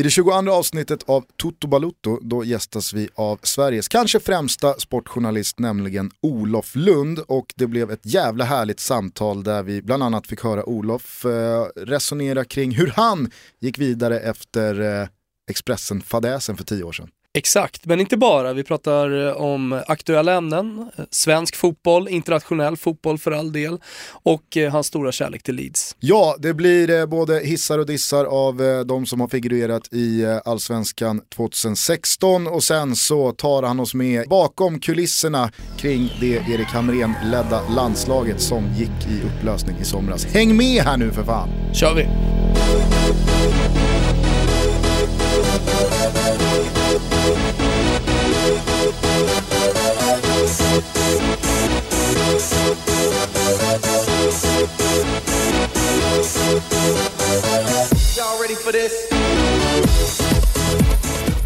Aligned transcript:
I 0.00 0.02
det 0.02 0.10
22 0.10 0.50
avsnittet 0.50 1.02
av 1.02 1.24
Toto 1.36 1.68
Balutto 1.68 2.18
då 2.22 2.44
gästas 2.44 2.92
vi 2.92 3.08
av 3.14 3.40
Sveriges 3.42 3.88
kanske 3.88 4.20
främsta 4.20 4.74
sportjournalist, 4.74 5.58
nämligen 5.58 6.10
Olof 6.20 6.76
Lund. 6.76 7.18
Och 7.18 7.54
det 7.56 7.66
blev 7.66 7.90
ett 7.90 8.06
jävla 8.06 8.44
härligt 8.44 8.80
samtal 8.80 9.44
där 9.44 9.62
vi 9.62 9.82
bland 9.82 10.02
annat 10.02 10.26
fick 10.26 10.44
höra 10.44 10.64
Olof 10.64 11.24
eh, 11.24 11.64
resonera 11.76 12.44
kring 12.44 12.70
hur 12.74 12.86
han 12.86 13.30
gick 13.58 13.78
vidare 13.78 14.20
efter 14.20 15.00
eh, 15.02 15.08
Expressen-fadäsen 15.50 16.56
för 16.56 16.64
tio 16.64 16.84
år 16.84 16.92
sedan. 16.92 17.08
Exakt, 17.34 17.86
men 17.86 18.00
inte 18.00 18.16
bara. 18.16 18.52
Vi 18.52 18.64
pratar 18.64 19.26
eh, 19.26 19.32
om 19.32 19.82
aktuella 19.86 20.32
ämnen, 20.32 20.90
eh, 20.96 21.04
svensk 21.10 21.56
fotboll, 21.56 22.08
internationell 22.08 22.76
fotboll 22.76 23.18
för 23.18 23.30
all 23.30 23.52
del 23.52 23.78
och 24.10 24.56
eh, 24.56 24.72
hans 24.72 24.86
stora 24.86 25.12
kärlek 25.12 25.42
till 25.42 25.54
Leeds. 25.54 25.96
Ja, 26.00 26.36
det 26.38 26.54
blir 26.54 27.06
både 27.06 27.40
hissar 27.40 27.78
och 27.78 27.86
dissar 27.86 28.24
av 28.24 28.84
de 28.86 29.06
som 29.06 29.20
har 29.20 29.28
figurerat 29.28 29.92
i 29.92 30.26
Allsvenskan 30.44 31.20
2016 31.36 32.46
och 32.46 32.64
sen 32.64 32.96
så 32.96 33.32
tar 33.32 33.62
han 33.62 33.80
oss 33.80 33.94
med 33.94 34.28
bakom 34.28 34.80
kulisserna 34.80 35.52
kring 35.78 36.12
det 36.20 36.34
Erik 36.34 36.68
Hamrén-ledda 36.68 37.68
landslaget 37.68 38.40
som 38.40 38.64
gick 38.78 39.06
i 39.10 39.22
upplösning 39.26 39.76
i 39.80 39.84
somras. 39.84 40.24
Häng 40.24 40.56
med 40.56 40.82
här 40.82 40.96
nu 40.96 41.12
för 41.12 41.24
fan! 41.24 41.48
kör 41.72 41.94
vi! 41.94 42.06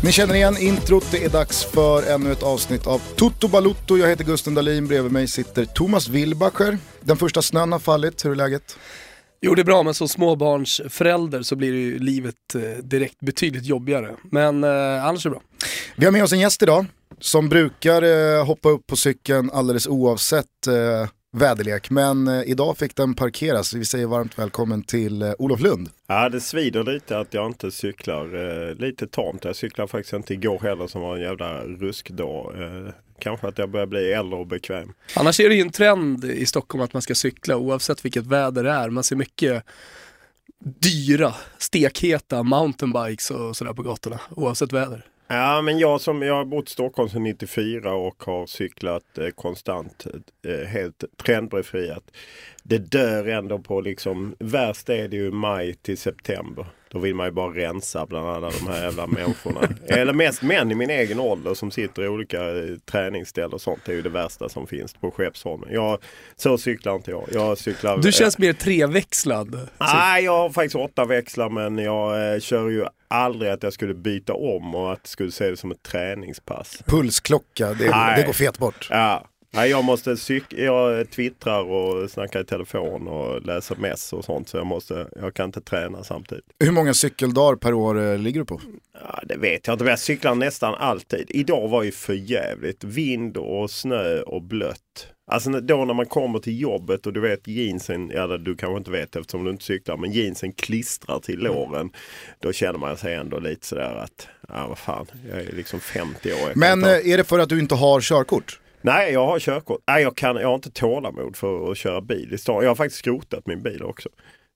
Ni 0.04 0.12
känner 0.12 0.34
igen 0.34 0.56
introt, 0.58 1.06
det 1.10 1.24
är 1.24 1.28
dags 1.28 1.64
för 1.64 2.02
ännu 2.02 2.32
ett 2.32 2.42
avsnitt 2.42 2.86
av 2.86 3.02
Toto 3.16 3.48
Balutto. 3.48 3.98
Jag 3.98 4.08
heter 4.08 4.24
Gusten 4.24 4.54
Dahlin, 4.54 4.86
bredvid 4.86 5.12
mig 5.12 5.28
sitter 5.28 5.64
Thomas 5.64 6.08
Wilbacher. 6.08 6.78
Den 7.00 7.16
första 7.16 7.42
snön 7.42 7.72
har 7.72 7.78
fallit, 7.78 8.24
hur 8.24 8.30
är 8.30 8.34
läget? 8.34 8.76
Jo 9.40 9.54
det 9.54 9.62
är 9.62 9.64
bra 9.64 9.82
men 9.82 9.94
som 9.94 10.08
småbarnsförälder 10.08 11.42
så 11.42 11.56
blir 11.56 11.72
ju 11.72 11.98
livet 11.98 12.34
eh, 12.54 12.84
direkt 12.84 13.20
betydligt 13.20 13.64
jobbigare. 13.64 14.14
Men 14.30 14.64
eh, 14.64 15.06
annars 15.06 15.26
är 15.26 15.30
det 15.30 15.34
bra. 15.34 15.42
Vi 15.96 16.04
har 16.04 16.12
med 16.12 16.24
oss 16.24 16.32
en 16.32 16.40
gäst 16.40 16.62
idag 16.62 16.86
som 17.20 17.48
brukar 17.48 18.02
eh, 18.02 18.46
hoppa 18.46 18.68
upp 18.68 18.86
på 18.86 18.96
cykeln 18.96 19.50
alldeles 19.50 19.86
oavsett 19.86 20.66
eh, 20.66 21.08
väderlek. 21.34 21.90
Men 21.90 22.28
eh, 22.28 22.42
idag 22.46 22.78
fick 22.78 22.96
den 22.96 23.14
parkeras. 23.14 23.74
Vi 23.74 23.84
säger 23.84 24.06
varmt 24.06 24.38
välkommen 24.38 24.82
till 24.82 25.22
eh, 25.22 25.32
Olof 25.38 25.60
Lund. 25.60 25.88
Ja 26.06 26.28
det 26.28 26.40
svider 26.40 26.84
lite 26.84 27.18
att 27.18 27.34
jag 27.34 27.46
inte 27.46 27.70
cyklar. 27.70 28.24
Eh, 28.34 28.74
lite 28.74 29.06
tamt. 29.06 29.44
Jag 29.44 29.56
cyklade 29.56 29.88
faktiskt 29.88 30.12
inte 30.12 30.34
igår 30.34 30.58
heller 30.62 30.86
som 30.86 31.00
var 31.00 31.16
en 31.16 31.22
jävla 31.22 31.64
ruskdag. 31.64 32.54
Eh, 32.62 32.92
kanske 33.18 33.48
att 33.48 33.58
jag 33.58 33.70
börjar 33.70 33.86
bli 33.86 34.12
äldre 34.12 34.38
och 34.38 34.46
bekväm. 34.46 34.92
Annars 35.16 35.40
är 35.40 35.48
det 35.48 35.54
ju 35.54 35.60
en 35.60 35.70
trend 35.70 36.24
i 36.24 36.46
Stockholm 36.46 36.84
att 36.84 36.92
man 36.92 37.02
ska 37.02 37.14
cykla 37.14 37.56
oavsett 37.56 38.04
vilket 38.04 38.26
väder 38.26 38.64
det 38.64 38.70
är. 38.70 38.90
Man 38.90 39.04
ser 39.04 39.16
mycket 39.16 39.64
dyra, 40.64 41.34
stekheta 41.58 42.42
mountainbikes 42.42 43.30
och 43.30 43.56
sådär 43.56 43.72
på 43.72 43.82
gatorna 43.82 44.20
oavsett 44.30 44.72
väder. 44.72 45.06
Ja, 45.26 45.62
men 45.62 45.78
jag 45.78 46.00
som 46.00 46.22
jag 46.22 46.34
har 46.34 46.44
bott 46.44 46.68
i 46.68 46.72
Stockholm 46.72 47.08
sedan 47.08 47.22
94 47.22 47.94
och 47.94 48.22
har 48.24 48.46
cyklat 48.46 49.18
eh, 49.18 49.28
konstant, 49.28 50.06
eh, 50.46 50.66
helt 50.66 51.04
trendbefriat. 51.16 52.10
Det 52.62 52.78
dör 52.78 53.28
ändå 53.28 53.58
på 53.58 53.80
liksom, 53.80 54.34
värst 54.38 54.88
är 54.88 55.08
det 55.08 55.16
ju 55.16 55.30
maj 55.30 55.74
till 55.74 55.98
september. 55.98 56.66
Då 56.94 57.00
vill 57.00 57.14
man 57.14 57.26
ju 57.26 57.32
bara 57.32 57.50
rensa 57.50 58.06
bland 58.06 58.28
alla 58.28 58.50
de 58.50 58.66
här 58.66 58.82
jävla 58.82 59.06
människorna. 59.06 59.60
Eller 59.86 60.12
mest 60.12 60.42
män 60.42 60.70
i 60.70 60.74
min 60.74 60.90
egen 60.90 61.20
ålder 61.20 61.54
som 61.54 61.70
sitter 61.70 62.04
i 62.04 62.08
olika 62.08 62.40
eh, 62.40 62.76
träningsställen 62.90 63.52
och 63.52 63.60
sånt. 63.60 63.80
Det 63.84 63.92
är 63.92 63.96
ju 63.96 64.02
det 64.02 64.08
värsta 64.08 64.48
som 64.48 64.66
finns 64.66 64.94
på 64.94 65.10
Skeppsholmen. 65.10 65.68
Jag, 65.72 65.98
så 66.36 66.58
cyklar 66.58 66.94
inte 66.94 67.10
jag. 67.10 67.24
jag 67.32 67.58
cyklar, 67.58 67.98
du 67.98 68.12
känns 68.12 68.38
mer 68.38 68.52
treväxlad. 68.52 69.68
Nej, 69.78 70.24
jag 70.24 70.32
har 70.32 70.50
faktiskt 70.50 70.76
åtta 70.76 71.04
växlar 71.04 71.48
men 71.48 71.78
jag 71.78 72.34
eh, 72.34 72.40
kör 72.40 72.68
ju 72.68 72.86
aldrig 73.08 73.50
att 73.50 73.62
jag 73.62 73.72
skulle 73.72 73.94
byta 73.94 74.34
om 74.34 74.74
och 74.74 74.92
att 74.92 75.00
jag 75.02 75.08
skulle 75.08 75.30
se 75.30 75.50
det 75.50 75.56
som 75.56 75.70
ett 75.70 75.82
träningspass. 75.82 76.82
Pulsklocka, 76.86 77.68
det, 77.68 77.84
det 78.16 78.22
går 78.26 78.32
fet 78.32 78.58
bort. 78.58 78.88
Ja, 78.90 79.26
Nej, 79.54 79.70
jag 79.70 79.84
måste 79.84 80.16
cyk 80.16 80.44
jag 80.48 81.10
twittrar 81.10 81.62
och 81.62 82.10
snackar 82.10 82.40
i 82.40 82.44
telefon 82.44 83.08
och 83.08 83.42
läser 83.42 83.76
mess 83.76 84.12
och 84.12 84.24
sånt. 84.24 84.48
Så 84.48 84.56
jag, 84.56 84.66
måste, 84.66 85.08
jag 85.16 85.34
kan 85.34 85.46
inte 85.46 85.60
träna 85.60 86.04
samtidigt. 86.04 86.44
Hur 86.58 86.72
många 86.72 86.94
cykeldagar 86.94 87.56
per 87.56 87.74
år 87.74 88.02
eh, 88.02 88.18
ligger 88.18 88.40
du 88.40 88.46
på? 88.46 88.60
Ja, 89.02 89.20
det 89.24 89.36
vet 89.36 89.66
jag 89.66 89.74
inte. 89.74 89.84
Jag 89.84 89.98
cyklar 89.98 90.34
nästan 90.34 90.74
alltid. 90.74 91.26
Idag 91.28 91.68
var 91.68 91.82
ju 91.82 91.92
för 91.92 92.14
jävligt. 92.14 92.84
Vind 92.84 93.36
och 93.36 93.70
snö 93.70 94.20
och 94.20 94.42
blött. 94.42 95.08
Alltså 95.26 95.50
då 95.50 95.84
när 95.84 95.94
man 95.94 96.06
kommer 96.06 96.38
till 96.38 96.60
jobbet 96.60 97.06
och 97.06 97.12
du 97.12 97.20
vet 97.20 97.48
jeansen, 97.48 98.10
ja 98.14 98.26
du 98.26 98.56
kanske 98.56 98.78
inte 98.78 98.90
vet 98.90 99.16
eftersom 99.16 99.44
du 99.44 99.50
inte 99.50 99.64
cyklar, 99.64 99.96
men 99.96 100.12
jeansen 100.12 100.52
klistrar 100.52 101.20
till 101.20 101.38
låren. 101.38 101.90
Då 102.40 102.52
känner 102.52 102.78
man 102.78 102.96
sig 102.96 103.14
ändå 103.14 103.38
lite 103.38 103.66
sådär 103.66 103.94
att, 103.94 104.28
ja 104.48 104.66
vad 104.68 104.78
fan, 104.78 105.06
jag 105.28 105.40
är 105.40 105.52
liksom 105.52 105.80
50 105.80 106.32
år. 106.32 106.52
Men 106.54 106.84
eh, 106.84 106.90
är 106.90 107.16
det 107.16 107.24
för 107.24 107.38
att 107.38 107.48
du 107.48 107.58
inte 107.58 107.74
har 107.74 108.00
körkort? 108.00 108.60
Nej, 108.84 109.12
jag 109.12 109.26
har 109.26 109.38
körkort. 109.38 109.80
Nej, 109.86 110.02
jag, 110.02 110.16
kan, 110.16 110.36
jag 110.36 110.48
har 110.48 110.54
inte 110.54 110.70
tålamod 110.70 111.36
för 111.36 111.70
att 111.70 111.78
köra 111.78 112.00
bil 112.00 112.34
i 112.34 112.38
stan. 112.38 112.62
Jag 112.62 112.70
har 112.70 112.74
faktiskt 112.74 112.98
skrotat 112.98 113.46
min 113.46 113.62
bil 113.62 113.82
också. 113.82 114.08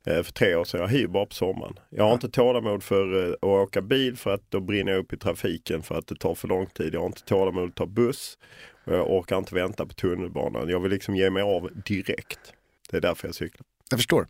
Eh, 0.06 0.22
för 0.22 0.32
tre 0.32 0.54
år 0.54 0.64
sedan. 0.64 0.80
Jag 0.80 0.88
hyr 0.88 1.06
bara 1.06 1.26
på 1.26 1.34
sommaren. 1.34 1.78
Jag 1.90 2.04
har 2.04 2.14
inte 2.14 2.28
tålamod 2.28 2.82
för 2.82 3.26
eh, 3.26 3.32
att 3.32 3.42
åka 3.42 3.82
bil 3.82 4.16
för 4.16 4.34
att 4.34 4.50
då 4.50 4.60
brinner 4.60 4.92
jag 4.92 4.98
upp 4.98 5.12
i 5.12 5.16
trafiken 5.16 5.82
för 5.82 5.98
att 5.98 6.06
det 6.06 6.14
tar 6.14 6.34
för 6.34 6.48
lång 6.48 6.66
tid. 6.66 6.94
Jag 6.94 7.00
har 7.00 7.06
inte 7.06 7.24
tålamod 7.24 7.68
att 7.68 7.74
ta 7.74 7.86
buss. 7.86 8.38
Och 8.84 8.94
jag 8.94 9.10
orkar 9.10 9.38
inte 9.38 9.54
vänta 9.54 9.86
på 9.86 9.94
tunnelbanan. 9.94 10.68
Jag 10.68 10.80
vill 10.80 10.92
liksom 10.92 11.16
ge 11.16 11.30
mig 11.30 11.42
av 11.42 11.70
direkt. 11.84 12.52
Det 12.90 12.96
är 12.96 13.00
därför 13.00 13.28
jag 13.28 13.34
cyklar. 13.34 13.66
Jag 13.90 13.98
förstår. 13.98 14.26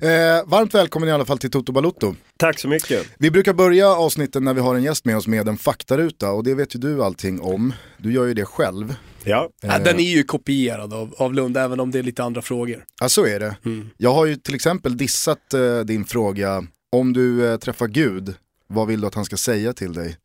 Eh, 0.00 0.08
varmt 0.46 0.74
välkommen 0.74 1.08
i 1.08 1.12
alla 1.12 1.24
fall 1.24 1.38
till 1.38 1.50
Toto 1.50 1.72
Balutto. 1.72 2.14
Tack 2.36 2.58
så 2.58 2.68
mycket. 2.68 3.06
Vi 3.18 3.30
brukar 3.30 3.52
börja 3.52 3.88
avsnitten 3.88 4.44
när 4.44 4.54
vi 4.54 4.60
har 4.60 4.74
en 4.74 4.82
gäst 4.82 5.04
med 5.04 5.16
oss 5.16 5.26
med 5.26 5.48
en 5.48 5.58
faktaruta 5.58 6.30
och 6.30 6.44
det 6.44 6.54
vet 6.54 6.74
ju 6.74 6.78
du 6.78 7.04
allting 7.04 7.40
om. 7.40 7.72
Du 7.98 8.12
gör 8.12 8.26
ju 8.26 8.34
det 8.34 8.44
själv. 8.44 8.94
Ja. 9.24 9.50
Eh. 9.62 9.82
Den 9.82 10.00
är 10.00 10.16
ju 10.16 10.22
kopierad 10.22 10.94
av, 10.94 11.14
av 11.18 11.34
Lund 11.34 11.56
även 11.56 11.80
om 11.80 11.90
det 11.90 11.98
är 11.98 12.02
lite 12.02 12.22
andra 12.22 12.42
frågor. 12.42 12.84
Ja 13.00 13.08
så 13.08 13.26
är 13.26 13.40
det. 13.40 13.56
Mm. 13.64 13.90
Jag 13.96 14.14
har 14.14 14.26
ju 14.26 14.36
till 14.36 14.54
exempel 14.54 14.96
dissat 14.96 15.54
eh, 15.54 15.80
din 15.80 16.04
fråga, 16.04 16.64
om 16.92 17.12
du 17.12 17.46
eh, 17.46 17.56
träffar 17.56 17.86
Gud, 17.86 18.34
vad 18.68 18.86
vill 18.86 19.00
du 19.00 19.06
att 19.06 19.14
han 19.14 19.24
ska 19.24 19.36
säga 19.36 19.72
till 19.72 19.92
dig? 19.92 20.16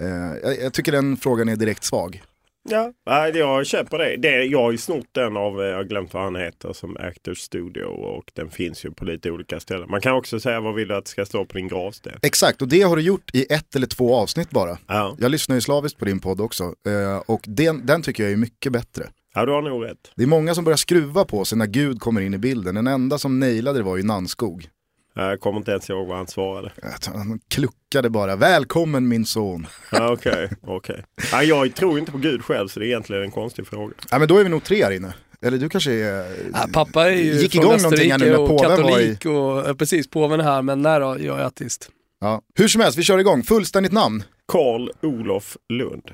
Eh, 0.00 0.08
jag, 0.42 0.62
jag 0.62 0.72
tycker 0.72 0.92
den 0.92 1.16
frågan 1.16 1.48
är 1.48 1.56
direkt 1.56 1.84
svag. 1.84 2.22
Ja, 2.68 2.92
jag 3.28 3.66
köper 3.66 3.98
det. 3.98 4.16
det. 4.16 4.44
Jag 4.44 4.62
har 4.62 4.72
ju 4.72 4.78
snott 4.78 5.06
den 5.12 5.36
av, 5.36 5.62
eh, 5.62 5.66
jag 5.66 5.76
har 5.76 5.84
glömt 5.84 6.14
vad 6.14 6.22
han 6.22 6.36
heter, 6.36 6.72
som 6.72 6.96
Actors 6.96 7.38
Studio 7.38 7.84
och 7.84 8.30
den 8.34 8.50
finns 8.50 8.84
ju 8.84 8.90
på 8.90 9.04
lite 9.04 9.30
olika 9.30 9.60
ställen. 9.60 9.90
Man 9.90 10.00
kan 10.00 10.14
också 10.14 10.40
säga 10.40 10.60
vad 10.60 10.74
vill 10.74 10.88
du 10.88 10.96
att 10.96 11.08
ska 11.08 11.26
stå 11.26 11.44
på 11.44 11.56
din 11.56 11.68
gravsten? 11.68 12.18
Exakt, 12.22 12.62
och 12.62 12.68
det 12.68 12.82
har 12.82 12.96
du 12.96 13.02
gjort 13.02 13.30
i 13.34 13.52
ett 13.52 13.76
eller 13.76 13.86
två 13.86 14.14
avsnitt 14.14 14.50
bara. 14.50 14.78
Ja. 14.86 15.16
Jag 15.20 15.30
lyssnar 15.30 15.56
ju 15.56 15.60
slaviskt 15.60 15.98
på 15.98 16.04
din 16.04 16.20
podd 16.20 16.40
också 16.40 16.64
eh, 16.64 17.22
och 17.26 17.40
den, 17.44 17.86
den 17.86 18.02
tycker 18.02 18.22
jag 18.22 18.32
är 18.32 18.36
mycket 18.36 18.72
bättre. 18.72 19.04
Ja, 19.34 19.46
du 19.46 19.52
har 19.52 19.62
nog 19.62 19.84
rätt. 19.84 20.12
Det 20.16 20.22
är 20.22 20.26
många 20.26 20.54
som 20.54 20.64
börjar 20.64 20.76
skruva 20.76 21.24
på 21.24 21.44
sig 21.44 21.58
när 21.58 21.66
Gud 21.66 22.00
kommer 22.00 22.20
in 22.20 22.34
i 22.34 22.38
bilden. 22.38 22.74
Den 22.74 22.86
enda 22.86 23.18
som 23.18 23.40
nailade 23.40 23.78
det 23.78 23.82
var 23.82 23.96
ju 23.96 24.02
Nannskog. 24.02 24.68
Jag 25.14 25.40
kommer 25.40 25.58
inte 25.58 25.70
ens 25.70 25.90
ihåg 25.90 26.08
vad 26.08 26.16
han 26.16 26.26
svarade. 26.26 26.72
Han 27.04 27.40
kluckade 27.48 28.10
bara, 28.10 28.36
välkommen 28.36 29.08
min 29.08 29.26
son. 29.26 29.66
Okej, 29.92 30.08
okej. 30.12 30.48
Okay, 30.62 30.96
okay. 31.32 31.46
Jag 31.46 31.74
tror 31.74 31.98
inte 31.98 32.12
på 32.12 32.18
Gud 32.18 32.44
själv 32.44 32.68
så 32.68 32.80
det 32.80 32.86
är 32.86 32.86
egentligen 32.86 33.22
en 33.22 33.30
konstig 33.30 33.66
fråga. 33.66 33.94
Ja, 34.10 34.18
men 34.18 34.28
då 34.28 34.38
är 34.38 34.44
vi 34.44 34.50
nog 34.50 34.64
tre 34.64 34.84
här 34.84 34.90
inne. 34.90 35.14
Eller 35.42 35.58
du 35.58 35.68
kanske 35.68 35.92
är... 35.92 36.36
Ja, 36.52 36.66
pappa 36.72 37.10
är 37.10 37.16
ju 37.16 37.32
gick 37.32 37.54
igång 37.54 37.82
någonting 37.82 38.10
här 38.10 38.18
nu 38.18 38.30
när 38.30 38.40
och 38.40 38.60
katolik 38.60 39.24
i... 39.24 39.28
och 39.28 39.78
precis, 39.78 40.10
påven 40.10 40.40
är 40.40 40.44
här 40.44 40.62
men 40.62 40.82
nej 40.82 41.00
då, 41.00 41.16
jag 41.20 41.40
är 41.40 41.44
ateist. 41.44 41.90
Ja. 42.20 42.42
Hur 42.54 42.68
som 42.68 42.80
helst, 42.80 42.98
vi 42.98 43.02
kör 43.02 43.18
igång. 43.18 43.42
Fullständigt 43.42 43.92
namn? 43.92 44.22
Karl 44.48 44.90
Olof 45.02 45.56
Lund. 45.68 46.10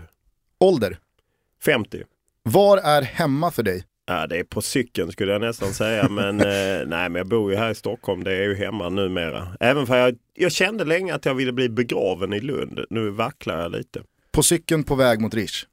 Ålder? 0.60 0.98
50. 1.64 2.02
Var 2.42 2.78
är 2.78 3.02
hemma 3.02 3.50
för 3.50 3.62
dig? 3.62 3.84
Ja, 4.06 4.26
det 4.26 4.38
är 4.38 4.44
på 4.44 4.62
cykeln 4.62 5.12
skulle 5.12 5.32
jag 5.32 5.40
nästan 5.40 5.74
säga. 5.74 6.08
Men 6.08 6.40
eh, 6.40 6.86
nej, 6.86 7.08
men 7.08 7.14
jag 7.14 7.26
bor 7.26 7.52
ju 7.52 7.56
här 7.58 7.70
i 7.70 7.74
Stockholm. 7.74 8.24
Det 8.24 8.32
är 8.32 8.42
ju 8.42 8.54
hemma 8.54 8.88
numera. 8.88 9.56
Även 9.60 9.86
för 9.86 9.96
jag, 9.96 10.16
jag 10.34 10.52
kände 10.52 10.84
länge 10.84 11.14
att 11.14 11.24
jag 11.24 11.34
ville 11.34 11.52
bli 11.52 11.68
begraven 11.68 12.32
i 12.32 12.40
Lund. 12.40 12.80
Nu 12.90 13.10
vacklar 13.10 13.62
jag 13.62 13.72
lite. 13.72 14.02
På 14.32 14.42
cykeln 14.42 14.84
på 14.84 14.94
väg 14.94 15.20
mot 15.20 15.34
Rish? 15.34 15.66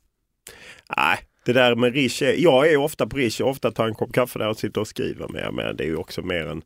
Nej, 0.97 1.19
det 1.45 1.53
där 1.53 1.75
med 1.75 1.93
Rish. 1.93 2.23
Är, 2.23 2.33
jag 2.37 2.71
är 2.71 2.77
ofta 2.77 3.07
på 3.07 3.17
Rish. 3.17 3.41
Ofta 3.41 3.71
tar 3.71 3.87
en 3.87 3.95
kopp 3.95 4.13
kaffe 4.13 4.39
där 4.39 4.49
och 4.49 4.57
sitter 4.57 4.81
och 4.81 4.87
skriver 4.87 5.27
med. 5.27 5.53
Men 5.53 5.75
det 5.75 5.83
är 5.83 5.87
ju 5.87 5.95
också 5.95 6.21
mer 6.21 6.47
en, 6.47 6.61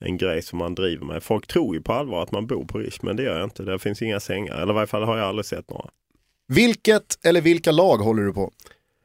en 0.00 0.16
grej 0.16 0.42
som 0.42 0.58
man 0.58 0.74
driver 0.74 1.06
med. 1.06 1.22
Folk 1.22 1.46
tror 1.46 1.74
ju 1.74 1.82
på 1.82 1.92
allvar 1.92 2.22
att 2.22 2.32
man 2.32 2.46
bor 2.46 2.64
på 2.64 2.78
Rish. 2.78 2.98
Men 3.02 3.16
det 3.16 3.22
gör 3.22 3.36
jag 3.38 3.44
inte. 3.44 3.62
Det 3.62 3.78
finns 3.78 4.02
inga 4.02 4.20
sängar. 4.20 4.54
Eller 4.54 4.72
i 4.72 4.74
varje 4.74 4.86
fall 4.86 5.02
har 5.02 5.18
jag 5.18 5.26
aldrig 5.26 5.46
sett 5.46 5.70
några. 5.70 5.90
Vilket 6.48 7.26
eller 7.26 7.40
vilka 7.40 7.72
lag 7.72 7.96
håller 7.96 8.22
du 8.22 8.32
på? 8.32 8.52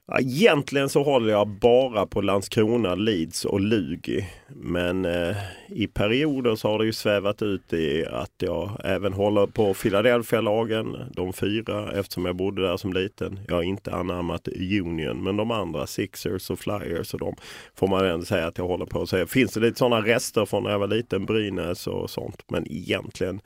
Ja, 0.08 0.20
egentligen 0.20 0.90
så 0.90 1.04
håller 1.04 1.32
jag 1.32 1.48
bara 1.48 2.06
på 2.06 2.22
Landskrona, 2.22 2.96
Leeds 2.96 3.46
och 3.46 3.62
Lugi. 3.62 4.28
Men 4.48 5.06
eh, 5.06 5.38
i 5.68 5.88
perioder 5.88 6.56
så 6.56 6.68
har 6.68 6.80
det 6.80 6.86
ju 6.86 6.94
svävat 6.94 7.42
ut 7.42 7.74
i 7.74 8.06
att 8.06 8.32
jag 8.38 8.82
även 8.84 9.14
håller 9.14 9.48
på 9.48 9.74
Philadelphia-lagen, 9.74 10.98
de 11.16 11.34
fyra, 11.34 11.92
eftersom 12.00 12.26
jag 12.26 12.36
bodde 12.36 12.62
där 12.62 12.78
som 12.78 12.94
liten. 12.94 13.40
Jag 13.48 13.56
har 13.56 13.64
inte 13.64 13.96
anammat 13.96 14.48
Union, 14.48 15.24
men 15.24 15.38
de 15.38 15.52
andra, 15.52 15.88
Sixers 15.88 16.50
och 16.50 16.60
Flyers 16.60 17.14
och 17.14 17.20
de 17.20 17.36
får 17.76 17.88
man 17.88 18.06
ändå 18.06 18.26
säga 18.26 18.48
att 18.48 18.58
jag 18.58 18.68
håller 18.68 18.86
på. 18.86 19.06
Så 19.06 19.26
finns 19.26 19.54
det 19.54 19.60
lite 19.60 19.80
sådana 19.80 20.06
rester 20.08 20.46
från 20.46 20.64
när 20.64 20.72
jag 20.72 20.80
var 20.80 20.88
liten, 20.88 21.26
Brynäs 21.26 21.88
och 21.88 22.10
sånt. 22.10 22.44
Men 22.48 22.72
egentligen 22.72 23.42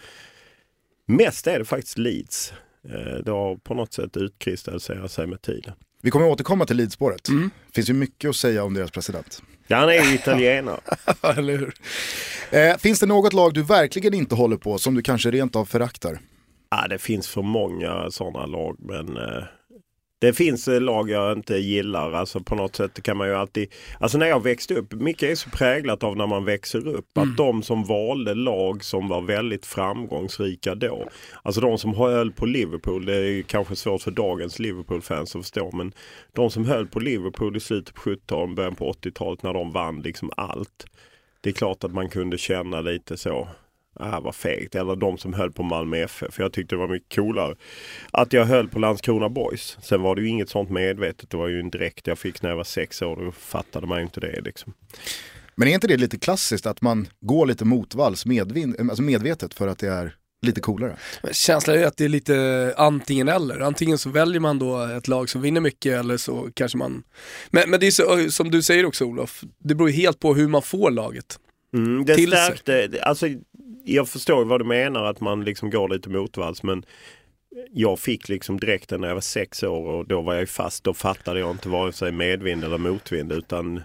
mest 1.06 1.48
är 1.48 1.60
det 1.60 1.66
faktiskt 1.66 1.98
Leeds. 1.98 2.54
Eh, 2.90 3.24
det 3.26 3.32
har 3.32 3.56
på 3.56 3.74
något 3.74 3.94
sätt 3.94 4.18
utkristalliserat 4.18 5.12
sig 5.12 5.28
med 5.28 5.42
tiden. 5.42 5.74
Vi 6.02 6.12
kommer 6.12 6.28
återkomma 6.28 6.66
till 6.66 6.78
Leadspåret. 6.78 7.28
Mm. 7.28 7.50
finns 7.74 7.90
ju 7.90 7.94
mycket 7.94 8.30
att 8.30 8.36
säga 8.36 8.64
om 8.64 8.74
deras 8.74 8.92
president. 8.92 9.42
Ja, 9.68 9.78
han 9.78 9.90
är 9.90 10.04
ju 10.04 10.14
italienare. 10.16 10.80
Eller 11.38 11.58
hur? 11.58 11.74
Eh, 12.52 12.78
finns 12.78 13.00
det 13.00 13.06
något 13.06 13.34
lag 13.34 13.54
du 13.54 13.64
verkligen 13.64 14.14
inte 14.14 14.36
håller 14.36 14.58
på 14.58 14.78
som 14.78 14.96
du 14.96 15.02
kanske 15.02 15.32
rent 15.32 15.56
av 15.56 15.66
föraktar? 15.66 16.20
Ja, 16.70 16.88
det 16.88 16.98
finns 16.98 17.28
för 17.28 17.42
många 17.42 18.12
sådana 18.12 18.46
lag 18.46 18.78
men 18.80 19.18
eh, 19.18 19.44
det 20.20 20.34
finns 20.34 20.68
eh, 20.68 20.82
lag 20.82 21.10
jag 21.10 21.38
inte 21.38 21.56
gillar. 21.56 22.12
Alltså 22.12 22.40
på 22.40 22.56
något 22.56 22.76
sätt 22.76 23.04
kan 23.04 23.18
man 23.18 23.28
ju 23.28 23.36
alltid... 23.36 23.74
Alltså 24.00 24.18
när 24.18 24.28
jag 24.28 24.44
växte 24.44 24.74
upp, 24.74 24.94
mycket 24.94 25.32
är 25.32 25.36
så 25.36 25.50
präglat 25.50 26.04
av 26.04 26.18
när 26.18 26.28
man 26.28 26.46
växer 26.46 26.88
upp. 26.88 27.18
Mm. 27.18 27.30
Att 27.30 27.38
de 27.38 27.64
som 27.64 27.84
valde 27.84 28.34
lag 28.34 28.84
som 28.84 29.08
var 29.08 29.22
väldigt 29.22 29.66
framgångsrika 29.66 30.76
då. 30.76 31.10
Alltså 31.44 31.62
de 31.62 31.78
som 31.78 31.94
höll 31.94 32.32
på 32.32 32.46
Liverpool, 32.46 33.06
det 33.06 33.16
är 33.16 33.42
kanske 33.42 33.76
svårt 33.76 34.02
för 34.02 34.12
dagens 34.12 34.60
Liverpool-fans 34.60 35.36
att 35.36 35.42
förstå. 35.42 35.72
Men 35.74 35.94
de 36.34 36.50
som 36.50 36.66
höll 36.66 36.88
på 36.88 37.00
Liverpool 37.00 37.58
i 37.58 37.60
slutet 37.60 37.96
på 37.96 38.02
70-talet, 38.02 38.56
början 38.56 38.76
på 38.76 38.92
80-talet 38.92 39.44
när 39.44 39.54
de 39.54 39.72
vann 39.72 40.02
liksom 40.02 40.32
allt. 40.38 40.86
Det 41.42 41.50
är 41.50 41.54
klart 41.54 41.84
att 41.84 41.94
man 41.94 42.10
kunde 42.10 42.38
känna 42.38 42.82
lite 42.82 43.18
så 43.18 43.48
ah, 44.00 44.20
vad 44.20 44.36
fegt. 44.36 44.76
Eller 44.76 44.96
de 44.96 45.18
som 45.18 45.34
höll 45.34 45.52
på 45.52 45.64
Malmö 45.64 45.98
FF. 45.98 46.34
För 46.34 46.44
jag 46.44 46.54
tyckte 46.54 46.76
det 46.76 46.80
var 46.80 46.88
mycket 46.88 47.16
coolare 47.16 47.56
att 48.12 48.34
jag 48.34 48.46
höll 48.46 48.70
på 48.70 48.80
Landskrona 48.80 49.30
Boys. 49.30 49.78
Sen 49.82 50.02
var 50.02 50.16
det 50.16 50.22
ju 50.22 50.28
inget 50.28 50.50
sånt 50.50 50.70
medvetet. 50.70 51.30
Det 51.30 51.38
var 51.38 51.48
ju 51.48 51.60
en 51.60 51.70
dräkt 51.70 52.08
jag 52.08 52.20
fick 52.20 52.42
när 52.42 52.50
jag 52.50 52.58
var 52.58 52.64
sex 52.64 53.02
år. 53.02 53.16
Då 53.16 53.32
fattade 53.32 53.88
man 53.88 53.98
ju 53.98 54.04
inte 54.04 54.20
det 54.20 54.42
liksom. 54.42 54.74
Men 55.56 55.68
är 55.68 55.74
inte 55.74 55.88
det 55.88 55.98
lite 55.98 56.18
klassiskt 56.18 56.66
att 56.66 56.82
man 56.82 57.08
går 57.22 57.46
lite 57.46 57.66
motvalls 57.66 58.26
alltså 58.80 59.02
medvetet 59.02 59.54
för 59.54 59.68
att 59.68 59.78
det 59.80 59.88
är 59.88 60.16
lite 60.46 60.62
coolare. 60.62 60.98
Känslan 61.32 61.78
är 61.78 61.86
att 61.86 61.98
det 61.98 62.06
är 62.06 62.10
lite 62.10 62.74
antingen 62.78 63.28
eller. 63.28 63.60
Antingen 63.60 63.98
så 63.98 64.10
väljer 64.10 64.40
man 64.40 64.60
då 64.60 64.84
ett 64.84 65.08
lag 65.08 65.30
som 65.30 65.42
vinner 65.42 65.62
mycket 65.62 66.00
eller 66.00 66.18
så 66.18 66.50
kanske 66.54 66.78
man... 66.78 67.04
Men, 67.50 67.70
men 67.70 67.80
det 67.80 67.88
är 67.88 67.92
så, 67.92 68.32
som 68.32 68.52
du 68.52 68.62
säger 68.62 68.86
också 68.86 69.06
Olof, 69.06 69.44
det 69.60 69.76
beror 69.76 69.90
ju 69.90 69.96
helt 69.96 70.20
på 70.20 70.36
hur 70.36 70.48
man 70.48 70.62
får 70.62 70.92
laget. 70.92 71.40
Mm, 71.74 72.06
det 72.06 72.14
stärkte, 72.14 73.04
alltså 73.04 73.28
jag 73.88 74.10
förstår 74.10 74.46
vad 74.46 74.62
du 74.62 74.66
menar 74.66 75.04
att 75.04 75.22
man 75.22 75.44
liksom 75.44 75.70
går 75.70 75.90
lite 75.90 76.10
motvalls 76.10 76.64
men 76.64 76.86
jag 77.72 78.00
fick 78.00 78.30
liksom 78.30 78.60
dräkten 78.60 79.02
när 79.02 79.08
jag 79.08 79.16
var 79.16 79.22
sex 79.22 79.64
år 79.64 79.88
och 79.88 80.08
då 80.08 80.22
var 80.22 80.34
jag 80.34 80.50
fast. 80.50 80.84
Då 80.84 80.94
fattade 80.94 81.40
jag 81.40 81.52
inte 81.52 81.70
vare 81.70 81.94
sig 81.94 82.12
medvind 82.12 82.64
eller 82.64 82.78
motvind 82.78 83.32
utan 83.32 83.82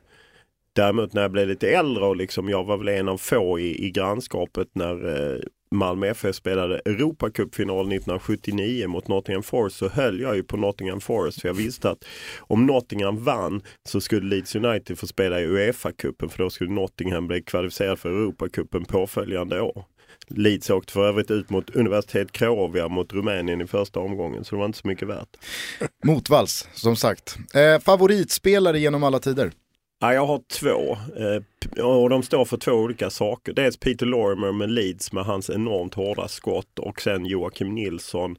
Däremot 0.74 1.12
när 1.12 1.22
jag 1.22 1.30
blev 1.30 1.48
lite 1.48 1.70
äldre 1.70 2.04
och 2.04 2.16
liksom 2.16 2.48
jag 2.48 2.64
var 2.64 2.76
väl 2.76 2.88
en 2.88 3.08
av 3.08 3.18
få 3.18 3.58
i, 3.58 3.86
i 3.86 3.90
grannskapet 3.90 4.68
när 4.72 5.32
eh, 5.34 5.40
Malmö 5.70 6.06
FF 6.06 6.36
spelade 6.36 6.80
Europacupfinal 6.84 7.80
1979 7.80 8.88
mot 8.88 9.08
Nottingham 9.08 9.42
Forest 9.42 9.76
så 9.76 9.88
höll 9.88 10.20
jag 10.20 10.36
ju 10.36 10.42
på 10.42 10.56
Nottingham 10.56 11.00
Forest 11.00 11.40
för 11.40 11.48
jag 11.48 11.54
visste 11.54 11.90
att 11.90 12.04
om 12.38 12.66
Nottingham 12.66 13.24
vann 13.24 13.62
så 13.88 14.00
skulle 14.00 14.28
Leeds 14.28 14.56
United 14.56 14.98
få 14.98 15.06
spela 15.06 15.40
i 15.40 15.46
Uefa-cupen 15.46 16.28
för 16.28 16.38
då 16.38 16.50
skulle 16.50 16.70
Nottingham 16.70 17.26
bli 17.26 17.42
kvalificerad 17.42 17.98
för 17.98 18.08
Europacupen 18.08 18.84
påföljande 18.84 19.60
år. 19.60 19.84
Leeds 20.28 20.70
åkte 20.70 20.92
för 20.92 21.08
övrigt 21.08 21.30
ut 21.30 21.50
mot 21.50 21.70
Universitet 21.70 22.32
Craiovia 22.32 22.88
mot 22.88 23.12
Rumänien 23.12 23.60
i 23.60 23.66
första 23.66 24.00
omgången 24.00 24.44
så 24.44 24.54
det 24.54 24.58
var 24.58 24.66
inte 24.66 24.78
så 24.78 24.88
mycket 24.88 25.08
värt. 25.08 25.36
Motvalls, 26.04 26.68
som 26.72 26.96
sagt. 26.96 27.36
Eh, 27.54 27.80
favoritspelare 27.80 28.78
genom 28.78 29.04
alla 29.04 29.18
tider? 29.18 29.52
Ja, 30.00 30.14
jag 30.14 30.26
har 30.26 30.40
två 30.60 30.96
eh, 31.16 31.84
och 31.84 32.10
de 32.10 32.22
står 32.22 32.44
för 32.44 32.56
två 32.56 32.72
olika 32.72 33.10
saker. 33.10 33.52
Dels 33.52 33.76
Peter 33.76 34.06
Lorimer 34.06 34.52
med 34.52 34.70
Leeds 34.70 35.12
med 35.12 35.24
hans 35.24 35.50
enormt 35.50 35.94
hårda 35.94 36.28
skott 36.28 36.78
och 36.78 37.00
sen 37.00 37.26
Joakim 37.26 37.74
Nilsson. 37.74 38.36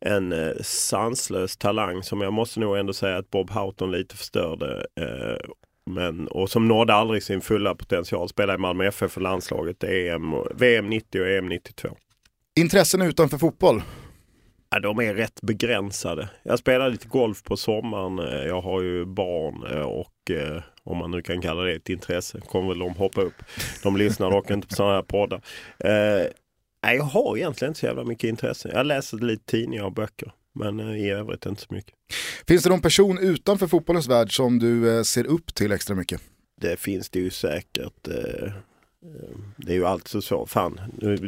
En 0.00 0.32
eh, 0.32 0.52
sanslös 0.62 1.56
talang 1.56 2.02
som 2.02 2.20
jag 2.20 2.32
måste 2.32 2.60
nog 2.60 2.76
ändå 2.76 2.92
säga 2.92 3.16
att 3.16 3.30
Bob 3.30 3.50
Houghton 3.50 3.92
lite 3.92 4.16
förstörde. 4.16 4.86
Eh, 5.00 5.50
men, 5.94 6.28
och 6.28 6.50
som 6.50 6.68
nådde 6.68 6.94
aldrig 6.94 7.22
sin 7.22 7.40
fulla 7.40 7.74
potential. 7.74 8.28
Spelade 8.28 8.54
i 8.54 8.58
Malmö 8.58 8.86
FF 8.86 9.12
för 9.12 9.20
landslaget 9.20 9.84
EM, 9.84 10.34
VM 10.54 10.88
90 10.88 11.20
och 11.20 11.28
EM 11.28 11.48
92. 11.48 11.88
Intressen 12.56 13.02
utanför 13.02 13.38
fotboll? 13.38 13.82
Ja, 14.70 14.80
de 14.80 15.00
är 15.00 15.14
rätt 15.14 15.42
begränsade. 15.42 16.28
Jag 16.42 16.58
spelar 16.58 16.90
lite 16.90 17.08
golf 17.08 17.42
på 17.42 17.56
sommaren. 17.56 18.18
Eh, 18.18 18.46
jag 18.46 18.60
har 18.60 18.82
ju 18.82 19.04
barn 19.04 19.66
eh, 19.72 19.82
och 19.82 20.30
eh, 20.30 20.62
om 20.84 20.98
man 20.98 21.10
nu 21.10 21.22
kan 21.22 21.40
kalla 21.40 21.62
det 21.62 21.72
ett 21.72 21.88
intresse, 21.88 22.40
kommer 22.40 22.68
väl 22.68 22.78
de 22.78 22.94
hoppa 22.94 23.20
upp. 23.20 23.42
De 23.82 23.96
lyssnar 23.96 24.30
dock 24.30 24.50
inte 24.50 24.68
på 24.68 24.74
sådana 24.74 24.94
här 24.94 25.02
poddar. 25.02 25.40
Eh, 25.78 26.92
jag 26.94 27.02
har 27.02 27.36
egentligen 27.36 27.70
inte 27.70 27.80
så 27.80 27.86
jävla 27.86 28.04
mycket 28.04 28.28
intresse. 28.28 28.70
Jag 28.74 28.86
läser 28.86 29.16
lite 29.16 29.44
tidningar 29.44 29.84
och 29.84 29.92
böcker. 29.92 30.32
Men 30.54 30.80
i 30.80 31.10
övrigt 31.10 31.46
inte 31.46 31.62
så 31.62 31.74
mycket. 31.74 31.94
Finns 32.48 32.62
det 32.62 32.70
någon 32.70 32.82
person 32.82 33.18
utanför 33.18 33.66
fotbollens 33.66 34.08
värld 34.08 34.36
som 34.36 34.58
du 34.58 35.04
ser 35.04 35.26
upp 35.26 35.54
till 35.54 35.72
extra 35.72 35.94
mycket? 35.94 36.20
Det 36.60 36.80
finns 36.80 37.10
det 37.10 37.18
ju 37.18 37.30
säkert. 37.30 38.08
Det 39.56 39.72
är 39.72 39.74
ju 39.74 39.86
alltid 39.86 40.24
så. 40.24 40.46
Fan, 40.46 40.80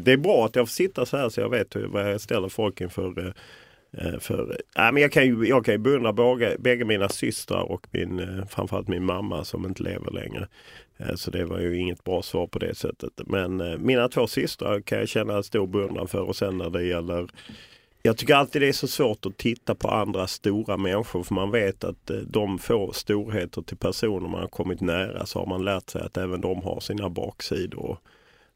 det 0.04 0.12
är 0.12 0.16
bra 0.16 0.46
att 0.46 0.56
jag 0.56 0.68
får 0.68 0.72
sitta 0.72 1.06
så 1.06 1.16
här 1.16 1.28
så 1.28 1.40
jag 1.40 1.48
vet 1.48 1.76
vad 1.76 2.12
jag 2.12 2.20
ställer 2.20 2.48
folk 2.48 2.80
inför. 2.80 3.34
Eh, 3.98 4.18
för, 4.18 4.58
äh, 4.76 4.92
men 4.92 4.96
jag 4.96 5.12
kan 5.12 5.26
ju, 5.26 5.44
jag 5.44 5.64
kan 5.64 5.74
ju 5.74 5.78
beundra 5.78 6.12
båda, 6.12 6.58
bägge 6.58 6.84
mina 6.84 7.08
systrar 7.08 7.62
och 7.62 7.86
min, 7.90 8.18
eh, 8.18 8.46
framförallt 8.46 8.88
min 8.88 9.04
mamma 9.04 9.44
som 9.44 9.66
inte 9.66 9.82
lever 9.82 10.10
längre. 10.10 10.48
Eh, 10.96 11.14
så 11.14 11.30
det 11.30 11.44
var 11.44 11.60
ju 11.60 11.76
inget 11.76 12.04
bra 12.04 12.22
svar 12.22 12.46
på 12.46 12.58
det 12.58 12.74
sättet. 12.74 13.12
Men 13.26 13.82
mina 13.86 14.08
två 14.08 14.26
systrar 14.26 14.80
kan 14.80 14.98
jag 14.98 15.08
känna 15.08 15.42
stor 15.42 15.66
beundran 15.66 16.08
för 16.08 16.20
och 16.20 16.36
sen 16.36 16.58
när 16.58 16.70
det 16.70 16.84
gäller 16.84 17.28
jag 18.02 18.16
tycker 18.16 18.34
alltid 18.34 18.62
det 18.62 18.68
är 18.68 18.72
så 18.72 18.88
svårt 18.88 19.26
att 19.26 19.36
titta 19.36 19.74
på 19.74 19.88
andra 19.88 20.26
stora 20.26 20.76
människor 20.76 21.22
för 21.22 21.34
man 21.34 21.50
vet 21.50 21.84
att 21.84 22.10
eh, 22.10 22.16
de 22.16 22.58
får 22.58 22.92
storheter 22.92 23.62
till 23.62 23.76
personer 23.76 24.28
man 24.28 24.40
har 24.40 24.48
kommit 24.48 24.80
nära 24.80 25.26
så 25.26 25.38
har 25.38 25.46
man 25.46 25.64
lärt 25.64 25.90
sig 25.90 26.02
att 26.02 26.16
även 26.16 26.40
de 26.40 26.62
har 26.62 26.80
sina 26.80 27.10
baksidor 27.10 27.90
och 27.90 27.98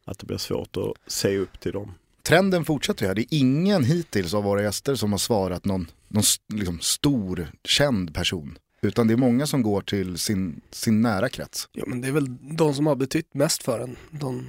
att 0.05 0.19
det 0.19 0.27
blir 0.27 0.39
svårt 0.39 0.77
att 0.77 1.13
se 1.13 1.39
upp 1.39 1.61
till 1.61 1.73
dem. 1.73 1.95
Trenden 2.23 2.65
fortsätter 2.65 3.07
här. 3.07 3.15
Det 3.15 3.21
är 3.21 3.39
ingen 3.39 3.85
hittills 3.85 4.35
av 4.35 4.45
våra 4.45 4.63
gäster 4.63 4.95
som 4.95 5.11
har 5.11 5.19
svarat 5.19 5.65
någon, 5.65 5.91
någon 6.09 6.25
liksom 6.55 6.81
stor 6.81 7.49
känd 7.65 8.15
person. 8.15 8.59
Utan 8.83 9.07
det 9.07 9.15
är 9.15 9.17
många 9.17 9.47
som 9.47 9.63
går 9.63 9.81
till 9.81 10.19
sin, 10.19 10.61
sin 10.71 11.03
nära 11.03 11.29
krets. 11.29 11.69
Ja 11.73 11.85
men 11.87 12.01
det 12.01 12.09
är 12.09 12.13
väl 12.13 12.57
de 12.57 12.75
som 12.75 12.87
har 12.87 12.97
betytt 12.97 13.35
mest 13.35 13.63
för 13.63 13.81
en. 13.81 13.97
De 14.11 14.47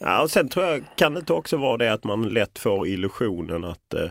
Ja, 0.00 0.22
och 0.22 0.30
sen 0.30 0.48
tror 0.48 0.66
jag, 0.66 0.84
kan 0.96 1.14
det 1.14 1.30
också 1.30 1.56
vara 1.56 1.76
det 1.76 1.92
att 1.92 2.04
man 2.04 2.28
lätt 2.28 2.58
får 2.58 2.86
illusionen 2.86 3.64
att 3.64 3.94
eh, 3.94 4.02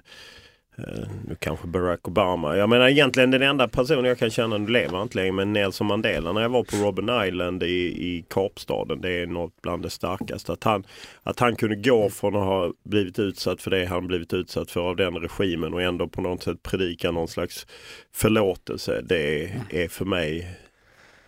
eh 0.77 1.07
nu 1.27 1.35
kanske 1.39 1.67
Barack 1.67 2.07
Obama. 2.07 2.57
Jag 2.57 2.69
menar 2.69 2.87
egentligen 2.87 3.31
den 3.31 3.41
enda 3.41 3.67
personen 3.67 4.05
jag 4.05 4.17
kan 4.17 4.29
känna, 4.29 4.57
nu 4.57 4.67
lever 4.67 5.01
inte 5.01 5.17
längre, 5.17 5.31
men 5.31 5.53
Nelson 5.53 5.87
Mandela 5.87 6.33
när 6.33 6.41
jag 6.41 6.49
var 6.49 6.63
på 6.63 6.75
Robben 6.75 7.27
Island 7.27 7.63
i, 7.63 8.07
i 8.07 8.25
Kapstaden. 8.29 9.01
Det 9.01 9.21
är 9.21 9.27
något 9.27 9.61
bland 9.61 9.83
det 9.83 9.89
starkaste. 9.89 10.53
Att 10.53 10.63
han, 10.63 10.83
att 11.23 11.39
han 11.39 11.55
kunde 11.55 11.75
gå 11.75 12.09
från 12.09 12.35
att 12.35 12.45
ha 12.45 12.73
blivit 12.83 13.19
utsatt 13.19 13.61
för 13.61 13.71
det 13.71 13.85
han 13.85 14.07
blivit 14.07 14.33
utsatt 14.33 14.71
för 14.71 14.81
av 14.81 14.95
den 14.95 15.15
regimen 15.15 15.73
och 15.73 15.81
ändå 15.81 16.07
på 16.07 16.21
något 16.21 16.43
sätt 16.43 16.63
predika 16.63 17.11
någon 17.11 17.27
slags 17.27 17.67
förlåtelse. 18.13 19.01
Det 19.03 19.43
är 19.69 19.87
för 19.87 20.05
mig 20.05 20.57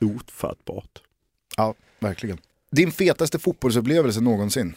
ofattbart. 0.02 1.02
Ja, 1.58 1.74
verkligen. 2.00 2.38
Din 2.72 2.92
fetaste 2.92 3.40
fotbollsupplevelse 3.40 4.22
någonsin? 4.22 4.74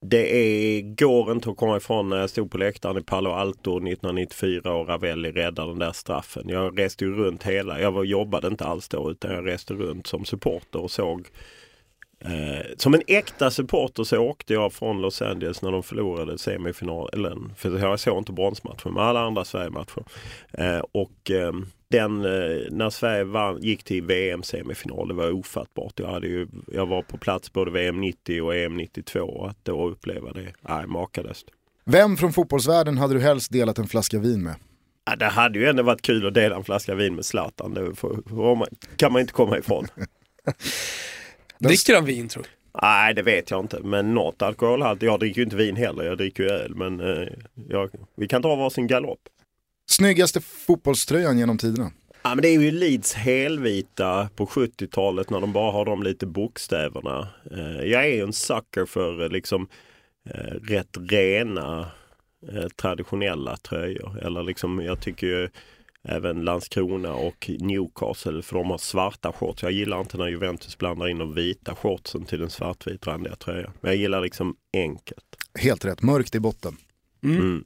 Det 0.00 0.36
är, 0.36 0.82
går 0.94 1.32
inte 1.32 1.50
att 1.50 1.56
komma 1.56 1.76
ifrån 1.76 2.08
när 2.08 2.16
jag 2.16 2.30
stod 2.30 2.50
på 2.50 2.58
läktaren 2.58 2.98
i 2.98 3.02
Palo 3.02 3.30
Alto 3.30 3.76
1994 3.76 4.72
och 4.72 4.88
Ravelli 4.88 5.32
räddade 5.32 5.70
den 5.70 5.78
där 5.78 5.92
straffen. 5.92 6.48
Jag 6.48 6.78
reste 6.78 7.04
ju 7.04 7.14
runt 7.14 7.42
hela, 7.42 7.80
jag 7.80 7.92
var, 7.92 8.04
jobbade 8.04 8.48
inte 8.48 8.64
alls 8.64 8.88
då 8.88 9.10
utan 9.10 9.34
jag 9.34 9.46
reste 9.46 9.74
runt 9.74 10.06
som 10.06 10.24
supporter 10.24 10.80
och 10.80 10.90
såg 10.90 11.28
Eh, 12.20 12.66
som 12.76 12.94
en 12.94 13.02
äkta 13.06 13.50
supporter 13.50 14.04
så 14.04 14.18
åkte 14.18 14.52
jag 14.52 14.72
från 14.72 15.00
Los 15.00 15.22
Angeles 15.22 15.62
när 15.62 15.72
de 15.72 15.82
förlorade 15.82 16.38
semifinalen, 16.38 17.52
för 17.56 17.78
jag 17.78 18.00
såg 18.00 18.18
inte 18.18 18.32
bronsmatchen 18.32 18.94
men 18.94 19.02
alla 19.02 19.20
andra 19.20 19.44
Sverigematcher. 19.44 20.04
Eh, 20.52 20.82
och 20.92 21.30
eh, 21.30 21.52
den, 21.88 22.24
eh, 22.24 22.70
när 22.70 22.90
Sverige 22.90 23.24
vann, 23.24 23.62
gick 23.62 23.84
till 23.84 24.02
VM-semifinal, 24.02 25.08
det 25.08 25.14
var 25.14 25.30
ofattbart. 25.30 25.92
Jag, 25.96 26.08
hade 26.08 26.26
ju, 26.26 26.48
jag 26.72 26.86
var 26.86 27.02
på 27.02 27.18
plats 27.18 27.52
både 27.52 27.70
VM 27.70 28.00
90 28.00 28.42
och 28.42 28.56
EM 28.56 28.76
92 28.76 29.20
och 29.20 29.50
att 29.50 29.64
då 29.64 29.88
uppleva 29.88 30.32
det, 30.32 30.52
nej 30.60 30.86
makalöst. 30.86 31.46
Vem 31.84 32.16
från 32.16 32.32
fotbollsvärlden 32.32 32.98
hade 32.98 33.14
du 33.14 33.20
helst 33.20 33.52
delat 33.52 33.78
en 33.78 33.86
flaska 33.86 34.18
vin 34.18 34.42
med? 34.42 34.54
Ja, 35.04 35.16
det 35.16 35.26
hade 35.26 35.58
ju 35.58 35.66
ändå 35.66 35.82
varit 35.82 36.02
kul 36.02 36.26
att 36.26 36.34
dela 36.34 36.56
en 36.56 36.64
flaska 36.64 36.94
vin 36.94 37.14
med 37.14 37.24
Zlatan. 37.24 37.74
Det 37.74 37.94
får, 37.94 38.66
kan 38.96 39.12
man 39.12 39.20
inte 39.20 39.32
komma 39.32 39.58
ifrån. 39.58 39.86
Dricker 41.58 41.94
han 41.94 42.04
vin 42.04 42.28
tror 42.28 42.42
du? 42.42 42.48
Nej 42.82 43.14
det 43.14 43.22
vet 43.22 43.50
jag 43.50 43.60
inte 43.60 43.80
men 43.80 44.14
något 44.14 44.42
alkoholhalt. 44.42 45.02
Jag 45.02 45.20
dricker 45.20 45.36
ju 45.38 45.44
inte 45.44 45.56
vin 45.56 45.76
heller, 45.76 46.04
jag 46.04 46.18
dricker 46.18 46.42
ju 46.42 46.48
öl. 46.48 46.74
Men 46.74 47.00
eh, 47.00 47.28
jag, 47.68 47.90
vi 48.16 48.28
kan 48.28 48.42
dra 48.42 48.56
varsin 48.56 48.86
galopp. 48.86 49.20
Snyggaste 49.86 50.40
fotbollströjan 50.40 51.38
genom 51.38 51.58
tiderna? 51.58 51.92
Ja, 52.22 52.34
men 52.34 52.42
det 52.42 52.48
är 52.48 52.60
ju 52.60 52.70
Leeds 52.70 53.14
helvita 53.14 54.28
på 54.36 54.46
70-talet 54.46 55.30
när 55.30 55.40
de 55.40 55.52
bara 55.52 55.72
har 55.72 55.84
de 55.84 56.02
lite 56.02 56.26
bokstäverna. 56.26 57.28
Eh, 57.50 57.82
jag 57.84 58.04
är 58.04 58.14
ju 58.14 58.22
en 58.22 58.32
sucker 58.32 58.86
för 58.86 59.22
eh, 59.22 59.28
liksom 59.28 59.68
eh, 60.30 60.54
rätt 60.62 60.96
rena 61.10 61.90
traditionella 62.76 63.56
tröjor. 63.56 64.18
Eller 64.22 64.42
liksom 64.42 64.80
jag 64.80 65.00
tycker 65.00 65.26
ju 65.26 65.48
även 66.08 66.44
Landskrona 66.44 67.14
och 67.14 67.50
Newcastle 67.58 68.42
för 68.42 68.56
de 68.56 68.70
har 68.70 68.78
svarta 68.78 69.32
shorts. 69.32 69.62
Jag 69.62 69.72
gillar 69.72 70.00
inte 70.00 70.16
när 70.16 70.28
Juventus 70.28 70.78
blandar 70.78 71.08
in 71.08 71.18
de 71.18 71.34
vita 71.34 71.74
shortsen 71.74 72.24
till 72.24 72.40
den 72.40 72.50
svartvitrandiga 72.50 73.36
tröjan. 73.36 73.72
Men 73.80 73.90
jag 73.90 74.00
gillar 74.00 74.20
liksom 74.20 74.56
enkelt. 74.76 75.24
Helt 75.58 75.84
rätt, 75.84 76.02
mörkt 76.02 76.34
i 76.34 76.40
botten. 76.40 76.76
Mm. 77.24 77.36
Mm. 77.36 77.64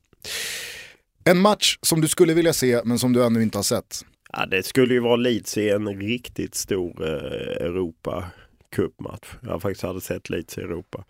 En 1.31 1.41
match 1.41 1.79
som 1.83 2.01
du 2.01 2.09
skulle 2.09 2.35
vilja 2.35 2.53
se 2.53 2.81
men 2.85 2.99
som 2.99 3.13
du 3.13 3.25
ännu 3.25 3.43
inte 3.43 3.59
har 3.59 3.63
sett? 3.63 4.05
Ja, 4.33 4.47
det 4.47 4.63
skulle 4.63 4.95
ju 4.95 5.01
vara 5.01 5.17
Leeds 5.17 5.59
i 5.59 5.71
en 5.71 6.01
riktigt 6.01 6.55
stor 6.55 7.07
eh, 7.07 7.67
Europa 7.67 8.25
cupmatch. 8.73 9.29
Jag 9.43 9.63
faktiskt 9.63 9.83
hade 9.83 10.01
sett 10.01 10.31
Leeds 10.31 10.59
i 10.59 10.61
Europa. 10.61 11.05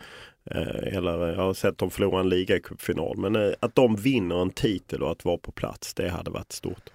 Eh, 0.51 0.97
eller 0.97 1.29
jag 1.29 1.37
har 1.37 1.55
sett 1.55 1.79
dem 1.79 1.91
förlora 1.91 2.21
en 2.21 2.29
ligacupfinal. 2.29 3.17
Men 3.19 3.37
eh, 3.37 3.53
att 3.61 3.75
de 3.75 3.97
vinner 3.97 4.43
en 4.43 4.51
titel 4.51 5.03
och 5.03 5.11
att 5.11 5.25
vara 5.25 5.39
på 5.39 5.53
plats, 5.53 5.95
det 5.95 6.09
hade 6.09 6.31
varit 6.31 6.53
stort. 6.53 6.91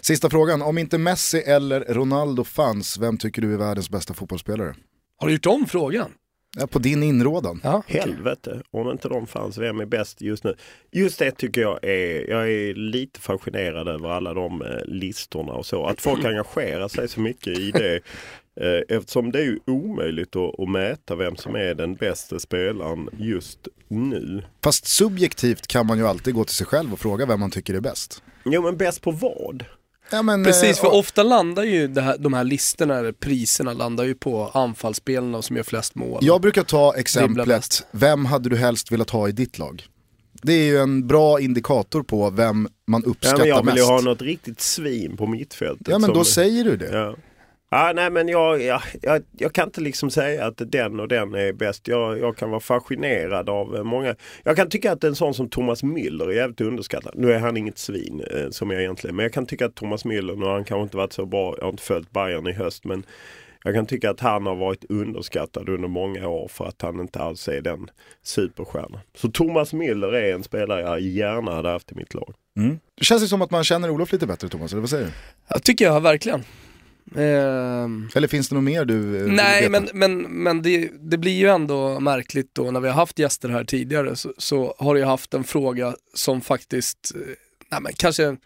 Sista 0.00 0.30
frågan, 0.30 0.62
om 0.62 0.78
inte 0.78 0.98
Messi 0.98 1.38
eller 1.38 1.80
Ronaldo 1.80 2.44
fanns, 2.44 2.98
vem 2.98 3.18
tycker 3.18 3.42
du 3.42 3.52
är 3.52 3.58
världens 3.58 3.90
bästa 3.90 4.14
fotbollsspelare? 4.14 4.74
Har 5.16 5.26
du 5.26 5.32
gjort 5.32 5.46
om 5.46 5.66
frågan? 5.66 6.10
Ja, 6.58 6.66
på 6.66 6.78
din 6.78 7.02
inrådan. 7.02 7.60
Ja, 7.64 7.82
Helvete, 7.86 8.62
om 8.70 8.90
inte 8.90 9.08
de 9.08 9.26
fanns, 9.26 9.58
vem 9.58 9.80
är 9.80 9.86
bäst 9.86 10.20
just 10.22 10.44
nu? 10.44 10.54
Just 10.90 11.18
det 11.18 11.30
tycker 11.30 11.60
jag 11.60 11.84
är, 11.84 12.30
jag 12.30 12.52
är 12.52 12.74
lite 12.74 13.20
fascinerad 13.20 13.88
över 13.88 14.08
alla 14.08 14.34
de 14.34 14.62
eh, 14.62 14.68
listorna 14.84 15.52
och 15.52 15.66
så. 15.66 15.86
Att 15.86 16.00
folk 16.00 16.24
engagerar 16.24 16.88
sig 16.88 17.08
så 17.08 17.20
mycket 17.20 17.58
i 17.58 17.70
det. 17.70 18.00
Eh, 18.60 18.96
eftersom 18.96 19.32
det 19.32 19.38
är 19.38 19.44
ju 19.44 19.58
omöjligt 19.66 20.36
att, 20.36 20.60
att 20.60 20.68
mäta 20.68 21.16
vem 21.16 21.36
som 21.36 21.54
är 21.56 21.74
den 21.74 21.94
bästa 21.94 22.38
spelaren 22.38 23.08
just 23.18 23.68
nu. 23.88 24.42
Fast 24.64 24.86
subjektivt 24.86 25.66
kan 25.66 25.86
man 25.86 25.98
ju 25.98 26.06
alltid 26.06 26.34
gå 26.34 26.44
till 26.44 26.54
sig 26.54 26.66
själv 26.66 26.92
och 26.92 27.00
fråga 27.00 27.26
vem 27.26 27.40
man 27.40 27.50
tycker 27.50 27.74
är 27.74 27.80
bäst. 27.80 28.22
Jo 28.44 28.62
men 28.62 28.76
bäst 28.76 29.02
på 29.02 29.10
vad? 29.10 29.64
Ja, 30.10 30.22
men, 30.22 30.44
Precis, 30.44 30.78
eh, 30.78 30.82
för 30.82 30.94
ofta 30.94 31.22
landar 31.22 31.64
ju 31.64 32.00
här, 32.00 32.18
de 32.18 32.32
här 32.32 32.44
listorna, 32.44 32.98
eller 32.98 33.12
priserna, 33.12 33.72
landar 33.72 34.04
ju 34.04 34.14
på 34.14 34.50
anfallsspelarna 34.54 35.42
som 35.42 35.56
gör 35.56 35.62
flest 35.62 35.94
mål. 35.94 36.18
Jag 36.22 36.40
brukar 36.40 36.62
ta 36.62 36.94
exemplet, 36.96 37.86
vem 37.90 38.26
hade 38.26 38.48
du 38.48 38.56
helst 38.56 38.92
velat 38.92 39.10
ha 39.10 39.28
i 39.28 39.32
ditt 39.32 39.58
lag? 39.58 39.86
Det 40.42 40.52
är 40.52 40.64
ju 40.64 40.78
en 40.78 41.06
bra 41.06 41.40
indikator 41.40 42.02
på 42.02 42.30
vem 42.30 42.68
man 42.86 43.04
uppskattar 43.04 43.36
mest. 43.36 43.48
Ja, 43.48 43.56
jag 43.56 43.66
vill 43.66 43.76
ju 43.76 43.82
ha 43.82 44.00
något 44.00 44.22
riktigt 44.22 44.60
svin 44.60 45.16
på 45.16 45.26
mittfältet. 45.26 45.88
Ja 45.88 45.98
men 45.98 46.08
som... 46.08 46.14
då 46.14 46.24
säger 46.24 46.64
du 46.64 46.76
det. 46.76 46.90
Ja. 46.92 47.16
Ah, 47.72 47.92
nej 47.92 48.10
men 48.10 48.28
jag, 48.28 48.62
jag, 48.62 48.82
jag, 49.02 49.22
jag, 49.38 49.52
kan 49.52 49.68
inte 49.68 49.80
liksom 49.80 50.10
säga 50.10 50.46
att 50.46 50.62
den 50.66 51.00
och 51.00 51.08
den 51.08 51.34
är 51.34 51.52
bäst. 51.52 51.88
Jag, 51.88 52.18
jag 52.18 52.36
kan 52.36 52.50
vara 52.50 52.60
fascinerad 52.60 53.48
av 53.48 53.86
många. 53.86 54.14
Jag 54.42 54.56
kan 54.56 54.68
tycka 54.68 54.92
att 54.92 55.04
en 55.04 55.14
sån 55.14 55.34
som 55.34 55.48
Thomas 55.48 55.82
Müller 55.82 56.28
är 56.28 56.32
jävligt 56.32 56.60
underskattad. 56.60 57.12
Nu 57.16 57.32
är 57.32 57.38
han 57.38 57.56
inget 57.56 57.78
svin 57.78 58.22
eh, 58.30 58.50
som 58.50 58.70
jag 58.70 58.80
egentligen. 58.80 59.16
Men 59.16 59.22
jag 59.22 59.32
kan 59.32 59.46
tycka 59.46 59.66
att 59.66 59.74
Thomas 59.74 60.04
Müller, 60.04 60.36
nu 60.36 60.44
har 60.44 60.52
han 60.52 60.64
kanske 60.64 60.82
inte 60.82 60.96
varit 60.96 61.12
så 61.12 61.26
bra. 61.26 61.54
Jag 61.58 61.64
har 61.64 61.70
inte 61.70 61.82
följt 61.82 62.10
Bayern 62.10 62.46
i 62.46 62.52
höst. 62.52 62.84
Men 62.84 63.06
jag 63.64 63.74
kan 63.74 63.86
tycka 63.86 64.10
att 64.10 64.20
han 64.20 64.46
har 64.46 64.56
varit 64.56 64.84
underskattad 64.88 65.68
under 65.68 65.88
många 65.88 66.28
år 66.28 66.48
för 66.48 66.64
att 66.64 66.82
han 66.82 67.00
inte 67.00 67.18
alls 67.18 67.48
är 67.48 67.60
den 67.60 67.90
superstjärnan. 68.22 69.00
Så 69.16 69.30
Thomas 69.30 69.72
Müller 69.72 70.12
är 70.12 70.34
en 70.34 70.42
spelare 70.42 70.80
jag 70.80 71.00
gärna 71.00 71.54
hade 71.54 71.68
haft 71.68 71.92
i 71.92 71.94
mitt 71.94 72.14
lag. 72.14 72.34
Mm. 72.58 72.78
Det 72.98 73.04
känns 73.04 73.22
det 73.22 73.28
som 73.28 73.42
att 73.42 73.50
man 73.50 73.64
känner 73.64 73.90
Olof 73.90 74.12
lite 74.12 74.26
bättre 74.26 74.48
Thomas, 74.48 74.72
eller 74.72 74.80
vad 74.80 74.90
säger 74.90 75.04
du? 75.04 75.12
Jag 75.48 75.62
tycker 75.62 75.84
jag 75.84 76.00
verkligen. 76.00 76.44
Um, 77.14 78.10
Eller 78.14 78.28
finns 78.28 78.48
det 78.48 78.54
något 78.54 78.64
mer 78.64 78.84
du 78.84 79.18
eh, 79.18 79.32
Nej, 79.32 79.68
men, 79.68 79.88
men, 79.92 80.22
men 80.22 80.62
det, 80.62 80.90
det, 81.00 81.18
blir 81.18 81.32
ju 81.32 81.48
ändå 81.48 82.00
märkligt 82.00 82.54
då 82.54 82.70
när 82.70 82.80
vi 82.80 82.88
har 82.88 82.94
haft 82.94 83.18
gäster 83.18 83.48
här 83.48 83.64
tidigare 83.64 84.16
så, 84.16 84.32
så 84.38 84.74
har 84.78 84.96
jag 84.96 85.06
haft 85.06 85.34
en 85.34 85.44
fråga 85.44 85.94
som 86.14 86.40
faktiskt, 86.40 87.12
eh, 87.14 87.20
nej 87.70 87.80
men 87.80 87.92
kanske 87.92 88.36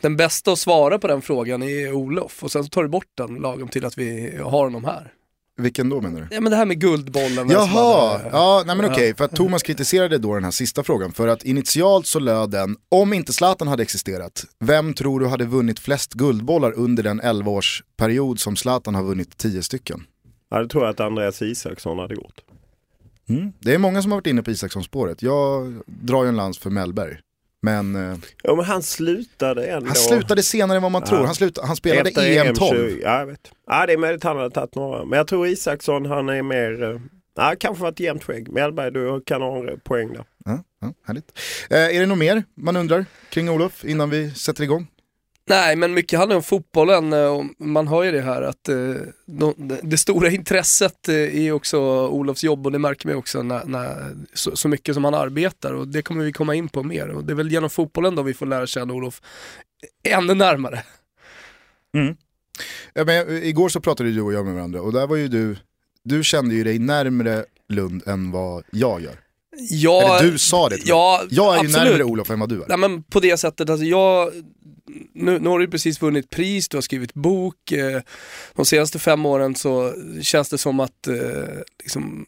den 0.00 0.16
bästa 0.16 0.52
att 0.52 0.58
svara 0.58 0.98
på 0.98 1.06
den 1.06 1.22
frågan 1.22 1.62
är 1.62 1.92
Olof 1.92 2.44
och 2.44 2.52
sen 2.52 2.64
så 2.64 2.70
tar 2.70 2.82
du 2.82 2.88
bort 2.88 3.10
den 3.14 3.34
lagom 3.34 3.68
till 3.68 3.84
att 3.84 3.98
vi 3.98 4.36
har 4.36 4.64
honom 4.64 4.84
här. 4.84 5.12
Vilken 5.62 5.88
då 5.88 6.00
menar 6.00 6.20
du? 6.20 6.34
Ja 6.34 6.40
men 6.40 6.50
det 6.50 6.56
här 6.56 6.66
med 6.66 6.80
Guldbollen. 6.80 7.50
Jaha, 7.50 8.18
hade... 8.18 8.28
ja 8.32 8.62
nej 8.66 8.76
men 8.76 8.84
okej, 8.84 8.94
okay, 8.94 9.14
för 9.14 9.24
att 9.24 9.36
Thomas 9.36 9.62
kritiserade 9.62 10.18
då 10.18 10.34
den 10.34 10.44
här 10.44 10.50
sista 10.50 10.82
frågan 10.82 11.12
för 11.12 11.28
att 11.28 11.42
initialt 11.42 12.06
så 12.06 12.18
löd 12.18 12.50
den, 12.50 12.76
om 12.88 13.12
inte 13.12 13.32
Zlatan 13.32 13.68
hade 13.68 13.82
existerat, 13.82 14.44
vem 14.60 14.94
tror 14.94 15.20
du 15.20 15.26
hade 15.26 15.44
vunnit 15.44 15.78
flest 15.78 16.12
Guldbollar 16.12 16.72
under 16.72 17.02
den 17.02 17.20
11-årsperiod 17.20 18.36
som 18.36 18.56
Zlatan 18.56 18.94
har 18.94 19.02
vunnit 19.02 19.38
10 19.38 19.62
stycken? 19.62 20.04
Ja 20.50 20.58
det 20.62 20.68
tror 20.68 20.84
jag 20.84 20.90
att 20.90 21.00
Andreas 21.00 21.42
Isaksson 21.42 21.98
hade 21.98 22.14
gjort. 22.14 22.40
Mm. 23.28 23.52
Det 23.60 23.74
är 23.74 23.78
många 23.78 24.02
som 24.02 24.10
har 24.10 24.16
varit 24.16 24.26
inne 24.26 24.42
på 24.42 24.50
Isaksson-spåret, 24.50 25.22
jag 25.22 25.74
drar 25.86 26.22
ju 26.22 26.28
en 26.28 26.36
lans 26.36 26.58
för 26.58 26.70
Mellberg. 26.70 27.16
Men, 27.62 27.96
eh, 27.96 28.18
ja, 28.42 28.54
men 28.54 28.64
han 28.64 28.82
slutade 28.82 29.66
ändå. 29.66 29.86
Han 29.86 29.96
slutade 29.96 30.42
senare 30.42 30.76
än 30.76 30.82
vad 30.82 30.92
man 30.92 31.02
ja. 31.02 31.08
tror. 31.08 31.24
Han, 31.24 31.34
slutade, 31.34 31.66
han 31.66 31.76
spelade 31.76 32.08
Efter 32.08 32.46
EM 32.46 32.54
12. 32.54 32.98
ja, 33.02 33.18
jag 33.18 33.26
vet. 33.26 33.50
Ja, 33.66 33.86
det 33.86 33.92
är 33.92 33.98
möjligt 33.98 34.24
att 34.24 34.28
han 34.28 34.36
hade 34.36 34.50
tagit 34.50 34.74
några. 34.74 35.04
Men 35.04 35.16
jag 35.16 35.26
tror 35.26 35.46
Isaksson, 35.46 36.06
han 36.06 36.28
är 36.28 36.42
mer... 36.42 36.82
Eh, 36.82 37.00
ja, 37.36 37.54
kanske 37.58 37.82
varit 37.82 38.00
jämnt 38.00 38.24
skägg. 38.24 38.52
Mellberg, 38.52 38.90
du 38.90 39.22
kan 39.26 39.42
ha 39.42 39.58
en 39.58 39.80
poäng 39.80 40.12
där. 40.12 40.24
Ja, 40.44 40.64
ja, 40.80 40.92
härligt. 41.06 41.38
Eh, 41.70 41.96
är 41.96 42.00
det 42.00 42.06
något 42.06 42.18
mer 42.18 42.44
man 42.56 42.76
undrar 42.76 43.06
kring 43.30 43.50
Olof 43.50 43.84
innan 43.84 44.10
vi 44.10 44.30
sätter 44.30 44.62
igång? 44.62 44.86
Nej, 45.44 45.76
men 45.76 45.94
mycket 45.94 46.18
handlar 46.18 46.36
om 46.36 46.42
fotbollen 46.42 47.12
eh, 47.12 47.26
och 47.26 47.44
man 47.58 47.88
hör 47.88 48.02
ju 48.02 48.12
det 48.12 48.20
här 48.20 48.42
att 48.42 48.68
eh, 48.68 48.94
det 49.82 49.98
stora 49.98 50.30
intresset 50.30 51.08
eh, 51.08 51.14
är 51.14 51.52
också 51.52 51.80
Olofs 52.08 52.44
jobb 52.44 52.66
och 52.66 52.72
det 52.72 52.78
märker 52.78 53.08
man 53.08 53.16
också 53.16 53.42
när, 53.42 53.64
när 53.64 54.16
så, 54.34 54.56
så, 54.56 54.68
mycket 54.68 54.94
som 54.94 55.04
han 55.04 55.14
arbetar 55.14 55.72
och 55.72 55.88
det 55.88 56.02
kommer 56.02 56.24
vi 56.24 56.32
komma 56.32 56.54
in 56.54 56.68
på 56.68 56.82
mer 56.82 57.08
och 57.08 57.24
det 57.24 57.32
är 57.32 57.34
väl 57.34 57.52
genom 57.52 57.70
fotbollen 57.70 58.14
då 58.14 58.22
vi 58.22 58.34
får 58.34 58.46
lära 58.46 58.66
känna 58.66 58.94
Olof 58.94 59.22
ännu 60.02 60.34
närmare. 60.34 60.82
Mm. 61.94 62.16
Ja, 62.92 63.04
men, 63.04 63.42
igår 63.42 63.68
så 63.68 63.80
pratade 63.80 64.10
du 64.10 64.20
och 64.20 64.32
jag 64.32 64.44
med 64.44 64.54
varandra 64.54 64.82
och 64.82 64.92
där 64.92 65.06
var 65.06 65.16
ju 65.16 65.28
du, 65.28 65.56
du 66.02 66.24
kände 66.24 66.54
ju 66.54 66.64
dig 66.64 66.78
närmre 66.78 67.44
Lund 67.68 68.02
än 68.06 68.30
vad 68.30 68.64
jag 68.70 69.02
gör. 69.02 69.16
Ja, 69.70 70.18
Eller 70.18 70.30
du 70.30 70.38
sa 70.38 70.68
det 70.68 70.76
till 70.76 70.88
ja, 70.88 71.20
mig. 71.22 71.36
Jag 71.36 71.54
är 71.54 71.58
absolut. 71.58 71.76
ju 71.76 71.90
närmare 71.90 72.04
Olof 72.04 72.30
än 72.30 72.40
vad 72.40 72.48
du 72.48 72.62
är. 72.62 72.68
Nej, 72.68 72.78
men 72.78 73.02
på 73.02 73.20
det 73.20 73.36
sättet, 73.36 73.70
alltså 73.70 73.84
jag, 73.84 74.32
nu, 75.12 75.38
nu 75.38 75.48
har 75.48 75.58
du 75.58 75.68
precis 75.68 76.02
vunnit 76.02 76.30
pris, 76.30 76.68
du 76.68 76.76
har 76.76 76.82
skrivit 76.82 77.14
bok. 77.14 77.72
Eh, 77.72 78.00
de 78.54 78.66
senaste 78.66 78.98
fem 78.98 79.26
åren 79.26 79.54
så 79.54 79.94
känns 80.22 80.48
det 80.48 80.58
som 80.58 80.80
att 80.80 81.06
eh, 81.06 81.58
liksom, 81.82 82.26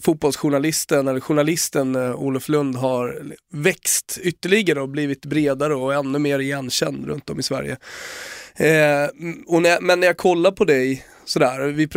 fotbollsjournalisten, 0.00 1.08
eller 1.08 1.20
journalisten 1.20 1.94
eh, 1.94 2.14
Olof 2.14 2.48
Lund 2.48 2.76
har 2.76 3.22
växt 3.52 4.18
ytterligare 4.22 4.80
och 4.80 4.88
blivit 4.88 5.26
bredare 5.26 5.74
och 5.74 5.94
ännu 5.94 6.18
mer 6.18 6.38
igenkänd 6.38 7.06
runt 7.06 7.30
om 7.30 7.40
i 7.40 7.42
Sverige. 7.42 7.76
Eh, 8.56 9.08
och 9.46 9.62
när, 9.62 9.80
men 9.80 10.00
när 10.00 10.06
jag 10.06 10.16
kollar 10.16 10.50
på 10.50 10.64
dig 10.64 11.04
sådär, 11.30 11.66
vi 11.66 11.88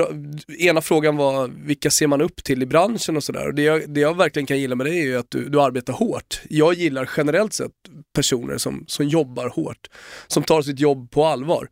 ena 0.68 0.82
frågan 0.82 1.18
var 1.18 1.52
vilka 1.66 1.90
ser 1.90 2.08
man 2.08 2.22
upp 2.22 2.44
till 2.44 2.64
i 2.64 2.66
branschen 2.66 3.18
och 3.18 3.24
sådär. 3.24 3.52
Det 3.52 3.62
jag, 3.62 3.90
det 3.90 4.00
jag 4.00 4.18
verkligen 4.18 4.46
kan 4.46 4.60
gilla 4.60 4.76
med 4.76 4.86
dig 4.86 5.00
är 5.00 5.04
ju 5.04 5.18
att 5.18 5.32
du, 5.32 5.50
du 5.50 5.62
arbetar 5.62 5.94
hårt. 5.94 6.42
Jag 6.50 6.74
gillar 6.74 7.10
generellt 7.18 7.54
sett 7.54 7.72
personer 8.16 8.58
som, 8.58 8.84
som 8.88 9.08
jobbar 9.08 9.50
hårt, 9.50 9.90
som 10.28 10.44
tar 10.44 10.62
sitt 10.62 10.80
jobb 10.80 11.12
på 11.12 11.26
allvar. 11.26 11.68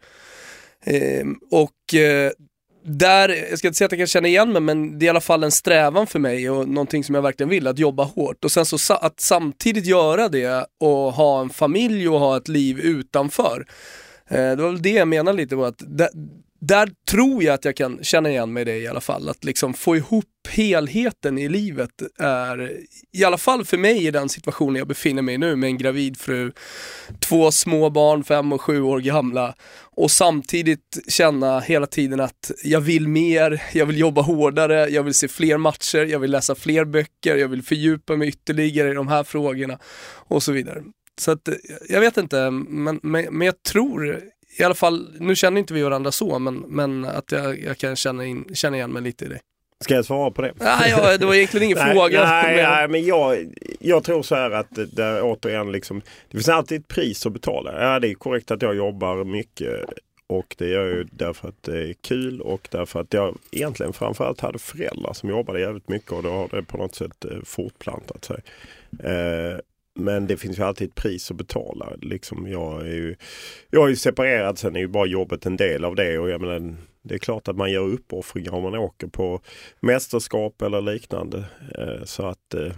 Eh, 0.86 1.26
och 1.52 1.96
eh, 1.96 2.32
där, 2.84 3.30
jag 3.50 3.60
ska 3.60 3.68
inte 3.68 3.78
säga 3.78 3.86
att 3.86 3.92
jag 3.92 4.00
kan 4.00 4.08
känna 4.08 4.28
igen 4.28 4.52
mig, 4.52 4.62
men 4.62 5.00
det 5.00 5.06
är 5.06 5.08
i 5.08 5.10
alla 5.10 5.22
fall 5.22 5.44
en 5.44 5.52
strävan 5.52 6.08
för 6.08 6.20
mig 6.20 6.50
och 6.50 6.68
någonting 6.68 7.04
som 7.04 7.16
jag 7.16 7.22
verkligen 7.22 7.50
vill, 7.50 7.68
att 7.68 7.80
jobba 7.80 8.04
hårt. 8.04 8.46
Och 8.46 8.52
sen 8.52 8.66
så 8.66 8.94
att 8.94 9.20
samtidigt 9.20 9.86
göra 9.86 10.30
det 10.30 10.66
och 10.80 11.14
ha 11.14 11.42
en 11.42 11.50
familj 11.50 12.10
och 12.10 12.20
ha 12.20 12.38
ett 12.38 12.48
liv 12.48 12.80
utanför. 12.80 13.66
Eh, 14.28 14.38
det 14.38 14.56
var 14.56 14.70
väl 14.70 14.82
det 14.82 14.90
jag 14.90 15.08
menade 15.08 15.38
lite 15.38 15.56
på, 15.56 15.66
att 15.66 15.82
där 16.62 16.90
tror 17.10 17.44
jag 17.44 17.54
att 17.54 17.66
jag 17.66 17.76
kan 17.76 18.04
känna 18.04 18.30
igen 18.30 18.54
mig 18.54 18.62
i 18.62 18.66
det 18.66 18.78
i 18.78 18.88
alla 18.88 19.02
fall. 19.02 19.30
Att 19.30 19.44
liksom 19.44 19.74
få 19.74 19.96
ihop 19.96 20.26
helheten 20.50 21.38
i 21.38 21.50
livet 21.50 22.02
är, 22.20 22.72
i 23.12 23.24
alla 23.24 23.38
fall 23.38 23.66
för 23.66 23.78
mig 23.78 24.08
i 24.08 24.12
den 24.12 24.30
situationen 24.30 24.76
jag 24.76 24.88
befinner 24.88 25.22
mig 25.22 25.36
i 25.36 25.38
nu 25.38 25.56
med 25.56 25.68
en 25.68 25.78
gravid 25.78 26.18
fru, 26.18 26.52
två 27.20 27.52
små 27.52 27.90
barn, 27.90 28.24
fem 28.24 28.54
och 28.54 28.62
sju 28.62 28.82
år 28.82 29.00
gamla 29.00 29.56
och 29.82 30.12
samtidigt 30.12 31.00
känna 31.08 31.60
hela 31.60 31.88
tiden 31.88 32.20
att 32.20 32.52
jag 32.64 32.82
vill 32.82 33.08
mer, 33.08 33.64
jag 33.74 33.86
vill 33.86 33.98
jobba 33.98 34.22
hårdare, 34.22 34.90
jag 34.90 35.04
vill 35.04 35.14
se 35.14 35.28
fler 35.28 35.58
matcher, 35.58 36.06
jag 36.06 36.20
vill 36.20 36.32
läsa 36.32 36.56
fler 36.56 36.86
böcker, 36.86 37.36
jag 37.36 37.48
vill 37.48 37.64
fördjupa 37.64 38.16
mig 38.16 38.28
ytterligare 38.28 38.92
i 38.92 38.94
de 38.94 39.08
här 39.08 39.24
frågorna 39.24 39.80
och 40.16 40.44
så 40.44 40.52
vidare. 40.52 40.84
Så 41.22 41.32
att, 41.32 41.50
jag 41.90 42.00
vet 42.00 42.18
inte, 42.18 42.52
men, 42.52 43.00
men, 43.04 43.28
men 43.32 43.46
jag 43.46 43.64
tror 43.64 44.22
i 44.58 44.64
alla 44.64 44.76
fall, 44.76 45.16
nu 45.20 45.36
känner 45.36 45.60
inte 45.60 45.74
vi 45.74 45.84
varandra 45.84 46.12
så, 46.12 46.40
men, 46.40 46.56
men 46.56 47.06
att 47.06 47.32
jag, 47.32 47.64
jag 47.64 47.78
kan 47.78 47.96
känna, 47.96 48.26
in, 48.26 48.46
känna 48.54 48.78
igen 48.78 48.92
mig 48.92 49.02
lite 49.02 49.26
i 49.26 49.28
det. 49.28 49.40
Ska 49.80 49.96
jag 49.96 50.06
svara 50.06 50.32
på 50.32 50.42
det? 50.42 50.54
Nej, 50.60 50.90
ja, 50.90 51.18
det 51.18 51.26
var 51.26 51.34
egentligen 51.34 51.66
ingen 51.66 51.78
nej, 51.86 51.94
fråga. 51.94 52.24
Nej, 52.26 52.56
men... 52.56 52.70
nej, 52.72 52.88
men 52.88 53.06
jag, 53.06 53.54
jag 53.80 54.04
tror 54.04 54.24
så 54.24 54.36
här 54.36 54.52
att 54.52 54.76
det, 54.76 54.86
där 54.86 55.22
återigen 55.24 55.72
liksom, 55.72 56.02
det 56.30 56.38
finns 56.38 56.50
alltid 56.50 56.80
ett 56.80 56.88
pris 56.88 57.26
att 57.26 57.34
betala. 57.34 57.84
Ja, 57.84 58.00
det 58.00 58.10
är 58.10 58.14
korrekt 58.14 58.52
att 58.52 58.62
jag 58.62 58.76
jobbar 58.76 59.24
mycket 59.24 59.86
och 60.28 60.56
det 60.58 60.68
gör 60.68 60.98
jag 60.98 61.10
därför 61.12 61.48
att 61.48 61.64
det 61.64 61.90
är 61.90 61.94
kul 61.94 62.42
och 62.42 62.68
därför 62.72 63.00
att 63.00 63.14
jag 63.14 63.38
egentligen 63.52 63.94
framförallt 63.94 64.40
hade 64.40 64.60
föräldrar 64.60 65.14
som 65.14 65.30
jobbade 65.30 65.60
jävligt 65.60 65.90
mycket 65.90 66.12
och 66.12 66.24
då 66.24 66.30
har 66.30 66.48
det 66.52 66.64
på 66.64 66.78
något 66.78 66.96
sätt 66.96 67.26
eh, 67.26 67.38
fortplantat 67.46 68.26
sig. 68.26 68.38
Eh, 69.04 69.60
men 69.96 70.28
det 70.28 70.38
finns 70.38 70.60
ju 70.60 70.64
alltid 70.64 70.90
ett 70.90 70.96
pris 70.96 71.32
att 71.32 71.38
betala. 71.38 71.94
Liksom 72.02 72.48
jag, 72.48 72.82
är 72.82 72.94
ju, 72.94 73.16
jag 73.70 73.86
är 73.86 73.90
ju 73.90 73.96
separerad, 73.96 74.58
sen 74.58 74.76
är 74.76 74.80
ju 74.80 74.88
bara 74.88 75.06
jobbet 75.06 75.46
en 75.46 75.58
del 75.58 75.86
av 75.86 75.96
det. 75.96 76.20
Och 76.20 76.30
jag 76.30 76.42
menar, 76.42 76.76
det 77.02 77.14
är 77.14 77.20
klart 77.20 77.48
att 77.48 77.58
man 77.58 77.72
gör 77.72 77.88
uppoffringar 77.88 78.52
om 78.52 78.64
man 78.64 78.76
åker 78.76 79.08
på 79.08 79.42
mästerskap 79.80 80.62
eller 80.62 80.82
liknande. 80.82 81.46
Eh, 81.78 82.04
så 82.06 82.26
att 82.26 82.54
eh, 82.54 82.72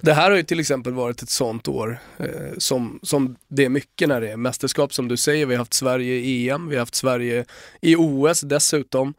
det 0.00 0.12
här 0.12 0.30
har 0.30 0.36
ju 0.36 0.42
till 0.42 0.60
exempel 0.60 0.92
varit 0.92 1.22
ett 1.22 1.30
sånt 1.30 1.68
år 1.68 1.98
eh, 2.18 2.58
som, 2.58 3.00
som 3.02 3.36
det 3.48 3.64
är 3.64 3.68
mycket 3.68 4.08
när 4.08 4.20
det 4.20 4.30
är 4.30 4.36
mästerskap 4.36 4.94
som 4.94 5.08
du 5.08 5.16
säger. 5.16 5.46
Vi 5.46 5.54
har 5.54 5.58
haft 5.58 5.74
Sverige 5.74 6.14
i 6.14 6.50
EM, 6.50 6.68
vi 6.68 6.76
har 6.76 6.80
haft 6.80 6.94
Sverige 6.94 7.44
i 7.80 7.96
OS 7.96 8.40
dessutom. 8.40 9.14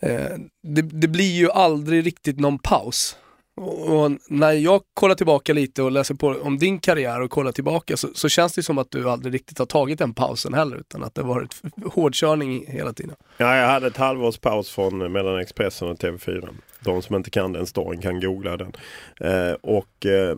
Eh, 0.00 0.36
det, 0.62 0.82
det, 0.82 1.08
blir 1.08 1.32
ju 1.32 1.50
aldrig 1.50 2.06
riktigt 2.06 2.40
någon 2.40 2.58
paus. 2.58 3.16
Och, 3.56 4.10
när 4.28 4.52
jag 4.52 4.82
kollar 4.94 5.14
tillbaka 5.14 5.52
lite 5.52 5.82
och 5.82 5.92
läser 5.92 6.14
på 6.14 6.28
om 6.42 6.58
din 6.58 6.78
karriär 6.78 7.20
och 7.20 7.30
kollar 7.30 7.52
tillbaka 7.52 7.96
så, 7.96 8.08
så, 8.14 8.28
känns 8.28 8.52
det 8.52 8.62
som 8.62 8.78
att 8.78 8.90
du 8.90 9.10
aldrig 9.10 9.34
riktigt 9.34 9.58
har 9.58 9.66
tagit 9.66 9.98
den 9.98 10.14
pausen 10.14 10.54
heller 10.54 10.76
utan 10.76 11.02
att 11.02 11.14
det 11.14 11.22
har 11.22 11.28
varit 11.28 11.62
hårdkörning 11.92 12.64
hela 12.68 12.92
tiden. 12.92 13.16
Ja, 13.36 13.56
jag 13.56 13.68
hade 13.68 13.86
ett 13.86 13.96
halvårs 13.96 14.38
paus 14.38 14.70
från 14.70 15.12
mellan 15.12 15.38
Expressen 15.38 15.88
och 15.88 15.98
TV4. 15.98 16.48
De 16.80 17.02
som 17.02 17.16
inte 17.16 17.30
kan 17.30 17.52
den 17.52 17.66
storyn 17.66 18.00
kan 18.00 18.20
googla 18.20 18.56
den. 18.56 18.72
Eh, 19.20 19.52
och 19.52 20.06
eh, 20.06 20.36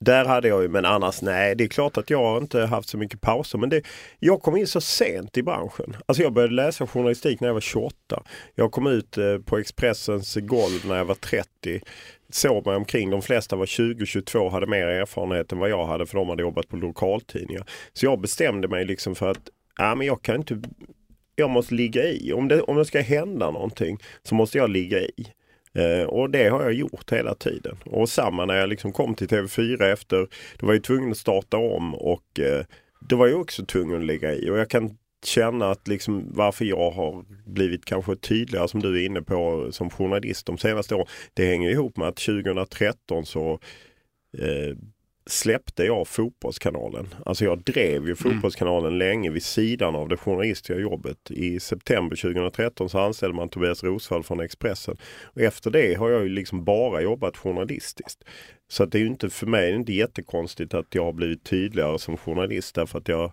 där 0.00 0.24
hade 0.24 0.48
jag 0.48 0.62
ju, 0.62 0.68
men 0.68 0.84
annars 0.84 1.22
nej, 1.22 1.54
det 1.54 1.64
är 1.64 1.68
klart 1.68 1.96
att 1.96 2.10
jag 2.10 2.42
inte 2.42 2.60
haft 2.60 2.88
så 2.88 2.98
mycket 2.98 3.20
pauser. 3.20 3.58
Men 3.58 3.68
det, 3.68 3.82
jag 4.18 4.42
kom 4.42 4.56
in 4.56 4.66
så 4.66 4.80
sent 4.80 5.36
i 5.36 5.42
branschen. 5.42 5.96
Alltså 6.06 6.22
jag 6.22 6.32
började 6.32 6.54
läsa 6.54 6.86
journalistik 6.86 7.40
när 7.40 7.48
jag 7.48 7.54
var 7.54 7.60
28. 7.60 7.96
Jag 8.54 8.72
kom 8.72 8.86
ut 8.86 9.18
eh, 9.18 9.38
på 9.38 9.58
Expressens 9.58 10.34
golv 10.34 10.86
när 10.86 10.96
jag 10.96 11.04
var 11.04 11.14
30 11.14 11.80
såg 12.32 12.66
mig 12.66 12.76
omkring. 12.76 13.10
De 13.10 13.22
flesta 13.22 13.56
var 13.56 13.66
20-22 13.66 14.50
hade 14.50 14.66
mer 14.66 14.86
erfarenhet 14.86 15.52
än 15.52 15.58
vad 15.58 15.70
jag 15.70 15.86
hade 15.86 16.06
för 16.06 16.18
de 16.18 16.28
hade 16.28 16.42
jobbat 16.42 16.68
på 16.68 16.76
lokaltidningar. 16.76 17.64
Så 17.92 18.06
jag 18.06 18.20
bestämde 18.20 18.68
mig 18.68 18.84
liksom 18.84 19.14
för 19.14 19.30
att 19.30 19.48
ja, 19.78 19.94
men 19.94 20.06
jag 20.06 20.22
kan 20.22 20.36
inte 20.36 20.60
jag 21.34 21.50
måste 21.50 21.74
ligga 21.74 22.04
i. 22.04 22.32
Om 22.32 22.48
det, 22.48 22.62
om 22.62 22.76
det 22.76 22.84
ska 22.84 23.00
hända 23.00 23.50
någonting 23.50 23.98
så 24.22 24.34
måste 24.34 24.58
jag 24.58 24.70
ligga 24.70 25.00
i. 25.00 25.26
Eh, 25.74 26.06
och 26.06 26.30
det 26.30 26.48
har 26.48 26.62
jag 26.62 26.72
gjort 26.72 27.12
hela 27.12 27.34
tiden. 27.34 27.76
Och 27.84 28.08
samma 28.08 28.44
när 28.44 28.54
jag 28.54 28.68
liksom 28.68 28.92
kom 28.92 29.14
till 29.14 29.28
TV4 29.28 29.82
efter, 29.82 30.28
då 30.58 30.66
var 30.66 30.74
jag 30.74 30.84
tvungen 30.84 31.10
att 31.10 31.16
starta 31.16 31.56
om 31.56 31.94
och 31.94 32.40
eh, 32.40 32.64
då 33.00 33.16
var 33.16 33.26
jag 33.26 33.40
också 33.40 33.64
tvungen 33.64 34.00
att 34.00 34.06
ligga 34.06 34.34
i. 34.34 34.50
Och 34.50 34.58
jag 34.58 34.70
kan 34.70 34.96
känna 35.24 35.70
att 35.70 35.88
liksom 35.88 36.24
varför 36.34 36.64
jag 36.64 36.90
har 36.90 37.24
blivit 37.46 37.84
kanske 37.84 38.16
tydligare 38.16 38.68
som 38.68 38.80
du 38.80 39.02
är 39.02 39.06
inne 39.06 39.22
på 39.22 39.68
som 39.72 39.90
journalist 39.90 40.46
de 40.46 40.58
senaste 40.58 40.94
åren. 40.94 41.06
Det 41.34 41.46
hänger 41.46 41.70
ihop 41.70 41.96
med 41.96 42.08
att 42.08 42.16
2013 42.16 43.26
så 43.26 43.58
eh, 44.38 44.76
släppte 45.30 45.84
jag 45.84 46.08
Fotbollskanalen. 46.08 47.14
Alltså 47.26 47.44
jag 47.44 47.62
drev 47.62 48.02
ju 48.02 48.10
mm. 48.10 48.16
Fotbollskanalen 48.16 48.86
mm. 48.86 48.98
länge 48.98 49.30
vid 49.30 49.42
sidan 49.42 49.94
av 49.94 50.08
det 50.08 50.16
journalistiska 50.16 50.74
jobbet. 50.74 51.30
I 51.30 51.60
september 51.60 52.16
2013 52.16 52.88
så 52.90 52.98
anställde 52.98 53.36
man 53.36 53.48
Tobias 53.48 53.84
Rosvall 53.84 54.22
från 54.22 54.40
Expressen. 54.40 54.96
Och 55.22 55.40
efter 55.40 55.70
det 55.70 55.94
har 55.94 56.10
jag 56.10 56.22
ju 56.22 56.28
liksom 56.28 56.64
bara 56.64 57.00
jobbat 57.00 57.36
journalistiskt. 57.36 58.24
Så 58.68 58.82
att 58.82 58.92
det 58.92 58.98
är 58.98 59.00
ju 59.00 59.06
inte 59.06 59.30
för 59.30 59.46
mig 59.46 59.74
inte 59.74 59.92
jättekonstigt 59.92 60.74
att 60.74 60.94
jag 60.94 61.04
har 61.04 61.12
blivit 61.12 61.44
tydligare 61.44 61.98
som 61.98 62.16
journalist 62.16 62.74
därför 62.74 62.98
att 62.98 63.08
jag 63.08 63.32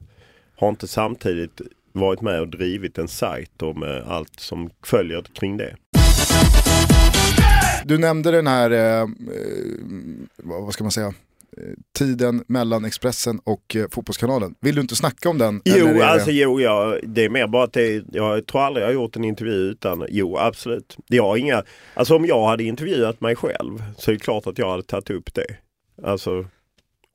har 0.56 0.70
inte 0.70 0.88
samtidigt 0.88 1.62
varit 1.92 2.22
med 2.22 2.42
och 2.42 2.48
drivit 2.48 2.98
en 2.98 3.08
sajt 3.08 3.62
och 3.62 3.78
med 3.78 4.04
allt 4.08 4.40
som 4.40 4.70
följer 4.84 5.22
kring 5.22 5.58
det. 5.58 5.76
Du 7.86 7.98
nämnde 7.98 8.32
den 8.32 8.48
här, 8.48 8.72
eh, 8.72 9.02
eh 9.02 9.08
vad 10.38 10.74
ska 10.74 10.84
man 10.84 10.92
säga, 10.92 11.14
tiden 11.98 12.44
mellan 12.48 12.86
Expressen 12.86 13.40
och 13.44 13.76
eh, 13.76 13.86
Fotbollskanalen. 13.92 14.56
Vill 14.62 14.76
du 14.76 14.82
inte 14.82 14.96
snacka 14.96 15.30
om 15.30 15.38
den? 15.38 15.62
Jo, 15.66 15.86
det... 15.86 16.06
alltså 16.06 16.32
jo, 16.32 16.62
ja, 16.62 16.98
det 17.04 17.26
är 17.26 17.30
mer 17.30 17.48
bara 17.48 17.64
att 17.64 17.74
det, 17.74 18.04
jag 18.12 18.46
tror 18.46 18.62
aldrig 18.62 18.84
jag 18.84 18.88
har 18.88 18.94
gjort 18.94 19.16
en 19.16 19.24
intervju 19.24 19.54
utan, 19.54 20.06
jo 20.10 20.38
absolut. 20.38 20.98
Jag 21.08 21.38
inga, 21.38 21.64
alltså 21.94 22.16
om 22.16 22.26
jag 22.26 22.48
hade 22.48 22.64
intervjuat 22.64 23.22
mig 23.22 23.36
själv 23.36 23.84
så 23.98 24.12
är 24.12 24.16
det 24.16 24.20
klart 24.20 24.48
att 24.48 24.58
jag 24.58 24.70
hade 24.72 24.84
tagit 24.84 25.10
upp 25.10 25.34
det. 25.34 25.48
Alltså 26.04 26.46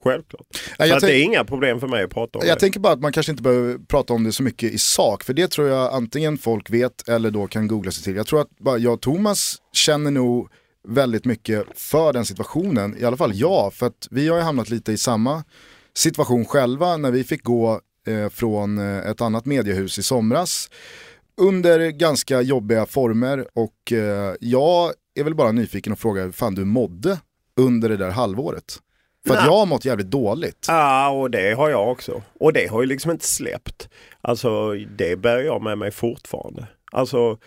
Självklart. 0.04 0.46
Ja, 0.78 0.86
så 0.86 0.94
att 0.94 1.00
det 1.00 1.16
är 1.16 1.22
inga 1.22 1.44
problem 1.44 1.80
för 1.80 1.88
mig 1.88 2.04
att 2.04 2.10
prata 2.10 2.38
om 2.38 2.46
Jag 2.46 2.56
det. 2.56 2.60
tänker 2.60 2.80
bara 2.80 2.92
att 2.92 3.00
man 3.00 3.12
kanske 3.12 3.32
inte 3.32 3.42
behöver 3.42 3.78
prata 3.78 4.12
om 4.12 4.24
det 4.24 4.32
så 4.32 4.42
mycket 4.42 4.72
i 4.72 4.78
sak. 4.78 5.24
För 5.24 5.34
det 5.34 5.50
tror 5.50 5.68
jag 5.68 5.94
antingen 5.94 6.38
folk 6.38 6.70
vet 6.70 7.08
eller 7.08 7.30
då 7.30 7.46
kan 7.46 7.68
googla 7.68 7.90
sig 7.90 8.04
till. 8.04 8.16
Jag 8.16 8.26
tror 8.26 8.40
att 8.40 8.58
bara 8.58 8.78
jag 8.78 8.92
och 8.92 9.00
Thomas 9.00 9.56
känner 9.72 10.10
nog 10.10 10.48
väldigt 10.88 11.24
mycket 11.24 11.64
för 11.74 12.12
den 12.12 12.24
situationen. 12.24 12.96
I 12.98 13.04
alla 13.04 13.16
fall 13.16 13.34
jag, 13.34 13.74
för 13.74 13.86
att 13.86 14.08
vi 14.10 14.28
har 14.28 14.36
ju 14.36 14.42
hamnat 14.42 14.70
lite 14.70 14.92
i 14.92 14.98
samma 14.98 15.44
situation 15.94 16.44
själva 16.44 16.96
när 16.96 17.10
vi 17.10 17.24
fick 17.24 17.42
gå 17.42 17.80
eh, 18.06 18.28
från 18.28 18.78
eh, 18.78 19.10
ett 19.10 19.20
annat 19.20 19.46
mediehus 19.46 19.98
i 19.98 20.02
somras 20.02 20.70
under 21.36 21.90
ganska 21.90 22.40
jobbiga 22.40 22.86
former 22.86 23.46
och 23.54 23.92
eh, 23.92 24.34
jag 24.40 24.92
är 25.14 25.24
väl 25.24 25.34
bara 25.34 25.52
nyfiken 25.52 25.92
och 25.92 25.98
frågar 25.98 26.24
hur 26.24 26.32
fan 26.32 26.54
du 26.54 26.64
mådde 26.64 27.18
under 27.56 27.88
det 27.88 27.96
där 27.96 28.10
halvåret. 28.10 28.78
För 29.26 29.36
att 29.36 29.44
jag 29.44 29.52
har 29.52 29.66
mått 29.66 29.84
jävligt 29.84 30.10
dåligt. 30.10 30.66
Ja, 30.68 31.10
och 31.10 31.30
det 31.30 31.56
har 31.56 31.70
jag 31.70 31.90
också. 31.90 32.22
Och 32.40 32.52
det 32.52 32.66
har 32.70 32.80
ju 32.80 32.86
liksom 32.86 33.10
inte 33.10 33.26
släppt. 33.26 33.88
Alltså 34.20 34.72
det 34.72 35.16
bär 35.16 35.38
jag 35.38 35.62
med 35.62 35.78
mig 35.78 35.90
fortfarande. 35.90 36.66
Alltså 36.92 37.38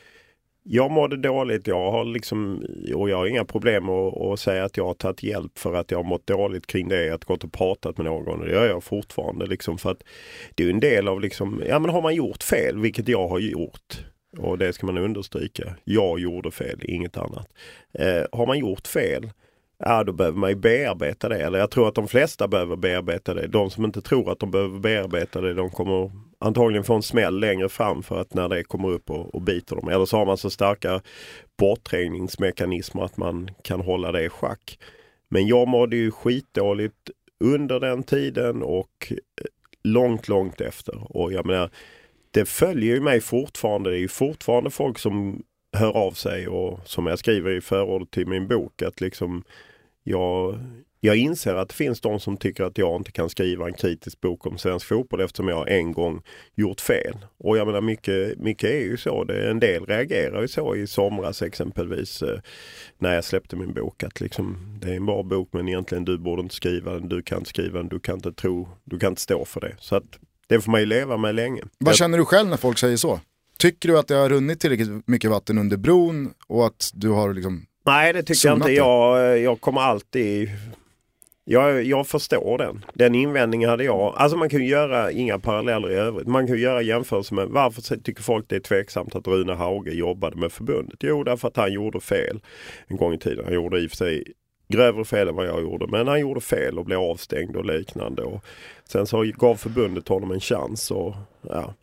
jag 0.67 0.91
mådde 0.91 1.17
dåligt, 1.17 1.67
jag 1.67 1.91
har 1.91 2.05
liksom, 2.05 2.65
och 2.95 3.09
jag 3.09 3.17
har 3.17 3.27
inga 3.27 3.45
problem 3.45 3.89
att, 3.89 4.17
att 4.21 4.39
säga 4.39 4.63
att 4.63 4.77
jag 4.77 4.85
har 4.85 4.93
tagit 4.93 5.23
hjälp 5.23 5.57
för 5.57 5.73
att 5.73 5.91
jag 5.91 5.97
har 5.97 6.03
mått 6.03 6.27
dåligt 6.27 6.67
kring 6.67 6.87
det, 6.89 7.13
att 7.13 7.25
gått 7.25 7.43
och 7.43 7.53
pratat 7.53 7.97
med 7.97 8.05
någon. 8.05 8.39
Det 8.39 8.51
gör 8.51 8.67
jag 8.67 8.83
fortfarande 8.83 9.45
liksom 9.45 9.77
för 9.77 9.91
att 9.91 10.03
det 10.55 10.63
är 10.63 10.69
en 10.69 10.79
del 10.79 11.07
av 11.07 11.21
liksom, 11.21 11.63
ja 11.67 11.79
men 11.79 11.91
har 11.91 12.01
man 12.01 12.15
gjort 12.15 12.43
fel, 12.43 12.79
vilket 12.79 13.07
jag 13.07 13.27
har 13.27 13.39
gjort, 13.39 14.05
och 14.37 14.57
det 14.57 14.73
ska 14.73 14.85
man 14.85 14.97
understryka, 14.97 15.75
jag 15.83 16.19
gjorde 16.19 16.51
fel, 16.51 16.79
inget 16.83 17.17
annat. 17.17 17.47
Eh, 17.93 18.23
har 18.31 18.47
man 18.47 18.59
gjort 18.59 18.87
fel, 18.87 19.31
ja 19.77 20.03
då 20.03 20.13
behöver 20.13 20.37
man 20.37 20.49
ju 20.49 20.55
bearbeta 20.55 21.29
det. 21.29 21.37
Eller 21.37 21.59
jag 21.59 21.71
tror 21.71 21.87
att 21.87 21.95
de 21.95 22.07
flesta 22.07 22.47
behöver 22.47 22.75
bearbeta 22.75 23.33
det. 23.33 23.47
De 23.47 23.69
som 23.69 23.85
inte 23.85 24.01
tror 24.01 24.31
att 24.31 24.39
de 24.39 24.51
behöver 24.51 24.79
bearbeta 24.79 25.41
det, 25.41 25.53
de 25.53 25.69
kommer 25.69 26.11
antagligen 26.45 26.83
få 26.83 26.93
en 26.93 27.01
smäll 27.01 27.39
längre 27.39 27.69
fram 27.69 28.03
för 28.03 28.21
att 28.21 28.33
när 28.33 28.49
det 28.49 28.63
kommer 28.63 28.89
upp 28.89 29.09
och, 29.09 29.35
och 29.35 29.41
biter 29.41 29.75
dem. 29.75 29.89
Eller 29.89 30.05
så 30.05 30.17
har 30.17 30.25
man 30.25 30.37
så 30.37 30.49
starka 30.49 31.01
bortträngningsmekanismer 31.57 33.03
att 33.03 33.17
man 33.17 33.49
kan 33.63 33.81
hålla 33.81 34.11
det 34.11 34.23
i 34.23 34.29
schack. 34.29 34.79
Men 35.29 35.47
jag 35.47 35.67
mådde 35.67 35.95
ju 35.95 36.11
skitdåligt 36.11 37.09
under 37.39 37.79
den 37.79 38.03
tiden 38.03 38.63
och 38.63 39.11
eh, 39.11 39.15
långt, 39.83 40.27
långt 40.27 40.61
efter. 40.61 41.17
Och 41.17 41.33
jag 41.33 41.45
menar, 41.45 41.69
det 42.31 42.45
följer 42.45 42.95
ju 42.95 43.01
mig 43.01 43.21
fortfarande. 43.21 43.89
Det 43.89 43.97
är 43.97 43.99
ju 43.99 44.07
fortfarande 44.07 44.69
folk 44.69 44.99
som 44.99 45.43
hör 45.77 45.97
av 45.97 46.11
sig 46.11 46.47
och 46.47 46.79
som 46.85 47.07
jag 47.07 47.19
skriver 47.19 47.51
i 47.51 47.61
förordet 47.61 48.11
till 48.11 48.27
min 48.27 48.47
bok 48.47 48.81
att 48.81 49.01
liksom 49.01 49.43
jag, 50.03 50.59
jag 51.05 51.17
inser 51.17 51.55
att 51.55 51.69
det 51.69 51.75
finns 51.75 52.01
de 52.01 52.19
som 52.19 52.37
tycker 52.37 52.63
att 52.63 52.77
jag 52.77 52.95
inte 52.95 53.11
kan 53.11 53.29
skriva 53.29 53.67
en 53.67 53.73
kritisk 53.73 54.21
bok 54.21 54.45
om 54.45 54.57
svensk 54.57 54.87
fotboll 54.87 55.21
eftersom 55.21 55.47
jag 55.47 55.71
en 55.71 55.91
gång 55.91 56.21
gjort 56.55 56.81
fel. 56.81 57.25
Och 57.37 57.57
jag 57.57 57.67
menar 57.67 57.81
mycket, 57.81 58.39
mycket 58.39 58.69
är 58.69 58.81
ju 58.81 58.97
så. 58.97 59.23
Det, 59.23 59.49
en 59.49 59.59
del 59.59 59.85
reagerar 59.85 60.41
ju 60.41 60.47
så 60.47 60.75
i 60.75 60.87
somras 60.87 61.41
exempelvis 61.41 62.21
eh, 62.21 62.39
när 62.97 63.15
jag 63.15 63.23
släppte 63.23 63.55
min 63.55 63.73
bok 63.73 64.03
att 64.03 64.21
liksom 64.21 64.77
det 64.81 64.91
är 64.91 64.95
en 64.95 65.05
bra 65.05 65.23
bok 65.23 65.49
men 65.51 65.67
egentligen 65.67 66.05
du 66.05 66.17
borde 66.17 66.41
inte 66.41 66.55
skriva 66.55 66.93
den, 66.93 67.09
du 67.09 67.21
kan 67.21 67.37
inte 67.37 67.49
skriva 67.49 67.79
den, 67.79 67.87
du 67.87 67.99
kan 67.99 68.15
inte 68.15 68.31
tro, 68.33 68.69
du 68.83 68.99
kan 68.99 69.09
inte 69.09 69.21
stå 69.21 69.45
för 69.45 69.61
det. 69.61 69.75
Så 69.79 69.95
att 69.95 70.19
det 70.47 70.61
får 70.61 70.71
man 70.71 70.79
ju 70.79 70.85
leva 70.85 71.17
med 71.17 71.35
länge. 71.35 71.61
Vad 71.77 71.95
känner 71.95 72.17
du 72.17 72.25
själv 72.25 72.49
när 72.49 72.57
folk 72.57 72.77
säger 72.77 72.97
så? 72.97 73.19
Tycker 73.57 73.89
du 73.89 73.99
att 73.99 74.07
det 74.07 74.15
har 74.15 74.29
runnit 74.29 74.59
tillräckligt 74.59 75.07
mycket 75.07 75.29
vatten 75.29 75.57
under 75.57 75.77
bron 75.77 76.33
och 76.47 76.65
att 76.65 76.91
du 76.93 77.09
har 77.09 77.33
liksom 77.33 77.65
Nej 77.85 78.13
det 78.13 78.23
tycker 78.23 78.47
jag 78.47 78.57
inte. 78.57 78.71
Jag, 78.71 79.39
jag 79.39 79.61
kommer 79.61 79.81
alltid 79.81 80.49
jag, 81.47 81.83
jag 81.83 82.07
förstår 82.07 82.57
den. 82.57 82.85
Den 82.93 83.15
invändningen 83.15 83.69
hade 83.69 83.83
jag. 83.83 84.13
Alltså 84.17 84.37
man 84.37 84.49
kan 84.49 84.59
ju 84.59 84.67
göra 84.67 85.11
inga 85.11 85.39
paralleller 85.39 85.91
i 85.91 85.95
övrigt. 85.95 86.27
Man 86.27 86.47
kan 86.47 86.55
ju 86.55 86.61
göra 86.61 86.81
jämförelser 86.81 87.35
med 87.35 87.47
varför 87.47 87.81
tycker 87.81 88.23
folk 88.23 88.45
det 88.49 88.55
är 88.55 88.59
tveksamt 88.59 89.15
att 89.15 89.27
Rune 89.27 89.53
Hauge 89.53 89.91
jobbade 89.91 90.35
med 90.35 90.51
förbundet? 90.51 90.99
Jo, 91.03 91.23
därför 91.23 91.47
att 91.47 91.57
han 91.57 91.73
gjorde 91.73 91.99
fel 91.99 92.39
en 92.87 92.97
gång 92.97 93.13
i 93.13 93.17
tiden. 93.17 93.45
Han 93.45 93.53
gjorde 93.53 93.79
i 93.79 93.87
och 93.87 93.89
för 93.89 93.97
sig 93.97 94.23
grövre 94.67 95.05
fel 95.05 95.27
än 95.27 95.35
vad 95.35 95.47
jag 95.47 95.61
gjorde. 95.61 95.87
Men 95.87 96.07
han 96.07 96.19
gjorde 96.19 96.41
fel 96.41 96.79
och 96.79 96.85
blev 96.85 96.99
avstängd 96.99 97.55
och 97.55 97.65
liknande. 97.65 98.23
Och 98.23 98.45
sen 98.83 99.07
så 99.07 99.21
gav 99.37 99.55
förbundet 99.55 100.07
honom 100.07 100.31
en 100.31 100.39
chans. 100.39 100.91
Och, 100.91 101.15
ja. 101.41 101.73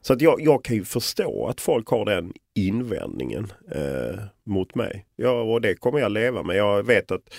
Så 0.00 0.12
att 0.12 0.20
jag, 0.20 0.40
jag 0.40 0.64
kan 0.64 0.76
ju 0.76 0.84
förstå 0.84 1.46
att 1.46 1.60
folk 1.60 1.88
har 1.88 2.04
den 2.04 2.32
invändningen 2.54 3.52
eh, 3.74 4.20
mot 4.44 4.74
mig. 4.74 5.06
Ja, 5.16 5.42
och 5.42 5.60
det 5.60 5.74
kommer 5.74 5.98
jag 5.98 6.12
leva 6.12 6.42
med. 6.42 6.56
Jag 6.56 6.82
vet 6.82 7.10
att 7.10 7.34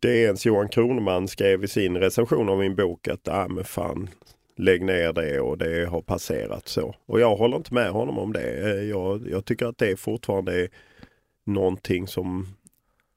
DNs 0.00 0.46
Johan 0.46 0.68
Kroneman 0.68 1.28
skrev 1.28 1.64
i 1.64 1.68
sin 1.68 1.96
recension 1.96 2.48
av 2.48 2.58
min 2.58 2.76
bok 2.76 3.08
att 3.08 3.28
ah, 3.28 3.48
men 3.48 3.64
fan, 3.64 4.08
lägg 4.56 4.82
ner 4.82 5.12
det 5.12 5.40
och 5.40 5.58
det 5.58 5.88
har 5.88 6.02
passerat 6.02 6.68
så. 6.68 6.94
Och 7.06 7.20
jag 7.20 7.36
håller 7.36 7.56
inte 7.56 7.74
med 7.74 7.90
honom 7.90 8.18
om 8.18 8.32
det. 8.32 8.70
Eh, 8.70 8.88
jag, 8.88 9.28
jag 9.30 9.44
tycker 9.44 9.66
att 9.66 9.78
det 9.78 9.96
fortfarande 9.96 10.60
är 10.60 10.68
någonting 11.44 12.06
som, 12.06 12.46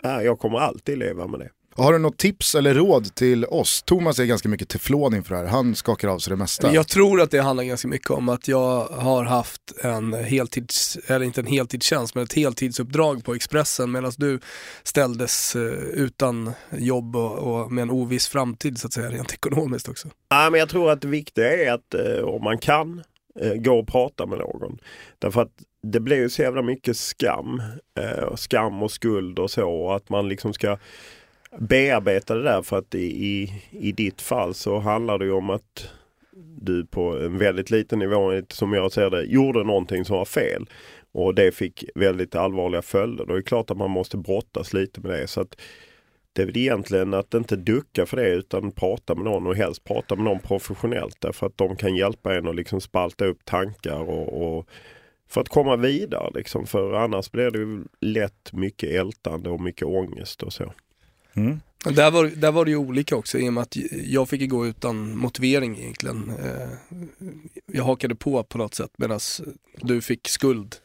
äh, 0.03 0.21
jag 0.21 0.39
kommer 0.39 0.59
alltid 0.59 0.97
leva 0.97 1.27
med 1.27 1.39
det. 1.39 1.49
Har 1.75 1.93
du 1.93 1.99
något 1.99 2.17
tips 2.17 2.55
eller 2.55 2.73
råd 2.73 3.15
till 3.15 3.45
oss? 3.45 3.83
Thomas 3.83 4.19
är 4.19 4.25
ganska 4.25 4.49
mycket 4.49 4.69
teflon 4.69 5.15
inför 5.15 5.35
det 5.35 5.41
här, 5.41 5.47
han 5.47 5.75
skakar 5.75 6.07
av 6.07 6.19
sig 6.19 6.31
det 6.31 6.37
mesta. 6.37 6.73
Jag 6.73 6.87
tror 6.87 7.21
att 7.21 7.31
det 7.31 7.41
handlar 7.41 7.63
ganska 7.63 7.87
mycket 7.87 8.09
om 8.09 8.29
att 8.29 8.47
jag 8.47 8.85
har 8.85 9.23
haft 9.23 9.61
en 9.83 10.13
heltids, 10.13 10.97
eller 11.07 11.25
inte 11.25 11.41
en 11.41 11.47
heltidstjänst, 11.47 12.15
men 12.15 12.23
ett 12.23 12.33
heltidsuppdrag 12.33 13.23
på 13.25 13.33
Expressen 13.33 13.91
medan 13.91 14.11
du 14.17 14.39
ställdes 14.83 15.55
eh, 15.55 15.61
utan 15.93 16.51
jobb 16.71 17.15
och, 17.15 17.37
och, 17.37 17.71
med 17.71 17.81
en 17.81 17.91
oviss 17.91 18.27
framtid 18.27 18.77
så 18.77 18.87
att 18.87 18.93
säga, 18.93 19.09
rent 19.09 19.33
ekonomiskt 19.33 19.89
också. 19.89 20.07
Ja, 20.29 20.49
men 20.49 20.59
jag 20.59 20.69
tror 20.69 20.91
att 20.91 21.01
det 21.01 21.07
viktiga 21.07 21.65
är 21.65 21.71
att 21.71 21.93
eh, 21.93 22.23
om 22.23 22.43
man 22.43 22.57
kan 22.57 23.03
eh, 23.39 23.53
gå 23.53 23.79
och 23.79 23.87
prata 23.87 24.25
med 24.25 24.39
någon. 24.39 24.77
Därför 25.19 25.41
att 25.41 25.51
det 25.83 25.99
blir 25.99 26.17
ju 26.17 26.29
så 26.29 26.41
jävla 26.41 26.61
mycket 26.61 26.97
skam. 26.97 27.61
Skam 28.35 28.83
och 28.83 28.91
skuld 28.91 29.39
och 29.39 29.51
så. 29.51 29.91
Att 29.91 30.09
man 30.09 30.29
liksom 30.29 30.53
ska 30.53 30.77
bearbeta 31.59 32.35
det 32.35 32.43
där 32.43 32.61
för 32.61 32.77
att 32.77 32.95
i, 32.95 33.25
i, 33.25 33.63
i 33.71 33.91
ditt 33.91 34.21
fall 34.21 34.53
så 34.53 34.79
handlar 34.79 35.19
det 35.19 35.25
ju 35.25 35.31
om 35.31 35.49
att 35.49 35.89
du 36.61 36.85
på 36.85 37.19
en 37.19 37.37
väldigt 37.37 37.71
liten 37.71 37.99
nivå, 37.99 38.41
som 38.49 38.73
jag 38.73 38.91
ser 38.91 39.09
det, 39.09 39.23
gjorde 39.23 39.63
någonting 39.63 40.05
som 40.05 40.17
var 40.17 40.25
fel. 40.25 40.65
Och 41.11 41.35
det 41.35 41.51
fick 41.51 41.83
väldigt 41.95 42.35
allvarliga 42.35 42.81
följder. 42.81 43.25
Då 43.25 43.33
är 43.33 43.37
det 43.37 43.43
klart 43.43 43.71
att 43.71 43.77
man 43.77 43.91
måste 43.91 44.17
brottas 44.17 44.73
lite 44.73 45.01
med 45.01 45.11
det. 45.11 45.27
Så 45.27 45.41
att 45.41 45.61
det 46.33 46.41
är 46.41 46.45
väl 46.45 46.57
egentligen 46.57 47.13
att 47.13 47.33
inte 47.33 47.55
ducka 47.55 48.05
för 48.05 48.17
det 48.17 48.29
utan 48.29 48.71
prata 48.71 49.15
med 49.15 49.23
någon 49.25 49.47
och 49.47 49.55
helst 49.55 49.83
prata 49.83 50.15
med 50.15 50.25
någon 50.25 50.39
professionellt. 50.39 51.17
Därför 51.19 51.47
att 51.47 51.57
de 51.57 51.75
kan 51.75 51.95
hjälpa 51.95 52.35
en 52.35 52.47
att 52.47 52.55
liksom 52.55 52.81
spalta 52.81 53.25
upp 53.25 53.45
tankar 53.45 54.09
och, 54.09 54.57
och 54.57 54.69
för 55.27 55.41
att 55.41 55.49
komma 55.49 55.75
vidare. 55.75 56.31
Liksom. 56.33 56.65
För 56.65 56.93
annars 56.93 57.31
blir 57.31 57.51
det 57.51 57.83
lätt 57.99 58.53
mycket 58.53 58.89
ältande 58.89 59.49
och 59.49 59.61
mycket 59.61 59.87
ångest 59.87 60.43
och 60.43 60.53
så. 60.53 60.73
Mm. 61.33 61.59
Där, 61.85 62.11
var, 62.11 62.25
där 62.25 62.51
var 62.51 62.65
det 62.65 62.71
ju 62.71 62.77
olika 62.77 63.15
också 63.15 63.37
i 63.39 63.49
och 63.49 63.53
med 63.53 63.61
att 63.61 63.75
jag 64.05 64.29
fick 64.29 64.49
gå 64.49 64.67
utan 64.67 65.17
motivering 65.17 65.77
egentligen. 65.77 66.33
Eh, 66.43 66.97
jag 67.65 67.83
hakade 67.83 68.15
på 68.15 68.43
på 68.43 68.57
något 68.57 68.75
sätt 68.75 68.91
medan 68.97 69.19
du 69.81 70.01
fick 70.01 70.27
skuld 70.27 70.75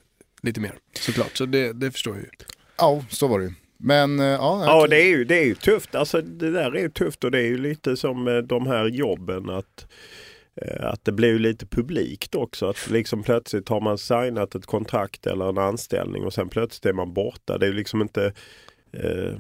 lite 0.43 0.61
mer 0.61 0.75
såklart. 1.01 1.37
Så 1.37 1.47
det, 1.47 1.73
det 1.73 1.91
förstår 1.91 2.15
jag 2.15 2.23
ju. 2.23 2.31
Ja, 2.79 3.05
så 3.11 3.29
var 3.29 3.39
det 3.39 3.45
ju. 3.45 3.53
Men 3.77 4.21
eh, 4.21 4.27
ja. 4.27 4.65
Ja, 4.67 4.87
det 4.87 5.03
är, 5.03 5.09
ju, 5.09 5.25
det 5.25 5.39
är 5.39 5.45
ju 5.45 5.55
tufft. 5.55 5.95
Alltså 5.95 6.23
det 6.23 6.51
där 6.51 6.77
är 6.77 6.81
ju 6.81 6.91
tufft 6.91 7.25
och 7.25 7.31
det 7.31 7.39
är 7.39 7.47
ju 7.47 7.59
lite 7.59 7.97
som 7.97 8.45
de 8.49 8.67
här 8.67 8.87
jobben 8.87 9.51
att 9.51 9.87
att 10.81 11.05
det 11.05 11.13
blir 11.13 11.39
lite 11.39 11.67
publikt 11.67 12.35
också. 12.35 12.67
Att 12.67 12.91
liksom 12.91 13.23
plötsligt 13.23 13.69
har 13.69 13.81
man 13.81 13.99
signat 13.99 14.55
ett 14.55 14.67
kontrakt 14.67 15.27
eller 15.27 15.49
en 15.49 15.59
anställning 15.59 16.25
och 16.25 16.33
sen 16.33 16.49
plötsligt 16.49 16.87
är 16.87 16.93
man 16.93 17.13
borta. 17.13 17.59
Det 17.59 17.67
är 17.67 17.73
liksom 17.73 18.03
inte 18.03 18.33
eh, 18.93 19.35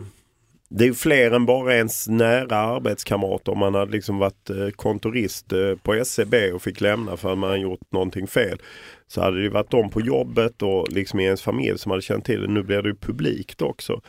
det 0.70 0.87
är 0.87 0.92
fler 0.92 1.31
än 1.31 1.46
bara 1.46 1.76
ens 1.76 2.09
nära 2.09 2.57
arbetskamrater. 2.57 3.52
Om 3.52 3.59
man 3.59 3.74
hade 3.74 3.92
liksom 3.92 4.18
varit 4.18 4.50
eh, 4.50 4.68
kontorist 4.68 5.52
eh, 5.52 5.74
på 5.83 5.94
SCB 5.94 6.52
och 6.52 6.62
fick 6.62 6.81
lämna 6.81 7.16
för 7.16 7.33
att 7.33 7.38
man 7.38 7.61
gjort 7.61 7.92
någonting 7.92 8.26
fel. 8.26 8.59
Så 9.07 9.20
hade 9.20 9.42
det 9.42 9.48
varit 9.48 9.70
de 9.70 9.90
på 9.90 10.00
jobbet 10.00 10.62
och 10.62 10.92
liksom 10.92 11.20
i 11.20 11.24
ens 11.24 11.42
familj 11.42 11.78
som 11.78 11.90
hade 11.90 12.02
känt 12.02 12.24
till 12.24 12.40
det. 12.40 12.46
Nu 12.46 12.62
blir 12.62 12.83
det 12.83 12.94
publikt 12.94 13.62
också. 13.62 14.00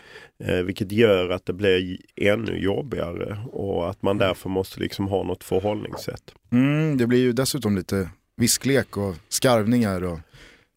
Eh, 0.43 0.56
vilket 0.56 0.91
gör 0.91 1.30
att 1.30 1.45
det 1.45 1.54
blir 1.54 1.98
ännu 2.15 2.60
jobbigare 2.60 3.38
och 3.52 3.89
att 3.89 4.02
man 4.02 4.17
därför 4.17 4.50
måste 4.50 4.80
liksom 4.80 5.08
ha 5.08 5.24
något 5.24 5.43
förhållningssätt. 5.43 6.34
Mm, 6.52 6.98
det 6.98 7.08
blir 7.08 7.19
ju 7.19 7.32
dessutom 7.32 7.76
lite 7.76 8.10
visklek 8.38 8.98
och 8.98 9.15
skarvningar 9.30 10.04
och 10.04 10.19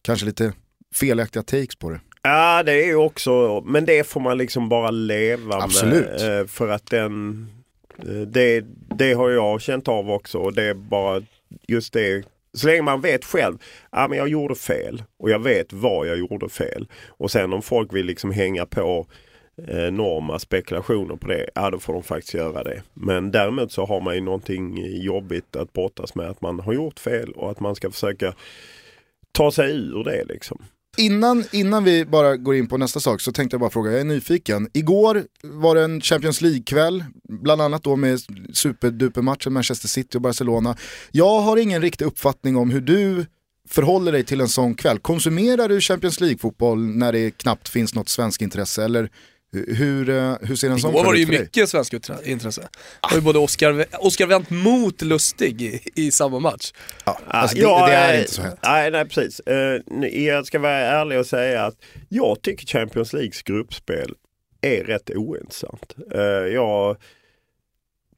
kanske 0.01 0.25
lite 0.25 0.53
felaktiga 0.93 1.43
takes 1.43 1.75
på 1.75 1.89
det. 1.89 1.99
Ja 2.23 2.63
det 2.63 2.71
är 2.71 2.85
ju 2.85 2.95
också, 2.95 3.63
men 3.65 3.85
det 3.85 4.07
får 4.07 4.19
man 4.19 4.37
liksom 4.37 4.69
bara 4.69 4.91
leva 4.91 5.55
Absolut. 5.55 6.21
med. 6.21 6.39
Eh, 6.39 6.47
för 6.47 6.69
att 6.69 6.89
den, 6.89 7.47
eh, 7.97 8.21
det, 8.27 8.65
det 8.97 9.13
har 9.13 9.29
jag 9.29 9.61
känt 9.61 9.87
av 9.87 10.11
också 10.11 10.37
och 10.37 10.53
det 10.53 10.63
är 10.63 10.73
bara 10.73 11.21
just 11.67 11.93
det. 11.93 12.23
Så 12.53 12.67
länge 12.67 12.81
man 12.81 13.01
vet 13.01 13.25
själv, 13.25 13.57
ja 13.91 14.07
men 14.07 14.17
jag 14.17 14.27
gjorde 14.27 14.55
fel 14.55 15.03
och 15.19 15.29
jag 15.29 15.39
vet 15.39 15.73
vad 15.73 16.07
jag 16.07 16.17
gjorde 16.17 16.49
fel. 16.49 16.87
Och 17.07 17.31
sen 17.31 17.53
om 17.53 17.61
folk 17.61 17.93
vill 17.93 18.05
liksom 18.05 18.31
hänga 18.31 18.65
på 18.65 19.07
enorma 19.67 20.39
spekulationer 20.39 21.15
på 21.15 21.27
det, 21.27 21.49
ja 21.55 21.69
då 21.69 21.79
får 21.79 21.93
de 21.93 22.03
faktiskt 22.03 22.33
göra 22.33 22.63
det. 22.63 22.81
Men 22.93 23.31
däremot 23.31 23.71
så 23.71 23.85
har 23.85 24.01
man 24.01 24.15
ju 24.15 24.21
någonting 24.21 24.77
jobbigt 25.01 25.55
att 25.55 25.73
brottas 25.73 26.15
med, 26.15 26.29
att 26.29 26.41
man 26.41 26.59
har 26.59 26.73
gjort 26.73 26.99
fel 26.99 27.31
och 27.31 27.51
att 27.51 27.59
man 27.59 27.75
ska 27.75 27.91
försöka 27.91 28.33
ta 29.31 29.51
sig 29.51 29.71
ur 29.71 30.03
det 30.03 30.23
liksom. 30.23 30.63
Innan, 30.97 31.43
innan 31.51 31.83
vi 31.83 32.05
bara 32.05 32.37
går 32.37 32.55
in 32.55 32.67
på 32.67 32.77
nästa 32.77 32.99
sak 32.99 33.21
så 33.21 33.31
tänkte 33.31 33.53
jag 33.53 33.61
bara 33.61 33.69
fråga, 33.69 33.91
jag 33.91 33.99
är 33.99 34.05
nyfiken. 34.05 34.69
Igår 34.73 35.23
var 35.43 35.75
det 35.75 35.83
en 35.83 36.01
Champions 36.01 36.41
League-kväll, 36.41 37.03
bland 37.29 37.61
annat 37.61 37.83
då 37.83 37.95
med 37.95 38.19
superdupermatchen 38.53 39.53
Manchester 39.53 39.87
City 39.87 40.17
och 40.17 40.21
Barcelona. 40.21 40.77
Jag 41.11 41.41
har 41.41 41.57
ingen 41.57 41.81
riktig 41.81 42.05
uppfattning 42.05 42.55
om 42.55 42.69
hur 42.69 42.81
du 42.81 43.25
förhåller 43.69 44.11
dig 44.11 44.23
till 44.23 44.41
en 44.41 44.49
sån 44.49 44.75
kväll. 44.75 44.99
Konsumerar 44.99 45.69
du 45.69 45.81
Champions 45.81 46.19
League-fotboll 46.21 46.79
när 46.79 47.11
det 47.11 47.31
knappt 47.31 47.69
finns 47.69 47.95
något 47.95 48.09
svensk 48.09 48.41
intresse 48.41 48.83
eller 48.83 49.09
hur, 49.53 50.09
eh, 50.09 50.35
hur 50.41 50.55
ser 50.55 50.69
en 50.69 50.79
sån 50.79 50.91
Igår 50.91 51.05
var 51.05 51.13
det 51.13 51.19
ju 51.19 51.27
mycket 51.27 51.69
svensk 51.69 51.93
intresse. 52.23 52.61
Det 52.61 52.67
var 53.01 53.15
ju 53.15 53.21
både 53.21 53.39
Oscar, 53.39 53.85
Oscar 53.99 54.27
Wendt 54.27 54.49
mot 54.49 55.01
Lustig 55.01 55.61
i, 55.61 55.81
i 55.95 56.11
samma 56.11 56.39
match. 56.39 56.71
Ja, 57.05 57.19
alltså 57.27 57.57
ja, 57.57 57.85
det, 57.85 57.91
det, 57.91 57.97
är 57.97 58.19
inte 58.19 58.31
så 58.31 58.41
hett. 58.41 58.59
Nej, 58.63 58.91
nej 58.91 59.05
precis. 59.05 59.41
Uh, 59.49 60.07
jag 60.07 60.45
ska 60.45 60.59
vara 60.59 60.73
ärlig 60.73 61.19
och 61.19 61.25
säga 61.25 61.65
att 61.65 61.75
jag 62.09 62.41
tycker 62.41 62.67
Champions 62.67 63.13
Leagues 63.13 63.41
gruppspel 63.41 64.13
är 64.61 64.83
rätt 64.83 65.09
ointressant. 65.09 65.95
Uh, 66.15 66.21
jag 66.53 66.97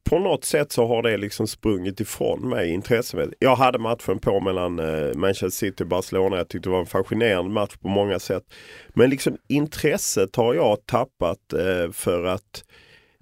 på 0.06 0.18
något 0.18 0.44
sätt 0.44 0.72
så 0.72 0.86
har 0.86 1.02
det 1.02 1.16
liksom 1.16 1.46
sprungit 1.46 2.00
ifrån 2.00 2.48
mig 2.48 2.70
intressemässigt. 2.70 3.36
Jag 3.38 3.56
hade 3.56 3.78
matchen 3.78 4.18
på 4.18 4.40
mellan 4.40 4.78
eh, 4.78 5.14
Manchester 5.14 5.48
City 5.48 5.84
och 5.84 5.88
Barcelona. 5.88 6.36
Jag 6.36 6.48
tyckte 6.48 6.68
det 6.68 6.72
var 6.72 6.80
en 6.80 6.86
fascinerande 6.86 7.50
match 7.50 7.76
på 7.76 7.88
många 7.88 8.18
sätt. 8.18 8.42
Men 8.88 9.10
liksom 9.10 9.38
intresset 9.48 10.36
har 10.36 10.54
jag 10.54 10.86
tappat 10.86 11.52
eh, 11.52 11.92
för 11.92 12.24
att 12.24 12.64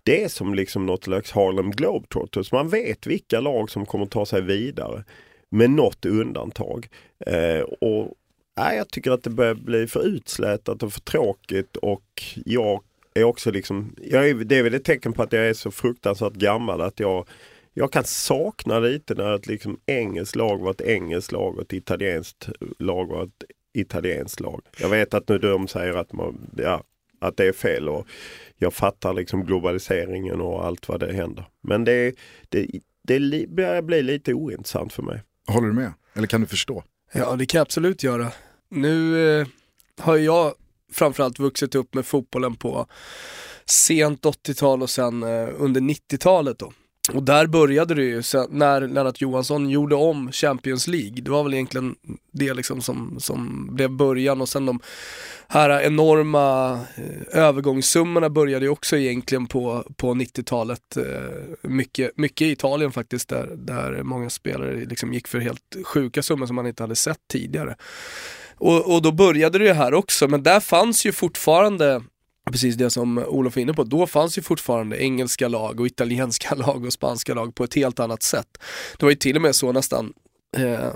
det 0.02 0.24
är 0.24 0.28
som 0.28 0.54
liksom 0.54 0.86
något 0.86 1.04
slags 1.04 1.32
Harlem 1.32 1.70
Globetrotters. 1.70 2.52
Man 2.52 2.68
vet 2.68 3.06
vilka 3.06 3.40
lag 3.40 3.70
som 3.70 3.86
kommer 3.86 4.06
ta 4.06 4.26
sig 4.26 4.40
vidare. 4.40 5.04
Med 5.50 5.70
något 5.70 6.06
undantag. 6.06 6.88
Eh, 7.26 7.60
och 7.60 8.14
nej, 8.56 8.76
Jag 8.76 8.88
tycker 8.88 9.10
att 9.10 9.22
det 9.22 9.30
börjar 9.30 9.54
bli 9.54 9.86
för 9.86 10.06
utslätat 10.06 10.82
och 10.82 10.92
för 10.92 11.00
tråkigt 11.00 11.76
och 11.76 12.22
jag 12.44 12.82
är 13.14 13.24
också 13.24 13.50
liksom, 13.50 13.96
jag 14.02 14.28
är, 14.28 14.34
det 14.34 14.58
är 14.58 14.62
väl 14.62 14.74
ett 14.74 14.84
tecken 14.84 15.12
på 15.12 15.22
att 15.22 15.32
jag 15.32 15.48
är 15.48 15.54
så 15.54 15.70
fruktansvärt 15.70 16.32
gammal 16.32 16.80
att 16.80 17.00
jag 17.00 17.28
jag 17.76 17.92
kan 17.92 18.04
sakna 18.04 18.78
lite 18.78 19.14
när 19.14 19.34
ett 19.34 19.46
liksom 19.46 19.80
engelskt 19.86 20.36
lag 20.36 20.58
var 20.58 20.70
ett 20.70 20.80
engelskt 20.80 21.32
lag 21.32 21.56
och 21.56 21.62
ett 21.62 21.72
italienskt 21.72 22.48
lag 22.78 23.06
var 23.06 23.24
ett 23.24 23.44
italienskt 23.72 24.40
lag. 24.40 24.62
Jag 24.78 24.88
vet 24.88 25.14
att 25.14 25.28
nu 25.28 25.38
de 25.38 25.68
säger 25.68 25.94
att, 25.94 26.12
man, 26.12 26.50
ja, 26.56 26.82
att 27.18 27.36
det 27.36 27.46
är 27.46 27.52
fel 27.52 27.88
och 27.88 28.06
jag 28.56 28.74
fattar 28.74 29.14
liksom 29.14 29.44
globaliseringen 29.44 30.40
och 30.40 30.64
allt 30.64 30.88
vad 30.88 31.00
det 31.00 31.12
händer. 31.12 31.44
Men 31.60 31.84
det, 31.84 32.14
det, 32.48 32.66
det 33.02 33.48
börjar 33.48 33.82
bli 33.82 34.02
lite 34.02 34.34
ointressant 34.34 34.92
för 34.92 35.02
mig. 35.02 35.22
Håller 35.46 35.66
du 35.66 35.74
med? 35.74 35.92
Eller 36.14 36.26
kan 36.26 36.40
du 36.40 36.46
förstå? 36.46 36.84
Ja, 37.12 37.36
det 37.36 37.46
kan 37.46 37.58
jag 37.58 37.64
absolut 37.64 38.02
göra. 38.02 38.32
Nu 38.68 39.28
eh, 39.40 39.46
har 39.98 40.16
jag 40.16 40.54
framförallt 40.94 41.38
vuxit 41.38 41.74
upp 41.74 41.94
med 41.94 42.06
fotbollen 42.06 42.56
på 42.56 42.86
sent 43.66 44.22
80-tal 44.22 44.82
och 44.82 44.90
sen 44.90 45.22
eh, 45.22 45.48
under 45.58 45.80
90-talet 45.80 46.58
då. 46.58 46.72
Och 47.12 47.22
där 47.22 47.46
började 47.46 47.94
det 47.94 48.02
ju 48.02 48.22
sen, 48.22 48.46
när 48.50 48.80
Lennart 48.80 49.20
Johansson 49.20 49.70
gjorde 49.70 49.94
om 49.94 50.32
Champions 50.32 50.86
League. 50.86 51.22
Det 51.22 51.30
var 51.30 51.42
väl 51.42 51.54
egentligen 51.54 51.94
det 52.32 52.54
liksom 52.54 52.80
som, 52.80 53.16
som 53.20 53.68
blev 53.70 53.90
början 53.90 54.40
och 54.40 54.48
sen 54.48 54.66
de 54.66 54.80
här 55.48 55.82
enorma 55.82 56.72
eh, 56.94 57.38
övergångssummorna 57.42 58.30
började 58.30 58.64
ju 58.64 58.70
också 58.70 58.96
egentligen 58.96 59.46
på, 59.46 59.84
på 59.96 60.14
90-talet. 60.14 60.96
Eh, 60.96 61.70
mycket, 61.70 62.10
mycket 62.16 62.42
i 62.42 62.50
Italien 62.50 62.92
faktiskt 62.92 63.28
där, 63.28 63.52
där 63.56 64.02
många 64.02 64.30
spelare 64.30 64.84
liksom 64.84 65.12
gick 65.12 65.28
för 65.28 65.38
helt 65.38 65.76
sjuka 65.84 66.22
summor 66.22 66.46
som 66.46 66.56
man 66.56 66.66
inte 66.66 66.82
hade 66.82 66.96
sett 66.96 67.20
tidigare. 67.32 67.76
Och, 68.56 68.94
och 68.94 69.02
då 69.02 69.12
började 69.12 69.58
det 69.58 69.64
ju 69.64 69.72
här 69.72 69.94
också, 69.94 70.28
men 70.28 70.42
där 70.42 70.60
fanns 70.60 71.06
ju 71.06 71.12
fortfarande 71.12 72.02
precis 72.50 72.76
det 72.76 72.90
som 72.90 73.18
Olof 73.18 73.56
är 73.56 73.60
inne 73.60 73.74
på, 73.74 73.84
då 73.84 74.06
fanns 74.06 74.38
ju 74.38 74.42
fortfarande 74.42 75.02
engelska 75.02 75.48
lag 75.48 75.80
och 75.80 75.86
italienska 75.86 76.54
lag 76.66 76.84
och 76.84 76.92
spanska 76.92 77.34
lag 77.34 77.54
på 77.54 77.64
ett 77.64 77.74
helt 77.74 78.00
annat 78.00 78.22
sätt. 78.22 78.58
Det 78.98 79.06
var 79.06 79.10
ju 79.10 79.16
till 79.16 79.36
och 79.36 79.42
med 79.42 79.56
så 79.56 79.72
nästan 79.72 80.12
eh, 80.56 80.94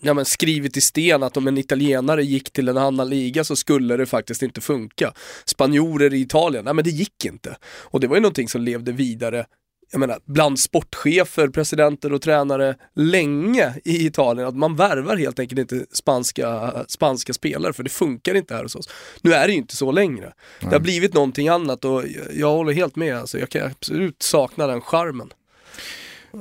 ja, 0.00 0.14
men 0.14 0.24
skrivit 0.24 0.76
i 0.76 0.80
sten 0.80 1.22
att 1.22 1.36
om 1.36 1.48
en 1.48 1.58
italienare 1.58 2.24
gick 2.24 2.52
till 2.52 2.68
en 2.68 2.76
annan 2.76 3.08
liga 3.08 3.44
så 3.44 3.56
skulle 3.56 3.96
det 3.96 4.06
faktiskt 4.06 4.42
inte 4.42 4.60
funka. 4.60 5.12
Spanjorer 5.44 6.14
i 6.14 6.20
Italien, 6.20 6.64
nej 6.64 6.74
men 6.74 6.84
det 6.84 6.90
gick 6.90 7.24
inte. 7.24 7.56
Och 7.64 8.00
det 8.00 8.06
var 8.06 8.16
ju 8.16 8.22
någonting 8.22 8.48
som 8.48 8.62
levde 8.62 8.92
vidare 8.92 9.46
jag 9.90 10.00
menar, 10.00 10.18
bland 10.24 10.58
sportchefer, 10.58 11.48
presidenter 11.48 12.12
och 12.12 12.22
tränare 12.22 12.76
länge 12.94 13.74
i 13.84 14.06
Italien 14.06 14.48
att 14.48 14.56
man 14.56 14.76
värvar 14.76 15.16
helt 15.16 15.38
enkelt 15.38 15.58
inte 15.58 15.86
spanska, 15.92 16.72
spanska 16.88 17.32
spelare 17.32 17.72
för 17.72 17.82
det 17.82 17.90
funkar 17.90 18.34
inte 18.34 18.54
här 18.54 18.62
hos 18.62 18.74
oss. 18.74 18.88
Nu 19.22 19.34
är 19.34 19.46
det 19.46 19.52
ju 19.52 19.58
inte 19.58 19.76
så 19.76 19.92
längre. 19.92 20.32
Det 20.60 20.66
har 20.66 20.80
blivit 20.80 21.14
någonting 21.14 21.48
annat 21.48 21.84
och 21.84 22.02
jag 22.32 22.50
håller 22.50 22.72
helt 22.72 22.96
med, 22.96 23.16
alltså, 23.16 23.38
jag 23.38 23.48
kan 23.48 23.70
absolut 23.70 24.22
sakna 24.22 24.66
den 24.66 24.80
charmen. 24.80 25.30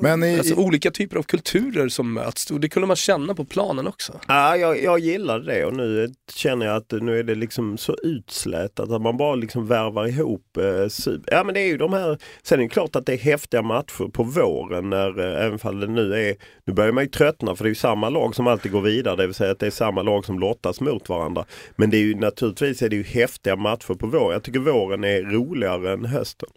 Men 0.02 0.24
i, 0.24 0.38
alltså, 0.38 0.56
olika 0.56 0.92
typer 0.92 1.18
av 1.18 1.24
kulturer 1.24 1.90
som 1.90 2.14
möts 2.14 2.52
och 2.52 2.60
det 2.60 2.70
kunde 2.70 2.88
man 2.88 2.96
känna 2.96 3.36
på 3.36 3.46
planen 3.46 3.88
också. 3.88 4.20
Ja, 4.28 4.58
jag, 4.58 4.84
jag 4.84 5.00
gillade 5.00 5.46
det 5.46 5.66
och 5.66 5.74
nu 5.74 6.14
känner 6.34 6.66
jag 6.66 6.76
att 6.76 6.92
nu 6.92 7.20
är 7.20 7.24
det 7.24 7.36
liksom 7.36 7.78
så 7.78 7.96
utslätat 8.04 8.92
att 8.92 9.02
man 9.02 9.18
bara 9.18 9.36
liksom 9.36 9.68
värvar 9.68 10.08
ihop. 10.08 10.58
Eh, 10.58 10.88
ja 11.26 11.44
men 11.44 11.54
det 11.54 11.60
är 11.60 11.68
ju 11.68 11.78
de 11.78 11.94
här, 11.94 12.18
sen 12.44 12.60
är 12.60 12.64
det 12.64 12.70
klart 12.70 12.96
att 12.96 13.06
det 13.06 13.14
är 13.14 13.18
häftiga 13.18 13.62
matcher 13.62 14.12
på 14.12 14.24
våren 14.24 14.90
när 14.90 15.20
eh, 15.20 15.46
även 15.46 15.60
fall 15.60 15.80
det 15.80 15.88
nu 15.88 16.14
är, 16.14 16.36
nu 16.66 16.74
börjar 16.74 16.92
man 16.92 17.04
ju 17.04 17.10
tröttna 17.10 17.56
för 17.56 17.64
det 17.64 17.68
är 17.68 17.72
ju 17.72 17.76
samma 17.76 18.10
lag 18.10 18.36
som 18.36 18.48
alltid 18.48 18.72
går 18.72 18.82
vidare, 18.82 19.16
det 19.16 19.26
vill 19.26 19.36
säga 19.36 19.52
att 19.52 19.60
det 19.60 19.68
är 19.68 19.72
samma 19.72 20.02
lag 20.02 20.26
som 20.26 20.40
lottas 20.40 20.82
mot 20.82 21.10
varandra. 21.10 21.46
Men 21.76 21.90
det 21.90 21.98
är 21.98 22.02
ju 22.02 22.16
naturligtvis 22.16 22.82
är 22.82 22.90
det 22.90 22.96
ju 22.96 23.04
häftiga 23.04 23.56
matcher 23.56 23.94
på 23.94 24.08
våren. 24.08 24.34
Jag 24.34 24.44
tycker 24.44 24.60
våren 24.60 25.04
är 25.04 25.22
roligare 25.22 25.94
än 25.94 26.06
hösten 26.06 26.50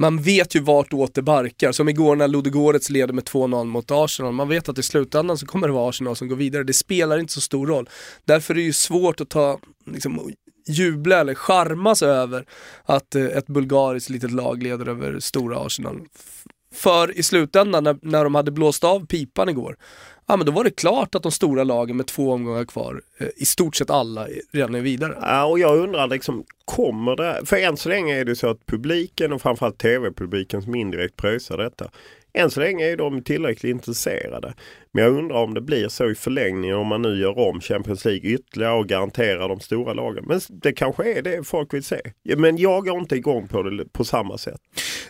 man 0.00 0.22
vet 0.22 0.54
ju 0.54 0.60
vartåt 0.60 1.14
det 1.14 1.22
barkar. 1.22 1.72
Som 1.72 1.88
igår 1.88 2.16
när 2.16 2.28
Ludogorets 2.28 2.90
leder 2.90 3.14
med 3.14 3.24
2-0 3.24 3.64
mot 3.64 3.90
Arsenal. 3.90 4.32
Man 4.32 4.48
vet 4.48 4.68
att 4.68 4.78
i 4.78 4.82
slutändan 4.82 5.38
så 5.38 5.46
kommer 5.46 5.66
det 5.66 5.72
vara 5.72 5.88
Arsenal 5.88 6.16
som 6.16 6.28
går 6.28 6.36
vidare. 6.36 6.64
Det 6.64 6.72
spelar 6.72 7.18
inte 7.18 7.32
så 7.32 7.40
stor 7.40 7.66
roll. 7.66 7.88
Därför 8.24 8.54
är 8.54 8.56
det 8.56 8.62
ju 8.62 8.72
svårt 8.72 9.20
att 9.20 9.28
ta, 9.28 9.58
liksom, 9.92 10.32
jubla 10.68 11.20
eller 11.20 11.34
charmas 11.34 12.02
över 12.02 12.44
att 12.84 13.14
eh, 13.14 13.24
ett 13.24 13.46
bulgariskt 13.46 14.10
litet 14.10 14.30
lag 14.30 14.62
leder 14.62 14.88
över 14.88 15.20
stora 15.20 15.58
Arsenal. 15.58 16.00
För 16.74 17.18
i 17.18 17.22
slutändan 17.22 17.84
när, 17.84 17.98
när 18.02 18.24
de 18.24 18.34
hade 18.34 18.50
blåst 18.50 18.84
av 18.84 19.06
pipan 19.06 19.48
igår, 19.48 19.76
ja 20.28 20.36
men 20.36 20.46
då 20.46 20.52
var 20.52 20.64
det 20.64 20.70
klart 20.70 21.14
att 21.14 21.22
de 21.22 21.32
stora 21.32 21.64
lagen 21.64 21.96
med 21.96 22.06
två 22.06 22.32
omgångar 22.32 22.64
kvar, 22.64 23.02
eh, 23.18 23.28
i 23.36 23.44
stort 23.44 23.76
sett 23.76 23.90
alla, 23.90 24.26
redan 24.52 24.74
är 24.74 24.80
vidare. 24.80 25.18
Ja, 25.20 25.44
och 25.44 25.58
jag 25.58 25.78
undrar 25.78 26.06
liksom, 26.06 26.44
kommer 26.64 27.16
det, 27.16 27.40
för 27.44 27.56
än 27.56 27.76
så 27.76 27.88
länge 27.88 28.20
är 28.20 28.24
det 28.24 28.36
så 28.36 28.50
att 28.50 28.66
publiken 28.66 29.32
och 29.32 29.42
framförallt 29.42 29.78
tv-publiken 29.78 30.62
som 30.62 30.74
indirekt 30.74 31.16
pröjsar 31.16 31.56
detta, 31.56 31.90
än 32.32 32.50
så 32.50 32.60
länge 32.60 32.92
är 32.92 32.96
de 32.96 33.22
tillräckligt 33.22 33.70
intresserade. 33.70 34.54
Men 34.92 35.04
jag 35.04 35.18
undrar 35.18 35.36
om 35.36 35.54
det 35.54 35.60
blir 35.60 35.88
så 35.88 36.10
i 36.10 36.14
förlängningen 36.14 36.76
om 36.76 36.86
man 36.86 37.02
nu 37.02 37.20
gör 37.20 37.38
om 37.38 37.60
Champions 37.60 38.04
League 38.04 38.30
ytterligare 38.30 38.78
och 38.78 38.88
garanterar 38.88 39.48
de 39.48 39.60
stora 39.60 39.94
lagen. 39.94 40.24
Men 40.26 40.40
det 40.48 40.72
kanske 40.72 41.12
är 41.18 41.22
det 41.22 41.46
folk 41.46 41.74
vill 41.74 41.84
se. 41.84 42.00
Men 42.36 42.56
jag 42.56 42.84
går 42.84 42.98
inte 42.98 43.16
igång 43.16 43.48
på 43.48 43.62
det 43.62 43.92
på 43.92 44.04
samma 44.04 44.38
sätt. 44.38 44.60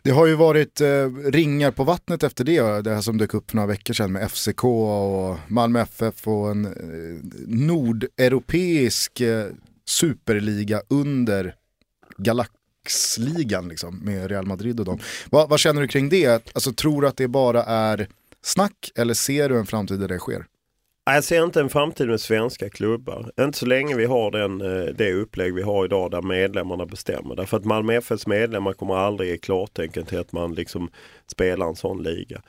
Det 0.02 0.10
har 0.10 0.26
ju 0.26 0.34
varit 0.34 0.80
eh, 0.80 1.08
ringar 1.24 1.70
på 1.70 1.84
vattnet 1.84 2.22
efter 2.22 2.44
det, 2.44 2.82
det 2.82 2.90
här 2.90 3.00
som 3.00 3.18
dök 3.18 3.34
upp 3.34 3.50
för 3.50 3.56
några 3.56 3.66
veckor 3.66 3.94
sedan 3.94 4.12
med 4.12 4.30
FCK 4.30 4.64
och 4.64 5.36
Malmö 5.48 5.80
FF 5.80 6.28
och 6.28 6.50
en 6.50 6.64
eh, 6.64 6.72
nordeuropeisk 7.46 9.20
eh, 9.20 9.46
superliga 9.86 10.82
under 10.88 11.54
Galax 12.18 12.57
Ligan 13.18 13.68
liksom, 13.68 13.98
med 14.04 14.30
Real 14.30 14.46
Madrid 14.46 14.80
och 14.80 14.86
dem. 14.86 14.98
Vad, 15.30 15.48
vad 15.48 15.60
känner 15.60 15.80
du 15.80 15.88
kring 15.88 16.08
det? 16.08 16.54
Alltså, 16.54 16.72
tror 16.72 17.02
du 17.02 17.08
att 17.08 17.16
det 17.16 17.28
bara 17.28 17.64
är 17.64 18.08
snack 18.42 18.92
eller 18.94 19.14
ser 19.14 19.48
du 19.48 19.58
en 19.58 19.66
framtid 19.66 20.00
där 20.00 20.08
det 20.08 20.18
sker? 20.18 20.44
Jag 21.04 21.24
ser 21.24 21.44
inte 21.44 21.60
en 21.60 21.68
framtid 21.68 22.08
med 22.08 22.20
svenska 22.20 22.70
klubbar. 22.70 23.32
Inte 23.40 23.58
så 23.58 23.66
länge 23.66 23.96
vi 23.96 24.04
har 24.04 24.30
den, 24.30 24.60
eh, 24.60 24.94
det 24.94 25.12
upplägg 25.12 25.54
vi 25.54 25.62
har 25.62 25.84
idag 25.84 26.10
där 26.10 26.22
medlemmarna 26.22 26.86
bestämmer. 26.86 27.36
Därför 27.36 27.56
att 27.56 27.64
Malmö 27.64 27.94
FFs 27.94 28.26
medlemmar 28.26 28.72
kommer 28.72 28.94
aldrig 28.94 29.30
ge 29.30 29.38
klartecken 29.38 30.04
till 30.04 30.18
att 30.18 30.32
man 30.32 30.54
liksom 30.54 30.90
spelar 31.26 31.66
en 31.66 31.76
sån 31.76 32.02
liga. 32.02 32.42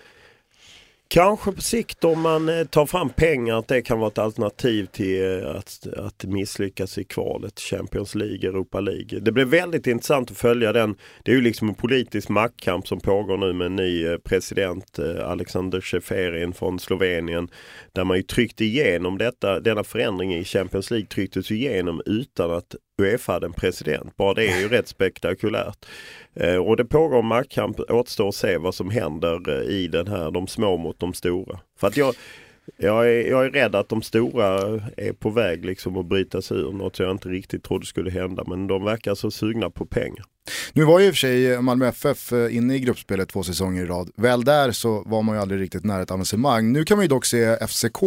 Kanske 1.12 1.52
på 1.52 1.62
sikt 1.62 2.04
om 2.04 2.22
man 2.22 2.50
eh, 2.50 2.66
tar 2.66 2.86
fram 2.86 3.10
pengar 3.10 3.58
att 3.60 3.68
det 3.68 3.82
kan 3.82 4.00
vara 4.00 4.08
ett 4.08 4.18
alternativ 4.18 4.86
till 4.86 5.44
eh, 5.44 5.56
att, 5.56 5.88
att 5.98 6.24
misslyckas 6.24 6.98
i 6.98 7.04
kvalet 7.04 7.60
Champions 7.60 8.16
League, 8.16 8.50
Europa 8.50 8.80
League. 8.80 9.20
Det 9.20 9.32
blir 9.32 9.46
väldigt 9.46 9.88
intressant 9.88 10.32
att 10.32 10.38
följa 10.38 10.74
den. 10.74 10.96
Det 11.24 11.32
är 11.32 11.36
ju 11.36 11.42
liksom 11.42 11.70
en 11.70 11.76
politisk 11.76 12.30
maktkamp 12.30 12.88
som 12.88 13.00
pågår 13.00 13.38
nu 13.38 13.54
med 13.54 13.66
en 13.66 13.76
ny 13.76 14.06
eh, 14.06 14.18
president, 14.18 15.00
Alexander 15.24 15.82
Seferin 15.82 16.54
från 16.54 16.80
Slovenien. 16.80 17.50
Där 17.94 18.04
man 18.04 18.18
ju 18.18 18.24
tryckte 18.24 18.66
igenom 18.66 19.18
detta, 19.18 19.60
denna 19.60 19.84
förändring 19.84 20.36
i 20.36 20.44
Champions 20.44 20.92
League 20.92 21.08
trycktes 21.08 21.52
igenom 21.52 22.02
utan 22.06 22.52
att 22.52 22.76
Uefa 23.00 23.34
hade 23.34 23.46
en 23.46 23.54
president. 23.54 24.18
Bara 24.18 24.34
det 24.34 24.48
är 24.48 24.60
ju 24.60 24.68
rätt 24.68 24.88
spektakulärt. 24.88 25.86
Eh, 26.34 26.56
och 26.56 26.78
det 26.78 26.86
pågår 26.86 27.22
maktkamp, 27.22 27.80
återstår 27.80 28.28
att 28.28 28.36
se 28.36 28.58
vad 28.58 28.76
som 28.76 28.90
händer 28.90 29.50
eh, 29.50 29.70
i 29.70 29.88
den 29.88 30.08
här, 30.08 30.32
de 30.32 30.48
små 30.48 30.78
mot 30.78 31.00
de 31.00 31.14
stora. 31.14 31.60
För 31.80 31.88
att 31.88 31.98
jag, 31.98 32.16
jag 32.78 33.10
är, 33.10 33.30
jag 33.30 33.46
är 33.46 33.50
rädd 33.50 33.76
att 33.76 33.90
de 33.90 34.02
stora 34.02 34.60
är 34.98 35.14
på 35.14 35.30
väg 35.30 35.66
liksom 35.66 35.98
att 35.98 36.06
bryta 36.06 36.42
sig 36.42 36.58
ur 36.58 36.72
något 36.72 37.00
jag 37.00 37.12
inte 37.12 37.30
riktigt 37.30 37.64
trodde 37.64 37.86
skulle 37.86 38.12
hända. 38.12 38.44
Men 38.48 38.68
de 38.68 38.84
verkar 38.84 39.16
så 39.16 39.32
sugna 39.32 39.70
på 39.70 39.86
pengar. 39.86 40.26
Nu 40.74 40.84
var 40.84 41.00
ju 41.00 41.06
i 41.06 41.10
och 41.10 41.14
för 41.14 41.18
sig 41.18 41.52
eh, 41.52 41.62
Malmö 41.62 41.88
FF 41.88 42.34
eh, 42.34 42.56
inne 42.56 42.76
i 42.76 42.80
gruppspelet 42.80 43.30
två 43.30 43.44
säsonger 43.44 43.84
i 43.84 43.86
rad. 43.86 44.12
Väl 44.16 44.44
där 44.44 44.72
så 44.72 45.04
var 45.06 45.22
man 45.22 45.36
ju 45.36 45.42
aldrig 45.42 45.62
riktigt 45.62 45.84
nära 45.84 46.02
ett 46.02 46.12
avancemang. 46.12 46.72
Nu 46.72 46.86
kan 46.86 46.98
man 46.98 47.04
ju 47.04 47.10
dock 47.10 47.26
se 47.26 47.68
FCK 47.68 48.02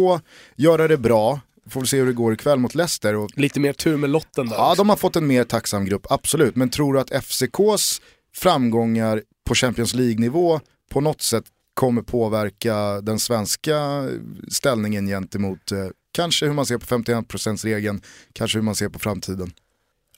göra 0.55 0.87
det 0.87 0.97
bra. 0.97 1.39
Får 1.69 1.81
vi 1.81 1.87
se 1.87 1.97
hur 1.97 2.05
det 2.05 2.13
går 2.13 2.33
ikväll 2.33 2.59
mot 2.59 2.75
Leicester. 2.75 3.15
Och... 3.15 3.29
Lite 3.35 3.59
mer 3.59 3.73
tur 3.73 3.97
med 3.97 4.09
lotten 4.09 4.49
där. 4.49 4.55
Ja, 4.55 4.73
de 4.77 4.89
har 4.89 4.95
fått 4.95 5.15
en 5.15 5.27
mer 5.27 5.43
tacksam 5.43 5.85
grupp, 5.85 6.05
absolut. 6.09 6.55
Men 6.55 6.69
tror 6.69 6.93
du 6.93 6.99
att 6.99 7.11
FCKs 7.11 8.01
framgångar 8.35 9.21
på 9.45 9.55
Champions 9.55 9.93
League-nivå 9.93 10.59
på 10.91 11.01
något 11.01 11.21
sätt 11.21 11.45
kommer 11.73 12.01
påverka 12.01 13.01
den 13.01 13.19
svenska 13.19 14.07
ställningen 14.51 15.07
gentemot 15.07 15.71
eh, 15.71 15.87
kanske 16.11 16.45
hur 16.45 16.53
man 16.53 16.65
ser 16.65 16.77
på 16.77 16.85
51%-regeln, 16.85 18.01
kanske 18.33 18.57
hur 18.57 18.63
man 18.63 18.75
ser 18.75 18.89
på 18.89 18.99
framtiden? 18.99 19.51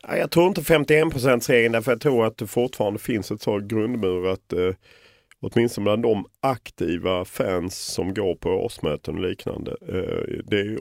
Jag 0.07 0.31
tror 0.31 0.47
inte 0.47 0.61
51%-regeln 0.61 1.71
därför 1.71 1.91
jag 1.91 2.01
tror 2.01 2.25
att 2.25 2.37
det 2.37 2.47
fortfarande 2.47 2.99
finns 2.99 3.31
ett 3.31 3.41
sådant 3.41 3.71
grundmur 3.71 4.27
att 4.27 4.53
eh, 4.53 4.71
åtminstone 5.39 5.83
bland 5.83 6.03
de 6.03 6.25
aktiva 6.39 7.25
fans 7.25 7.77
som 7.77 8.13
går 8.13 8.35
på 8.35 8.49
årsmöten 8.49 9.15
och 9.15 9.21
liknande. 9.21 9.71
Eh, 9.81 10.43
det 10.45 10.59
är 10.59 10.63
ju 10.63 10.79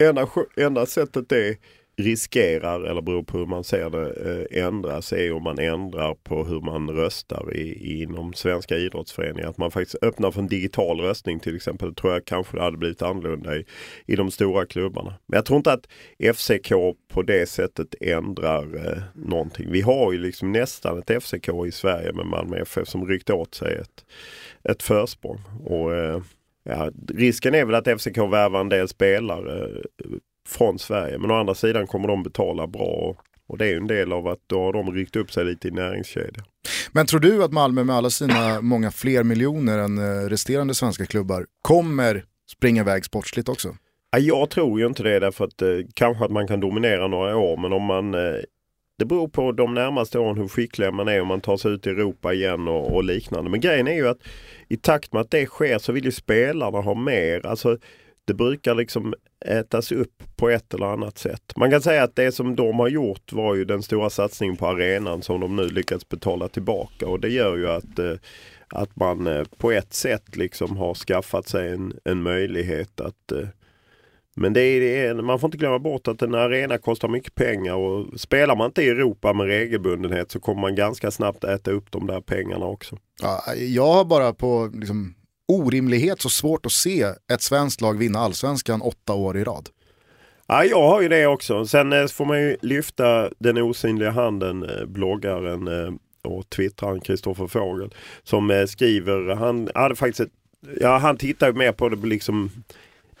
enda, 0.00 0.28
enda 0.56 0.86
sättet 0.86 1.28
det 1.28 1.58
riskerar, 1.96 2.80
eller 2.84 3.02
beror 3.02 3.22
på 3.22 3.38
hur 3.38 3.46
man 3.46 3.64
ser 3.64 3.90
det, 3.90 4.10
eh, 4.56 4.64
ändras 4.66 5.12
är 5.12 5.32
om 5.32 5.42
man 5.42 5.58
ändrar 5.58 6.14
på 6.14 6.44
hur 6.44 6.60
man 6.60 6.90
röstar 6.90 7.56
i, 7.56 8.00
inom 8.02 8.32
svenska 8.32 8.76
idrottsföreningar. 8.76 9.48
Att 9.48 9.58
man 9.58 9.70
faktiskt 9.70 10.02
öppnar 10.02 10.30
för 10.30 10.40
en 10.40 10.46
digital 10.46 11.00
röstning 11.00 11.40
till 11.40 11.56
exempel. 11.56 11.88
Det 11.88 11.94
tror 11.94 12.12
jag 12.12 12.24
kanske 12.24 12.56
det 12.56 12.62
hade 12.62 12.76
blivit 12.76 13.02
annorlunda 13.02 13.56
i, 13.56 13.64
i 14.06 14.16
de 14.16 14.30
stora 14.30 14.66
klubbarna. 14.66 15.14
Men 15.26 15.36
jag 15.36 15.44
tror 15.44 15.56
inte 15.56 15.72
att 15.72 15.88
FCK 16.36 16.72
på 17.08 17.22
det 17.22 17.48
sättet 17.48 17.94
ändrar 18.00 18.86
eh, 18.86 19.02
någonting. 19.14 19.72
Vi 19.72 19.80
har 19.80 20.12
ju 20.12 20.18
liksom 20.18 20.52
nästan 20.52 20.98
ett 20.98 21.22
FCK 21.22 21.48
i 21.66 21.72
Sverige 21.72 22.12
med 22.12 22.26
Malmö 22.26 22.56
FF 22.56 22.88
som 22.88 23.06
ryckt 23.06 23.30
åt 23.30 23.54
sig 23.54 23.74
ett, 23.74 24.04
ett 24.64 24.82
försprång. 24.82 25.40
Och, 25.64 25.94
eh, 25.94 26.20
Ja, 26.70 26.90
risken 27.14 27.54
är 27.54 27.64
väl 27.64 27.74
att 27.74 28.00
FCK 28.00 28.18
värvar 28.18 28.60
en 28.60 28.68
del 28.68 28.88
spelare 28.88 29.64
eh, 29.64 30.10
från 30.48 30.78
Sverige. 30.78 31.18
Men 31.18 31.30
å 31.30 31.34
andra 31.34 31.54
sidan 31.54 31.86
kommer 31.86 32.08
de 32.08 32.22
betala 32.22 32.66
bra. 32.66 33.16
Och 33.46 33.58
det 33.58 33.68
är 33.68 33.76
en 33.76 33.86
del 33.86 34.12
av 34.12 34.28
att 34.28 34.38
då 34.46 34.62
har 34.62 34.72
de 34.72 34.92
ryckt 34.92 35.16
upp 35.16 35.32
sig 35.32 35.44
lite 35.44 35.68
i 35.68 35.70
näringskedjan. 35.70 36.44
Men 36.92 37.06
tror 37.06 37.20
du 37.20 37.44
att 37.44 37.52
Malmö 37.52 37.84
med 37.84 37.96
alla 37.96 38.10
sina 38.10 38.60
många 38.60 38.90
fler 38.90 39.22
miljoner 39.22 39.78
än 39.78 39.98
eh, 39.98 40.28
resterande 40.28 40.74
svenska 40.74 41.06
klubbar 41.06 41.46
kommer 41.62 42.24
springa 42.50 42.82
iväg 42.82 43.04
sportsligt 43.04 43.48
också? 43.48 43.76
Ja, 44.10 44.18
jag 44.18 44.50
tror 44.50 44.80
ju 44.80 44.86
inte 44.86 45.02
det 45.02 45.18
därför 45.18 45.44
att 45.44 45.62
eh, 45.62 45.68
kanske 45.94 46.24
att 46.24 46.30
man 46.30 46.46
kan 46.46 46.60
dominera 46.60 47.08
några 47.08 47.36
år 47.36 47.56
men 47.56 47.72
om 47.72 47.82
man 47.82 48.14
eh, 48.14 48.40
det 49.00 49.06
beror 49.06 49.28
på 49.28 49.52
de 49.52 49.74
närmaste 49.74 50.18
åren 50.18 50.38
hur 50.38 50.48
skicklig 50.48 50.94
man 50.94 51.08
är 51.08 51.20
om 51.20 51.28
man 51.28 51.40
tar 51.40 51.56
sig 51.56 51.72
ut 51.72 51.86
i 51.86 51.90
Europa 51.90 52.32
igen 52.32 52.68
och, 52.68 52.94
och, 52.94 53.04
liknande. 53.04 53.50
Men 53.50 53.60
grejen 53.60 53.88
är 53.88 53.94
ju 53.94 54.08
att 54.08 54.18
i 54.68 54.76
takt 54.76 55.12
med 55.12 55.20
att 55.20 55.30
det 55.30 55.46
sker 55.46 55.78
så 55.78 55.92
vill 55.92 56.04
ju 56.04 56.12
spelarna 56.12 56.80
ha 56.80 56.94
mer. 56.94 57.46
Alltså 57.46 57.78
det 58.24 58.34
brukar 58.34 58.74
liksom 58.74 59.14
ätas 59.46 59.92
upp 59.92 60.22
på 60.36 60.50
ett 60.50 60.74
eller 60.74 60.86
annat 60.86 61.18
sätt. 61.18 61.42
Man 61.56 61.70
kan 61.70 61.82
säga 61.82 62.02
att 62.02 62.16
det 62.16 62.32
som 62.32 62.56
de 62.56 62.78
har 62.78 62.88
gjort 62.88 63.32
var 63.32 63.54
ju 63.54 63.64
den 63.64 63.82
stora 63.82 64.10
satsningen 64.10 64.56
på 64.56 64.66
arenan 64.66 65.22
som 65.22 65.40
de 65.40 65.56
nu 65.56 65.68
lyckats 65.68 66.08
betala 66.08 66.48
tillbaka 66.48 67.06
och 67.06 67.20
det 67.20 67.28
gör 67.28 67.56
ju 67.56 67.70
att, 67.70 67.98
eh, 67.98 68.14
att 68.68 68.96
man 68.96 69.26
eh, 69.26 69.44
på 69.58 69.72
ett 69.72 69.94
sätt 69.94 70.36
liksom 70.36 70.76
har 70.76 70.94
skaffat 70.94 71.48
sig 71.48 71.72
en, 71.72 71.92
en 72.04 72.22
möjlighet 72.22 73.00
att 73.00 73.32
eh, 73.32 73.48
men 74.36 74.52
det 74.52 74.60
är, 74.60 75.14
man 75.14 75.40
får 75.40 75.48
inte 75.48 75.58
glömma 75.58 75.78
bort 75.78 76.08
att 76.08 76.22
en 76.22 76.34
arena 76.34 76.78
kostar 76.78 77.08
mycket 77.08 77.34
pengar 77.34 77.74
och 77.74 78.20
spelar 78.20 78.56
man 78.56 78.66
inte 78.66 78.82
i 78.82 78.88
Europa 78.88 79.32
med 79.32 79.46
regelbundenhet 79.46 80.30
så 80.30 80.40
kommer 80.40 80.60
man 80.60 80.74
ganska 80.74 81.10
snabbt 81.10 81.44
äta 81.44 81.70
upp 81.70 81.90
de 81.90 82.06
där 82.06 82.20
pengarna 82.20 82.66
också. 82.66 82.98
Ja, 83.22 83.54
jag 83.54 83.92
har 83.92 84.04
bara 84.04 84.32
på 84.32 84.70
liksom, 84.74 85.14
orimlighet 85.48 86.20
så 86.20 86.28
svårt 86.28 86.66
att 86.66 86.72
se 86.72 87.02
ett 87.32 87.42
svenskt 87.42 87.80
lag 87.80 87.98
vinna 87.98 88.18
allsvenskan 88.18 88.82
åtta 88.82 89.14
år 89.14 89.36
i 89.36 89.44
rad. 89.44 89.68
Ja, 90.46 90.64
jag 90.64 90.88
har 90.88 91.00
ju 91.00 91.08
det 91.08 91.26
också. 91.26 91.66
Sen 91.66 91.92
eh, 91.92 92.06
får 92.06 92.24
man 92.24 92.40
ju 92.40 92.56
lyfta 92.62 93.30
den 93.38 93.58
osynliga 93.58 94.10
handen, 94.10 94.62
eh, 94.62 94.86
bloggaren 94.86 95.68
eh, 95.68 95.92
och 96.22 96.50
twittraren 96.50 97.00
Kristoffer 97.00 97.46
Fågel 97.46 97.94
som 98.22 98.66
skriver, 98.68 99.34
han 99.34 99.68
hade 99.74 99.96
faktiskt 99.96 100.20
ett, 100.20 100.32
ja 100.80 100.98
han 100.98 101.16
tittar 101.16 101.52
mer 101.52 101.72
på 101.72 101.88
det 101.88 102.06
liksom 102.06 102.50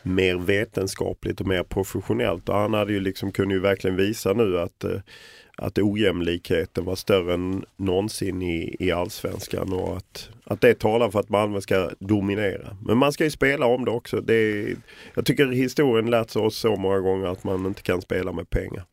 mer 0.02 0.34
vetenskapligt 0.34 1.40
och 1.40 1.46
mer 1.46 1.62
professionellt. 1.62 2.48
Och 2.48 2.54
han 2.54 2.74
hade 2.74 2.92
ju 2.92 3.00
liksom, 3.00 3.32
kunde 3.32 3.54
ju 3.54 3.60
verkligen 3.60 3.96
visa 3.96 4.32
nu 4.32 4.58
att, 4.58 4.84
eh, 4.84 5.00
att 5.56 5.78
ojämlikheten 5.78 6.84
var 6.84 6.96
större 6.96 7.34
än 7.34 7.64
någonsin 7.76 8.42
i, 8.42 8.76
i 8.78 8.92
allsvenskan 8.92 9.72
och 9.72 9.96
att, 9.96 10.28
att 10.44 10.60
det 10.60 10.78
talar 10.78 11.10
för 11.10 11.20
att 11.20 11.28
Malmö 11.28 11.60
ska 11.60 11.90
dominera. 11.98 12.76
Men 12.86 12.98
man 12.98 13.12
ska 13.12 13.24
ju 13.24 13.30
spela 13.30 13.66
om 13.66 13.84
det 13.84 13.90
också. 13.90 14.20
Det 14.20 14.34
är, 14.34 14.76
jag 15.14 15.24
tycker 15.26 15.46
historien 15.46 16.10
lärt 16.10 16.36
oss 16.36 16.56
så 16.56 16.76
många 16.76 16.98
gånger 16.98 17.26
att 17.26 17.44
man 17.44 17.66
inte 17.66 17.82
kan 17.82 18.02
spela 18.02 18.32
med 18.32 18.50
pengar. 18.50 18.84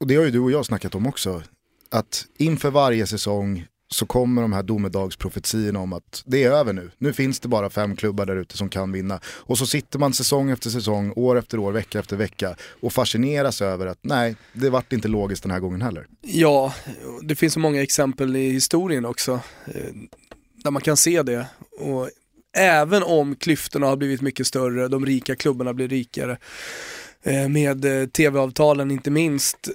Och 0.00 0.06
det 0.06 0.14
har 0.14 0.24
ju 0.24 0.30
du 0.30 0.40
och 0.40 0.50
jag 0.50 0.66
snackat 0.66 0.94
om 0.94 1.06
också. 1.06 1.42
Att 1.90 2.26
inför 2.38 2.70
varje 2.70 3.06
säsong 3.06 3.66
så 3.90 4.06
kommer 4.06 4.42
de 4.42 4.52
här 4.52 4.62
domedagsprofetiorna 4.62 5.80
om 5.80 5.92
att 5.92 6.22
det 6.26 6.44
är 6.44 6.50
över 6.50 6.72
nu. 6.72 6.90
Nu 6.98 7.12
finns 7.12 7.40
det 7.40 7.48
bara 7.48 7.70
fem 7.70 7.96
klubbar 7.96 8.26
där 8.26 8.36
ute 8.36 8.56
som 8.56 8.68
kan 8.68 8.92
vinna. 8.92 9.20
Och 9.26 9.58
så 9.58 9.66
sitter 9.66 9.98
man 9.98 10.12
säsong 10.12 10.50
efter 10.50 10.70
säsong, 10.70 11.12
år 11.16 11.38
efter 11.38 11.58
år, 11.58 11.72
vecka 11.72 11.98
efter 11.98 12.16
vecka 12.16 12.56
och 12.80 12.92
fascineras 12.92 13.62
över 13.62 13.86
att 13.86 13.98
nej, 14.02 14.36
det 14.52 14.70
vart 14.70 14.92
inte 14.92 15.08
logiskt 15.08 15.42
den 15.42 15.52
här 15.52 15.60
gången 15.60 15.82
heller. 15.82 16.06
Ja, 16.20 16.74
det 17.22 17.36
finns 17.36 17.54
så 17.54 17.60
många 17.60 17.82
exempel 17.82 18.36
i 18.36 18.50
historien 18.50 19.04
också 19.04 19.40
eh, 19.66 19.92
där 20.64 20.70
man 20.70 20.82
kan 20.82 20.96
se 20.96 21.22
det. 21.22 21.46
Och 21.78 22.10
även 22.56 23.02
om 23.02 23.36
klyftorna 23.36 23.86
har 23.86 23.96
blivit 23.96 24.20
mycket 24.20 24.46
större, 24.46 24.88
de 24.88 25.06
rika 25.06 25.36
klubbarna 25.36 25.74
blir 25.74 25.88
rikare, 25.88 26.38
eh, 27.22 27.48
med 27.48 27.84
eh, 27.84 28.06
tv-avtalen 28.06 28.90
inte 28.90 29.10
minst, 29.10 29.68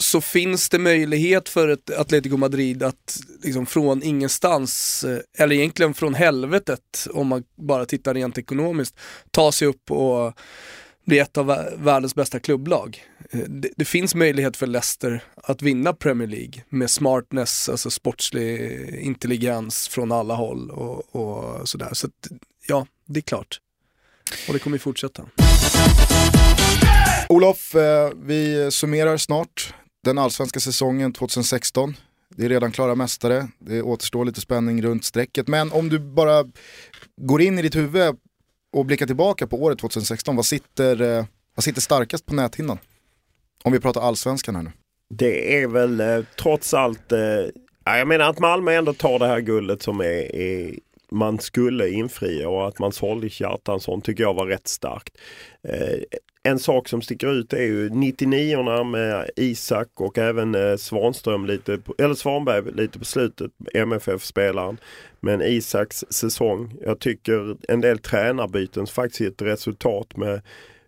så 0.00 0.20
finns 0.20 0.68
det 0.68 0.78
möjlighet 0.78 1.48
för 1.48 1.68
ett 1.68 1.90
Atletico 1.90 2.36
Madrid 2.36 2.82
att 2.82 3.20
liksom 3.42 3.66
från 3.66 4.02
ingenstans, 4.02 5.04
eh, 5.04 5.18
eller 5.44 5.56
egentligen 5.56 5.94
från 5.94 6.14
helvetet 6.14 7.06
om 7.10 7.26
man 7.26 7.44
bara 7.56 7.86
tittar 7.86 8.14
rent 8.14 8.38
ekonomiskt, 8.38 8.96
ta 9.30 9.52
sig 9.52 9.68
upp 9.68 9.90
och 9.90 10.32
bli 11.06 11.18
ett 11.18 11.38
av 11.38 11.46
världens 11.76 12.14
bästa 12.14 12.40
klubblag. 12.40 13.04
Eh, 13.30 13.40
det, 13.40 13.70
det, 13.76 13.84
finns 13.84 14.14
möjlighet 14.14 14.56
för 14.56 14.66
Leicester 14.66 15.24
att 15.36 15.62
vinna 15.62 15.92
Premier 15.92 16.28
League 16.28 16.62
med 16.68 16.90
smartness, 16.90 17.68
alltså 17.68 17.90
sportslig 17.90 18.80
intelligens 19.00 19.88
från 19.88 20.12
alla 20.12 20.34
håll 20.34 20.70
och, 20.70 21.16
och 21.16 21.68
sådär. 21.68 21.90
Så 21.92 22.06
att, 22.06 22.28
ja, 22.66 22.86
det 23.06 23.20
är 23.20 23.22
klart. 23.22 23.60
Och 24.48 24.52
det 24.54 24.58
kommer 24.58 24.78
fortsätta. 24.78 25.26
Olof, 27.28 27.74
eh, 27.74 28.10
vi 28.22 28.70
summerar 28.70 29.16
snart 29.16 29.74
den 30.04 30.18
allsvenska 30.18 30.60
säsongen 30.60 31.12
2016. 31.12 31.96
Det 32.36 32.44
är 32.44 32.48
redan 32.48 32.72
klara 32.72 32.94
mästare, 32.94 33.48
det 33.58 33.82
återstår 33.82 34.24
lite 34.24 34.40
spänning 34.40 34.82
runt 34.82 35.04
strecket. 35.04 35.48
Men 35.48 35.72
om 35.72 35.88
du 35.88 35.98
bara 35.98 36.44
går 37.16 37.42
in 37.42 37.58
i 37.58 37.62
ditt 37.62 37.76
huvud 37.76 38.16
och 38.72 38.86
blickar 38.86 39.06
tillbaka 39.06 39.46
på 39.46 39.62
året 39.62 39.78
2016, 39.78 40.36
vad 40.36 40.46
sitter, 40.46 41.00
eh, 41.00 41.24
vad 41.54 41.64
sitter 41.64 41.80
starkast 41.80 42.26
på 42.26 42.34
näthinnan? 42.34 42.78
Om 43.64 43.72
vi 43.72 43.80
pratar 43.80 44.00
allsvenskan 44.00 44.56
här 44.56 44.62
nu. 44.62 44.72
Det 45.14 45.62
är 45.62 45.66
väl 45.66 46.00
eh, 46.00 46.24
trots 46.42 46.74
allt, 46.74 47.12
eh, 47.12 47.18
jag 47.84 48.08
menar 48.08 48.30
att 48.30 48.38
Malmö 48.38 48.72
ändå 48.72 48.94
tar 48.94 49.18
det 49.18 49.26
här 49.26 49.40
guldet 49.40 49.82
som 49.82 50.00
är, 50.00 50.34
är 50.34 50.74
man 51.10 51.38
skulle 51.38 51.90
infria 51.90 52.48
och 52.48 52.68
att 52.68 52.78
man 52.78 52.92
sålde 52.92 53.28
Kjartansson 53.28 54.00
tycker 54.00 54.22
jag 54.22 54.34
var 54.34 54.46
rätt 54.46 54.68
starkt. 54.68 55.18
Eh, 55.62 55.98
en 56.42 56.58
sak 56.58 56.88
som 56.88 57.02
sticker 57.02 57.32
ut 57.32 57.52
är 57.52 57.62
ju 57.62 57.88
99orna 57.88 58.84
med 58.84 59.30
Isak 59.36 59.88
och 59.94 60.18
även 60.18 60.54
eh, 60.54 60.76
Svanström 60.76 61.46
lite, 61.46 61.78
eller 61.98 62.14
Svanberg 62.14 62.72
lite 62.72 62.98
på 62.98 63.04
slutet, 63.04 63.52
MFF-spelaren. 63.74 64.78
Men 65.20 65.42
Isaks 65.42 66.04
säsong, 66.10 66.76
jag 66.80 66.98
tycker 66.98 67.56
en 67.68 67.80
del 67.80 67.98
tränarbyten 67.98 68.86
faktiskt 68.86 69.20
ett 69.20 69.42
resultat 69.42 70.16
med 70.16 70.40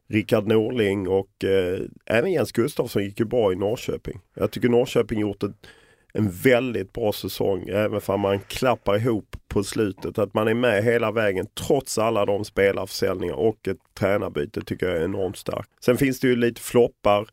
Rickard 0.08 0.46
Norling 0.46 1.08
och 1.08 1.44
eh, 1.44 1.80
även 2.06 2.32
Jens 2.32 2.52
Gustafsson 2.52 3.04
gick 3.04 3.20
ju 3.20 3.26
bra 3.26 3.52
i 3.52 3.56
Norrköping. 3.56 4.20
Jag 4.34 4.50
tycker 4.50 4.68
Norrköping 4.68 5.20
gjort 5.20 5.42
ett 5.42 5.66
en 6.14 6.30
väldigt 6.30 6.92
bra 6.92 7.12
säsong. 7.12 7.68
Även 7.68 8.00
om 8.06 8.20
man 8.20 8.40
klappar 8.40 8.96
ihop 8.96 9.36
på 9.48 9.64
slutet. 9.64 10.18
Att 10.18 10.34
man 10.34 10.48
är 10.48 10.54
med 10.54 10.84
hela 10.84 11.12
vägen 11.12 11.46
trots 11.66 11.98
alla 11.98 12.26
de 12.26 12.44
spelarförsäljningar 12.44 13.34
och 13.34 13.68
ett 13.68 13.78
tränarbyte 13.98 14.60
tycker 14.60 14.86
jag 14.86 14.96
är 14.96 15.04
enormt 15.04 15.36
starkt. 15.36 15.70
Sen 15.84 15.96
finns 15.96 16.20
det 16.20 16.28
ju 16.28 16.36
lite 16.36 16.60
floppar. 16.60 17.28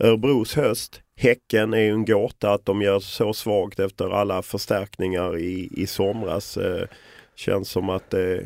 Örebros 0.00 0.54
höst. 0.54 1.02
Häcken 1.16 1.74
är 1.74 1.80
ju 1.80 1.90
en 1.90 2.04
gåta 2.04 2.52
att 2.52 2.66
de 2.66 2.82
gör 2.82 3.00
så 3.00 3.32
svagt 3.32 3.80
efter 3.80 4.10
alla 4.10 4.42
förstärkningar 4.42 5.38
i, 5.38 5.68
i 5.76 5.86
somras. 5.86 6.56
Eh, 6.56 6.88
känns 7.34 7.70
som 7.70 7.90
att 7.90 8.10
det 8.10 8.38
eh, 8.38 8.44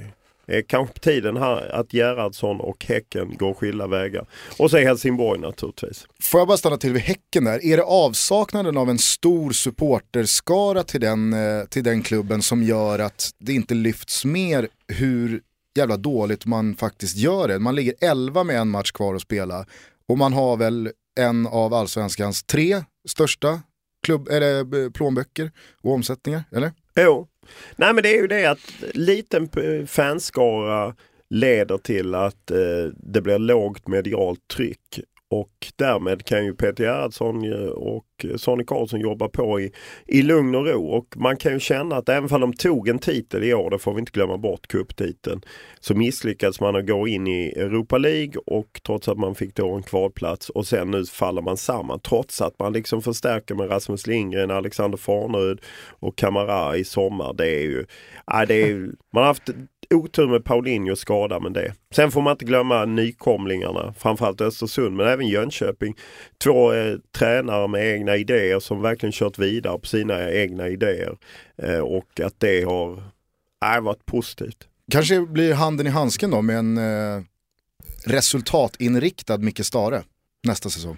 Eh, 0.51 0.63
kanske 0.67 0.95
på 0.95 1.01
tiden 1.01 1.37
här 1.37 1.75
att 1.75 1.93
Gerhardsson 1.93 2.61
och 2.61 2.85
Häcken 2.85 3.37
går 3.37 3.55
skilda 3.55 3.87
vägar. 3.87 4.27
Och 4.59 4.71
så 4.71 4.77
Helsingborg 4.77 5.41
naturligtvis. 5.41 6.07
Får 6.23 6.41
jag 6.41 6.49
bara 6.49 6.57
stanna 6.57 6.77
till 6.77 6.93
vid 6.93 7.03
Häcken 7.03 7.45
där. 7.45 7.65
Är 7.65 7.77
det 7.77 7.83
avsaknaden 7.83 8.77
av 8.77 8.91
en 8.91 8.99
stor 8.99 9.53
supporterskara 9.53 10.83
till 10.83 11.01
den, 11.01 11.33
eh, 11.33 11.65
till 11.65 11.85
den 11.85 12.03
klubben 12.03 12.43
som 12.43 12.63
gör 12.63 12.99
att 12.99 13.31
det 13.39 13.53
inte 13.53 13.75
lyfts 13.75 14.25
mer 14.25 14.69
hur 14.89 15.41
jävla 15.79 15.97
dåligt 15.97 16.47
man 16.47 16.77
faktiskt 16.77 17.17
gör 17.17 17.49
det? 17.49 17.59
Man 17.59 17.75
ligger 17.75 17.95
11 18.01 18.45
med 18.45 18.57
en 18.57 18.69
match 18.69 18.93
kvar 18.93 19.15
att 19.15 19.23
spela 19.23 19.67
och 20.09 20.19
man 20.19 20.33
har 20.33 20.57
väl 20.57 20.91
en 21.21 21.47
av 21.47 21.75
allsvenskans 21.75 22.43
tre 22.43 22.85
största 23.09 23.61
klubb, 24.03 24.29
eller, 24.29 24.85
eh, 24.85 24.91
plånböcker 24.91 25.51
och 25.83 25.93
omsättningar, 25.93 26.45
eller? 26.53 26.73
Jo, 26.97 27.29
Nej 27.77 27.95
men 27.95 28.03
det 28.03 28.09
är 28.09 28.21
ju 28.21 28.27
det 28.27 28.47
att 28.47 28.75
liten 28.95 29.49
fanskara 29.87 30.95
leder 31.31 31.79
till 31.79 32.15
att 32.15 32.51
eh, 32.51 32.93
det 32.97 33.21
blir 33.21 33.39
lågt 33.39 33.89
medialt 33.89 34.49
tryck 34.49 35.01
och 35.31 35.73
därmed 35.77 36.25
kan 36.25 36.45
ju 36.45 36.55
Peter 36.55 36.85
Gerhardsson 36.85 37.53
och 37.73 38.05
Sonny 38.37 38.65
Karlsson 38.65 39.01
jobba 39.01 39.29
på 39.29 39.61
i, 39.61 39.73
i 40.07 40.23
lugn 40.23 40.55
och 40.55 40.67
ro. 40.67 40.87
Och 40.87 41.15
man 41.17 41.37
kan 41.37 41.53
ju 41.53 41.61
känna 41.61 41.97
att 41.97 42.09
även 42.09 42.33
om 42.33 42.41
de 42.41 42.53
tog 42.53 42.89
en 42.89 42.99
titel 42.99 43.45
i 43.45 43.55
år, 43.55 43.71
det 43.71 43.79
får 43.79 43.95
vi 43.95 44.01
inte 44.01 44.13
glömma 44.13 44.39
bort, 44.39 44.67
cuptiteln, 44.67 45.43
så 45.81 45.95
misslyckades 45.95 46.61
man 46.61 46.77
att 46.77 46.87
gå 46.87 47.09
in 47.09 47.27
i 47.27 47.53
Europa 47.57 47.99
League 47.99 48.43
och 48.47 48.81
trots 48.87 49.09
att 49.09 49.19
man 49.19 49.35
fick 49.35 49.55
då 49.55 49.75
en 49.75 49.83
kvalplats 49.83 50.51
och 50.51 50.67
sen 50.67 50.91
nu 50.91 51.05
faller 51.07 51.43
man 51.43 51.57
samman. 51.57 52.01
Trots 52.01 52.41
att 52.41 52.59
man 52.59 52.73
liksom 52.73 53.03
förstärker 53.03 53.55
med 53.55 53.71
Rasmus 53.71 54.07
Lindgren, 54.07 54.51
Alexander 54.51 54.99
Farnerud 54.99 55.61
och 55.89 56.17
Kamara 56.17 56.77
i 56.77 56.85
sommar. 56.85 57.33
Det 57.33 57.49
är 57.49 57.63
ju, 57.63 57.87
äh, 58.33 58.43
det 58.49 58.55
är, 58.55 58.75
man 59.13 59.23
har 59.23 59.27
haft 59.27 59.51
otur 59.95 60.29
med 60.29 60.45
Paulinho 60.45 60.97
skada 60.97 61.41
men 61.41 61.53
det. 61.53 61.75
Sen 61.95 62.11
får 62.11 62.23
man 62.23 62.31
inte 62.31 62.45
glömma 62.45 62.85
nykomlingarna, 62.85 63.95
framförallt 63.99 64.41
Östersund 64.41 64.97
men 64.97 65.07
även 65.07 65.29
Jönköping. 65.29 65.97
Två 66.45 66.73
eh, 66.73 66.97
tränare 67.19 67.69
med 67.69 67.95
egna 67.95 68.17
idéer 68.17 68.61
som 68.61 68.83
verkligen 68.83 69.13
kört 69.13 69.39
vidare 69.39 69.79
på 69.79 69.87
sina 69.87 70.31
egna 70.31 70.69
idéer. 70.69 71.17
Eh, 71.63 71.79
och 71.79 72.21
att 72.21 72.41
det 72.41 72.63
har 72.63 73.03
äh, 73.77 73.81
varit 73.81 74.07
positivt. 74.07 74.69
Kanske 74.93 75.21
blir 75.21 75.55
handen 75.55 75.87
i 75.87 75.91
handsken 75.91 76.31
då 76.31 76.43
med 76.43 76.59
en 76.59 76.79
eh, 76.79 77.23
resultatinriktad 78.05 79.39
Micke 79.39 79.67
Stare 79.67 80.03
nästa 80.47 80.71
säsong. 80.71 80.97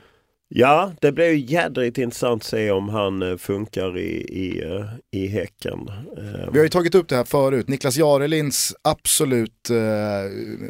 Ja, 0.55 0.93
det 1.01 1.12
blir 1.12 1.31
ju 1.31 1.38
jädrigt 1.38 1.99
intressant 1.99 2.43
att 2.43 2.49
se 2.49 2.71
om 2.71 2.88
han 2.88 3.23
eh, 3.23 3.37
funkar 3.37 3.99
i, 3.99 4.11
i, 4.23 4.62
eh, 4.65 4.85
i 5.11 5.27
Häcken. 5.27 5.79
Eh, 6.19 6.51
Vi 6.53 6.59
har 6.59 6.65
ju 6.65 6.69
tagit 6.69 6.95
upp 6.95 7.09
det 7.09 7.17
här 7.17 7.25
förut, 7.25 7.69
Niklas 7.69 7.97
Jarelins 7.97 8.75
absolut 8.83 9.71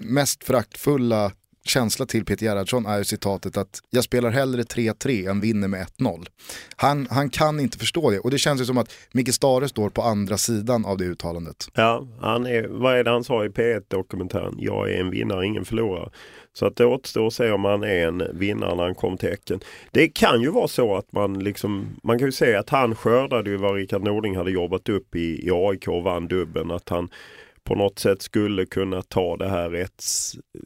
mest 0.03 0.45
fraktfulla 0.45 1.33
känsla 1.64 2.07
till 2.07 2.25
Peter 2.25 2.46
Gerhardsson 2.46 2.87
är 2.87 3.03
citatet 3.03 3.57
att 3.57 3.81
jag 3.90 4.05
spelar 4.05 4.31
hellre 4.31 4.62
3-3 4.62 5.31
än 5.31 5.40
vinner 5.40 5.68
med 5.68 5.87
1-0. 5.98 6.27
Han, 6.76 7.07
han 7.11 7.30
kan 7.30 7.61
inte 7.61 7.78
förstå 7.78 8.11
det 8.11 8.18
och 8.18 8.30
det 8.30 8.39
känns 8.39 8.61
ju 8.61 8.64
som 8.64 8.78
att 8.78 8.95
Micke 9.12 9.34
Stare 9.34 9.68
står 9.68 9.91
på 9.91 10.03
andra 10.03 10.39
sidan 10.39 10.84
av 10.84 10.99
det 10.99 11.05
uttalandet. 11.05 11.68
Ja, 11.74 12.07
han 12.20 12.47
är, 12.47 12.68
vad 12.68 12.99
är 12.99 13.05
det 13.05 13.11
han 13.11 13.24
sa 13.24 13.45
i 13.45 13.49
P1-dokumentären? 13.49 14.55
Jag 14.59 14.91
är 14.91 15.01
en 15.01 15.11
vinnare, 15.11 15.47
ingen 15.47 15.64
förlorare. 15.64 16.11
Så 16.55 16.66
att 16.66 16.76
det 16.76 16.87
återstår 16.87 17.26
att 17.26 17.34
se 17.34 17.51
om 17.51 17.64
han 17.64 17.82
är 17.82 18.07
en 18.07 18.22
vinnare 18.39 18.74
när 18.74 18.82
han 18.82 18.95
kom 18.95 19.16
till 19.16 19.28
Häcken. 19.28 19.61
Det 19.91 20.09
kan 20.09 20.41
ju 20.41 20.51
vara 20.51 20.68
så 20.68 20.97
att 20.97 21.12
man 21.12 21.39
liksom, 21.39 21.87
man 22.03 22.18
kan 22.18 22.28
ju 22.28 22.32
säga 22.32 22.61
att 22.61 22.70
han 22.70 22.95
skördade 22.95 23.51
ju 23.51 23.57
vad 23.57 23.74
Rickard 23.74 24.03
Nording 24.03 24.37
hade 24.37 24.51
jobbat 24.51 24.89
upp 24.89 25.16
i, 25.16 25.47
i 25.47 25.51
AIK 25.53 25.89
och 25.89 26.03
vann 26.03 26.28
dubben. 26.28 26.70
Att 26.70 26.89
han 26.89 27.09
på 27.65 27.75
något 27.75 27.99
sätt 27.99 28.23
skulle 28.23 28.67
kunna 28.67 29.03
ta 29.03 29.37
det 29.37 29.49
här 29.49 29.75
ett, 29.75 30.05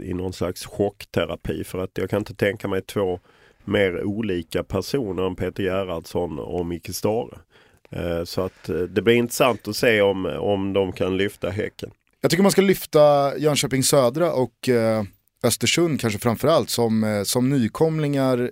i 0.01 0.15
någon 0.15 0.33
slags 0.33 0.67
chockterapi. 0.67 1.65
För 1.65 1.79
att 1.79 1.91
jag 1.95 2.11
kan 2.11 2.19
inte 2.19 2.35
tänka 2.35 2.69
mig 2.69 2.83
två 2.83 3.21
mer 3.65 4.05
olika 4.05 4.63
personer 4.63 5.27
än 5.27 5.37
Peter 5.37 5.63
Gerhardsson 5.63 6.39
och 6.39 6.67
Micke 6.67 6.95
Stare. 6.95 7.39
Eh, 7.91 8.25
så 8.25 8.41
att 8.41 8.69
eh, 8.69 8.77
det 8.77 9.03
blir 9.03 9.15
intressant 9.15 9.69
att 9.69 9.77
se 9.77 10.01
om, 10.01 10.27
om 10.27 10.73
de 10.73 10.93
kan 10.93 11.17
lyfta 11.17 11.51
Häcken. 11.51 11.91
Jag 12.21 12.31
tycker 12.31 12.43
man 12.43 12.53
ska 12.53 12.63
lyfta 12.63 13.33
Jönköping 13.39 13.83
Södra 13.83 14.33
och 14.33 14.69
eh, 14.69 15.03
Östersund 15.43 16.01
kanske 16.01 16.19
framförallt 16.19 16.71
som, 16.71 17.23
som 17.27 17.49
nykomlingar 17.49 18.37
mm, 18.39 18.51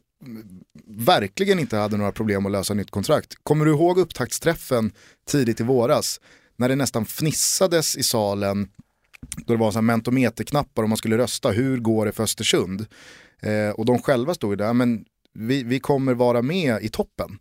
verkligen 0.87 1.59
inte 1.59 1.77
hade 1.77 1.97
några 1.97 2.13
problem 2.13 2.47
att 2.47 2.53
lösa 2.53 2.75
nytt 2.75 2.91
kontrakt. 2.91 3.35
Kommer 3.43 3.65
du 3.65 3.71
ihåg 3.71 3.99
upptaktsträffen 3.99 4.93
tidigt 5.27 5.61
i 5.61 5.65
våras? 5.65 6.21
När 6.57 6.69
det 6.69 6.77
nästan 6.77 7.05
fnissades 7.05 7.97
i 7.97 8.03
salen 8.03 8.69
då 9.37 9.53
det 9.53 9.61
var 9.61 9.71
så 9.71 9.79
här 9.79 9.83
mentometerknappar 9.83 10.83
om 10.83 10.89
man 10.89 10.97
skulle 10.97 11.19
rösta, 11.19 11.51
hur 11.51 11.79
går 11.79 12.07
det 12.07 12.13
för 12.13 12.23
Östersund? 12.23 12.87
Eh, 13.43 13.71
och 13.71 13.85
de 13.85 13.99
själva 13.99 14.35
stod 14.35 14.53
ju 14.53 14.57
där, 14.57 14.73
men 14.73 15.05
vi, 15.35 15.63
vi 15.63 15.81
kommer 15.81 16.15
vara 16.15 16.43
med 16.43 16.83
i 16.83 16.89
toppen. 16.89 17.39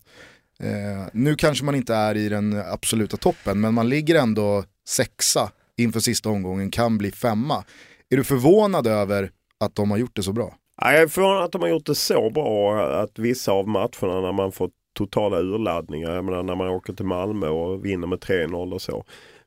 Eh, 0.60 1.08
nu 1.14 1.36
kanske 1.36 1.66
man 1.66 1.76
inte 1.76 1.96
är 1.96 2.18
i 2.18 2.30
den 2.30 2.62
absoluta 2.66 3.18
toppen, 3.18 3.62
men 3.62 3.74
man 3.74 3.90
ligger 3.90 4.16
ändå 4.16 4.64
sexa 4.88 5.52
inför 5.78 6.00
sista 6.00 6.30
omgången, 6.30 6.72
kan 6.72 6.98
bli 6.98 7.12
femma. 7.12 7.64
Är 8.10 8.18
du 8.18 8.24
förvånad 8.24 8.88
över 8.88 9.32
att 9.60 9.76
de 9.76 9.92
har 9.92 9.98
gjort 9.98 10.16
det 10.16 10.24
så 10.24 10.34
bra? 10.34 10.56
Jag 10.82 10.96
är 10.96 11.08
förvånad 11.08 11.44
att 11.44 11.52
de 11.52 11.62
har 11.62 11.70
gjort 11.70 11.86
det 11.86 11.96
så 11.96 12.30
bra 12.30 12.84
att 13.02 13.20
vissa 13.20 13.52
av 13.52 13.68
matcherna 13.68 14.22
när 14.22 14.32
man 14.32 14.52
fått 14.52 14.72
totala 14.94 15.40
urladdningar, 15.40 16.16
jag 16.16 16.26
menar 16.26 16.44
när 16.44 16.56
man 16.56 16.68
åker 16.68 16.94
till 16.94 17.06
Malmö 17.06 17.48
och 17.48 17.86
vinner 17.86 18.08
med 18.08 18.20
3-0 18.20 18.74
och 18.74 18.82
så. 18.82 19.06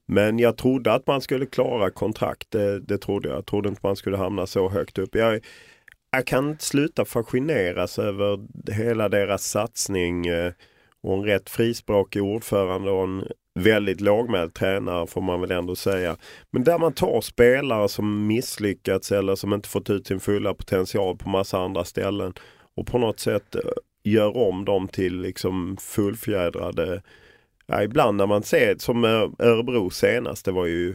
Men 0.08 0.38
jag 0.38 0.56
trodde 0.56 0.92
att 0.92 1.06
man 1.06 1.20
skulle 1.20 1.46
klara 1.46 1.90
kontrakt, 1.90 2.50
det, 2.50 2.80
det 2.80 2.98
trodde 2.98 3.28
jag. 3.28 3.36
Jag 3.36 3.46
trodde 3.46 3.68
inte 3.68 3.80
man 3.82 3.96
skulle 3.96 4.16
hamna 4.16 4.46
så 4.46 4.68
högt 4.68 4.98
upp. 4.98 5.14
Jag, 5.14 5.40
jag 6.10 6.26
kan 6.26 6.50
inte 6.50 6.64
sluta 6.64 7.04
fascineras 7.04 7.98
över 7.98 8.38
hela 8.72 9.08
deras 9.08 9.44
satsning 9.44 10.26
eh, 10.26 10.52
och 11.02 11.14
en 11.14 11.24
rätt 11.24 11.50
frispråkig 11.50 12.22
ordförande 12.22 12.90
och 12.90 13.04
en 13.04 13.24
väldigt 13.58 14.00
lågmäld 14.00 14.54
tränare 14.54 15.06
får 15.06 15.20
man 15.20 15.40
väl 15.40 15.50
ändå 15.50 15.76
säga. 15.76 16.16
Men 16.50 16.64
där 16.64 16.78
man 16.78 16.92
tar 16.92 17.20
spelare 17.20 17.88
som 17.88 18.26
misslyckats 18.26 19.12
eller 19.12 19.34
som 19.34 19.52
inte 19.52 19.68
fått 19.68 19.90
ut 19.90 20.06
sin 20.06 20.20
fulla 20.20 20.54
potential 20.54 21.16
på 21.16 21.28
massa 21.28 21.58
andra 21.58 21.84
ställen 21.84 22.34
och 22.76 22.86
på 22.86 22.98
något 22.98 23.20
sätt 23.20 23.54
eh, 23.54 23.60
gör 24.10 24.36
om 24.36 24.64
dem 24.64 24.88
till 24.88 25.20
liksom 25.20 25.76
fullfjädrade 25.80 27.02
Ja, 27.66 27.82
ibland 27.82 28.16
när 28.16 28.26
man 28.26 28.42
ser 28.42 28.76
som 28.78 29.04
Örebro 29.38 29.90
senast, 29.90 30.44
det 30.44 30.52
var 30.52 30.66
ju 30.66 30.90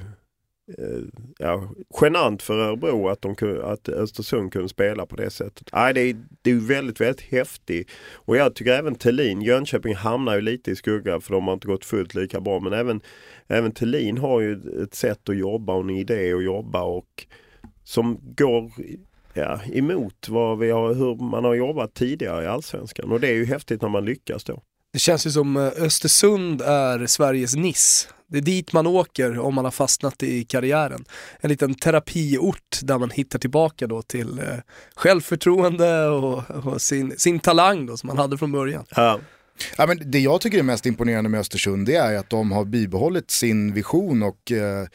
eh, 0.77 1.01
ja, 1.39 1.71
genant 2.01 2.41
för 2.41 2.57
Örebro 2.57 3.09
att, 3.09 3.21
de, 3.21 3.35
att 3.63 3.89
Östersund 3.89 4.53
kunde 4.53 4.69
spela 4.69 5.05
på 5.05 5.15
det 5.15 5.29
sättet. 5.29 5.69
Ja, 5.71 5.93
det, 5.93 6.01
är, 6.01 6.15
det 6.41 6.51
är 6.51 6.55
väldigt, 6.55 7.01
väldigt 7.01 7.21
häftigt. 7.21 7.91
Och 8.13 8.37
jag 8.37 8.55
tycker 8.55 8.71
även 8.71 8.95
Tellin, 8.95 9.41
Jönköping 9.41 9.95
hamnar 9.95 10.35
ju 10.35 10.41
lite 10.41 10.71
i 10.71 10.75
skugga 10.75 11.19
för 11.19 11.33
de 11.33 11.47
har 11.47 11.53
inte 11.53 11.67
gått 11.67 11.85
fullt 11.85 12.15
lika 12.15 12.41
bra. 12.41 12.59
Men 12.59 12.73
även, 12.73 13.01
även 13.47 13.71
Tellin 13.71 14.17
har 14.17 14.41
ju 14.41 14.83
ett 14.83 14.95
sätt 14.95 15.29
att 15.29 15.37
jobba 15.37 15.73
och 15.73 15.83
en 15.83 15.89
idé 15.89 16.33
att 16.33 16.43
jobba 16.43 16.83
och 16.83 17.25
som 17.83 18.19
går 18.35 18.71
ja, 19.33 19.59
emot 19.73 20.29
vad 20.29 20.59
vi 20.59 20.71
har, 20.71 20.93
hur 20.93 21.15
man 21.15 21.43
har 21.43 21.53
jobbat 21.53 21.93
tidigare 21.93 22.43
i 22.43 22.47
Allsvenskan. 22.47 23.11
Och 23.11 23.19
det 23.19 23.27
är 23.27 23.33
ju 23.33 23.45
häftigt 23.45 23.81
när 23.81 23.89
man 23.89 24.05
lyckas 24.05 24.43
då. 24.43 24.61
Det 24.93 24.99
känns 24.99 25.27
ju 25.27 25.31
som 25.31 25.57
eh, 25.57 25.63
Östersund 25.63 26.61
är 26.61 27.05
Sveriges 27.05 27.55
Niss. 27.55 28.07
Det 28.27 28.37
är 28.37 28.41
dit 28.41 28.73
man 28.73 28.87
åker 28.87 29.39
om 29.39 29.55
man 29.55 29.65
har 29.65 29.71
fastnat 29.71 30.23
i 30.23 30.43
karriären. 30.43 31.05
En 31.39 31.49
liten 31.49 31.75
terapiort 31.75 32.79
där 32.81 32.97
man 32.97 33.09
hittar 33.09 33.39
tillbaka 33.39 33.87
då 33.87 34.01
till 34.01 34.39
eh, 34.39 34.45
självförtroende 34.95 36.07
och, 36.07 36.51
och, 36.65 36.81
sin, 36.81 37.13
sin 37.17 37.39
talang 37.39 37.85
då 37.85 37.97
som 37.97 38.07
man 38.07 38.17
hade 38.17 38.37
från 38.37 38.51
början. 38.51 38.85
Ja. 38.95 39.19
Ja, 39.77 39.87
men 39.87 40.11
det 40.11 40.19
jag 40.19 40.41
tycker 40.41 40.59
är 40.59 40.63
mest 40.63 40.85
imponerande 40.85 41.29
med 41.29 41.39
Östersund 41.39 41.87
det 41.87 41.95
är 41.95 42.17
att 42.17 42.29
de 42.29 42.51
har 42.51 42.65
bibehållit 42.65 43.31
sin 43.31 43.73
vision 43.73 44.23
och 44.23 44.51
eh, 44.51 44.87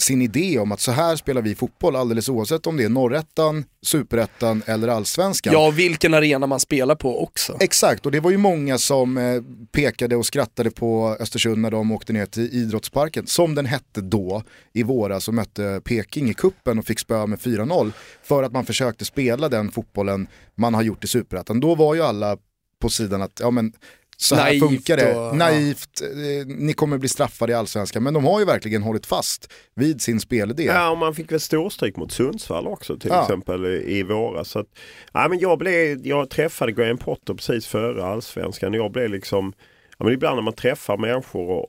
sin 0.00 0.22
idé 0.22 0.58
om 0.58 0.72
att 0.72 0.80
så 0.80 0.92
här 0.92 1.16
spelar 1.16 1.42
vi 1.42 1.54
fotboll 1.54 1.96
alldeles 1.96 2.28
oavsett 2.28 2.66
om 2.66 2.76
det 2.76 2.84
är 2.84 2.88
norrettan, 2.88 3.64
superettan 3.82 4.62
eller 4.66 4.88
allsvenskan. 4.88 5.52
Ja, 5.52 5.70
vilken 5.70 6.14
arena 6.14 6.46
man 6.46 6.60
spelar 6.60 6.94
på 6.94 7.22
också. 7.22 7.56
Exakt, 7.60 8.06
och 8.06 8.12
det 8.12 8.20
var 8.20 8.30
ju 8.30 8.36
många 8.36 8.78
som 8.78 9.18
eh, 9.18 9.42
pekade 9.72 10.16
och 10.16 10.26
skrattade 10.26 10.70
på 10.70 11.16
Östersund 11.20 11.58
när 11.58 11.70
de 11.70 11.92
åkte 11.92 12.12
ner 12.12 12.26
till 12.26 12.54
idrottsparken, 12.54 13.26
som 13.26 13.54
den 13.54 13.66
hette 13.66 14.00
då 14.00 14.42
i 14.72 14.82
våras 14.82 15.28
och 15.28 15.34
mötte 15.34 15.80
Peking 15.84 16.30
i 16.30 16.34
kuppen 16.34 16.78
och 16.78 16.86
fick 16.86 16.98
spö 16.98 17.26
med 17.26 17.38
4-0 17.38 17.92
för 18.22 18.42
att 18.42 18.52
man 18.52 18.66
försökte 18.66 19.04
spela 19.04 19.48
den 19.48 19.70
fotbollen 19.70 20.26
man 20.54 20.74
har 20.74 20.82
gjort 20.82 21.04
i 21.04 21.06
superettan. 21.06 21.60
Då 21.60 21.74
var 21.74 21.94
ju 21.94 22.02
alla 22.02 22.36
på 22.80 22.88
sidan 22.88 23.22
att 23.22 23.40
ja, 23.40 23.50
men 23.50 23.72
så 24.16 24.34
här 24.34 24.44
Naivt 24.44 24.60
funkar 24.60 24.96
det. 24.96 25.14
Och, 25.14 25.36
Naivt. 25.36 26.02
Eh, 26.02 26.46
ni 26.46 26.72
kommer 26.72 26.98
bli 26.98 27.08
straffade 27.08 27.52
i 27.52 27.54
allsvenskan. 27.54 28.02
Men 28.02 28.14
de 28.14 28.24
har 28.24 28.40
ju 28.40 28.46
verkligen 28.46 28.82
hållit 28.82 29.06
fast 29.06 29.52
vid 29.74 30.02
sin 30.02 30.20
spelidé. 30.20 30.64
Ja, 30.64 30.90
och 30.90 30.98
man 30.98 31.14
fick 31.14 31.32
väl 31.32 31.40
storstryk 31.40 31.96
mot 31.96 32.12
Sundsvall 32.12 32.66
också 32.66 32.98
till 32.98 33.10
ja. 33.10 33.22
exempel 33.22 33.66
i 33.66 34.02
våras. 34.02 34.48
Så 34.48 34.58
att, 34.58 34.66
ja, 35.12 35.28
men 35.28 35.38
jag, 35.38 35.58
blev, 35.58 36.06
jag 36.06 36.30
träffade 36.30 36.72
Graham 36.72 36.98
Potter 36.98 37.34
precis 37.34 37.66
före 37.66 38.04
allsvenskan. 38.04 38.74
Jag 38.74 38.92
blev 38.92 39.10
liksom, 39.10 39.52
ja, 39.98 40.04
men 40.04 40.14
ibland 40.14 40.36
när 40.36 40.42
man 40.42 40.54
träffar 40.54 40.96
människor 40.96 41.50
och 41.50 41.66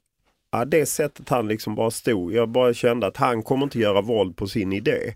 ja, 0.51 0.65
det 0.65 0.85
sättet 0.85 1.29
han 1.29 1.47
liksom 1.47 1.75
bara 1.75 1.91
stod. 1.91 2.33
Jag 2.33 2.49
bara 2.49 2.73
kände 2.73 3.07
att 3.07 3.17
han 3.17 3.43
kommer 3.43 3.63
inte 3.63 3.79
göra 3.79 4.01
våld 4.01 4.37
på 4.37 4.47
sin 4.47 4.73
idé 4.73 5.13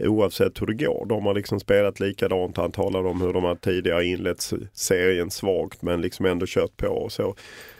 oavsett 0.00 0.62
hur 0.62 0.66
det 0.66 0.84
går. 0.84 1.06
De 1.08 1.26
har 1.26 1.34
liksom 1.34 1.60
spelat 1.60 2.00
likadant. 2.00 2.56
Han 2.56 2.72
talade 2.72 3.08
om 3.08 3.20
hur 3.20 3.32
de 3.32 3.44
har 3.44 3.54
tidigare 3.54 4.04
inlett 4.04 4.50
serien 4.72 5.30
svagt 5.30 5.82
men 5.82 6.00
liksom 6.00 6.26
ändå 6.26 6.46
kört 6.48 6.76
på 6.76 6.88
och 6.88 7.12
så. 7.12 7.34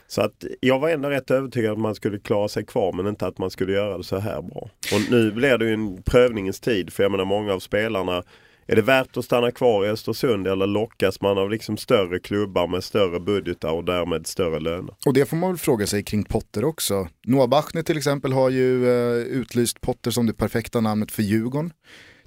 Så 0.06 0.22
att 0.22 0.44
jag 0.60 0.78
var 0.78 0.88
ändå 0.88 1.08
rätt 1.08 1.30
övertygad 1.30 1.72
att 1.72 1.78
man 1.78 1.94
skulle 1.94 2.18
klara 2.18 2.48
sig 2.48 2.66
kvar 2.66 2.92
men 2.92 3.06
inte 3.06 3.26
att 3.26 3.38
man 3.38 3.50
skulle 3.50 3.72
göra 3.72 3.98
det 3.98 4.04
så 4.04 4.18
här 4.18 4.42
bra. 4.42 4.70
Och 4.94 5.10
nu 5.10 5.32
blir 5.32 5.58
det 5.58 5.64
ju 5.64 5.74
en 5.74 6.02
prövningens 6.02 6.60
tid 6.60 6.92
för 6.92 7.02
jag 7.02 7.12
menar 7.12 7.24
många 7.24 7.52
av 7.54 7.58
spelarna 7.58 8.22
är 8.66 8.76
det 8.76 8.82
värt 8.82 9.16
att 9.16 9.24
stanna 9.24 9.50
kvar 9.50 9.86
i 9.86 9.88
Östersund 9.88 10.46
eller 10.46 10.66
lockas 10.66 11.20
man 11.20 11.38
av 11.38 11.50
liksom 11.50 11.76
större 11.76 12.18
klubbar 12.18 12.66
med 12.66 12.84
större 12.84 13.20
budgetar 13.20 13.72
och 13.72 13.84
därmed 13.84 14.26
större 14.26 14.60
löner? 14.60 14.94
Och 15.06 15.14
det 15.14 15.26
får 15.26 15.36
man 15.36 15.50
väl 15.50 15.58
fråga 15.58 15.86
sig 15.86 16.04
kring 16.04 16.24
Potter 16.24 16.64
också. 16.64 17.08
Noah 17.26 17.48
Bachner 17.48 17.82
till 17.82 17.96
exempel 17.96 18.32
har 18.32 18.50
ju 18.50 18.84
uh, 18.84 19.16
utlyst 19.16 19.80
Potter 19.80 20.10
som 20.10 20.26
det 20.26 20.34
perfekta 20.34 20.80
namnet 20.80 21.12
för 21.12 21.22
Djurgården. 21.22 21.72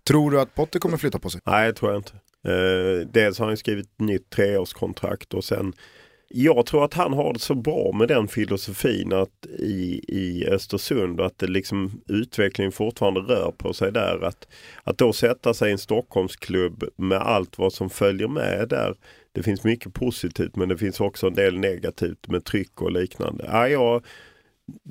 Tror 0.08 0.32
du 0.32 0.42
att 0.42 0.56
Potter 0.56 0.80
kommer 0.80 0.98
flytta 0.98 1.20
på 1.20 1.30
sig? 1.30 1.42
Nej, 1.46 1.68
det 1.68 1.74
tror 1.74 1.92
jag 1.92 2.00
inte. 2.00 2.14
Uh, 2.48 3.08
dels 3.08 3.40
har 3.40 3.48
han 3.48 3.58
skrivit 3.58 4.00
nytt 4.00 4.30
treårskontrakt 4.30 5.34
och 5.34 5.44
sen 5.44 5.74
jag 6.28 6.66
tror 6.66 6.86
att 6.86 6.94
han 6.94 7.14
har 7.14 7.34
det 7.34 7.40
så 7.40 7.56
bra 7.56 7.92
med 7.92 8.08
den 8.08 8.28
filosofin 8.28 9.14
att 9.14 9.46
i, 9.60 10.02
i 10.08 10.48
Östersund 10.48 11.22
att 11.22 11.40
det 11.40 11.48
liksom 11.48 12.02
utvecklingen 12.08 12.72
fortfarande 12.72 13.20
rör 13.20 13.52
på 13.58 13.74
sig 13.74 13.92
där. 13.92 14.24
Att, 14.24 14.48
att 14.84 14.98
då 14.98 15.14
sätta 15.14 15.54
sig 15.54 15.70
i 15.70 15.72
en 15.72 15.78
Stockholmsklubb 15.78 16.84
med 16.96 17.18
allt 17.18 17.58
vad 17.58 17.74
som 17.74 17.90
följer 17.90 18.28
med 18.28 18.70
där. 18.70 18.96
Det 19.32 19.44
finns 19.44 19.64
mycket 19.64 19.94
positivt 19.94 20.56
men 20.56 20.70
det 20.70 20.78
finns 20.78 21.00
också 21.02 21.28
en 21.28 21.34
del 21.34 21.58
negativt 21.58 22.28
med 22.28 22.46
tryck 22.46 22.82
och 22.82 22.92
liknande. 22.92 23.46
Ja, 23.52 23.68
jag, 23.68 24.06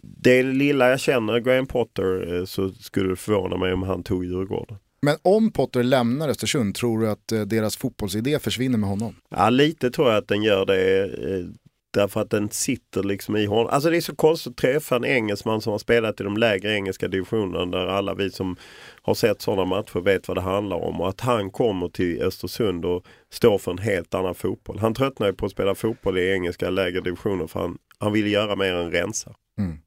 det 0.02 0.42
lilla 0.42 0.90
jag 0.90 1.00
känner 1.00 1.40
Graham 1.40 1.66
Potter 1.66 2.34
eh, 2.34 2.44
så 2.44 2.70
skulle 2.70 3.08
det 3.08 3.16
förvåna 3.16 3.56
mig 3.56 3.72
om 3.72 3.82
han 3.82 4.02
tog 4.02 4.24
Djurgården. 4.24 4.76
Men 5.04 5.16
om 5.22 5.50
Potter 5.50 5.82
lämnar 5.82 6.28
Östersund, 6.28 6.74
tror 6.74 7.00
du 7.00 7.10
att 7.10 7.32
eh, 7.32 7.40
deras 7.40 7.76
fotbollsidé 7.76 8.38
försvinner 8.38 8.78
med 8.78 8.88
honom? 8.88 9.16
Ja, 9.28 9.50
lite 9.50 9.90
tror 9.90 10.08
jag 10.08 10.16
att 10.18 10.28
den 10.28 10.42
gör 10.42 10.66
det. 10.66 11.04
Eh, 11.04 11.46
därför 11.94 12.20
att 12.20 12.30
den 12.30 12.48
sitter 12.50 13.02
liksom 13.02 13.36
i 13.36 13.46
honom. 13.46 13.66
Alltså 13.66 13.90
det 13.90 13.96
är 13.96 14.00
så 14.00 14.14
konstigt 14.14 14.50
att 14.50 14.56
träffa 14.56 14.96
en 14.96 15.04
engelsman 15.04 15.60
som 15.60 15.72
har 15.72 15.78
spelat 15.78 16.20
i 16.20 16.24
de 16.24 16.36
lägre 16.36 16.74
engelska 16.74 17.08
divisionerna 17.08 17.78
där 17.78 17.86
alla 17.86 18.14
vi 18.14 18.30
som 18.30 18.56
har 19.02 19.14
sett 19.14 19.42
sådana 19.42 19.64
matcher 19.64 20.00
vet 20.00 20.28
vad 20.28 20.36
det 20.36 20.40
handlar 20.40 20.76
om. 20.76 21.00
Och 21.00 21.08
att 21.08 21.20
han 21.20 21.50
kommer 21.50 21.88
till 21.88 22.22
Östersund 22.22 22.84
och 22.84 23.06
står 23.32 23.58
för 23.58 23.70
en 23.70 23.78
helt 23.78 24.14
annan 24.14 24.34
fotboll. 24.34 24.78
Han 24.78 24.94
tröttnar 24.94 25.26
ju 25.26 25.32
på 25.32 25.46
att 25.46 25.52
spela 25.52 25.74
fotboll 25.74 26.18
i 26.18 26.32
engelska 26.32 26.70
lägre 26.70 27.00
divisioner 27.00 27.46
för 27.46 27.60
han, 27.60 27.78
han 27.98 28.12
vill 28.12 28.32
göra 28.32 28.56
mer 28.56 28.74
än 28.74 28.90
rensa. 28.90 29.34
Mm. 29.58 29.78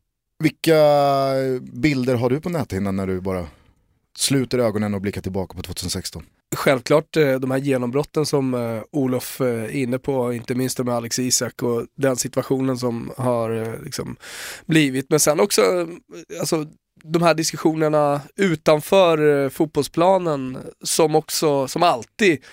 Vilka 0.44 0.76
bilder 1.74 2.16
har 2.16 2.30
du 2.30 2.42
på 2.42 2.50
näthinnan 2.50 2.96
när 2.96 3.08
du 3.08 3.22
bara 3.22 3.46
sluter 4.18 4.60
ögonen 4.60 4.94
och 4.94 5.02
blickar 5.02 5.22
tillbaka 5.22 5.54
på 5.58 5.64
2016? 5.64 6.24
Självklart 6.56 7.18
eh, 7.18 7.36
de 7.36 7.52
här 7.52 7.58
genombrotten 7.58 8.26
som 8.26 8.54
eh, 8.54 8.82
Olof 8.92 9.42
eh, 9.42 9.48
är 9.48 9.70
inne 9.70 10.00
på, 10.00 10.34
inte 10.34 10.56
minst 10.56 10.80
med 10.80 10.96
Alex 10.96 11.20
Isak 11.20 11.64
och 11.64 11.86
den 11.96 12.16
situationen 12.16 12.78
som 12.78 13.12
har 13.18 13.80
liksom 13.84 14.16
blivit. 14.66 15.10
Men 15.10 15.20
sen 15.20 15.40
också 15.40 15.88
alltså, 16.40 16.66
de 17.04 17.24
här 17.24 17.34
diskussionerna 17.34 18.22
utanför 18.36 19.50
fotbollsplanen 19.50 20.58
som 20.84 21.16
också, 21.16 21.68
som 21.68 21.84
alltid 21.84 22.44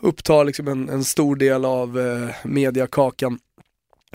upptar 0.00 0.44
liksom 0.44 0.68
en, 0.68 0.88
en 0.88 1.04
stor 1.04 1.36
del 1.36 1.64
av 1.64 1.98
mediakakan. 2.44 3.38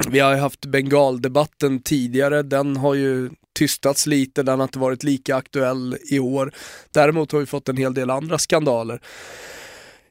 Vi 0.08 0.20
har 0.20 0.34
ju 0.34 0.40
haft 0.40 0.66
bengaldebatten 0.66 1.80
tidigare, 1.80 2.44
den 2.44 2.78
har 2.78 2.94
ju 2.94 3.30
tystats 3.56 4.06
lite, 4.06 4.44
den 4.44 4.60
har 4.60 4.64
inte 4.64 4.80
varit 4.80 5.04
lika 5.04 5.36
aktuell 5.36 5.98
i 6.12 6.20
år. 6.20 6.54
Däremot 6.92 7.32
har 7.32 7.40
vi 7.40 7.46
fått 7.46 7.70
en 7.70 7.78
hel 7.78 7.94
del 7.94 8.10
andra 8.10 8.38
skandaler. 8.38 9.02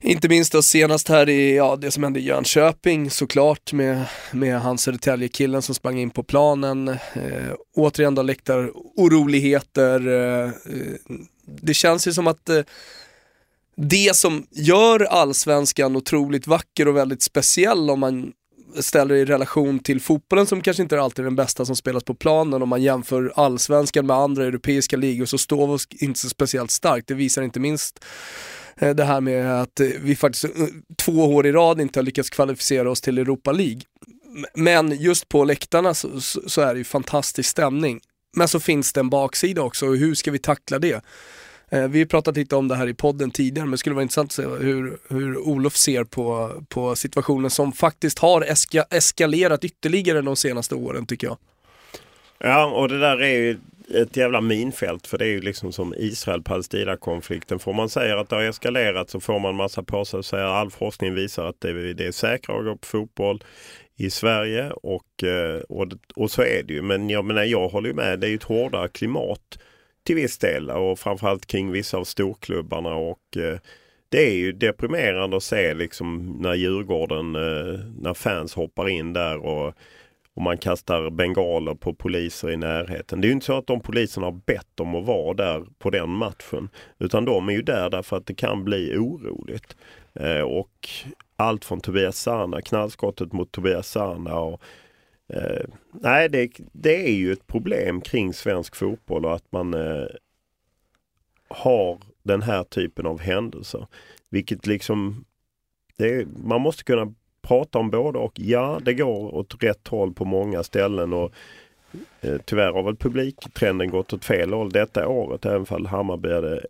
Inte 0.06 0.28
minst 0.28 0.52
då 0.52 0.62
senast 0.62 1.08
här 1.08 1.28
i, 1.28 1.56
ja 1.56 1.76
det 1.76 1.90
som 1.90 2.02
hände 2.02 2.20
i 2.20 2.22
Jönköping 2.22 3.10
såklart 3.10 3.72
med, 3.72 4.04
med 4.32 4.60
han 4.60 4.78
Södertälje-killen 4.78 5.62
som 5.62 5.74
sprang 5.74 5.98
in 5.98 6.10
på 6.10 6.22
planen. 6.22 6.88
Eh, 6.88 7.54
återigen 7.76 8.14
då 8.14 8.22
läktar 8.22 8.70
oroligheter. 8.74 10.08
Eh, 10.08 10.44
eh 10.44 10.52
det 11.46 11.74
känns 11.74 12.08
ju 12.08 12.12
som 12.12 12.26
att 12.26 12.48
eh, 12.48 12.62
det 13.76 14.16
som 14.16 14.46
gör 14.50 15.00
allsvenskan 15.00 15.96
otroligt 15.96 16.46
vacker 16.46 16.88
och 16.88 16.96
väldigt 16.96 17.22
speciell 17.22 17.90
om 17.90 18.00
man 18.00 18.32
ställer 18.82 19.14
i 19.14 19.24
relation 19.24 19.78
till 19.78 20.00
fotbollen 20.00 20.46
som 20.46 20.60
kanske 20.60 20.82
inte 20.82 20.96
är 20.96 21.00
alltid 21.00 21.24
den 21.24 21.36
bästa 21.36 21.64
som 21.64 21.76
spelas 21.76 22.04
på 22.04 22.14
planen. 22.14 22.62
Om 22.62 22.68
man 22.68 22.82
jämför 22.82 23.32
allsvenskan 23.36 24.06
med 24.06 24.16
andra 24.16 24.44
europeiska 24.44 24.96
ligor 24.96 25.24
så 25.24 25.38
står 25.38 25.66
vi 25.66 26.04
inte 26.06 26.20
så 26.20 26.28
speciellt 26.28 26.70
starkt. 26.70 27.08
Det 27.08 27.14
visar 27.14 27.42
inte 27.42 27.60
minst 27.60 28.04
eh, 28.76 28.94
det 28.94 29.04
här 29.04 29.20
med 29.20 29.62
att 29.62 29.80
vi 30.00 30.16
faktiskt 30.16 30.44
eh, 30.44 30.50
två 30.96 31.12
år 31.12 31.46
i 31.46 31.52
rad 31.52 31.80
inte 31.80 31.98
har 31.98 32.04
lyckats 32.04 32.30
kvalificera 32.30 32.90
oss 32.90 33.00
till 33.00 33.18
Europa 33.18 33.52
League. 33.52 33.80
Men 34.54 34.92
just 35.00 35.28
på 35.28 35.44
läktarna 35.44 35.94
så, 35.94 36.20
så 36.20 36.60
är 36.60 36.74
det 36.74 36.78
ju 36.78 36.84
fantastisk 36.84 37.50
stämning. 37.50 38.00
Men 38.36 38.48
så 38.48 38.60
finns 38.60 38.92
det 38.92 39.00
en 39.00 39.10
baksida 39.10 39.62
också 39.62 39.86
och 39.86 39.96
hur 39.96 40.14
ska 40.14 40.30
vi 40.30 40.38
tackla 40.38 40.78
det? 40.78 41.04
Eh, 41.74 41.88
vi 41.88 41.98
har 41.98 42.06
pratat 42.06 42.36
lite 42.36 42.56
om 42.56 42.68
det 42.68 42.74
här 42.74 42.88
i 42.88 42.94
podden 42.94 43.30
tidigare 43.30 43.66
men 43.66 43.70
det 43.70 43.78
skulle 43.78 43.94
vara 43.94 44.02
intressant 44.02 44.28
att 44.28 44.32
se 44.32 44.42
hur, 44.42 44.98
hur 45.08 45.38
Olof 45.38 45.76
ser 45.76 46.04
på, 46.04 46.50
på 46.68 46.96
situationen 46.96 47.50
som 47.50 47.72
faktiskt 47.72 48.18
har 48.18 48.42
eska, 48.42 48.82
eskalerat 48.90 49.64
ytterligare 49.64 50.22
de 50.22 50.36
senaste 50.36 50.74
åren 50.74 51.06
tycker 51.06 51.26
jag. 51.26 51.36
Ja 52.38 52.66
och 52.66 52.88
det 52.88 53.00
där 53.00 53.22
är 53.22 53.38
ju 53.38 53.58
ett 53.94 54.16
jävla 54.16 54.40
minfält 54.40 55.06
för 55.06 55.18
det 55.18 55.24
är 55.24 55.28
ju 55.28 55.40
liksom 55.40 55.72
som 55.72 55.94
Israel-Palestina-konflikten. 55.94 57.58
Får 57.58 57.72
man 57.72 57.88
säga 57.88 58.20
att 58.20 58.28
det 58.28 58.36
har 58.36 58.42
eskalerat 58.42 59.10
så 59.10 59.20
får 59.20 59.40
man 59.40 59.56
massa 59.56 59.82
på 59.82 60.04
sig 60.04 60.18
och 60.18 60.24
säga 60.24 60.46
all 60.46 60.70
forskning 60.70 61.14
visar 61.14 61.44
att 61.44 61.60
det, 61.60 61.94
det 61.94 62.06
är 62.06 62.12
säkrare 62.12 62.58
att 62.58 62.64
gå 62.64 62.76
på 62.76 62.86
fotboll 62.86 63.44
i 63.96 64.10
Sverige 64.10 64.70
och, 64.70 65.24
eh, 65.24 65.60
och, 65.60 65.86
och 66.16 66.30
så 66.30 66.42
är 66.42 66.62
det 66.62 66.74
ju. 66.74 66.82
Men 66.82 67.10
jag 67.10 67.24
menar 67.24 67.44
jag 67.44 67.68
håller 67.68 67.88
ju 67.88 67.94
med, 67.94 68.20
det 68.20 68.26
är 68.26 68.28
ju 68.28 68.36
ett 68.36 68.42
hårdare 68.42 68.88
klimat 68.88 69.58
till 70.04 70.16
viss 70.16 70.38
del 70.38 70.70
och 70.70 70.98
framförallt 70.98 71.46
kring 71.46 71.72
vissa 71.72 71.96
av 71.96 72.04
storklubbarna 72.04 72.94
och 72.94 73.36
eh, 73.36 73.58
det 74.08 74.28
är 74.28 74.34
ju 74.34 74.52
deprimerande 74.52 75.36
att 75.36 75.42
se 75.42 75.74
liksom 75.74 76.36
när 76.40 76.54
Djurgården, 76.54 77.34
eh, 77.34 77.80
när 78.00 78.14
fans 78.14 78.54
hoppar 78.54 78.88
in 78.88 79.12
där 79.12 79.36
och, 79.36 79.74
och 80.34 80.42
man 80.42 80.58
kastar 80.58 81.10
bengaler 81.10 81.74
på 81.74 81.94
poliser 81.94 82.50
i 82.50 82.56
närheten. 82.56 83.20
Det 83.20 83.26
är 83.26 83.28
ju 83.28 83.32
inte 83.32 83.46
så 83.46 83.58
att 83.58 83.66
de 83.66 83.80
poliserna 83.80 84.26
har 84.26 84.40
bett 84.46 84.80
om 84.80 84.94
att 84.94 85.04
vara 85.04 85.34
där 85.34 85.64
på 85.78 85.90
den 85.90 86.10
matchen. 86.10 86.68
Utan 86.98 87.24
de 87.24 87.48
är 87.48 87.52
ju 87.52 87.62
där 87.62 87.90
därför 87.90 88.16
att 88.16 88.26
det 88.26 88.34
kan 88.34 88.64
bli 88.64 88.96
oroligt. 88.96 89.76
Eh, 90.14 90.40
och 90.40 90.88
allt 91.36 91.64
från 91.64 91.80
Tobias 91.80 92.18
Sana, 92.18 92.62
knallskottet 92.62 93.32
mot 93.32 93.52
Tobias 93.52 93.88
Sana 93.88 94.34
och 94.34 94.62
Eh, 95.28 95.66
nej, 95.92 96.28
det, 96.28 96.50
det, 96.72 97.08
är 97.08 97.12
ju 97.12 97.32
ett 97.32 97.46
problem 97.46 98.00
kring 98.00 98.32
svensk 98.32 98.76
fotboll 98.76 99.24
och 99.24 99.34
att 99.34 99.52
man 99.52 99.74
eh, 99.74 100.06
har 101.48 101.98
den 102.22 102.42
här 102.42 102.64
typen 102.64 103.06
av 103.06 103.20
händelser. 103.20 103.86
Vilket 104.30 104.66
liksom, 104.66 105.24
är, 105.96 106.26
man 106.44 106.60
måste 106.60 106.84
kunna 106.84 107.14
prata 107.42 107.78
om 107.78 107.90
både 107.90 108.18
och. 108.18 108.40
Ja, 108.40 108.80
det 108.82 108.94
går 108.94 109.34
åt 109.34 109.62
rätt 109.62 109.88
håll 109.88 110.14
på 110.14 110.24
många 110.24 110.62
ställen 110.62 111.12
och 111.12 111.32
eh, 112.20 112.36
tyvärr 112.44 112.72
har 112.72 112.82
väl 112.82 112.96
publiktrenden 112.96 113.90
gått 113.90 114.12
åt 114.12 114.24
fel 114.24 114.52
håll 114.52 114.70
detta 114.70 115.08
året. 115.08 115.46
Även 115.46 115.66
fall 115.66 115.86
Hammarby 115.86 116.32
hade 116.32 116.62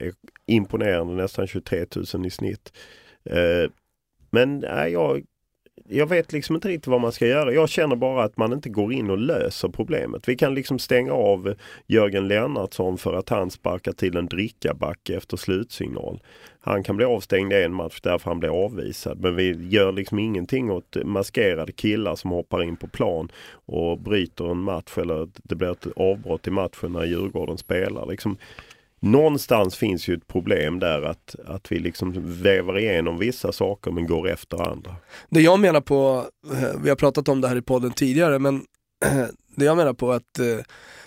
imponerande 0.46 1.14
nästan 1.14 1.46
23 1.46 1.86
000 2.14 2.26
i 2.26 2.30
snitt. 2.30 2.72
Eh, 3.24 3.70
men 4.30 4.59
nej, 4.59 4.92
jag 4.92 5.22
jag 5.89 6.07
vet 6.07 6.32
liksom 6.32 6.55
inte 6.55 6.68
riktigt 6.68 6.87
vad 6.87 7.01
man 7.01 7.12
ska 7.12 7.26
göra. 7.26 7.53
Jag 7.53 7.68
känner 7.68 7.97
bara 7.97 8.24
att 8.24 8.37
man 8.37 8.53
inte 8.53 8.68
går 8.68 8.93
in 8.93 9.11
och 9.11 9.18
löser 9.18 9.68
problemet. 9.68 10.28
Vi 10.28 10.37
kan 10.37 10.55
liksom 10.55 10.78
stänga 10.78 11.12
av 11.12 11.55
Jörgen 11.87 12.28
Lennartsson 12.28 12.99
för 12.99 13.14
att 13.14 13.28
han 13.28 13.51
sparkar 13.51 13.93
till 13.93 14.16
en 14.16 14.26
drickaback 14.26 15.11
efter 15.11 15.37
slutsignal. 15.37 16.22
Han 16.61 16.82
kan 16.82 16.97
bli 16.97 17.07
avstängd 17.07 17.53
i 17.53 17.62
en 17.62 17.74
match 17.74 18.01
därför 18.03 18.30
han 18.30 18.41
blir 18.41 18.64
avvisad. 18.64 19.20
Men 19.20 19.37
vi 19.37 19.68
gör 19.68 19.93
liksom 19.93 20.18
ingenting 20.18 20.70
åt 20.70 20.97
maskerade 21.05 21.72
killar 21.72 22.14
som 22.14 22.30
hoppar 22.30 22.62
in 22.62 22.76
på 22.76 22.87
plan 22.89 23.28
och 23.66 23.99
bryter 23.99 24.51
en 24.51 24.61
match 24.61 24.99
eller 24.99 25.28
det 25.35 25.55
blir 25.55 25.70
ett 25.70 25.87
avbrott 25.97 26.47
i 26.47 26.51
matchen 26.51 26.93
när 26.93 27.05
Djurgården 27.05 27.59
spelar. 27.59 28.07
Liksom, 28.07 28.37
någonstans 29.05 29.76
finns 29.76 30.09
ju 30.09 30.14
ett 30.14 30.26
problem 30.26 30.78
där 30.78 31.02
att, 31.02 31.36
att 31.46 31.72
vi 31.72 31.78
liksom 31.78 32.12
väver 32.42 32.78
igenom 32.78 33.18
vissa 33.18 33.52
saker 33.52 33.90
men 33.90 34.07
går 34.07 34.28
efter 34.28 34.70
andra. 34.70 34.96
Det 35.28 35.40
jag 35.40 35.61
menar 35.61 35.80
på, 35.80 36.24
eh, 36.52 36.80
vi 36.82 36.88
har 36.88 36.96
pratat 36.96 37.28
om 37.28 37.40
det 37.40 37.48
här 37.48 37.57
i 37.57 37.62
podden 37.62 37.90
tidigare, 37.90 38.38
men 38.38 38.62
det 39.57 39.64
jag 39.64 39.76
menar 39.76 39.92
på 39.92 40.12
att 40.12 40.38
eh, 40.38 40.59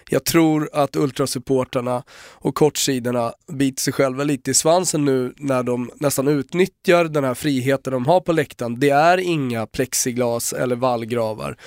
jag 0.09 0.25
tror 0.25 0.69
att 0.73 0.95
ultrasupporterna 0.95 2.03
och 2.33 2.55
kortsidorna 2.55 3.33
biter 3.51 3.81
sig 3.81 3.93
själva 3.93 4.23
lite 4.23 4.51
i 4.51 4.53
svansen 4.53 5.05
nu 5.05 5.33
när 5.37 5.63
de 5.63 5.91
nästan 5.95 6.27
utnyttjar 6.27 7.05
den 7.05 7.23
här 7.23 7.33
friheten 7.33 7.93
de 7.93 8.05
har 8.05 8.21
på 8.21 8.31
läktaren. 8.31 8.79
Det 8.79 8.89
är 8.89 9.17
inga 9.17 9.67
plexiglas 9.67 10.53
eller 10.53 10.75
vallgravar. 10.75 11.57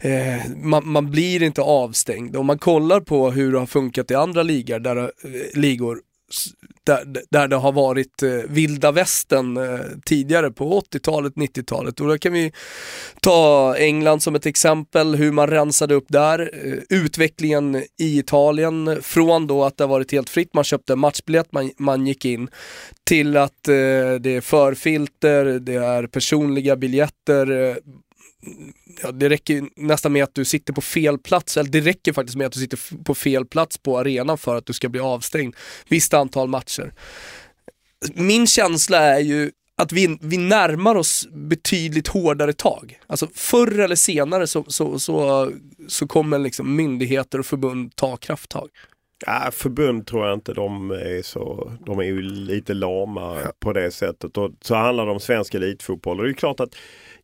Eh, 0.00 0.50
man, 0.56 0.88
man, 0.88 1.10
blir 1.10 1.42
inte 1.42 1.62
avstängd. 1.62 2.36
Om 2.36 2.46
man 2.46 2.58
kollar 2.58 3.00
på 3.00 3.30
hur 3.30 3.52
det 3.52 3.58
har 3.58 3.66
funkat 3.66 4.10
i 4.10 4.14
andra 4.14 4.42
ligor, 4.42 4.78
där, 4.78 4.96
eh, 4.96 5.10
ligor 5.54 5.98
där, 6.84 7.22
där 7.30 7.48
det 7.48 7.56
har 7.56 7.72
varit 7.72 8.22
eh, 8.22 8.30
vilda 8.48 8.92
västern 8.92 9.56
eh, 9.56 9.80
tidigare 10.04 10.50
på 10.50 10.80
80-talet, 10.80 11.34
90-talet. 11.34 12.00
Och 12.00 12.08
då 12.08 12.18
kan 12.18 12.32
vi 12.32 12.52
ta 13.20 13.74
England 13.78 14.20
som 14.20 14.34
ett 14.34 14.46
exempel, 14.46 15.14
hur 15.14 15.32
man 15.32 15.46
rensade 15.46 15.94
upp 15.94 16.06
där. 16.08 16.50
Eh, 16.52 16.98
utvecklingen 16.98 17.76
i 17.98 18.18
Italien 18.18 18.98
från 19.02 19.46
då 19.46 19.64
att 19.64 19.76
det 19.76 19.84
har 19.84 19.88
varit 19.88 20.12
helt 20.12 20.30
fritt, 20.30 20.54
man 20.54 20.64
köpte 20.64 20.96
matchbiljett, 20.96 21.52
man, 21.52 21.70
man 21.78 22.06
gick 22.06 22.24
in, 22.24 22.48
till 23.04 23.36
att 23.36 23.68
eh, 23.68 23.74
det 24.20 24.36
är 24.36 24.40
förfilter, 24.40 25.44
det 25.44 25.74
är 25.74 26.06
personliga 26.06 26.76
biljetter, 26.76 27.50
eh, 27.50 27.76
ja, 29.02 29.12
det 29.12 29.28
räcker 29.28 29.68
nästan 29.76 30.12
med 30.12 30.24
att 30.24 30.34
du 30.34 30.44
sitter 30.44 30.72
på 30.72 30.80
fel 30.80 31.18
plats, 31.18 31.56
eller 31.56 31.70
det 31.70 31.80
räcker 31.80 32.12
faktiskt 32.12 32.36
med 32.36 32.46
att 32.46 32.52
du 32.52 32.60
sitter 32.60 33.04
på 33.04 33.14
fel 33.14 33.46
plats 33.46 33.78
på 33.78 33.98
arenan 33.98 34.38
för 34.38 34.56
att 34.56 34.66
du 34.66 34.72
ska 34.72 34.88
bli 34.88 35.00
avstängd 35.00 35.56
visst 35.88 36.14
antal 36.14 36.48
matcher. 36.48 36.92
Min 38.14 38.46
känsla 38.46 38.98
är 38.98 39.20
ju 39.20 39.50
att 39.76 39.92
vi, 39.92 40.18
vi 40.20 40.36
närmar 40.36 40.94
oss 40.94 41.28
betydligt 41.30 42.08
hårdare 42.08 42.52
tag. 42.52 42.98
Alltså 43.06 43.28
förr 43.34 43.78
eller 43.78 43.96
senare 43.96 44.46
så, 44.46 44.64
så, 44.68 44.98
så, 44.98 45.50
så 45.88 46.06
kommer 46.06 46.38
liksom 46.38 46.76
myndigheter 46.76 47.38
och 47.38 47.46
förbund 47.46 47.96
ta 47.96 48.16
krafttag. 48.16 48.68
Ja, 49.26 49.50
förbund 49.52 50.06
tror 50.06 50.26
jag 50.26 50.34
inte 50.34 50.54
de 50.54 50.90
är 50.90 51.22
så, 51.22 51.72
de 51.86 51.98
är 51.98 52.04
ju 52.04 52.22
lite 52.22 52.74
lama 52.74 53.40
ja. 53.44 53.52
på 53.58 53.72
det 53.72 53.90
sättet. 53.90 54.36
Och 54.36 54.50
så 54.60 54.74
handlar 54.74 55.06
det 55.06 55.12
om 55.12 55.20
svensk 55.20 55.54
elitfotboll 55.54 56.18
och 56.18 56.24
det 56.24 56.30
är 56.30 56.34
klart 56.34 56.60
att 56.60 56.74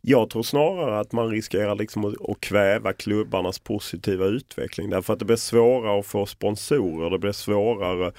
jag 0.01 0.31
tror 0.31 0.43
snarare 0.43 1.01
att 1.01 1.13
man 1.13 1.31
riskerar 1.31 1.75
liksom 1.75 2.05
att, 2.05 2.41
kväva 2.41 2.93
klubbarnas 2.93 3.59
positiva 3.59 4.27
utveckling. 4.27 4.91
Därför 4.91 5.13
att 5.13 5.19
det 5.19 5.25
blir 5.25 5.37
svårare 5.37 6.01
att 6.01 6.07
få 6.07 6.27
sponsorer, 6.27 7.11
det 7.11 7.19
blir 7.19 7.33
svårare 7.33 8.13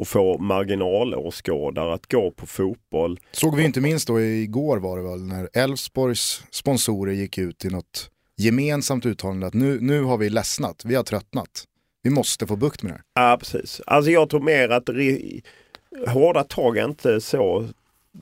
att 0.00 0.08
få 0.08 0.38
marginalåskådare 0.38 1.94
att 1.94 2.06
gå 2.06 2.30
på 2.30 2.46
fotboll. 2.46 3.18
Såg 3.32 3.56
vi 3.56 3.64
inte 3.64 3.80
minst 3.80 4.08
då 4.08 4.20
igår 4.20 4.76
var 4.76 4.96
det 4.96 5.02
väl 5.02 5.22
när 5.22 5.48
Elfsborgs 5.52 6.44
sponsorer 6.50 7.12
gick 7.12 7.38
ut 7.38 7.64
i 7.64 7.68
något 7.68 8.10
gemensamt 8.36 9.06
uttalande 9.06 9.46
att 9.46 9.54
nu, 9.54 9.80
nu 9.80 10.02
har 10.02 10.18
vi 10.18 10.30
ledsnat, 10.30 10.82
vi 10.84 10.94
har 10.94 11.02
tröttnat. 11.02 11.64
Vi 12.02 12.10
måste 12.10 12.46
få 12.46 12.56
bukt 12.56 12.82
med 12.82 12.92
det 12.92 13.20
här. 13.20 13.30
Ja 13.30 13.36
precis. 13.36 13.80
Alltså 13.86 14.10
jag 14.10 14.30
tror 14.30 14.40
mer 14.40 14.68
att 14.68 14.88
hårda 16.08 16.44
tag 16.44 16.78
är 16.78 16.84
inte 16.84 17.20
så 17.20 17.68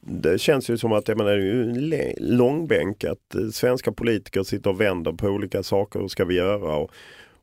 det 0.00 0.38
känns 0.40 0.70
ju 0.70 0.78
som 0.78 0.92
att 0.92 1.08
jag 1.08 1.18
menar, 1.18 1.30
det 1.30 1.36
är 1.36 1.40
ju 1.40 1.70
en 1.70 2.36
långbänk 2.36 3.04
att 3.04 3.34
eh, 3.34 3.48
svenska 3.48 3.92
politiker 3.92 4.42
sitter 4.42 4.70
och 4.70 4.80
vänder 4.80 5.12
på 5.12 5.26
olika 5.26 5.62
saker. 5.62 6.00
Hur 6.00 6.08
ska 6.08 6.24
vi 6.24 6.34
göra? 6.34 6.76
Och, 6.76 6.90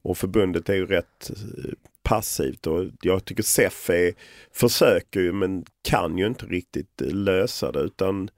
och 0.01 0.17
förbundet 0.17 0.69
är 0.69 0.73
ju 0.73 0.85
rätt 0.85 1.29
eh, 1.29 1.71
passivt 2.03 2.67
och 2.67 2.85
jag 3.01 3.25
tycker 3.25 3.43
SEF 3.43 3.89
är, 3.89 4.13
försöker 4.53 5.19
ju 5.19 5.31
men 5.31 5.65
kan 5.81 6.17
ju 6.17 6.27
inte 6.27 6.45
riktigt 6.45 7.01
eh, 7.01 7.11
lösa 7.11 7.71
det 7.71 7.79
utan 7.79 8.29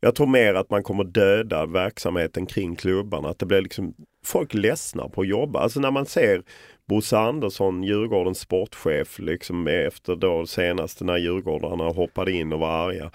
jag 0.00 0.14
tror 0.14 0.26
mer 0.26 0.54
att 0.54 0.70
man 0.70 0.82
kommer 0.82 1.04
döda 1.04 1.66
verksamheten 1.66 2.46
kring 2.46 2.76
klubbarna. 2.76 3.28
Att 3.28 3.38
det 3.38 3.46
blir 3.46 3.62
liksom, 3.62 3.94
folk 4.24 4.54
ledsna 4.54 5.08
på 5.08 5.20
att 5.20 5.28
jobba. 5.28 5.60
Alltså 5.60 5.80
när 5.80 5.90
man 5.90 6.06
ser 6.06 6.42
Bosse 6.86 7.18
Andersson, 7.18 7.82
Djurgårdens 7.82 8.38
sportchef, 8.38 9.18
liksom 9.18 9.66
efter 9.66 10.16
då 10.16 10.46
senaste 10.46 11.04
när 11.04 11.16
Djurgårdarna 11.16 11.84
hoppade 11.84 12.32
in 12.32 12.52
och 12.52 12.58
var 12.58 12.88
arga. 12.88 13.10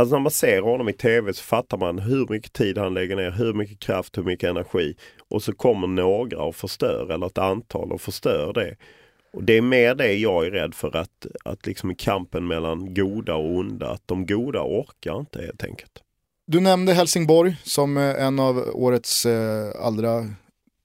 Alltså 0.00 0.14
när 0.14 0.22
man 0.22 0.30
ser 0.30 0.62
honom 0.62 0.88
i 0.88 0.92
tv 0.92 1.32
så 1.32 1.42
fattar 1.42 1.76
man 1.78 1.98
hur 1.98 2.26
mycket 2.30 2.52
tid 2.52 2.78
han 2.78 2.94
lägger 2.94 3.16
ner, 3.16 3.30
hur 3.30 3.52
mycket 3.52 3.80
kraft, 3.80 4.18
hur 4.18 4.22
mycket 4.22 4.50
energi. 4.50 4.94
Och 5.28 5.42
så 5.42 5.52
kommer 5.54 5.86
några 5.86 6.42
och 6.42 6.56
förstör, 6.56 7.10
eller 7.10 7.26
ett 7.26 7.38
antal 7.38 7.92
och 7.92 8.00
förstör 8.00 8.52
det. 8.52 8.76
Och 9.32 9.44
Det 9.44 9.56
är 9.56 9.62
mer 9.62 9.94
det 9.94 10.14
jag 10.14 10.46
är 10.46 10.50
rädd 10.50 10.74
för 10.74 10.96
att, 10.96 11.26
att 11.44 11.66
liksom 11.66 11.90
i 11.90 11.94
kampen 11.94 12.46
mellan 12.46 12.94
goda 12.94 13.34
och 13.34 13.56
onda, 13.56 13.90
att 13.90 14.02
de 14.06 14.26
goda 14.26 14.62
orkar 14.62 15.20
inte 15.20 15.40
helt 15.42 15.64
enkelt. 15.64 15.92
Du 16.46 16.60
nämnde 16.60 16.92
Helsingborg 16.92 17.56
som 17.62 17.96
eh, 17.96 18.24
en 18.24 18.38
av 18.38 18.70
årets 18.72 19.26
eh, 19.26 19.70
allra 19.80 20.26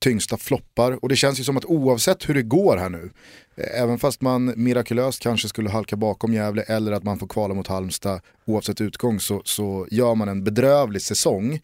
tyngsta 0.05 0.37
floppar 0.37 1.03
och 1.03 1.09
det 1.09 1.15
känns 1.15 1.39
ju 1.39 1.43
som 1.43 1.57
att 1.57 1.65
oavsett 1.65 2.29
hur 2.29 2.33
det 2.33 2.41
går 2.41 2.77
här 2.77 2.89
nu, 2.89 3.09
eh, 3.55 3.81
även 3.81 3.99
fast 3.99 4.21
man 4.21 4.53
mirakulöst 4.55 5.23
kanske 5.23 5.47
skulle 5.47 5.69
halka 5.69 5.95
bakom 5.95 6.33
Gävle 6.33 6.61
eller 6.61 6.91
att 6.91 7.03
man 7.03 7.19
får 7.19 7.27
kvala 7.27 7.53
mot 7.53 7.67
Halmstad 7.67 8.21
oavsett 8.45 8.81
utgång 8.81 9.19
så, 9.19 9.41
så 9.45 9.87
gör 9.91 10.15
man 10.15 10.29
en 10.29 10.43
bedrövlig 10.43 11.01
säsong. 11.01 11.59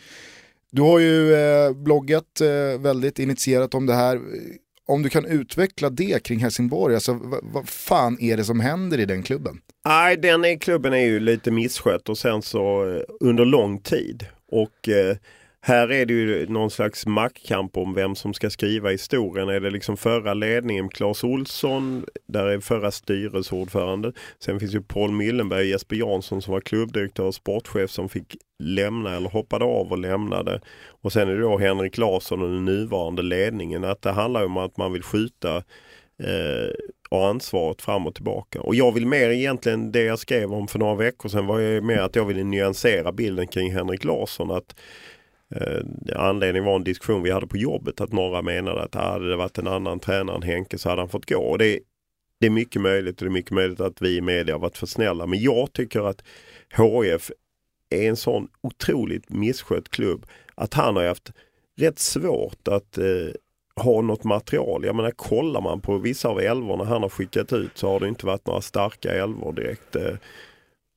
Du 0.71 0.81
har 0.81 0.99
ju 0.99 1.33
eh, 1.33 1.73
bloggat 1.73 2.41
eh, 2.41 2.81
väldigt 2.81 3.19
initierat 3.19 3.73
om 3.73 3.85
det 3.85 3.93
här. 3.93 4.15
Eh, 4.15 4.21
om 4.85 5.03
du 5.03 5.09
kan 5.09 5.25
utveckla 5.25 5.89
det 5.89 6.23
kring 6.23 6.39
Helsingborg, 6.39 6.95
alltså 6.95 7.19
vad 7.41 7.69
fan 7.69 8.17
är 8.21 8.37
det 8.37 8.43
som 8.43 8.59
händer 8.59 8.99
i 8.99 9.05
den 9.05 9.23
klubben? 9.23 9.61
Nej, 9.85 10.17
den 10.17 10.45
är, 10.45 10.57
klubben 10.57 10.93
är 10.93 11.05
ju 11.05 11.19
lite 11.19 11.51
misskött 11.51 12.09
och 12.09 12.17
sen 12.17 12.41
så 12.41 12.95
eh, 12.95 13.01
under 13.19 13.45
lång 13.45 13.79
tid. 13.79 14.25
Och 14.51 14.89
eh, 14.89 15.17
här 15.63 15.91
är 15.91 16.05
det 16.05 16.13
ju 16.13 16.47
någon 16.47 16.71
slags 16.71 17.05
maktkamp 17.05 17.77
om 17.77 17.93
vem 17.93 18.15
som 18.15 18.33
ska 18.33 18.49
skriva 18.49 18.89
historien. 18.89 19.49
Är 19.49 19.59
det 19.59 19.69
liksom 19.69 19.97
förra 19.97 20.33
ledningen, 20.33 20.89
Claes 20.89 21.23
Olsson, 21.23 22.05
där 22.27 22.45
är 22.45 22.59
förra 22.59 22.91
styrelseordförande. 22.91 24.13
Sen 24.39 24.59
finns 24.59 24.75
ju 24.75 24.81
Paul 24.81 25.11
Millenberg 25.11 25.59
och 25.59 25.65
Jesper 25.65 25.95
Jansson 25.95 26.41
som 26.41 26.53
var 26.53 26.61
klubbdirektör 26.61 27.23
och 27.23 27.35
sportchef 27.35 27.91
som 27.91 28.09
fick 28.09 28.37
lämna 28.63 29.15
eller 29.15 29.29
hoppade 29.29 29.65
av 29.65 29.91
och 29.91 29.97
lämnade. 29.97 30.61
Och 31.01 31.13
sen 31.13 31.29
är 31.29 31.35
det 31.35 31.41
då 31.41 31.57
Henrik 31.57 31.97
Larsson 31.97 32.41
och 32.41 32.49
den 32.49 32.65
nuvarande 32.65 33.21
ledningen. 33.21 33.83
Att 33.83 34.01
det 34.01 34.11
handlar 34.11 34.45
om 34.45 34.57
att 34.57 34.77
man 34.77 34.93
vill 34.93 35.03
skjuta 35.03 35.57
eh, 36.23 36.73
och 37.11 37.27
ansvaret 37.27 37.81
fram 37.81 38.07
och 38.07 38.15
tillbaka. 38.15 38.61
Och 38.61 38.75
jag 38.75 38.91
vill 38.91 39.07
mer 39.07 39.29
egentligen 39.29 39.91
det 39.91 40.03
jag 40.03 40.19
skrev 40.19 40.53
om 40.53 40.67
för 40.67 40.79
några 40.79 40.95
veckor 40.95 41.29
sedan 41.29 41.47
var 41.47 41.59
ju 41.59 41.81
mer 41.81 41.97
att 41.97 42.15
jag 42.15 42.25
ville 42.25 42.43
nyansera 42.43 43.11
bilden 43.11 43.47
kring 43.47 43.73
Henrik 43.73 44.03
Larsson. 44.03 44.51
Att 44.51 44.75
Eh, 45.55 45.83
anledningen 46.15 46.65
var 46.65 46.75
en 46.75 46.83
diskussion 46.83 47.23
vi 47.23 47.31
hade 47.31 47.47
på 47.47 47.57
jobbet 47.57 48.01
att 48.01 48.11
några 48.11 48.41
menade 48.41 48.81
att 48.81 48.95
ah, 48.95 49.11
hade 49.11 49.29
det 49.29 49.35
varit 49.35 49.57
en 49.57 49.67
annan 49.67 49.99
tränare 49.99 50.35
än 50.35 50.43
Henke 50.43 50.77
så 50.77 50.89
hade 50.89 51.01
han 51.01 51.09
fått 51.09 51.29
gå. 51.29 51.39
Och 51.39 51.57
det, 51.57 51.79
det 52.39 52.45
är 52.45 52.49
mycket 52.49 52.81
möjligt 52.81 53.21
och 53.21 53.25
det 53.25 53.29
är 53.29 53.33
mycket 53.33 53.51
möjligt 53.51 53.79
att 53.79 54.01
vi 54.01 54.17
i 54.17 54.21
media 54.21 54.55
har 54.55 54.59
varit 54.59 54.77
för 54.77 54.85
snälla. 54.85 55.25
Men 55.25 55.39
jag 55.41 55.73
tycker 55.73 56.09
att 56.09 56.23
HF 56.77 57.31
är 57.89 58.09
en 58.09 58.15
sån 58.15 58.47
otroligt 58.61 59.29
misskött 59.29 59.89
klubb 59.89 60.25
att 60.55 60.73
han 60.73 60.95
har 60.95 61.07
haft 61.07 61.31
rätt 61.77 61.99
svårt 61.99 62.67
att 62.67 62.97
eh, 62.97 63.33
ha 63.75 64.01
något 64.01 64.23
material. 64.23 64.85
Jag 64.85 64.95
menar 64.95 65.11
kollar 65.11 65.61
man 65.61 65.81
på 65.81 65.97
vissa 65.97 66.29
av 66.29 66.39
älvorna 66.39 66.83
han 66.83 67.01
har 67.01 67.09
skickat 67.09 67.53
ut 67.53 67.77
så 67.77 67.89
har 67.89 67.99
det 67.99 68.07
inte 68.07 68.25
varit 68.25 68.47
några 68.47 68.61
starka 68.61 69.11
älvor 69.11 69.53
direkt. 69.53 69.95
Eh. 69.95 70.15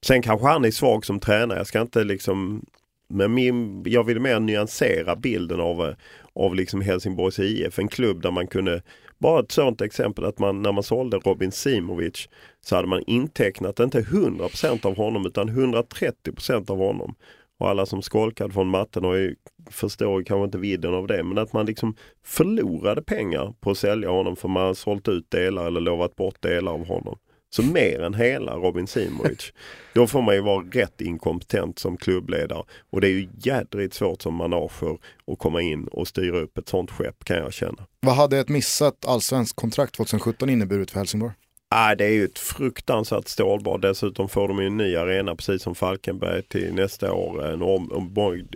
Sen 0.06 0.22
kanske 0.22 0.46
han 0.46 0.64
är 0.64 0.70
svag 0.70 1.06
som 1.06 1.20
tränare. 1.20 1.58
Jag 1.58 1.66
ska 1.66 1.80
inte 1.80 2.04
liksom 2.04 2.66
men 3.08 3.34
min, 3.34 3.82
jag 3.86 4.04
vill 4.04 4.20
mer 4.20 4.40
nyansera 4.40 5.16
bilden 5.16 5.60
av, 5.60 5.94
av 6.34 6.54
liksom 6.54 6.80
Helsingborgs 6.80 7.38
IF, 7.38 7.78
en 7.78 7.88
klubb 7.88 8.22
där 8.22 8.30
man 8.30 8.46
kunde 8.46 8.82
bara 9.18 9.40
ett 9.40 9.52
sådant 9.52 9.80
exempel 9.80 10.24
att 10.24 10.38
man 10.38 10.62
när 10.62 10.72
man 10.72 10.82
sålde 10.82 11.16
Robin 11.16 11.52
Simovic 11.52 12.28
så 12.60 12.76
hade 12.76 12.88
man 12.88 13.02
intecknat 13.06 13.80
inte 13.80 14.00
100% 14.00 14.86
av 14.86 14.96
honom 14.96 15.26
utan 15.26 15.50
130% 15.50 16.70
av 16.70 16.78
honom. 16.78 17.14
Och 17.58 17.68
alla 17.68 17.86
som 17.86 18.02
skolkade 18.02 18.52
från 18.52 18.68
matten 18.68 19.04
har 19.04 19.14
ju, 19.14 19.36
förstår 19.70 20.22
kanske 20.22 20.44
inte 20.44 20.58
vidden 20.58 20.94
av 20.94 21.06
det 21.06 21.22
men 21.22 21.38
att 21.38 21.52
man 21.52 21.66
liksom 21.66 21.96
förlorade 22.24 23.02
pengar 23.02 23.54
på 23.60 23.70
att 23.70 23.78
sälja 23.78 24.10
honom 24.10 24.36
för 24.36 24.48
man 24.48 24.66
har 24.66 24.74
sålt 24.74 25.08
ut 25.08 25.30
delar 25.30 25.66
eller 25.66 25.80
lovat 25.80 26.16
bort 26.16 26.42
delar 26.42 26.72
av 26.72 26.86
honom. 26.86 27.18
Så 27.56 27.62
mer 27.62 28.02
än 28.02 28.14
hela 28.14 28.56
Robin 28.56 28.86
Simovic. 28.86 29.52
Då 29.92 30.06
får 30.06 30.22
man 30.22 30.34
ju 30.34 30.40
vara 30.40 30.64
rätt 30.72 31.00
inkompetent 31.00 31.78
som 31.78 31.96
klubbledare. 31.96 32.62
Och 32.90 33.00
det 33.00 33.06
är 33.06 33.10
ju 33.10 33.28
jädrigt 33.38 33.94
svårt 33.94 34.22
som 34.22 34.34
manager 34.34 34.98
att 35.26 35.38
komma 35.38 35.62
in 35.62 35.88
och 35.88 36.08
styra 36.08 36.38
upp 36.38 36.58
ett 36.58 36.68
sånt 36.68 36.90
skepp 36.90 37.24
kan 37.24 37.36
jag 37.36 37.52
känna. 37.52 37.86
Vad 38.00 38.14
hade 38.14 38.38
ett 38.38 38.48
missat 38.48 39.06
allsvenskt 39.06 39.56
kontrakt 39.56 39.94
2017 39.94 40.50
inneburit 40.50 40.90
för 40.90 40.98
Helsingborg? 40.98 41.32
Ah, 41.68 41.94
det 41.94 42.04
är 42.04 42.12
ju 42.12 42.24
ett 42.24 42.38
fruktansvärt 42.38 43.28
stålbad. 43.28 43.80
Dessutom 43.82 44.28
får 44.28 44.48
de 44.48 44.60
ju 44.60 44.66
en 44.66 44.76
ny 44.76 44.96
arena 44.96 45.36
precis 45.36 45.62
som 45.62 45.74
Falkenberg 45.74 46.42
till 46.42 46.74
nästa 46.74 47.12
år. 47.12 47.46
En 47.46 47.62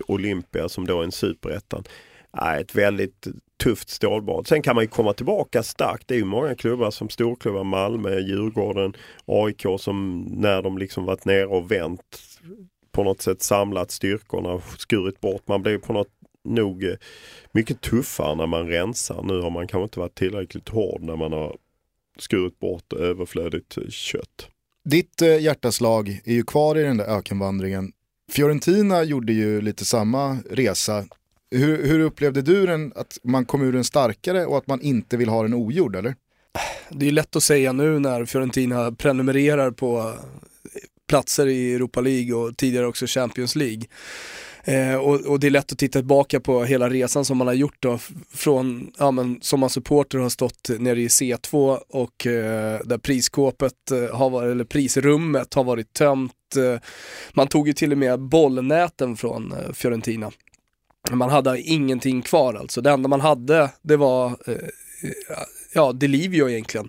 Olympia 0.07 0.69
som 0.69 0.87
då 0.87 1.01
är 1.01 1.05
en 1.05 1.13
superettan. 1.13 1.85
Ett 2.61 2.75
väldigt 2.75 3.27
tufft 3.63 3.91
stålbad. 3.91 4.47
Sen 4.47 4.63
kan 4.63 4.75
man 4.75 4.85
ju 4.85 4.89
komma 4.89 5.13
tillbaka 5.13 5.63
starkt. 5.63 6.09
Det 6.09 6.15
är 6.15 6.19
ju 6.19 6.25
många 6.25 6.55
klubbar 6.55 6.91
som 6.91 7.09
storklubbar, 7.09 7.65
Malmö, 7.65 8.19
Djurgården, 8.19 8.93
AIK 9.27 9.67
som 9.79 10.25
när 10.31 10.63
de 10.63 10.79
liksom 10.79 11.05
varit 11.05 11.25
nere 11.25 11.47
och 11.47 11.71
vänt 11.71 12.21
på 12.93 13.05
något 13.05 13.23
sätt 13.23 13.43
samlat 13.43 13.91
styrkorna 13.91 14.49
och 14.49 14.63
skurit 14.79 15.21
bort. 15.21 15.49
Man 15.49 15.63
blir 15.63 15.79
på 15.79 15.93
något 15.93 16.09
nog 16.45 16.85
eh, 16.85 16.95
mycket 17.53 17.81
tuffare 17.81 18.35
när 18.35 18.47
man 18.47 18.69
rensar. 18.69 19.23
Nu 19.23 19.41
har 19.41 19.51
man 19.51 19.69
kanske 19.69 19.85
inte 19.85 20.01
varit 20.01 20.15
tillräckligt 20.15 20.69
hård 20.69 21.03
när 21.03 21.17
man 21.17 21.33
har 21.33 21.57
skurit 22.19 22.59
bort 22.59 22.93
överflödigt 22.93 23.93
kött. 23.93 24.49
Ditt 24.85 25.23
eh, 25.23 25.41
hjärtaslag 25.41 26.21
är 26.25 26.35
ju 26.35 26.43
kvar 26.43 26.79
i 26.79 26.83
den 26.83 26.97
där 26.97 27.17
ökenvandringen. 27.19 27.93
Fiorentina 28.33 29.03
gjorde 29.03 29.33
ju 29.33 29.61
lite 29.61 29.85
samma 29.85 30.37
resa 30.51 31.05
hur, 31.51 31.87
hur 31.87 32.01
upplevde 32.01 32.43
du 32.43 32.67
den, 32.67 32.93
att 32.97 33.19
man 33.23 33.45
kom 33.45 33.63
ur 33.63 33.73
den 33.73 33.85
starkare 33.85 34.47
och 34.47 34.59
att 34.59 34.67
man 34.67 34.81
inte 34.81 35.17
vill 35.17 35.29
ha 35.29 35.43
den 35.43 35.55
ogjord 35.55 35.97
eller? 35.97 36.15
Det 36.91 37.09
är 37.09 37.13
lätt 37.13 37.37
att 37.37 37.43
säga 37.43 37.73
nu 37.73 37.99
när 37.99 38.25
Fiorentina 38.25 38.93
prenumererar 38.93 39.71
på 39.71 39.99
eh, 39.99 40.81
platser 41.09 41.47
i 41.47 41.75
Europa 41.75 42.01
League 42.01 42.35
och 42.35 42.57
tidigare 42.57 42.87
också 42.87 43.07
Champions 43.07 43.57
League. 43.57 43.83
Eh, 44.65 44.95
och, 44.95 45.21
och, 45.21 45.41
det 45.41 45.47
är 45.47 45.51
lätt 45.51 45.73
att 45.73 45.79
titta 45.79 45.99
tillbaka 45.99 46.41
på 46.41 46.65
hela 46.65 46.91
resan 46.91 47.25
som 47.25 47.39
man 47.39 47.47
har 47.47 47.55
gjort 47.55 47.77
då, 47.81 47.99
från, 48.35 48.93
ja 48.99 49.11
men 49.11 49.39
som 49.41 49.61
man 49.61 49.71
supporter 49.71 50.19
har 50.19 50.29
stått 50.29 50.71
nere 50.79 51.01
i 51.01 51.09
C2 51.09 51.79
och 51.89 52.27
eh, 52.27 52.81
där 52.85 52.99
priskåpet 52.99 53.91
eh, 53.91 54.17
har 54.17 54.31
varit, 54.31 54.51
eller 54.51 54.65
prisrummet 54.65 55.55
har 55.55 55.65
varit 55.65 55.93
tömt. 55.93 56.33
Eh, 56.57 56.81
man 57.33 57.47
tog 57.47 57.69
ju 57.69 57.73
till 57.73 57.93
och 57.93 57.99
med 57.99 58.21
bollnäten 58.21 59.17
från 59.17 59.53
eh, 59.53 59.73
Fiorentina. 59.73 60.31
Man 61.17 61.31
hade 61.31 61.61
ingenting 61.61 62.23
kvar 62.23 62.55
alltså. 62.55 62.81
Det 62.81 62.91
enda 62.91 63.09
man 63.09 63.21
hade 63.21 63.71
det 63.83 63.97
var, 63.97 64.27
eh, 64.47 64.69
ja, 65.75 65.93
Delivio 65.93 66.49
egentligen. 66.49 66.89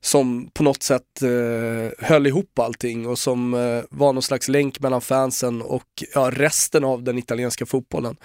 Som 0.00 0.50
på 0.54 0.62
något 0.62 0.82
sätt 0.82 1.22
eh, 1.22 2.06
höll 2.06 2.26
ihop 2.26 2.58
allting 2.58 3.08
och 3.08 3.18
som 3.18 3.54
eh, 3.54 3.82
var 3.90 4.12
någon 4.12 4.22
slags 4.22 4.48
länk 4.48 4.80
mellan 4.80 5.00
fansen 5.00 5.62
och 5.62 6.04
ja, 6.14 6.30
resten 6.34 6.84
av 6.84 7.02
den 7.02 7.18
italienska 7.18 7.66
fotbollen. 7.66 8.16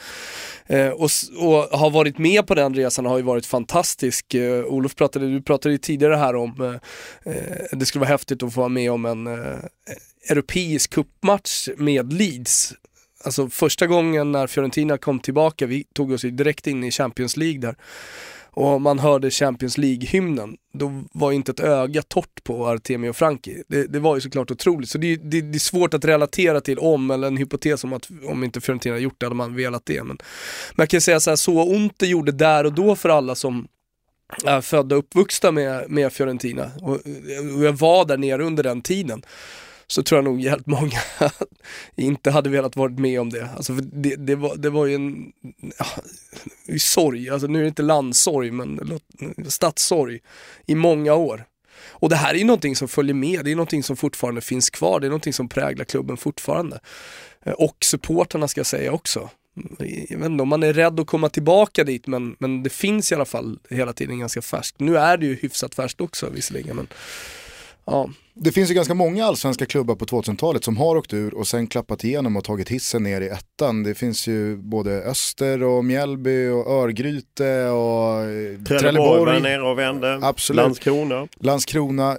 Eh, 0.65 0.89
och, 0.89 1.09
och 1.37 1.79
har 1.79 1.89
varit 1.89 2.17
med 2.17 2.47
på 2.47 2.55
den 2.55 2.73
resan 2.73 3.05
har 3.05 3.17
ju 3.17 3.23
varit 3.23 3.45
fantastisk. 3.45 4.33
Eh, 4.33 4.65
Olof 4.65 4.95
pratade, 4.95 5.27
du 5.27 5.41
pratade 5.41 5.71
ju 5.73 5.77
tidigare 5.77 6.15
här 6.15 6.35
om 6.35 6.61
eh, 6.61 7.33
eh 7.33 7.77
det 7.77 7.85
skulle 7.85 7.99
vara 7.99 8.09
häftigt 8.09 8.43
att 8.43 8.53
få 8.53 8.59
vara 8.59 8.69
med 8.69 8.91
om 8.91 9.05
en 9.05 9.27
eh, 9.27 9.59
europeisk 10.29 10.93
cupmatch 10.93 11.69
med 11.77 12.13
Leeds 12.13 12.73
alltså 13.23 13.49
första 13.49 13.87
gången 13.87 14.31
när 14.31 14.47
Fiorentina 14.47 14.97
kom 14.97 15.19
tillbaka, 15.19 15.65
vi 15.65 15.83
tog 15.83 16.11
oss 16.11 16.21
direkt 16.21 16.67
in 16.67 16.83
i 16.83 16.91
Champions 16.91 17.37
League 17.37 17.59
där. 17.59 17.75
Och 18.51 18.81
man 18.81 18.99
hörde 18.99 19.31
Champions 19.31 19.77
League-hymnen, 19.77 20.57
då 20.73 21.03
var 21.11 21.31
inte 21.31 21.51
ett 21.51 21.59
öga 21.59 22.01
torrt 22.01 22.43
på 22.43 22.67
Artemio 22.67 23.13
Franki. 23.13 23.63
Det, 23.67 23.83
det 23.83 23.99
var 23.99 24.15
ju 24.15 24.21
såklart 24.21 24.51
otroligt, 24.51 24.89
så 24.89 24.97
det, 24.97 25.15
det, 25.15 25.41
det, 25.41 25.57
är 25.57 25.59
svårt 25.59 25.93
att 25.93 26.05
relatera 26.05 26.61
till 26.61 26.79
om, 26.79 27.11
eller 27.11 27.27
en 27.27 27.37
hypotes 27.37 27.83
om 27.83 27.93
att 27.93 28.09
om 28.27 28.43
inte 28.43 28.61
Fiorentina 28.61 28.97
gjort 28.97 29.15
det 29.17 29.25
hade 29.25 29.35
man 29.35 29.55
velat 29.55 29.85
det. 29.85 30.03
Men, 30.03 30.17
men 30.75 30.83
jag 30.83 30.89
kan 30.89 31.01
säga 31.01 31.19
så 31.19 31.31
här, 31.31 31.35
så 31.35 31.63
ont 31.63 31.93
det 31.97 32.07
gjorde 32.07 32.31
där 32.31 32.63
och 32.63 32.73
då 32.73 32.95
för 32.95 33.09
alla 33.09 33.35
som 33.35 33.67
är 34.45 34.61
födda 34.61 34.95
och 34.95 34.99
uppvuxna 34.99 35.51
med, 35.51 35.89
med 35.89 36.13
Fiorentina. 36.13 36.71
Och, 36.81 36.95
och 37.55 37.65
jag 37.65 37.73
var 37.73 38.05
där 38.05 38.17
nere 38.17 38.43
under 38.43 38.63
den 38.63 38.81
tiden 38.81 39.23
så 39.91 40.03
tror 40.03 40.17
jag 40.17 40.23
nog 40.23 40.41
jävligt 40.41 40.67
många 40.67 40.99
inte 41.95 42.31
hade 42.31 42.49
velat 42.49 42.75
varit 42.75 42.99
med 42.99 43.21
om 43.21 43.29
det. 43.29 43.49
Alltså 43.55 43.73
det, 43.73 44.15
det, 44.15 44.35
var, 44.35 44.55
det 44.55 44.69
var 44.69 44.85
ju 44.85 44.95
en 44.95 45.31
ja, 45.77 45.85
sorg, 46.79 47.29
alltså 47.29 47.47
nu 47.47 47.59
är 47.59 47.63
det 47.63 47.67
inte 47.67 47.81
landssorg 47.81 48.51
men 48.51 48.99
stadssorg 49.47 50.19
i 50.65 50.75
många 50.75 51.13
år. 51.13 51.45
Och 51.87 52.09
det 52.09 52.15
här 52.15 52.33
är 52.33 52.37
ju 52.37 52.43
någonting 52.43 52.75
som 52.75 52.87
följer 52.87 53.13
med, 53.13 53.45
det 53.45 53.51
är 53.51 53.55
någonting 53.55 53.83
som 53.83 53.97
fortfarande 53.97 54.41
finns 54.41 54.69
kvar, 54.69 54.99
det 54.99 55.07
är 55.07 55.09
någonting 55.09 55.33
som 55.33 55.49
präglar 55.49 55.85
klubben 55.85 56.17
fortfarande. 56.17 56.79
Eh, 57.45 57.53
och 57.53 57.77
supporterna 57.81 58.47
ska 58.47 58.59
jag 58.59 58.65
säga 58.65 58.91
också. 58.91 59.29
Jag 60.09 60.17
vet 60.17 60.25
inte 60.25 60.41
om 60.41 60.49
man 60.49 60.63
är 60.63 60.73
rädd 60.73 60.99
att 60.99 61.07
komma 61.07 61.29
tillbaka 61.29 61.83
dit 61.83 62.07
men, 62.07 62.35
men 62.39 62.63
det 62.63 62.69
finns 62.69 63.11
i 63.11 63.15
alla 63.15 63.25
fall 63.25 63.59
hela 63.69 63.93
tiden 63.93 64.19
ganska 64.19 64.41
färskt. 64.41 64.79
Nu 64.79 64.97
är 64.97 65.17
det 65.17 65.25
ju 65.25 65.35
hyfsat 65.35 65.75
färskt 65.75 66.01
också 66.01 66.29
visserligen 66.29 66.75
men 66.75 66.87
Ja. 67.91 68.09
Det 68.41 68.51
finns 68.51 68.69
ju 68.69 68.73
ganska 68.73 68.93
många 68.93 69.25
allsvenska 69.25 69.65
klubbar 69.65 69.95
på 69.95 70.05
2000-talet 70.05 70.63
som 70.63 70.77
har 70.77 70.95
åkt 70.95 71.13
ur 71.13 71.33
och 71.33 71.47
sen 71.47 71.67
klappat 71.67 72.03
igenom 72.03 72.37
och 72.37 72.43
tagit 72.43 72.69
hissen 72.69 73.03
ner 73.03 73.21
i 73.21 73.27
ettan. 73.27 73.83
Det 73.83 73.95
finns 73.95 74.27
ju 74.27 74.57
både 74.57 74.91
Öster 75.03 75.63
och 75.63 75.85
Mjällby 75.85 76.47
och 76.47 76.71
Örgryte 76.71 77.65
och 77.65 78.21
eh, 78.21 78.63
Trelleborg 78.63 78.65
var 78.65 78.79
Trelleborg, 78.79 79.41
nere 79.41 79.61
och 79.61 79.79
vände. 79.79 80.19
Absolut. 80.21 80.63
Landskrona. 80.63 81.27
Landskrona. 81.39 82.17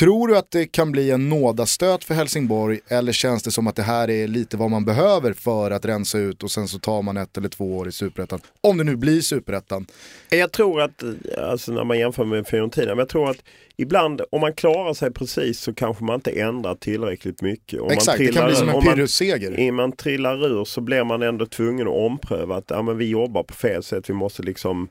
Tror 0.00 0.28
du 0.28 0.36
att 0.36 0.50
det 0.50 0.66
kan 0.66 0.92
bli 0.92 1.10
en 1.10 1.28
nådastöt 1.28 2.04
för 2.04 2.14
Helsingborg 2.14 2.80
eller 2.88 3.12
känns 3.12 3.42
det 3.42 3.50
som 3.50 3.66
att 3.66 3.76
det 3.76 3.82
här 3.82 4.10
är 4.10 4.28
lite 4.28 4.56
vad 4.56 4.70
man 4.70 4.84
behöver 4.84 5.32
för 5.32 5.70
att 5.70 5.84
rensa 5.84 6.18
ut 6.18 6.42
och 6.42 6.50
sen 6.50 6.68
så 6.68 6.78
tar 6.78 7.02
man 7.02 7.16
ett 7.16 7.38
eller 7.38 7.48
två 7.48 7.76
år 7.76 7.88
i 7.88 7.92
superettan? 7.92 8.40
Om 8.60 8.78
det 8.78 8.84
nu 8.84 8.96
blir 8.96 9.20
superettan. 9.20 9.86
Jag 10.30 10.52
tror 10.52 10.80
att, 10.80 11.02
alltså 11.38 11.72
när 11.72 11.84
man 11.84 11.98
jämför 11.98 12.24
med 12.24 12.46
Fiorentina, 12.46 12.86
men 12.86 12.98
jag 12.98 13.08
tror 13.08 13.30
att 13.30 13.44
ibland 13.76 14.22
om 14.30 14.40
man 14.40 14.52
klarar 14.52 14.94
sig 14.94 15.12
precis 15.12 15.60
så 15.60 15.74
kanske 15.74 16.04
man 16.04 16.14
inte 16.14 16.30
ändrar 16.30 16.74
tillräckligt 16.74 17.42
mycket. 17.42 17.80
Om 17.80 17.90
Exakt, 17.90 18.18
man 18.18 18.26
det 18.26 18.32
kan 18.32 18.46
bli 18.46 18.56
som 18.56 18.68
en 18.68 18.80
Pyrrhus-seger. 18.80 19.68
Om 19.68 19.76
man 19.76 19.92
trillar 19.92 20.46
ur 20.46 20.64
så 20.64 20.80
blir 20.80 21.04
man 21.04 21.22
ändå 21.22 21.46
tvungen 21.46 21.88
att 21.88 21.94
ompröva 21.94 22.56
att 22.56 22.64
ja, 22.68 22.82
men 22.82 22.98
vi 22.98 23.08
jobbar 23.08 23.42
på 23.42 23.54
fel 23.54 23.82
sätt, 23.82 24.10
vi 24.10 24.14
måste 24.14 24.42
liksom 24.42 24.88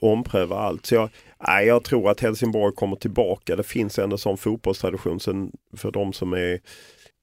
ompröva 0.00 0.58
allt. 0.58 0.86
Så 0.86 0.94
jag, 0.94 1.08
nej, 1.48 1.66
jag 1.66 1.84
tror 1.84 2.10
att 2.10 2.20
Helsingborg 2.20 2.74
kommer 2.74 2.96
tillbaka. 2.96 3.56
Det 3.56 3.62
finns 3.62 3.98
ändå 3.98 4.18
sån 4.18 4.36
fotbollstradition. 4.36 5.20
Sen 5.20 5.52
för 5.76 5.90
de 5.90 6.12
som 6.12 6.32
är 6.32 6.60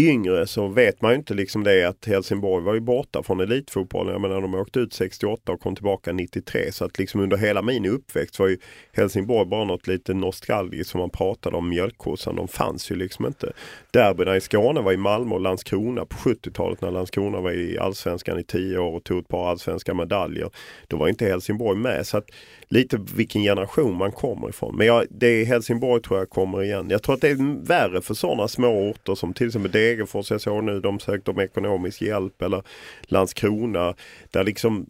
yngre 0.01 0.47
så 0.47 0.67
vet 0.67 1.01
man 1.01 1.11
ju 1.11 1.17
inte 1.17 1.33
liksom 1.33 1.63
det 1.63 1.83
att 1.83 2.05
Helsingborg 2.05 2.63
var 2.63 2.73
ju 2.73 2.79
borta 2.79 3.23
från 3.23 3.39
elitfotbollen. 3.39 4.11
Jag 4.11 4.21
menar 4.21 4.41
de 4.41 4.53
åkte 4.53 4.79
ut 4.79 4.93
68 4.93 5.51
och 5.51 5.59
kom 5.59 5.75
tillbaka 5.75 6.13
93. 6.13 6.71
Så 6.71 6.85
att 6.85 6.99
liksom 6.99 7.21
under 7.21 7.37
hela 7.37 7.61
min 7.61 7.85
uppväxt 7.85 8.39
var 8.39 8.47
ju 8.47 8.57
Helsingborg 8.93 9.49
bara 9.49 9.63
något 9.63 9.87
lite 9.87 10.13
nostalgiskt 10.13 10.89
som 10.89 10.99
man 10.99 11.09
pratade 11.09 11.57
om 11.57 11.69
mjölkkossan. 11.69 12.35
De 12.35 12.47
fanns 12.47 12.91
ju 12.91 12.95
liksom 12.95 13.25
inte. 13.25 13.53
Derbyna 13.91 14.35
i 14.35 14.41
Skåne 14.41 14.81
var 14.81 14.91
i 14.91 14.97
Malmö 14.97 15.35
och 15.35 15.41
Landskrona 15.41 16.05
på 16.05 16.17
70-talet 16.17 16.81
när 16.81 16.91
Landskrona 16.91 17.41
var 17.41 17.51
i 17.51 17.77
Allsvenskan 17.77 18.39
i 18.39 18.43
10 18.43 18.77
år 18.77 18.95
och 18.95 19.03
tog 19.03 19.19
ett 19.19 19.27
par 19.27 19.49
allsvenska 19.49 19.93
medaljer. 19.93 20.49
Då 20.87 20.97
var 20.97 21.07
inte 21.07 21.25
Helsingborg 21.25 21.79
med. 21.79 22.07
Så 22.07 22.17
att 22.17 22.29
lite 22.73 22.99
vilken 23.15 23.41
generation 23.41 23.97
man 23.97 24.11
kommer 24.11 24.49
ifrån. 24.49 24.75
Men 24.77 24.87
jag, 24.87 25.05
det 25.09 25.27
är 25.27 25.45
Helsingborg 25.45 26.01
tror 26.01 26.19
jag 26.19 26.29
kommer 26.29 26.63
igen. 26.63 26.89
Jag 26.89 27.03
tror 27.03 27.15
att 27.15 27.21
det 27.21 27.29
är 27.29 27.65
värre 27.67 28.01
för 28.01 28.13
sådana 28.13 28.47
små 28.47 28.89
orter 28.89 29.15
som 29.15 29.33
till 29.33 29.47
exempel 29.47 29.71
Degerfors. 29.71 30.31
Jag 30.31 30.41
såg 30.41 30.63
nu 30.63 30.79
de 30.79 30.99
sökte 30.99 31.31
om 31.31 31.39
ekonomisk 31.39 32.01
hjälp 32.01 32.41
eller 32.41 32.63
Landskrona. 33.01 33.95
Där 34.31 34.43
liksom 34.43 34.85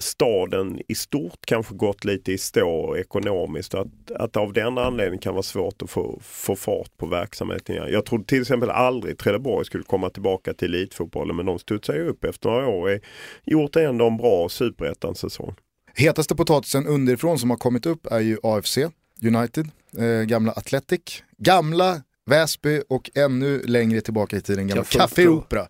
staden 0.00 0.80
i 0.88 0.94
stort 0.94 1.46
kanske 1.46 1.74
gått 1.74 2.04
lite 2.04 2.32
i 2.32 2.38
stå 2.38 2.96
ekonomiskt. 2.96 3.74
Att, 3.74 4.10
att 4.14 4.36
av 4.36 4.52
den 4.52 4.78
anledningen 4.78 5.18
kan 5.18 5.34
vara 5.34 5.42
svårt 5.42 5.82
att 5.82 5.90
få, 5.90 6.18
få 6.22 6.56
fart 6.56 6.96
på 6.96 7.06
verksamheten. 7.06 7.74
igen. 7.74 7.92
Jag 7.92 8.04
trodde 8.04 8.24
till 8.24 8.40
exempel 8.40 8.70
aldrig 8.70 9.18
Trelleborg 9.18 9.64
skulle 9.64 9.84
komma 9.84 10.10
tillbaka 10.10 10.54
till 10.54 10.74
elitfotbollen 10.74 11.36
men 11.36 11.46
de 11.46 11.58
studsar 11.58 11.94
ju 11.94 12.08
upp 12.08 12.24
efter 12.24 12.50
några 12.50 12.68
år. 12.68 12.94
och 12.94 13.00
Gjort 13.44 13.76
ändå 13.76 14.06
en 14.06 14.16
bra 14.16 14.48
superettan-säsong. 14.48 15.54
Hetaste 15.94 16.34
potatisen 16.34 16.86
underifrån 16.86 17.38
som 17.38 17.50
har 17.50 17.56
kommit 17.56 17.86
upp 17.86 18.06
är 18.06 18.20
ju 18.20 18.38
AFC 18.42 18.78
United, 19.22 19.68
eh, 19.98 20.22
gamla 20.22 20.52
Athletic, 20.52 21.22
gamla 21.38 22.02
Väsby 22.26 22.82
och 22.88 23.10
ännu 23.14 23.62
längre 23.62 24.00
tillbaka 24.00 24.36
i 24.36 24.40
tiden 24.40 24.68
gamla 24.68 24.84
Café 24.84 25.28
Opera. 25.28 25.68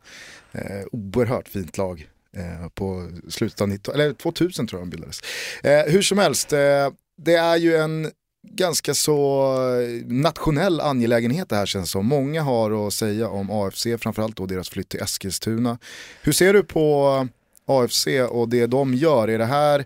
Eh, 0.52 0.86
oerhört 0.92 1.48
fint 1.48 1.78
lag 1.78 2.08
eh, 2.36 2.68
på 2.68 3.10
slutet 3.28 3.60
av 3.60 3.68
19, 3.68 3.94
eller 3.94 4.12
2000 4.12 4.66
tror 4.66 4.80
jag 4.80 4.86
de 4.86 4.90
bildades. 4.90 5.20
Eh, 5.62 5.92
hur 5.92 6.02
som 6.02 6.18
helst, 6.18 6.52
eh, 6.52 6.58
det 7.16 7.34
är 7.34 7.56
ju 7.56 7.76
en 7.76 8.10
ganska 8.48 8.94
så 8.94 9.56
nationell 10.06 10.80
angelägenhet 10.80 11.48
det 11.48 11.56
här 11.56 11.66
känns 11.66 11.90
som. 11.90 12.06
Många 12.06 12.42
har 12.42 12.86
att 12.86 12.94
säga 12.94 13.28
om 13.28 13.50
AFC, 13.50 13.86
framförallt 13.98 14.36
då 14.36 14.46
deras 14.46 14.68
flytt 14.68 14.88
till 14.88 15.00
Eskilstuna. 15.00 15.78
Hur 16.22 16.32
ser 16.32 16.52
du 16.52 16.62
på 16.62 17.28
AFC 17.66 18.06
och 18.28 18.48
det 18.48 18.66
de 18.66 18.94
gör? 18.94 19.28
Är 19.28 19.38
det 19.38 19.44
här 19.44 19.84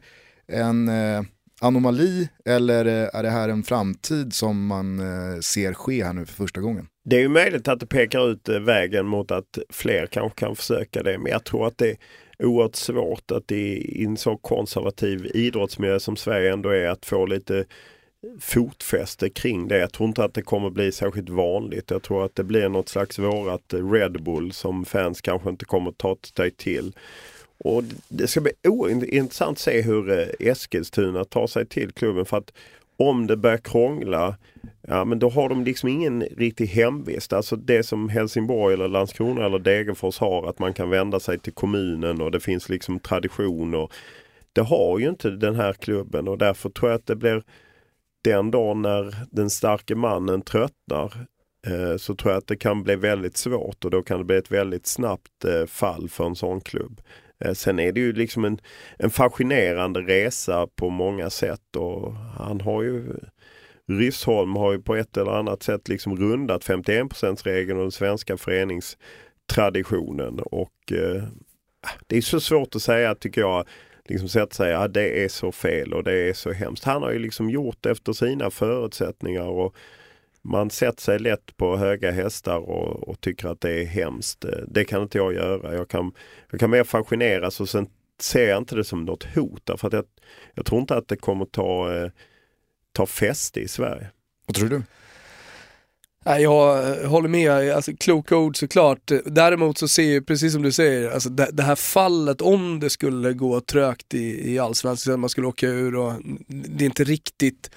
en 0.52 0.88
eh, 0.88 1.22
anomali 1.60 2.28
eller 2.44 2.84
eh, 2.84 3.08
är 3.12 3.22
det 3.22 3.30
här 3.30 3.48
en 3.48 3.62
framtid 3.62 4.32
som 4.32 4.66
man 4.66 5.00
eh, 5.00 5.40
ser 5.40 5.72
ske 5.72 6.04
här 6.04 6.12
nu 6.12 6.26
för 6.26 6.34
första 6.34 6.60
gången? 6.60 6.88
Det 7.04 7.16
är 7.16 7.20
ju 7.20 7.28
möjligt 7.28 7.68
att 7.68 7.80
det 7.80 7.86
pekar 7.86 8.30
ut 8.30 8.48
eh, 8.48 8.58
vägen 8.58 9.06
mot 9.06 9.30
att 9.30 9.58
fler 9.70 10.06
kanske 10.06 10.38
kan 10.38 10.56
försöka 10.56 11.02
det. 11.02 11.18
Men 11.18 11.32
jag 11.32 11.44
tror 11.44 11.66
att 11.66 11.78
det 11.78 11.96
är 12.38 12.46
oerhört 12.46 12.76
svårt 12.76 13.30
att 13.30 13.52
i, 13.52 14.00
i 14.00 14.04
en 14.04 14.16
så 14.16 14.36
konservativ 14.36 15.30
idrottsmiljö 15.34 16.00
som 16.00 16.16
Sverige 16.16 16.52
ändå 16.52 16.70
är 16.70 16.88
att 16.88 17.06
få 17.06 17.26
lite 17.26 17.58
eh, 17.58 17.64
fotfäste 18.40 19.30
kring 19.30 19.68
det. 19.68 19.78
Jag 19.78 19.92
tror 19.92 20.08
inte 20.08 20.24
att 20.24 20.34
det 20.34 20.42
kommer 20.42 20.70
bli 20.70 20.92
särskilt 20.92 21.28
vanligt. 21.28 21.90
Jag 21.90 22.02
tror 22.02 22.24
att 22.24 22.34
det 22.34 22.44
blir 22.44 22.68
något 22.68 22.88
slags 22.88 23.18
vårat 23.18 23.74
Red 23.92 24.22
Bull 24.22 24.52
som 24.52 24.84
fans 24.84 25.20
kanske 25.20 25.50
inte 25.50 25.64
kommer 25.64 25.92
ta 25.92 26.16
sig 26.36 26.50
till. 26.50 26.92
Och 27.58 27.84
Det 28.08 28.26
ska 28.26 28.40
bli 28.40 28.52
ointressant 28.68 29.56
att 29.56 29.58
se 29.58 29.82
hur 29.82 30.10
eh, 30.10 30.48
Eskilstuna 30.48 31.24
tar 31.24 31.46
sig 31.46 31.66
till 31.66 31.92
klubben 31.92 32.26
för 32.26 32.36
att 32.36 32.52
om 32.96 33.26
det 33.26 33.36
börjar 33.36 33.58
krångla, 33.58 34.36
ja 34.88 35.04
men 35.04 35.18
då 35.18 35.28
har 35.28 35.48
de 35.48 35.64
liksom 35.64 35.88
ingen 35.88 36.22
riktig 36.22 36.66
hemvist. 36.66 37.32
Alltså 37.32 37.56
det 37.56 37.82
som 37.82 38.08
Helsingborg 38.08 38.74
eller 38.74 38.88
Landskrona 38.88 39.46
eller 39.46 39.58
Degerfors 39.58 40.18
har, 40.18 40.48
att 40.48 40.58
man 40.58 40.74
kan 40.74 40.90
vända 40.90 41.20
sig 41.20 41.38
till 41.38 41.52
kommunen 41.52 42.20
och 42.20 42.30
det 42.30 42.40
finns 42.40 42.68
liksom 42.68 42.98
traditioner. 42.98 43.88
Det 44.52 44.62
har 44.62 44.98
ju 44.98 45.08
inte 45.08 45.30
den 45.30 45.54
här 45.54 45.72
klubben 45.72 46.28
och 46.28 46.38
därför 46.38 46.70
tror 46.70 46.90
jag 46.90 46.98
att 46.98 47.06
det 47.06 47.16
blir 47.16 47.42
den 48.24 48.50
dagen 48.50 48.82
när 48.82 49.14
den 49.30 49.50
starke 49.50 49.94
mannen 49.94 50.42
tröttnar 50.42 51.26
eh, 51.66 51.96
så 51.96 52.14
tror 52.14 52.32
jag 52.32 52.38
att 52.38 52.46
det 52.46 52.56
kan 52.56 52.82
bli 52.82 52.96
väldigt 52.96 53.36
svårt 53.36 53.84
och 53.84 53.90
då 53.90 54.02
kan 54.02 54.18
det 54.18 54.24
bli 54.24 54.36
ett 54.36 54.50
väldigt 54.50 54.86
snabbt 54.86 55.44
eh, 55.44 55.66
fall 55.66 56.08
för 56.08 56.26
en 56.26 56.36
sån 56.36 56.60
klubb. 56.60 57.00
Eh, 57.44 57.52
sen 57.52 57.78
är 57.78 57.92
det 57.92 58.00
ju 58.00 58.12
liksom 58.12 58.44
en, 58.44 58.58
en 58.98 59.10
fascinerande 59.10 60.00
resa 60.00 60.66
på 60.66 60.90
många 60.90 61.30
sätt 61.30 61.76
och 61.76 62.14
han 62.14 62.60
har 62.60 62.82
ju 62.82 63.04
Ryssholm 63.88 64.56
har 64.56 64.72
ju 64.72 64.82
på 64.82 64.96
ett 64.96 65.16
eller 65.16 65.30
annat 65.30 65.62
sätt 65.62 65.88
liksom 65.88 66.16
rundat 66.16 66.64
51% 66.64 67.44
regeln 67.44 67.78
och 67.78 67.84
den 67.84 67.92
svenska 67.92 68.36
föreningstraditionen 68.36 70.40
och 70.40 70.92
eh, 70.92 71.22
det 72.06 72.16
är 72.16 72.20
så 72.20 72.40
svårt 72.40 72.74
att 72.74 72.82
säga 72.82 73.14
tycker 73.14 73.40
jag 73.40 73.66
liksom 74.08 74.28
sätta 74.28 74.54
sig 74.54 74.74
att 74.74 74.94
det 74.94 75.24
är 75.24 75.28
så 75.28 75.52
fel 75.52 75.92
och 75.92 76.04
det 76.04 76.28
är 76.28 76.32
så 76.32 76.52
hemskt. 76.52 76.84
Han 76.84 77.02
har 77.02 77.12
ju 77.12 77.18
liksom 77.18 77.50
gjort 77.50 77.86
efter 77.86 78.12
sina 78.12 78.50
förutsättningar 78.50 79.46
och 79.46 79.74
man 80.50 80.70
sätter 80.70 81.02
sig 81.02 81.18
lätt 81.18 81.56
på 81.56 81.76
höga 81.76 82.10
hästar 82.10 82.56
och, 82.56 83.08
och 83.08 83.20
tycker 83.20 83.48
att 83.48 83.60
det 83.60 83.82
är 83.82 83.84
hemskt. 83.84 84.44
Eh, 84.44 84.50
Det 84.68 84.84
kan 84.84 85.02
inte 85.02 85.18
jag 85.18 85.34
göra. 85.34 85.74
Jag 85.74 85.88
kan, 85.88 86.12
jag 86.50 86.60
kan 86.60 86.70
mer 86.70 86.84
fascineras 86.84 87.60
och 87.60 87.68
sen 87.68 87.86
ser 88.20 88.48
jag 88.48 88.58
inte 88.58 88.76
det 88.76 88.84
som 88.84 89.04
något 89.04 89.24
hot. 89.34 89.60
Därför 89.64 89.86
att 89.88 89.92
jag, 89.94 90.04
jag 90.54 90.66
tror 90.66 90.80
inte 90.80 90.96
att 90.96 91.08
det 91.08 91.16
kommer 91.16 91.44
ta, 91.44 91.94
eh, 91.94 92.10
ta 92.92 93.06
fäste 93.06 93.60
i 93.60 93.68
Sverige. 93.68 94.10
Vad 94.46 94.56
tror 94.56 94.68
du? 94.68 94.82
Jag 96.24 96.88
eh, 97.02 97.08
håller 97.08 97.28
med, 97.28 97.50
alltså, 97.70 97.92
kloka 98.00 98.36
ord 98.36 98.56
såklart. 98.56 99.10
Däremot 99.24 99.78
så 99.78 99.88
ser 99.88 100.14
jag, 100.14 100.26
precis 100.26 100.52
som 100.52 100.62
du 100.62 100.72
säger, 100.72 101.10
alltså, 101.10 101.28
det, 101.28 101.48
det 101.52 101.62
här 101.62 101.76
fallet 101.76 102.40
om 102.40 102.80
det 102.80 102.90
skulle 102.90 103.32
gå 103.32 103.60
trögt 103.60 104.14
i, 104.14 104.52
i 104.52 104.58
allsvenskan, 104.58 105.20
man 105.20 105.30
skulle 105.30 105.46
åka 105.46 105.66
ur 105.66 105.96
och 105.96 106.12
det 106.48 106.84
inte 106.84 107.04
riktigt 107.04 107.70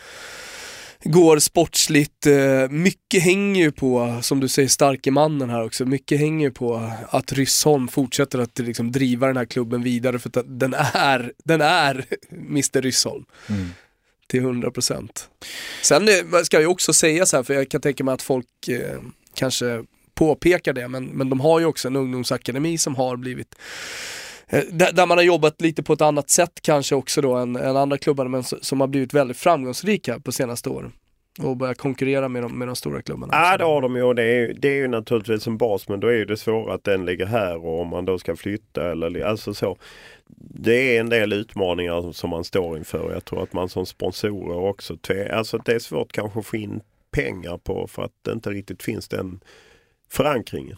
går 1.03 1.39
sportsligt. 1.39 2.25
eh, 2.25 2.69
Mycket 2.69 3.23
hänger 3.23 3.61
ju 3.61 3.71
på, 3.71 4.19
som 4.21 4.39
du 4.39 4.47
säger, 4.47 4.69
starke 4.69 5.11
mannen 5.11 5.49
här 5.49 5.63
också, 5.63 5.85
mycket 5.85 6.19
hänger 6.19 6.47
ju 6.47 6.51
på 6.51 6.91
att 7.09 7.31
Ryssholm 7.33 7.87
fortsätter 7.87 8.39
att 8.39 8.59
liksom 8.59 8.91
driva 8.91 9.27
den 9.27 9.37
här 9.37 9.45
klubben 9.45 9.83
vidare 9.83 10.19
för 10.19 10.39
att 10.39 10.59
den 10.59 10.73
är, 10.93 11.31
den 11.43 11.61
är 11.61 12.05
Mr 12.31 12.81
Ryssholm 12.81 13.25
till 14.27 14.41
100%. 14.43 15.09
Sen 15.81 16.07
eh, 16.07 16.41
ska 16.43 16.61
jag 16.61 16.71
också 16.71 16.93
säga 16.93 17.25
så 17.25 17.35
här, 17.37 17.43
för 17.43 17.53
jag 17.53 17.69
kan 17.69 17.81
tänka 17.81 18.03
mig 18.03 18.13
att 18.13 18.21
folk 18.21 18.67
eh, 18.67 18.99
kanske 19.33 19.83
påpekar 20.13 20.73
det, 20.73 20.87
men, 20.87 21.05
men 21.05 21.29
de 21.29 21.39
har 21.39 21.59
ju 21.59 21.65
också 21.65 21.87
en 21.87 21.95
ungdomsakademi 21.95 22.77
som 22.77 22.95
har 22.95 23.17
blivit 23.17 23.55
där, 24.49 24.93
där 24.93 25.05
man 25.05 25.17
har 25.17 25.25
jobbat 25.25 25.61
lite 25.61 25.83
på 25.83 25.93
ett 25.93 26.01
annat 26.01 26.29
sätt 26.29 26.59
kanske 26.61 26.95
också 26.95 27.21
då 27.21 27.35
än, 27.35 27.55
än 27.55 27.77
andra 27.77 27.97
klubbar, 27.97 28.27
men 28.27 28.43
som 28.43 28.81
har 28.81 28.87
blivit 28.87 29.13
väldigt 29.13 29.37
framgångsrika 29.37 30.19
på 30.19 30.31
senaste 30.31 30.69
åren. 30.69 30.91
Och 31.39 31.57
börjat 31.57 31.77
konkurrera 31.77 32.29
med 32.29 32.43
de, 32.43 32.59
med 32.59 32.67
de 32.67 32.75
stora 32.75 33.01
klubbarna. 33.01 33.33
Ja 33.33 33.57
det 33.57 33.63
har 33.63 33.81
de 33.81 33.95
ju 33.95 34.03
och 34.03 34.15
det 34.15 34.23
är, 34.23 34.53
det 34.53 34.67
är 34.67 34.75
ju 34.75 34.87
naturligtvis 34.87 35.47
en 35.47 35.57
bas 35.57 35.87
men 35.87 35.99
då 35.99 36.07
är 36.07 36.25
det 36.25 36.37
svåra 36.37 36.73
att 36.73 36.83
den 36.83 37.05
ligger 37.05 37.25
här 37.25 37.65
och 37.65 37.81
om 37.81 37.87
man 37.87 38.05
då 38.05 38.19
ska 38.19 38.35
flytta 38.35 38.91
eller 38.91 39.21
alltså 39.21 39.53
så. 39.53 39.77
Det 40.37 40.95
är 40.95 40.99
en 40.99 41.09
del 41.09 41.33
utmaningar 41.33 42.11
som 42.11 42.29
man 42.29 42.43
står 42.43 42.77
inför. 42.77 43.13
Jag 43.13 43.25
tror 43.25 43.43
att 43.43 43.53
man 43.53 43.69
som 43.69 43.85
sponsorer 43.85 44.57
också, 44.57 44.97
alltså 45.31 45.57
det 45.57 45.73
är 45.73 45.79
svårt 45.79 46.11
kanske 46.11 46.39
att 46.39 46.45
få 46.45 46.57
in 46.57 46.81
pengar 47.11 47.57
på 47.57 47.87
för 47.87 48.03
att 48.03 48.13
det 48.21 48.31
inte 48.31 48.49
riktigt 48.49 48.83
finns 48.83 49.07
den 49.07 49.39
förankringen. 50.09 50.77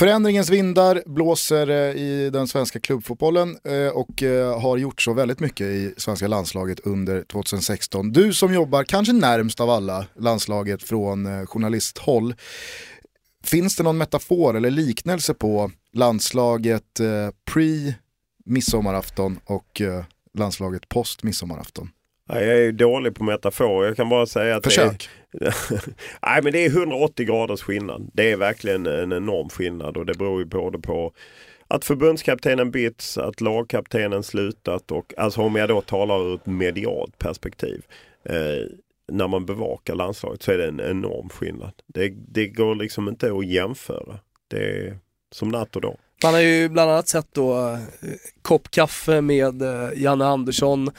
Förändringens 0.00 0.50
vindar 0.50 1.02
blåser 1.06 1.70
eh, 1.70 1.96
i 2.02 2.30
den 2.32 2.48
svenska 2.48 2.80
klubbfotbollen 2.80 3.56
eh, 3.64 3.88
och 3.88 4.22
eh, 4.22 4.60
har 4.60 4.76
gjort 4.76 5.02
så 5.02 5.12
väldigt 5.12 5.40
mycket 5.40 5.66
i 5.66 5.94
svenska 5.96 6.26
landslaget 6.26 6.80
under 6.80 7.22
2016. 7.22 8.12
Du 8.12 8.32
som 8.32 8.54
jobbar 8.54 8.84
kanske 8.84 9.12
närmst 9.12 9.60
av 9.60 9.70
alla 9.70 10.06
landslaget 10.16 10.82
från 10.82 11.46
journalisthåll. 11.46 12.34
Finns 13.44 13.76
det 13.76 13.82
någon 13.82 13.98
metafor 13.98 14.56
eller 14.56 14.70
liknelse 14.70 15.34
på 15.34 15.70
landslaget 15.92 17.00
pre 17.52 17.94
midsommarafton 18.44 19.40
och 19.44 19.82
landslaget 20.38 20.88
post 20.88 21.22
midsommarafton? 21.22 21.90
Jag 22.26 22.42
är 22.42 22.72
dålig 22.72 23.14
på 23.14 23.24
metafor. 23.24 23.86
Jag 23.86 23.96
kan 23.96 24.08
bara 24.08 24.26
säga 24.26 24.56
att 24.56 24.64
Försök. 24.64 25.08
Nej 26.22 26.42
men 26.42 26.52
det 26.52 26.64
är 26.64 26.70
180 26.70 27.26
graders 27.26 27.62
skillnad. 27.62 28.10
Det 28.12 28.30
är 28.30 28.36
verkligen 28.36 28.86
en 28.86 29.12
enorm 29.12 29.48
skillnad 29.48 29.96
och 29.96 30.06
det 30.06 30.14
beror 30.14 30.38
ju 30.38 30.44
både 30.44 30.78
på 30.78 31.12
att 31.68 31.84
förbundskaptenen 31.84 32.70
bytts, 32.70 33.18
att 33.18 33.40
lagkaptenen 33.40 34.22
slutat 34.22 34.90
och 34.90 35.14
alltså 35.16 35.40
om 35.40 35.56
jag 35.56 35.68
då 35.68 35.80
talar 35.80 36.26
ur 36.26 36.34
ett 36.34 36.46
medialt 36.46 37.18
perspektiv. 37.18 37.82
Eh, 38.24 38.66
när 39.12 39.28
man 39.28 39.46
bevakar 39.46 39.94
landslaget 39.94 40.42
så 40.42 40.52
är 40.52 40.58
det 40.58 40.68
en 40.68 40.80
enorm 40.80 41.28
skillnad. 41.28 41.72
Det, 41.86 42.08
det 42.08 42.46
går 42.46 42.74
liksom 42.74 43.08
inte 43.08 43.32
att 43.32 43.46
jämföra. 43.46 44.18
Det 44.48 44.78
är 44.78 44.98
som 45.32 45.48
natt 45.48 45.76
och 45.76 45.82
dag. 45.82 45.96
Man 46.24 46.34
har 46.34 46.40
ju 46.40 46.68
bland 46.68 46.90
annat 46.90 47.08
sett 47.08 47.28
då 47.32 47.68
eh, 47.68 47.78
kopp 48.42 48.70
kaffe 48.70 49.20
med 49.20 49.62
eh, 49.62 49.88
Janne 49.96 50.24
Andersson 50.24 50.90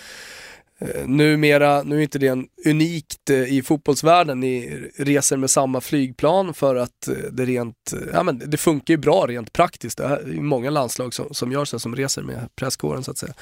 Eh, 0.81 1.07
numera, 1.07 1.83
nu 1.83 1.97
är 1.97 2.01
inte 2.01 2.19
det 2.19 2.27
en 2.27 2.47
unikt 2.65 3.29
eh, 3.29 3.53
i 3.53 3.61
fotbollsvärlden, 3.61 4.39
ni 4.39 4.81
reser 4.97 5.37
med 5.37 5.49
samma 5.49 5.81
flygplan 5.81 6.53
för 6.53 6.75
att 6.75 7.07
eh, 7.07 7.13
det 7.31 7.45
rent, 7.45 7.93
ja 8.13 8.23
men 8.23 8.41
det 8.45 8.57
funkar 8.57 8.93
ju 8.93 8.97
bra 8.97 9.27
rent 9.27 9.53
praktiskt. 9.53 9.97
Det 9.97 10.03
är 10.03 10.41
många 10.41 10.69
landslag 10.69 11.13
som, 11.13 11.33
som 11.33 11.51
gör 11.51 11.65
så, 11.65 11.79
som 11.79 11.95
reser 11.95 12.21
med 12.21 12.49
presskåren 12.55 13.03
så 13.03 13.11
att 13.11 13.17
säga. 13.17 13.33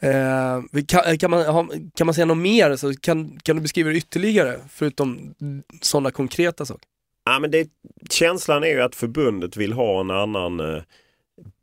Eh, 0.00 0.82
kan, 0.86 1.18
kan, 1.18 1.30
man, 1.30 1.90
kan 1.94 2.06
man 2.06 2.14
säga 2.14 2.24
något 2.24 2.38
mer? 2.38 2.76
Så 2.76 2.94
kan, 2.94 3.38
kan 3.42 3.56
du 3.56 3.62
beskriva 3.62 3.90
det 3.90 3.96
ytterligare, 3.96 4.60
förutom 4.70 5.34
sådana 5.80 6.10
konkreta 6.10 6.64
saker? 6.64 6.86
Ja, 7.24 7.38
men 7.38 7.50
det, 7.50 7.68
känslan 8.10 8.64
är 8.64 8.68
ju 8.68 8.82
att 8.82 8.94
förbundet 8.94 9.56
vill 9.56 9.72
ha 9.72 10.00
en 10.00 10.10
annan 10.10 10.60
eh, 10.60 10.82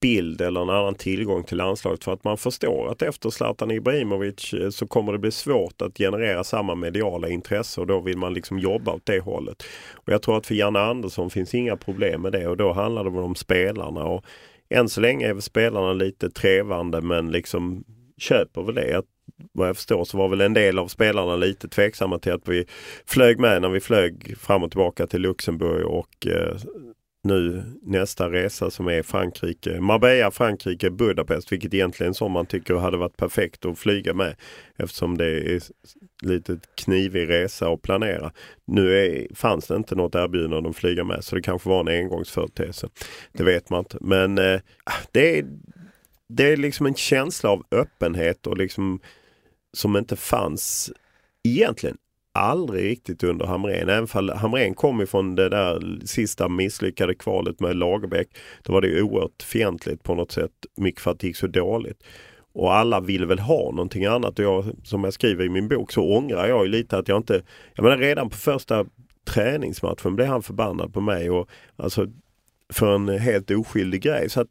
bild 0.01 0.41
eller 0.41 0.61
en 0.61 0.69
annan 0.69 0.95
tillgång 0.95 1.43
till 1.43 1.57
landslaget 1.57 2.03
för 2.03 2.13
att 2.13 2.23
man 2.23 2.38
förstår 2.38 2.91
att 2.91 3.01
efter 3.01 3.30
Zlatan 3.30 3.71
Ibrahimovic 3.71 4.53
eh, 4.53 4.69
så 4.69 4.88
kommer 4.88 5.11
det 5.11 5.19
bli 5.19 5.32
svårt 5.32 5.82
att 5.82 5.97
generera 5.97 6.43
samma 6.43 6.76
mediala 6.76 7.30
intresse 7.30 7.82
och 7.82 7.88
då 7.88 7.99
vill 7.99 8.17
man 8.17 8.34
liksom 8.34 8.59
jobba 8.59 8.91
åt 8.93 9.05
det 9.05 9.19
hållet. 9.19 9.63
Och 9.93 10.13
Jag 10.13 10.21
tror 10.21 10.38
att 10.38 10.47
för 10.47 10.55
Janne 10.55 10.80
Andersson 10.80 11.30
finns 11.30 11.53
inga 11.53 11.78
problem 11.78 12.21
med 12.21 12.32
det 12.32 12.47
och 12.47 12.57
då 12.57 12.73
handlar 12.73 13.03
det 13.03 13.09
om 13.09 13.36
spelarna. 13.36 14.03
Och 14.03 14.26
än 14.69 14.89
så 14.89 15.01
länge 15.01 15.30
är 15.30 15.39
spelarna 15.39 15.93
lite 15.93 16.30
trevande 16.30 17.01
men 17.01 17.32
liksom 17.32 17.84
köper 18.17 18.61
väl 18.61 18.76
det. 18.76 18.97
Att, 18.97 19.05
vad 19.51 19.67
jag 19.67 19.76
förstår 19.76 20.03
så 20.03 20.17
var 20.17 20.28
väl 20.28 20.41
en 20.41 20.53
del 20.53 20.80
av 20.80 20.88
spelarna 20.88 21.36
lite 21.36 21.67
tveksamma 21.67 22.19
till 22.19 22.32
att 22.32 22.47
vi 22.47 22.65
flög 23.05 23.39
med 23.39 23.61
när 23.61 23.69
vi 23.69 23.80
flög 23.80 24.38
fram 24.38 24.63
och 24.63 24.71
tillbaka 24.71 25.07
till 25.07 25.21
Luxemburg 25.21 25.86
och 25.86 26.28
eh, 26.28 26.57
nu 27.26 27.63
nästa 27.82 28.32
resa 28.32 28.71
som 28.71 28.88
är 28.88 29.03
Frankrike, 29.03 29.82
Marbella, 29.82 30.32
Frankrike, 30.32 30.89
Budapest, 30.89 31.51
vilket 31.51 31.73
egentligen 31.73 32.13
som 32.13 32.32
man 32.32 32.45
tycker 32.45 32.76
hade 32.76 32.97
varit 32.97 33.17
perfekt 33.17 33.65
att 33.65 33.80
flyga 33.80 34.13
med 34.13 34.36
eftersom 34.78 35.17
det 35.17 35.26
är 35.26 35.61
lite 36.21 36.59
knivig 36.76 37.30
resa 37.30 37.67
att 37.67 37.82
planera. 37.82 38.32
Nu 38.65 38.97
är, 38.97 39.36
fanns 39.36 39.67
det 39.67 39.76
inte 39.76 39.95
något 39.95 40.15
erbjudande 40.15 40.69
att 40.69 40.76
flyga 40.76 41.03
med 41.03 41.23
så 41.23 41.36
det 41.36 41.41
kanske 41.41 41.69
var 41.69 41.80
en 41.80 41.99
engångsföreteelse. 41.99 42.89
Det 43.32 43.43
vet 43.43 43.69
man 43.69 43.80
inte. 43.80 43.97
Men 44.01 44.38
eh, 44.38 44.59
det, 45.11 45.39
är, 45.39 45.45
det 46.30 46.51
är 46.51 46.57
liksom 46.57 46.86
en 46.86 46.95
känsla 46.95 47.49
av 47.49 47.63
öppenhet 47.71 48.47
och 48.47 48.57
liksom 48.57 48.99
som 49.73 49.97
inte 49.97 50.15
fanns 50.15 50.91
egentligen 51.43 51.97
aldrig 52.36 52.86
riktigt 52.86 53.23
under 53.23 53.45
Hamrén. 53.45 53.89
Även 53.89 54.07
fall 54.07 54.29
Hamrén 54.29 54.73
kom 54.73 55.01
ifrån 55.01 55.36
det 55.36 55.49
där 55.49 55.99
sista 56.05 56.49
misslyckade 56.49 57.15
kvalet 57.15 57.59
med 57.59 57.75
Lagerbäck. 57.75 58.27
Då 58.63 58.73
var 58.73 58.81
det 58.81 59.01
oerhört 59.01 59.43
fientligt 59.43 60.03
på 60.03 60.15
något 60.15 60.31
sätt. 60.31 60.51
Mycket 60.77 61.01
för 61.01 61.11
att 61.11 61.19
det 61.19 61.27
gick 61.27 61.38
så 61.38 61.47
dåligt. 61.47 62.03
Och 62.53 62.75
alla 62.75 62.99
vill 62.99 63.25
väl 63.25 63.39
ha 63.39 63.71
någonting 63.71 64.05
annat. 64.05 64.39
Och 64.39 64.45
jag, 64.45 64.65
som 64.83 65.03
jag 65.03 65.13
skriver 65.13 65.45
i 65.45 65.49
min 65.49 65.67
bok 65.67 65.91
så 65.91 66.17
ångrar 66.17 66.47
jag 66.47 66.65
ju 66.65 66.71
lite 66.71 66.97
att 66.97 67.07
jag 67.07 67.17
inte... 67.17 67.41
Jag 67.73 67.83
menar 67.83 67.97
redan 67.97 68.29
på 68.29 68.38
första 68.38 68.86
träningsmatchen 69.25 70.15
blev 70.15 70.27
han 70.27 70.43
förbannad 70.43 70.93
på 70.93 71.01
mig. 71.01 71.29
Och, 71.29 71.49
alltså 71.75 72.07
för 72.73 72.95
en 72.95 73.09
helt 73.09 73.51
oskyldig 73.51 74.01
grej. 74.01 74.29
Så 74.29 74.41
att 74.41 74.49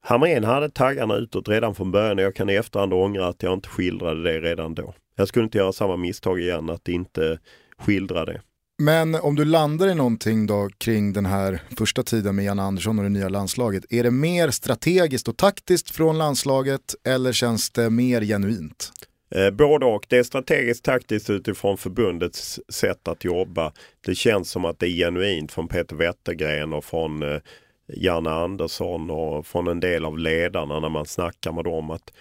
Hamrén 0.00 0.44
hade 0.44 0.70
taggarna 0.70 1.14
utåt 1.14 1.48
redan 1.48 1.74
från 1.74 1.90
början 1.90 2.18
och 2.18 2.24
jag 2.24 2.34
kan 2.34 2.50
i 2.50 2.54
efterhand 2.54 2.92
ångra 2.92 3.26
att 3.26 3.42
jag 3.42 3.52
inte 3.52 3.68
skildrade 3.68 4.22
det 4.22 4.40
redan 4.40 4.74
då. 4.74 4.94
Jag 5.16 5.28
skulle 5.28 5.44
inte 5.44 5.58
göra 5.58 5.72
samma 5.72 5.96
misstag 5.96 6.40
igen 6.40 6.70
att 6.70 6.88
inte 6.88 7.38
skildra 7.78 8.24
det. 8.24 8.40
Men 8.78 9.14
om 9.14 9.34
du 9.34 9.44
landar 9.44 9.88
i 9.88 9.94
någonting 9.94 10.46
då 10.46 10.68
kring 10.78 11.12
den 11.12 11.26
här 11.26 11.60
första 11.78 12.02
tiden 12.02 12.36
med 12.36 12.44
Jan 12.44 12.58
Andersson 12.58 12.98
och 12.98 13.04
det 13.04 13.10
nya 13.10 13.28
landslaget. 13.28 13.92
Är 13.92 14.02
det 14.02 14.10
mer 14.10 14.50
strategiskt 14.50 15.28
och 15.28 15.36
taktiskt 15.36 15.90
från 15.90 16.18
landslaget 16.18 16.94
eller 17.06 17.32
känns 17.32 17.70
det 17.70 17.90
mer 17.90 18.22
genuint? 18.22 18.92
Eh, 19.34 19.50
både 19.50 19.86
och. 19.86 20.06
Det 20.08 20.18
är 20.18 20.22
strategiskt 20.22 20.84
taktiskt 20.84 21.30
utifrån 21.30 21.78
förbundets 21.78 22.60
sätt 22.68 23.08
att 23.08 23.24
jobba. 23.24 23.72
Det 24.06 24.14
känns 24.14 24.50
som 24.50 24.64
att 24.64 24.78
det 24.78 24.86
är 24.86 24.96
genuint 24.96 25.52
från 25.52 25.68
Peter 25.68 25.96
Wettergren 25.96 26.72
och 26.72 26.84
från 26.84 27.22
eh, 27.22 27.40
Janne 27.86 28.30
Andersson 28.30 29.10
och 29.10 29.46
från 29.46 29.68
en 29.68 29.80
del 29.80 30.04
av 30.04 30.18
ledarna 30.18 30.80
när 30.80 30.88
man 30.88 31.06
snackar 31.06 31.52
med 31.52 31.64
dem. 31.64 31.90
att 31.90 32.12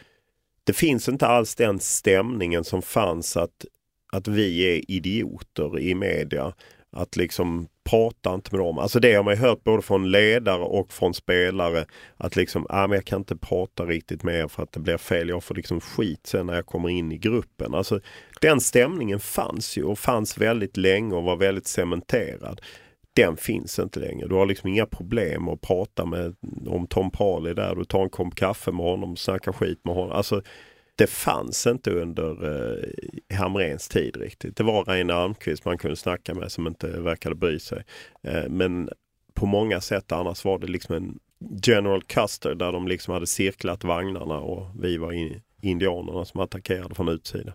det 0.64 0.74
finns 0.74 1.10
inte 1.10 1.28
alls 1.28 1.56
den 1.56 1.80
stämningen 1.80 2.64
som 2.64 2.82
fanns 2.82 3.38
att, 3.38 3.66
att 4.12 4.28
vi 4.28 4.60
är 4.60 4.92
idioter 4.92 5.80
i 5.80 5.96
media. 5.96 6.54
Att 6.96 7.16
liksom 7.16 7.68
prata 7.90 8.34
inte 8.34 8.56
med 8.56 8.66
dem. 8.66 8.80
Alltså 8.80 9.00
det 9.00 9.14
har 9.14 9.24
man 9.24 9.38
hört 9.38 9.64
både 9.64 9.82
från 9.82 10.12
ledare 10.12 10.64
och 10.64 10.94
från 10.94 11.14
spelare. 11.14 11.86
Att 12.18 12.36
liksom, 12.36 12.66
ah, 12.70 12.88
men 12.88 12.96
jag 12.96 13.06
kan 13.06 13.20
inte 13.20 13.36
prata 13.36 13.86
riktigt 13.86 14.24
med 14.24 14.36
er 14.36 14.48
för 14.48 14.64
att 14.64 14.72
det 14.72 14.80
blir 14.80 14.98
fel. 14.98 15.30
Jag 15.30 15.44
får 15.44 15.56
liksom 15.56 15.82
skit 15.82 16.28
sen 16.28 16.46
när 16.46 16.56
jag 16.56 16.66
kommer 16.66 16.90
in 16.90 17.12
i 17.12 17.18
gruppen. 17.18 17.74
Alltså 17.74 18.00
Den 18.42 18.62
stämningen 18.62 19.20
fanns 19.20 19.78
ju 19.78 19.84
och 19.84 20.00
fanns 20.00 20.38
väldigt 20.38 20.78
länge 20.78 21.16
och 21.16 21.24
var 21.24 21.36
väldigt 21.36 21.68
cementerad 21.68 22.62
den 23.14 23.38
finns 23.38 23.80
inte 23.80 24.00
längre. 24.00 24.28
Du 24.28 24.36
har 24.36 24.46
liksom 24.46 24.70
inga 24.70 24.86
problem 24.86 25.48
att 25.48 25.62
prata 25.62 26.06
med 26.06 26.36
om 26.68 26.88
Tom 26.88 27.12
Parley 27.12 27.54
där. 27.54 27.76
Du 27.76 27.86
tar 27.86 28.04
en 28.04 28.10
kopp 28.10 28.36
kaffe 28.36 28.72
med 28.72 28.86
honom 28.86 29.12
och 29.12 29.20
snackar 29.20 29.52
skit 29.52 29.80
med 29.84 29.96
honom. 29.96 30.12
Alltså, 30.12 30.42
det 30.96 31.08
fanns 31.08 31.68
inte 31.68 31.92
under 31.92 32.30
eh, 32.32 33.38
Hamrens 33.38 33.88
tid 33.88 34.18
riktigt. 34.18 34.58
Det 34.58 34.64
var 34.64 34.86
Reine 34.86 35.14
Almqvist 35.14 35.66
man 35.66 35.78
kunde 35.78 35.96
snacka 35.96 36.34
med 36.34 36.52
som 36.52 36.68
inte 36.68 36.88
verkade 36.88 37.36
bry 37.36 37.60
sig. 37.60 37.84
Eh, 38.24 38.50
men 38.50 38.90
på 39.34 39.46
många 39.46 39.82
sätt 39.82 40.12
annars 40.12 40.46
var 40.46 40.60
det 40.60 40.68
liksom 40.68 40.96
en 40.96 41.20
General 41.68 42.04
Custer 42.04 42.56
där 42.56 42.72
de 42.72 42.88
liksom 42.88 43.14
hade 43.14 43.28
cirklat 43.28 43.84
vagnarna 43.84 44.40
och 44.40 44.84
vi 44.84 44.98
var 44.98 45.12
in, 45.12 45.42
indianerna 45.62 46.26
som 46.26 46.42
attackerade 46.42 46.96
från 46.96 47.10
utsidan. 47.10 47.54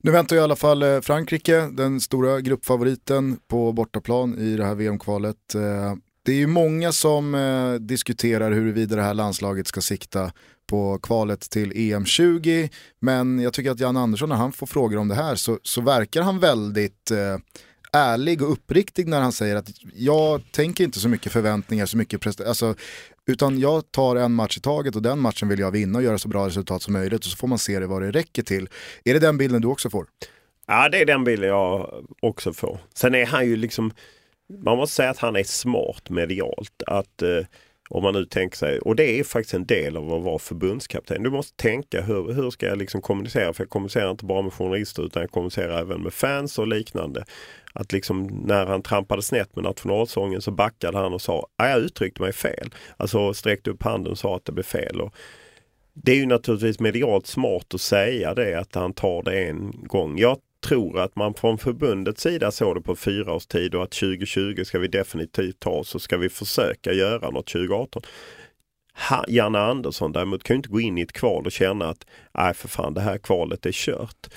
Nu 0.00 0.10
väntar 0.10 0.36
i 0.36 0.40
alla 0.40 0.56
fall 0.56 0.82
eh, 0.82 1.00
Frankrike, 1.00 1.68
den 1.72 2.00
stora 2.00 2.40
gruppfavoriten 2.40 3.38
på 3.48 3.72
bortaplan 3.72 4.38
i 4.38 4.56
det 4.56 4.64
här 4.64 4.74
VM-kvalet. 4.74 5.54
Eh, 5.54 5.94
det 6.22 6.32
är 6.32 6.36
ju 6.36 6.46
många 6.46 6.92
som 6.92 7.34
eh, 7.34 7.74
diskuterar 7.74 8.52
huruvida 8.52 8.96
det 8.96 9.02
här 9.02 9.14
landslaget 9.14 9.66
ska 9.66 9.80
sikta 9.80 10.32
på 10.66 10.98
kvalet 10.98 11.40
till 11.40 11.92
EM 11.92 12.04
20. 12.04 12.70
Men 13.00 13.38
jag 13.38 13.52
tycker 13.52 13.70
att 13.70 13.80
Jan 13.80 13.96
Andersson 13.96 14.28
när 14.28 14.36
han 14.36 14.52
får 14.52 14.66
frågor 14.66 14.96
om 14.96 15.08
det 15.08 15.14
här 15.14 15.34
så, 15.34 15.58
så 15.62 15.80
verkar 15.80 16.22
han 16.22 16.38
väldigt 16.38 17.12
ärlig 17.92 18.42
och 18.42 18.52
uppriktig 18.52 19.08
när 19.08 19.20
han 19.20 19.32
säger 19.32 19.56
att 19.56 19.70
jag 19.94 20.42
tänker 20.52 20.84
inte 20.84 21.00
så 21.00 21.08
mycket 21.08 21.32
förväntningar, 21.32 21.86
så 21.86 21.96
mycket 21.96 22.20
prestation. 22.20 22.48
Alltså, 22.48 22.74
utan 23.26 23.58
jag 23.58 23.92
tar 23.92 24.16
en 24.16 24.32
match 24.32 24.56
i 24.56 24.60
taget 24.60 24.96
och 24.96 25.02
den 25.02 25.18
matchen 25.18 25.48
vill 25.48 25.58
jag 25.58 25.70
vinna 25.70 25.98
och 25.98 26.04
göra 26.04 26.18
så 26.18 26.28
bra 26.28 26.46
resultat 26.46 26.82
som 26.82 26.92
möjligt 26.92 27.24
och 27.24 27.30
så 27.30 27.36
får 27.36 27.48
man 27.48 27.58
se 27.58 27.78
det 27.78 27.86
vad 27.86 28.02
det 28.02 28.10
räcker 28.10 28.42
till. 28.42 28.68
Är 29.04 29.14
det 29.14 29.20
den 29.20 29.38
bilden 29.38 29.62
du 29.62 29.68
också 29.68 29.90
får? 29.90 30.06
Ja, 30.66 30.88
det 30.88 31.00
är 31.00 31.06
den 31.06 31.24
bilden 31.24 31.48
jag 31.48 32.04
också 32.22 32.52
får. 32.52 32.78
Sen 32.94 33.14
är 33.14 33.26
han 33.26 33.46
ju 33.46 33.56
liksom, 33.56 33.92
man 34.64 34.76
måste 34.76 34.96
säga 34.96 35.10
att 35.10 35.18
han 35.18 35.36
är 35.36 35.44
smart 35.44 36.10
medialt. 36.10 36.82
Att 36.86 37.22
eh, 37.22 37.44
om 37.88 38.02
man 38.02 38.14
nu 38.14 38.24
tänker 38.24 38.56
sig, 38.56 38.78
och 38.78 38.96
det 38.96 39.18
är 39.18 39.24
faktiskt 39.24 39.54
en 39.54 39.66
del 39.66 39.96
av 39.96 40.12
att 40.12 40.22
vara 40.22 40.38
förbundskapten. 40.38 41.22
Du 41.22 41.30
måste 41.30 41.56
tänka 41.56 42.02
hur, 42.02 42.32
hur 42.32 42.50
ska 42.50 42.66
jag 42.66 42.78
liksom 42.78 43.02
kommunicera? 43.02 43.52
För 43.52 43.64
jag 43.64 43.70
kommunicerar 43.70 44.10
inte 44.10 44.24
bara 44.24 44.42
med 44.42 44.52
journalister 44.52 45.02
utan 45.02 45.22
jag 45.22 45.30
kommunicerar 45.30 45.80
även 45.80 46.02
med 46.02 46.12
fans 46.12 46.58
och 46.58 46.66
liknande. 46.66 47.24
Att 47.72 47.92
liksom 47.92 48.26
när 48.26 48.66
han 48.66 48.82
trampade 48.82 49.22
snett 49.22 49.56
med 49.56 49.64
nationalsången 49.64 50.42
så 50.42 50.50
backade 50.50 50.98
han 50.98 51.14
och 51.14 51.22
sa, 51.22 51.46
ah, 51.56 51.68
jag 51.68 51.80
uttryckte 51.80 52.22
mig 52.22 52.32
fel. 52.32 52.74
Alltså 52.96 53.34
sträckte 53.34 53.70
upp 53.70 53.82
handen 53.82 54.12
och 54.12 54.18
sa 54.18 54.36
att 54.36 54.44
det 54.44 54.52
blev 54.52 54.64
fel. 54.64 55.00
Och 55.00 55.14
det 55.92 56.12
är 56.12 56.16
ju 56.16 56.26
naturligtvis 56.26 56.80
medialt 56.80 57.26
smart 57.26 57.74
att 57.74 57.80
säga 57.80 58.34
det, 58.34 58.54
att 58.54 58.74
han 58.74 58.92
tar 58.92 59.22
det 59.22 59.48
en 59.48 59.72
gång. 59.86 60.18
Jag 60.18 60.38
tror 60.66 60.98
att 61.00 61.16
man 61.16 61.34
från 61.34 61.58
förbundets 61.58 62.22
sida 62.22 62.50
såg 62.50 62.76
det 62.76 62.80
på 62.80 62.96
fyra 62.96 63.32
års 63.32 63.46
tid 63.46 63.74
och 63.74 63.82
att 63.82 63.90
2020 63.90 64.64
ska 64.64 64.78
vi 64.78 64.88
definitivt 64.88 65.60
ta 65.60 65.84
så 65.84 65.98
ska 65.98 66.16
vi 66.16 66.28
försöka 66.28 66.92
göra 66.92 67.30
något 67.30 67.46
2018. 67.46 68.02
Ha, 69.08 69.24
Janne 69.28 69.58
Andersson 69.58 70.12
däremot 70.12 70.42
kan 70.42 70.56
inte 70.56 70.68
gå 70.68 70.80
in 70.80 70.98
i 70.98 71.02
ett 71.02 71.12
kval 71.12 71.46
och 71.46 71.52
känna 71.52 71.88
att 71.88 72.06
nej 72.34 72.54
för 72.54 72.68
fan 72.68 72.94
det 72.94 73.00
här 73.00 73.18
kvalet 73.18 73.66
är 73.66 73.72
kört. 73.72 74.28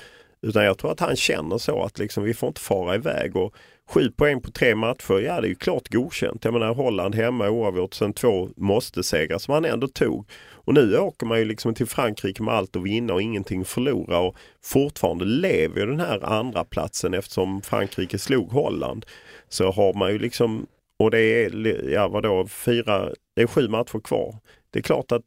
Utan 0.42 0.64
jag 0.64 0.78
tror 0.78 0.92
att 0.92 1.00
han 1.00 1.16
känner 1.16 1.58
så 1.58 1.82
att 1.82 1.98
liksom, 1.98 2.24
vi 2.24 2.34
får 2.34 2.46
inte 2.46 2.60
fara 2.60 2.94
iväg. 2.94 3.36
Och 3.36 3.54
Sju 3.88 4.10
poäng 4.10 4.40
på 4.40 4.50
tre 4.50 4.74
matcher, 4.74 5.20
ja 5.20 5.40
det 5.40 5.46
är 5.46 5.48
ju 5.48 5.54
klart 5.54 5.88
godkänt. 5.88 6.44
Jag 6.44 6.52
menar 6.54 6.74
Holland 6.74 7.14
hemma 7.14 7.50
oavgjort, 7.50 7.94
sen 7.94 8.12
två 8.12 8.48
måste-segrar 8.56 9.38
som 9.38 9.54
han 9.54 9.64
ändå 9.64 9.88
tog. 9.88 10.28
Och 10.64 10.74
nu 10.74 10.98
åker 10.98 11.26
man 11.26 11.38
ju 11.38 11.44
liksom 11.44 11.74
till 11.74 11.86
Frankrike 11.86 12.42
med 12.42 12.54
allt 12.54 12.76
att 12.76 12.82
vinna 12.82 13.14
och 13.14 13.22
ingenting 13.22 13.64
förlora 13.64 14.18
och 14.18 14.36
fortfarande 14.64 15.24
lever 15.24 15.80
ju 15.80 15.86
den 15.86 16.00
här 16.00 16.24
andra 16.24 16.64
platsen 16.64 17.14
eftersom 17.14 17.62
Frankrike 17.62 18.18
slog 18.18 18.52
Holland. 18.52 19.06
Så 19.48 19.70
har 19.70 19.94
man 19.94 20.12
ju 20.12 20.18
liksom, 20.18 20.66
och 20.98 21.10
det 21.10 21.20
är, 21.20 21.90
ja 21.90 22.08
vadå, 22.08 22.46
fyra, 22.46 23.08
det 23.36 23.42
är 23.42 23.46
sju 23.46 23.68
matcher 23.68 24.00
kvar. 24.00 24.36
Det 24.70 24.78
är 24.78 24.82
klart 24.82 25.12
att 25.12 25.22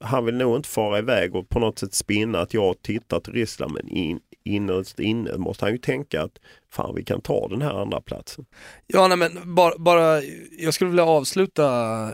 han 0.00 0.24
vill 0.24 0.34
nog 0.34 0.56
inte 0.56 0.68
fara 0.68 0.98
iväg 0.98 1.34
och 1.34 1.48
på 1.48 1.58
något 1.58 1.78
sätt 1.78 1.94
spinna 1.94 2.38
att 2.40 2.54
jag 2.54 2.82
tittar 2.82 3.20
till 3.20 3.32
Ryssland 3.32 3.72
men 3.72 3.88
in, 3.88 4.20
innerst 4.44 5.00
inne 5.00 5.36
måste 5.36 5.64
han 5.64 5.72
ju 5.72 5.78
tänka 5.78 6.22
att 6.22 6.38
fan 6.70 6.94
vi 6.94 7.04
kan 7.04 7.20
ta 7.20 7.48
den 7.48 7.62
här 7.62 7.82
andra 7.82 8.00
platsen. 8.00 8.46
Ja 8.86 9.08
nej 9.08 9.18
men 9.18 9.54
bara, 9.54 9.78
bara 9.78 10.22
jag 10.58 10.74
skulle 10.74 10.90
vilja 10.90 11.04
avsluta 11.04 11.64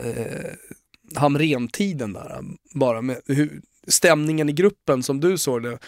eh, 0.00 0.52
Hamren-tiden 1.16 2.12
där 2.12 2.40
bara 2.74 3.02
med 3.02 3.20
hur, 3.26 3.60
stämningen 3.86 4.48
i 4.48 4.52
gruppen 4.52 5.02
som 5.02 5.20
du 5.20 5.38
såg 5.38 5.62
det 5.62 5.78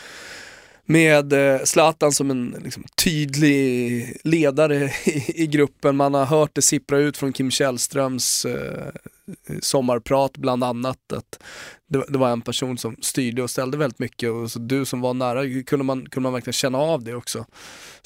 med 0.87 1.33
eh, 1.33 1.61
Zlatan 1.65 2.13
som 2.13 2.31
en 2.31 2.57
liksom, 2.65 2.85
tydlig 3.05 4.17
ledare 4.25 4.77
i, 5.05 5.43
i, 5.43 5.47
gruppen. 5.47 5.97
Man 5.97 6.15
har 6.15 6.25
hört 6.25 6.55
det 6.55 6.63
sippra 6.63 6.99
ut 6.99 7.17
från 7.17 7.33
Kim 7.33 7.51
Källströms 7.51 8.45
eh, 8.45 8.89
sommarprat 9.61 10.37
bland 10.37 10.65
annat. 10.65 11.13
Att 11.13 11.43
det, 11.89 12.05
det, 12.09 12.19
var 12.19 12.31
en 12.31 12.41
person 12.41 12.79
som 12.79 12.97
styrde 13.01 13.43
och 13.43 13.51
ställde 13.51 13.77
väldigt 13.77 13.99
mycket 13.99 14.31
och 14.31 14.51
så 14.51 14.59
du 14.59 14.85
som 14.85 15.01
var 15.01 15.15
nära, 15.15 15.63
kunde 15.63 15.85
man, 15.85 16.07
kunde 16.07 16.23
man 16.23 16.33
verkligen 16.33 16.53
känna 16.53 16.79
av 16.79 17.05
det 17.05 17.15
också? 17.15 17.47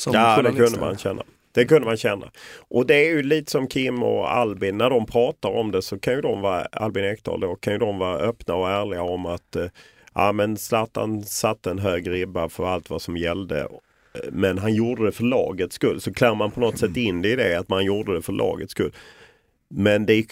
ja, 0.07 0.43
det 0.43 0.53
kunde 0.53 0.81
man 0.81 0.99
känna. 0.99 1.23
Det 1.53 1.65
kunde 1.65 1.87
man 1.87 1.97
känna. 1.97 2.31
Och 2.69 2.87
det 2.87 2.95
är 2.95 3.11
ju 3.11 3.23
lite 3.23 3.51
som 3.51 3.69
Kim 3.69 4.03
och 4.03 4.33
Albin, 4.33 4.79
när 4.79 4.91
de 4.91 5.07
pratar 5.07 5.49
om 5.49 5.71
det 5.71 5.83
så 5.83 5.99
kan 5.99 6.15
ju 6.15 6.21
de 6.21 6.41
vara, 6.41 6.63
Albin 6.63 7.05
Ekdal 7.05 7.41
då, 7.41 7.55
kan 7.55 7.73
ju 7.73 7.79
de 7.79 7.99
vara 7.99 8.19
öppna 8.19 8.55
och 8.55 8.71
ärliga 8.71 9.03
om 9.03 9.27
att 9.27 9.57
eh, 9.57 9.67
ja 10.15 10.33
men 10.33 10.57
Zlatan 10.57 11.23
satte 11.23 11.71
en 11.71 11.79
hög 11.79 12.11
ribba 12.11 12.49
för 12.49 12.67
allt 12.67 12.91
vad 12.91 13.03
som 13.03 13.17
gällde. 13.17 13.61
Eh, 13.61 13.69
men 14.33 14.59
han 14.59 14.75
gjorde 14.75 15.05
det 15.05 15.13
för 15.13 15.25
lagets 15.25 15.75
skull. 15.75 16.01
Så 16.01 16.15
klär 16.15 16.35
man 16.35 16.51
på 16.51 16.61
något 16.61 16.79
sätt 16.79 16.97
in 16.97 17.23
det 17.23 17.29
i 17.29 17.37
det 17.37 17.59
att 17.59 17.69
man 17.69 17.85
gjorde 17.85 18.15
det 18.15 18.23
för 18.23 18.33
lagets 18.33 18.73
skull. 18.73 18.93
Men 19.69 20.07
det 20.07 20.15
är, 20.15 20.25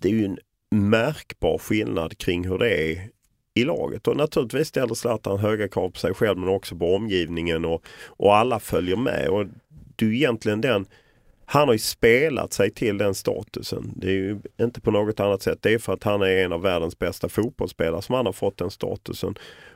det 0.00 0.08
är 0.08 0.12
ju 0.12 0.24
en 0.24 0.38
märkbar 0.70 1.58
skillnad 1.58 2.18
kring 2.18 2.48
hur 2.48 2.58
det 2.58 2.92
är 2.92 3.08
i 3.54 3.64
laget. 3.64 4.08
Och 4.08 4.16
naturligtvis 4.16 4.68
ställer 4.68 4.94
Zlatan 4.94 5.38
höga 5.38 5.68
krav 5.68 5.90
på 5.90 5.98
sig 5.98 6.14
själv 6.14 6.38
men 6.38 6.48
också 6.48 6.76
på 6.76 6.94
omgivningen 6.94 7.64
och, 7.64 7.84
och 8.06 8.36
alla 8.36 8.60
följer 8.60 8.96
med. 8.96 9.28
Och 9.28 9.46
är 10.04 10.12
egentligen 10.12 10.60
den 10.60 10.86
han 11.52 11.68
har 11.68 11.72
ju 11.72 11.78
spelat 11.78 12.52
sig 12.52 12.70
till 12.70 12.98
den 12.98 13.14
statusen. 13.14 13.92
Det 13.96 14.06
är 14.06 14.12
ju 14.12 14.40
inte 14.60 14.80
på 14.80 14.90
något 14.90 15.20
annat 15.20 15.42
sätt. 15.42 15.58
Det 15.62 15.74
är 15.74 15.78
för 15.78 15.92
att 15.92 16.04
han 16.04 16.22
är 16.22 16.44
en 16.44 16.52
av 16.52 16.62
världens 16.62 16.98
bästa 16.98 17.28
fotbollsspelare 17.28 18.02
som 18.02 18.14
han 18.14 18.26
har 18.26 18.32
fått 18.32 18.58
den 18.58 18.70
statusen. 18.70 19.34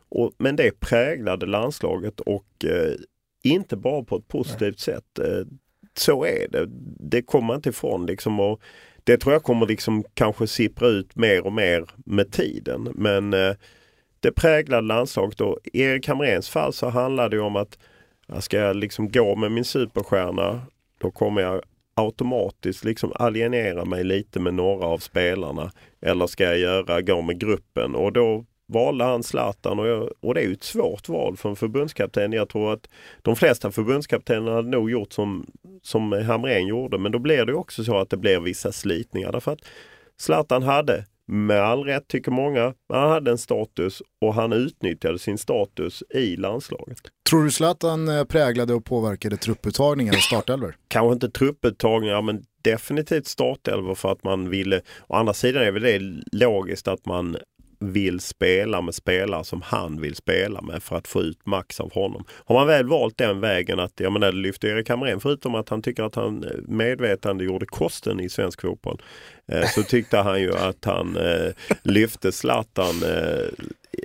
Och, 0.08 0.32
men 0.38 0.56
det 0.56 0.80
präglade 0.80 1.46
landslaget 1.46 2.20
och 2.20 2.64
eh, 2.64 2.94
inte 3.42 3.76
bara 3.76 4.04
på 4.04 4.16
ett 4.16 4.28
positivt 4.28 4.86
Nej. 4.86 4.96
sätt. 4.96 5.18
Eh, 5.18 5.46
så 5.94 6.24
är 6.24 6.48
det. 6.48 6.66
Det 7.10 7.22
kommer 7.22 7.46
man 7.46 7.56
inte 7.56 7.68
ifrån. 7.68 8.06
Liksom, 8.06 8.40
och 8.40 8.60
det 9.04 9.16
tror 9.16 9.32
jag 9.32 9.42
kommer 9.42 9.66
liksom 9.66 10.04
kanske 10.14 10.46
sippra 10.46 10.88
ut 10.88 11.16
mer 11.16 11.46
och 11.46 11.52
mer 11.52 11.84
med 11.96 12.32
tiden. 12.32 12.88
Men 12.94 13.34
eh, 13.34 13.54
det 14.20 14.32
präglade 14.32 14.86
landslaget 14.86 15.40
och 15.40 15.58
i 15.64 15.80
Erik 15.82 16.08
Hamrens 16.08 16.48
fall 16.48 16.72
så 16.72 16.88
handlar 16.88 17.28
det 17.28 17.40
om 17.40 17.56
att 17.56 17.78
jag 18.26 18.42
ska 18.42 18.72
liksom 18.72 19.08
gå 19.10 19.36
med 19.36 19.52
min 19.52 19.64
superstjärna 19.64 20.60
då 20.98 21.10
kommer 21.10 21.42
jag 21.42 21.62
automatiskt 21.96 22.84
liksom 22.84 23.12
alienera 23.14 23.84
mig 23.84 24.04
lite 24.04 24.40
med 24.40 24.54
några 24.54 24.86
av 24.86 24.98
spelarna. 24.98 25.72
Eller 26.00 26.26
ska 26.26 26.44
jag 26.44 26.58
göra, 26.58 27.02
gå 27.02 27.22
med 27.22 27.40
gruppen 27.40 27.94
och 27.94 28.12
då 28.12 28.44
valde 28.68 29.04
han 29.04 29.22
Zlatan 29.22 29.78
och, 29.78 29.86
jag, 29.86 30.10
och 30.20 30.34
det 30.34 30.40
är 30.40 30.46
ju 30.46 30.52
ett 30.52 30.62
svårt 30.62 31.08
val 31.08 31.36
för 31.36 31.48
en 31.48 31.56
förbundskapten. 31.56 32.32
Jag 32.32 32.48
tror 32.48 32.72
att 32.72 32.88
de 33.22 33.36
flesta 33.36 33.70
förbundskaptener 33.70 34.52
hade 34.52 34.68
nog 34.68 34.90
gjort 34.90 35.12
som, 35.12 35.46
som 35.82 36.12
Hamrén 36.12 36.66
gjorde 36.66 36.98
men 36.98 37.12
då 37.12 37.18
blir 37.18 37.44
det 37.44 37.54
också 37.54 37.84
så 37.84 37.98
att 37.98 38.10
det 38.10 38.16
blir 38.16 38.40
vissa 38.40 38.72
slitningar 38.72 39.32
därför 39.32 39.52
att 39.52 39.64
Zlatan 40.18 40.62
hade 40.62 41.04
med 41.28 41.60
all 41.62 41.84
rätt 41.84 42.08
tycker 42.08 42.30
många. 42.30 42.74
Han 42.92 43.10
hade 43.10 43.30
en 43.30 43.38
status 43.38 44.02
och 44.20 44.34
han 44.34 44.52
utnyttjade 44.52 45.18
sin 45.18 45.38
status 45.38 46.02
i 46.10 46.36
landslaget. 46.36 46.98
Tror 47.30 47.44
du 47.44 47.50
Zlatan 47.50 48.08
eh, 48.08 48.24
präglade 48.24 48.74
och 48.74 48.84
påverkade 48.84 49.36
trupputtagningar 49.36 50.12
och 50.12 50.22
startelvor? 50.22 50.76
Kanske 50.88 51.12
inte 51.12 51.30
trupputtagningar 51.30 52.22
men 52.22 52.44
definitivt 52.62 53.26
startelvor 53.26 53.94
för 53.94 54.12
att 54.12 54.24
man 54.24 54.50
ville. 54.50 54.80
Å 55.06 55.14
andra 55.14 55.34
sidan 55.34 55.62
är 55.62 55.70
väl 55.70 55.82
det 55.82 56.22
logiskt 56.32 56.88
att 56.88 57.06
man 57.06 57.36
vill 57.92 58.20
spela 58.20 58.80
med 58.80 58.94
spelare 58.94 59.44
som 59.44 59.62
han 59.62 60.00
vill 60.00 60.14
spela 60.14 60.62
med 60.62 60.82
för 60.82 60.96
att 60.96 61.08
få 61.08 61.22
ut 61.22 61.46
max 61.46 61.80
av 61.80 61.92
honom. 61.92 62.24
Har 62.30 62.54
man 62.54 62.66
väl 62.66 62.88
valt 62.88 63.18
den 63.18 63.40
vägen 63.40 63.80
att, 63.80 64.00
jag 64.00 64.12
menar 64.12 64.32
det 64.32 64.38
lyfter 64.38 64.68
Erik 64.68 64.88
Hamrén 64.88 65.20
förutom 65.20 65.54
att 65.54 65.68
han 65.68 65.82
tycker 65.82 66.02
att 66.02 66.14
han 66.14 66.44
eh, 66.44 66.50
medvetande 66.68 67.44
gjorde 67.44 67.66
kosten 67.66 68.20
i 68.20 68.28
svensk 68.28 68.60
fotboll. 68.60 69.02
Eh, 69.52 69.66
så 69.66 69.82
tyckte 69.82 70.18
han 70.18 70.40
ju 70.40 70.56
att 70.56 70.84
han 70.84 71.16
eh, 71.16 71.52
lyfte 71.82 72.32
Zlatan 72.32 73.02
eh, 73.02 73.48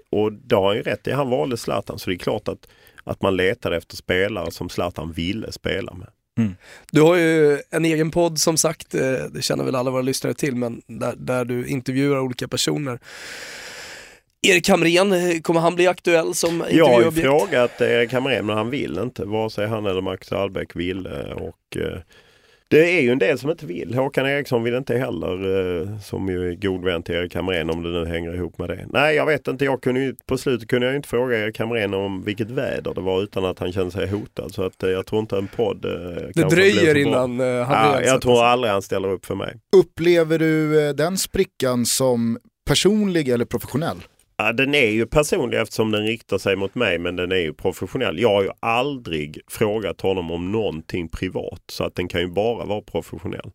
och 0.10 0.34
det 0.34 0.56
har 0.56 0.68
han 0.68 0.76
ju 0.76 0.82
rätt 0.82 1.08
i. 1.08 1.12
Han 1.12 1.30
valde 1.30 1.58
Zlatan 1.58 2.00
så 2.00 2.10
det 2.10 2.16
är 2.16 2.18
klart 2.18 2.48
att, 2.48 2.68
att 3.04 3.22
man 3.22 3.36
letade 3.36 3.78
efter 3.78 3.96
spelare 3.96 4.52
som 4.52 4.70
Zlatan 4.70 5.12
ville 5.12 5.52
spela 5.52 5.94
med. 5.94 6.08
Mm. 6.38 6.56
Du 6.92 7.02
har 7.02 7.16
ju 7.16 7.62
en 7.70 7.86
egen 7.86 8.12
podd 8.12 8.40
som 8.40 8.58
sagt, 8.58 8.96
eh, 8.96 9.02
det 9.32 9.42
känner 9.42 9.64
väl 9.64 9.76
alla 9.76 9.92
våra 9.92 10.02
lyssnare 10.02 10.34
till, 10.34 10.56
men 10.56 10.82
där, 10.88 11.14
där 11.18 11.46
du 11.46 11.68
intervjuar 11.68 12.20
olika 12.20 12.48
personer. 12.48 13.00
Erik 14.48 14.70
Hamrén, 14.70 15.14
eh, 15.14 15.42
kommer 15.42 15.60
han 15.60 15.76
bli 15.76 15.88
aktuell 15.88 16.34
som 16.34 16.56
intervjuobjekt? 16.56 16.78
Jag 16.78 16.88
har 16.88 17.02
ju 17.02 17.12
frågat 17.12 17.82
Erik 17.82 18.14
Hamrén 18.14 18.46
men 18.46 18.58
han 18.58 18.70
vill 18.70 19.00
inte, 19.00 19.26
vare 19.26 19.50
sig 19.50 19.68
han 19.68 19.86
eller 19.86 20.02
Max 20.02 20.32
Albeck 20.32 20.76
ville. 20.76 21.34
Och, 21.34 21.78
eh, 21.78 22.00
det 22.72 22.98
är 22.98 23.02
ju 23.02 23.12
en 23.12 23.20
del 23.20 23.40
som 23.40 23.50
inte 23.50 23.66
vill. 23.66 23.94
Håkan 23.94 24.26
Eriksson 24.26 24.64
vill 24.64 24.74
inte 24.76 24.98
heller, 24.98 25.34
eh, 25.82 26.00
som 26.00 26.30
ju 26.30 26.50
är 26.50 26.56
god 26.56 26.86
vän 26.86 27.04
till 27.04 27.16
Erik 27.16 27.36
Hamrén 27.36 27.70
om 27.70 27.84
det 27.84 27.90
nu 27.90 28.06
hänger 28.06 28.36
ihop 28.36 28.58
med 28.58 28.70
det. 28.70 28.86
Nej, 28.90 29.16
jag 29.16 29.26
vet 29.26 29.48
inte. 29.48 29.66
Jag 29.66 29.82
kunde 29.82 30.02
ju, 30.02 30.16
på 30.26 30.38
slutet 30.38 30.68
kunde 30.68 30.88
jag 30.88 30.96
inte 30.96 31.10
fråga 31.10 31.38
Erik 31.38 31.60
Hamrén 31.60 31.94
om 31.94 32.24
vilket 32.24 32.52
väder 32.52 32.94
det 32.94 33.02
var 33.02 33.24
utan 33.24 33.46
att 33.46 33.60
han 33.60 33.72
kände 33.72 33.92
sig 33.92 34.08
hotad. 34.08 34.54
Så 34.54 34.64
att, 34.64 34.84
eh, 34.84 34.90
jag 34.90 35.06
tror 35.06 35.20
inte 35.22 35.38
en 35.38 35.48
podd 35.48 35.86
eh, 35.86 35.92
Det 36.36 36.50
dröjer 36.50 36.98
innan 36.98 37.40
eh, 37.40 37.64
han 37.64 37.94
ja, 37.94 38.02
Jag 38.02 38.22
tror 38.22 38.44
aldrig 38.44 38.72
han 38.74 38.82
ställer 38.82 39.10
upp 39.10 39.26
för 39.26 39.36
mig. 39.36 39.56
Upplever 39.76 40.40
du 40.40 40.88
eh, 40.88 40.94
den 40.94 41.18
sprickan 41.18 41.86
som 41.86 42.38
personlig 42.68 43.30
eller 43.30 43.46
professionell? 43.46 43.98
Ja, 44.42 44.54
den 44.54 44.76
är 44.76 44.90
ju 44.90 45.06
personlig 45.06 45.60
eftersom 45.60 45.92
den 45.92 46.06
riktar 46.06 46.38
sig 46.38 46.56
mot 46.56 46.76
mig 46.76 47.00
men 47.00 47.16
den 47.16 47.32
är 47.32 47.36
ju 47.36 47.54
professionell. 47.54 48.20
Jag 48.20 48.30
har 48.30 48.44
ju 48.44 48.50
aldrig 48.60 49.42
frågat 49.48 50.02
honom 50.02 50.32
om 50.32 50.52
någonting 50.52 51.10
privat 51.10 51.62
så 51.72 51.84
att 51.84 51.96
den 51.96 52.08
kan 52.08 52.22
ju 52.22 52.28
bara 52.28 52.66
vara 52.66 52.82
professionell. 52.82 53.52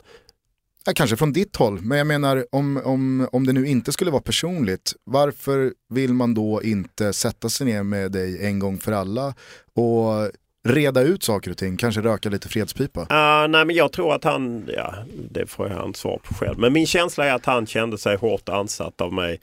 Ja, 0.87 0.93
kanske 0.95 1.17
från 1.17 1.33
ditt 1.33 1.57
håll, 1.57 1.81
men 1.81 1.99
jag 1.99 2.07
menar 2.07 2.47
om, 2.53 2.81
om, 2.85 3.29
om 3.33 3.47
det 3.47 3.53
nu 3.53 3.67
inte 3.67 3.93
skulle 3.93 4.11
vara 4.11 4.23
personligt, 4.23 4.93
varför 5.05 5.73
vill 5.89 6.13
man 6.13 6.35
då 6.35 6.63
inte 6.63 7.13
sätta 7.13 7.49
sig 7.49 7.67
ner 7.67 7.83
med 7.83 8.13
dig 8.13 8.47
en 8.47 8.59
gång 8.59 8.79
för 8.79 8.93
alla 8.93 9.35
och 9.75 10.31
reda 10.69 11.03
ut 11.03 11.23
saker 11.23 11.51
och 11.51 11.59
ting, 11.59 11.77
kanske 11.77 12.01
röka 12.01 12.29
lite 12.29 12.49
fredspipa? 12.49 13.01
Uh, 13.01 13.49
nej 13.49 13.65
men 13.65 13.77
jag 13.77 13.93
tror 13.93 14.15
att 14.15 14.25
han, 14.25 14.69
ja 14.75 14.95
det 15.31 15.47
får 15.47 15.69
jag 15.69 15.87
inte 15.87 15.99
svar 15.99 16.21
på 16.23 16.35
själv, 16.35 16.59
men 16.59 16.73
min 16.73 16.87
känsla 16.87 17.25
är 17.27 17.35
att 17.35 17.47
han 17.47 17.67
kände 17.67 17.99
sig 17.99 18.17
hårt 18.17 18.49
ansatt 18.49 19.01
av 19.01 19.13
mig 19.13 19.41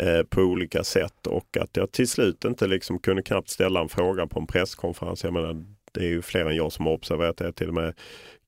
Eh, 0.00 0.22
på 0.22 0.40
olika 0.40 0.84
sätt 0.84 1.26
och 1.26 1.56
att 1.60 1.76
jag 1.76 1.92
till 1.92 2.08
slut 2.08 2.44
inte 2.44 2.66
liksom 2.66 2.98
kunde 2.98 3.22
knappt 3.22 3.48
ställa 3.48 3.80
en 3.80 3.88
fråga 3.88 4.26
på 4.26 4.40
en 4.40 4.46
presskonferens. 4.46 5.24
Jag 5.24 5.32
menar, 5.32 5.64
det 5.92 6.00
är 6.00 6.08
ju 6.08 6.22
fler 6.22 6.46
än 6.46 6.56
jag 6.56 6.72
som 6.72 6.86
har 6.86 6.92
observerat 6.92 7.36
det. 7.36 7.52
Till 7.52 7.68
och 7.68 7.74
med 7.74 7.94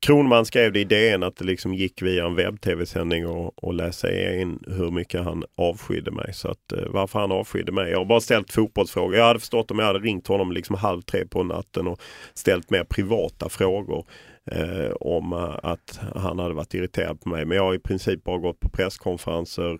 Kronman 0.00 0.46
skrev 0.46 0.72
det 0.72 0.80
i 0.80 0.84
DN 0.84 1.22
att 1.22 1.36
det 1.36 1.44
liksom 1.44 1.74
gick 1.74 2.02
via 2.02 2.26
en 2.26 2.34
webb-tv-sändning 2.34 3.26
och, 3.26 3.64
och 3.64 3.74
läsa 3.74 4.34
in 4.34 4.58
hur 4.66 4.90
mycket 4.90 5.24
han 5.24 5.44
avskydde 5.56 6.10
mig. 6.10 6.34
Så 6.34 6.48
att 6.48 6.72
eh, 6.72 6.88
varför 6.88 7.18
han 7.18 7.32
avskydde 7.32 7.72
mig. 7.72 7.90
Jag 7.90 7.98
har 7.98 8.04
bara 8.04 8.20
ställt 8.20 8.52
fotbollsfrågor. 8.52 9.16
Jag 9.16 9.24
hade 9.24 9.40
förstått 9.40 9.70
om 9.70 9.78
jag 9.78 9.86
hade 9.86 9.98
ringt 9.98 10.26
honom 10.26 10.52
liksom 10.52 10.76
halv 10.76 11.02
tre 11.02 11.26
på 11.26 11.42
natten 11.42 11.86
och 11.86 12.00
ställt 12.34 12.70
mer 12.70 12.84
privata 12.84 13.48
frågor. 13.48 14.06
Eh, 14.50 14.90
om 15.00 15.32
eh, 15.32 15.58
att 15.62 16.00
han 16.14 16.38
hade 16.38 16.54
varit 16.54 16.74
irriterad 16.74 17.20
på 17.20 17.28
mig. 17.28 17.44
Men 17.44 17.56
jag 17.56 17.64
har 17.64 17.74
i 17.74 17.78
princip 17.78 18.24
bara 18.24 18.38
gått 18.38 18.60
på 18.60 18.68
presskonferenser 18.68 19.78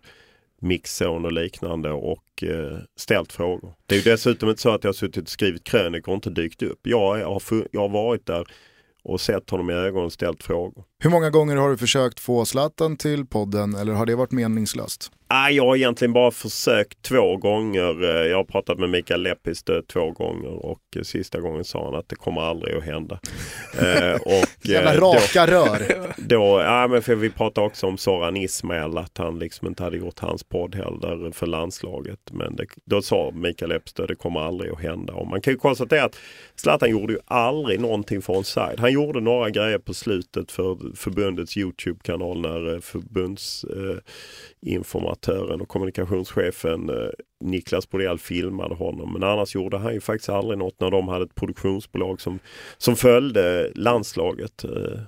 mixzon 0.61 1.25
och 1.25 1.33
liknande 1.33 1.91
och 1.91 2.43
eh, 2.43 2.79
ställt 2.97 3.33
frågor. 3.33 3.75
Det 3.87 3.95
är 3.95 3.97
ju 3.97 4.11
dessutom 4.11 4.49
inte 4.49 4.63
så 4.63 4.71
att 4.71 4.85
jag 4.85 4.89
har 4.89 4.95
suttit 4.95 5.23
och 5.23 5.29
skrivit 5.29 5.65
krönikor 5.65 6.13
och 6.13 6.15
inte 6.15 6.31
dykt 6.31 6.63
upp. 6.63 6.81
Jag 6.83 7.01
har, 7.01 7.19
jag 7.73 7.81
har 7.81 7.89
varit 7.89 8.27
där 8.27 8.47
och 9.03 9.21
sett 9.21 9.51
honom 9.51 9.71
i 9.71 9.73
ögonen 9.73 10.07
och 10.07 10.13
ställt 10.13 10.43
frågor. 10.43 10.85
Hur 10.99 11.11
många 11.11 11.31
gånger 11.31 11.57
har 11.57 11.71
du 11.71 11.77
försökt 11.77 12.21
få 12.21 12.45
Zlatan 12.45 12.97
till 12.97 13.27
podden 13.27 13.75
eller 13.75 13.93
har 13.93 14.07
det 14.07 14.15
varit 14.15 14.33
meningslöst? 14.33 15.13
Ah, 15.29 15.49
jag 15.51 15.67
har 15.67 15.77
egentligen 15.77 16.13
bara 16.13 16.31
försökt 16.31 17.03
två 17.03 17.37
gånger. 17.37 18.05
Eh, 18.05 18.27
jag 18.27 18.37
har 18.37 18.45
pratat 18.45 18.79
med 18.79 18.91
Mikael 18.91 19.23
Leppis 19.23 19.65
två 19.93 20.11
gånger 20.11 20.67
och 20.67 20.81
sista 21.03 21.41
gången 21.41 21.65
sa 21.65 21.85
han 21.85 21.95
att 21.95 22.09
det 22.09 22.17
kommer 22.17 22.41
aldrig 22.41 22.77
att 22.77 22.85
hända. 22.85 23.21
eh, 23.81 24.15
och, 24.15 24.47
Jävla 24.63 24.95
eh, 24.95 25.01
raka 25.01 25.47
då, 25.47 25.53
rör. 25.53 26.15
Då, 26.17 26.61
ja, 26.61 26.89
men 26.89 27.03
för 27.03 27.15
vi 27.15 27.31
pratade 27.31 27.67
också 27.67 27.87
om 27.87 27.99
Soran 27.99 28.37
Ismail, 28.37 28.99
att 28.99 29.19
han 29.19 29.39
liksom 29.39 29.69
inte 29.69 29.83
hade 29.83 29.97
gjort 29.97 30.19
hans 30.19 30.45
podd 30.45 30.75
heller 30.75 31.31
för 31.31 31.47
landslaget. 31.47 32.21
Men 32.33 32.57
det, 32.57 32.67
då 32.85 33.03
sa 33.03 33.31
Mikael 33.35 33.69
Leppis 33.69 34.01
att 34.01 34.09
det 34.09 34.15
kommer 34.15 34.41
aldrig 34.41 34.73
att 34.73 34.81
hända. 34.81 35.13
Och 35.13 35.27
man 35.27 35.41
kan 35.41 35.53
ju 35.53 35.59
konstatera 35.59 36.05
att 36.05 36.17
Zlatan 36.57 36.91
gjorde 36.91 37.13
ju 37.13 37.19
aldrig 37.25 37.81
någonting 37.81 38.23
för 38.23 38.33
onside. 38.33 38.81
Han 38.81 38.93
gjorde 38.93 39.21
några 39.21 39.51
grejer 39.51 39.79
på 39.79 39.95
slutet 39.95 40.53
för 40.53 40.97
förbundets 40.97 41.57
Youtube-kanal 41.57 42.41
när 42.41 42.75
eh, 42.75 42.81
förbundsinformatören 45.17 45.61
och 45.61 45.69
kommunikationschefen 45.69 46.91
eh, 46.91 47.11
Niklas 47.41 47.91
Bodell 47.91 48.19
filmade 48.19 48.75
honom. 48.75 49.13
Men 49.13 49.23
annars 49.23 49.55
gjorde 49.55 49.79
han 49.79 49.95
ju 49.95 50.01
faktiskt 50.01 50.29
aldrig 50.29 50.59
något 50.59 50.81
när 50.81 50.91
de 50.91 51.09
hade 51.09 51.25
ett 51.25 51.35
produktionsbolag 51.35 52.21
som, 52.21 52.39
som 52.79 52.97
följde 52.97 53.73
landslaget. 53.75 54.65
Eh. 54.65 55.01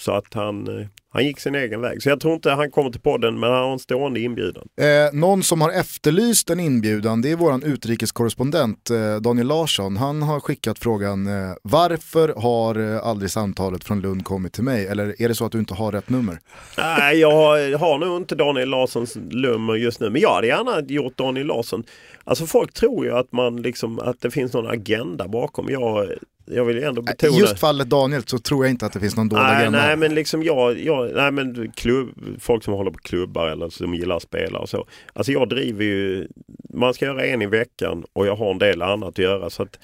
Så 0.00 0.12
att 0.12 0.34
han, 0.34 0.80
eh, 0.80 0.86
han 1.12 1.24
gick 1.24 1.40
sin 1.40 1.54
egen 1.54 1.80
väg. 1.80 2.02
Så 2.02 2.08
jag 2.08 2.20
tror 2.20 2.34
inte 2.34 2.50
han 2.50 2.70
kommer 2.70 2.90
till 2.90 3.00
podden 3.00 3.40
men 3.40 3.50
han 3.52 3.62
har 3.62 3.72
en 3.72 3.78
stående 3.78 4.20
inbjudan. 4.20 4.68
Eh, 4.80 5.18
någon 5.18 5.42
som 5.42 5.60
har 5.60 5.70
efterlyst 5.70 6.50
en 6.50 6.60
inbjudan 6.60 7.22
det 7.22 7.30
är 7.30 7.36
våran 7.36 7.62
utrikeskorrespondent 7.62 8.90
eh, 8.90 9.16
Daniel 9.16 9.46
Larsson. 9.46 9.96
Han 9.96 10.22
har 10.22 10.40
skickat 10.40 10.78
frågan 10.78 11.26
eh, 11.26 11.54
varför 11.62 12.28
har 12.28 12.94
eh, 12.94 13.06
aldrig 13.06 13.30
samtalet 13.30 13.84
från 13.84 14.00
Lund 14.00 14.24
kommit 14.24 14.52
till 14.52 14.64
mig? 14.64 14.86
Eller 14.86 15.22
är 15.22 15.28
det 15.28 15.34
så 15.34 15.44
att 15.44 15.52
du 15.52 15.58
inte 15.58 15.74
har 15.74 15.92
rätt 15.92 16.08
nummer? 16.08 16.38
Nej, 16.78 17.18
jag 17.18 17.30
har 17.78 17.98
nog 17.98 18.16
inte 18.16 18.34
Daniel 18.34 18.68
Larssons 18.68 19.16
nummer 19.16 19.74
just 19.74 20.00
nu. 20.00 20.10
Men 20.10 20.20
jag 20.20 20.34
hade 20.34 20.46
gärna 20.46 20.80
gjort 20.80 21.16
Daniel 21.16 21.46
Larsson. 21.46 21.84
Alltså 22.24 22.46
folk 22.46 22.72
tror 22.72 23.04
ju 23.04 23.12
att, 23.12 23.32
man 23.32 23.62
liksom, 23.62 23.98
att 23.98 24.20
det 24.20 24.30
finns 24.30 24.52
någon 24.52 24.70
agenda 24.70 25.28
bakom. 25.28 25.68
Jag 25.68 26.08
jag 26.46 26.64
vill 26.64 26.82
ändå 26.82 27.02
betona... 27.02 27.38
Just 27.38 27.58
fallet 27.58 27.90
Daniel 27.90 28.22
så 28.26 28.38
tror 28.38 28.64
jag 28.64 28.70
inte 28.70 28.86
att 28.86 28.92
det 28.92 29.00
finns 29.00 29.16
någon 29.16 29.28
dold 29.28 29.42
agenda. 29.42 29.78
Nej 29.78 29.96
men 29.96 30.14
liksom 30.14 30.42
jag, 30.42 30.80
jag 30.80 31.10
nej 31.14 31.30
men 31.30 31.72
klubb, 31.74 32.08
folk 32.40 32.64
som 32.64 32.74
håller 32.74 32.90
på 32.90 32.98
klubbar 32.98 33.48
eller 33.48 33.68
som 33.68 33.94
gillar 33.94 34.16
att 34.16 34.22
spela 34.22 34.58
och 34.58 34.68
så. 34.68 34.86
Alltså 35.12 35.32
jag 35.32 35.48
driver 35.48 35.84
ju, 35.84 36.28
man 36.74 36.94
ska 36.94 37.04
göra 37.04 37.26
en 37.26 37.42
i 37.42 37.46
veckan 37.46 38.04
och 38.12 38.26
jag 38.26 38.36
har 38.36 38.50
en 38.50 38.58
del 38.58 38.82
annat 38.82 39.08
att 39.08 39.18
göra. 39.18 39.50
så 39.50 39.62
att 39.62 39.78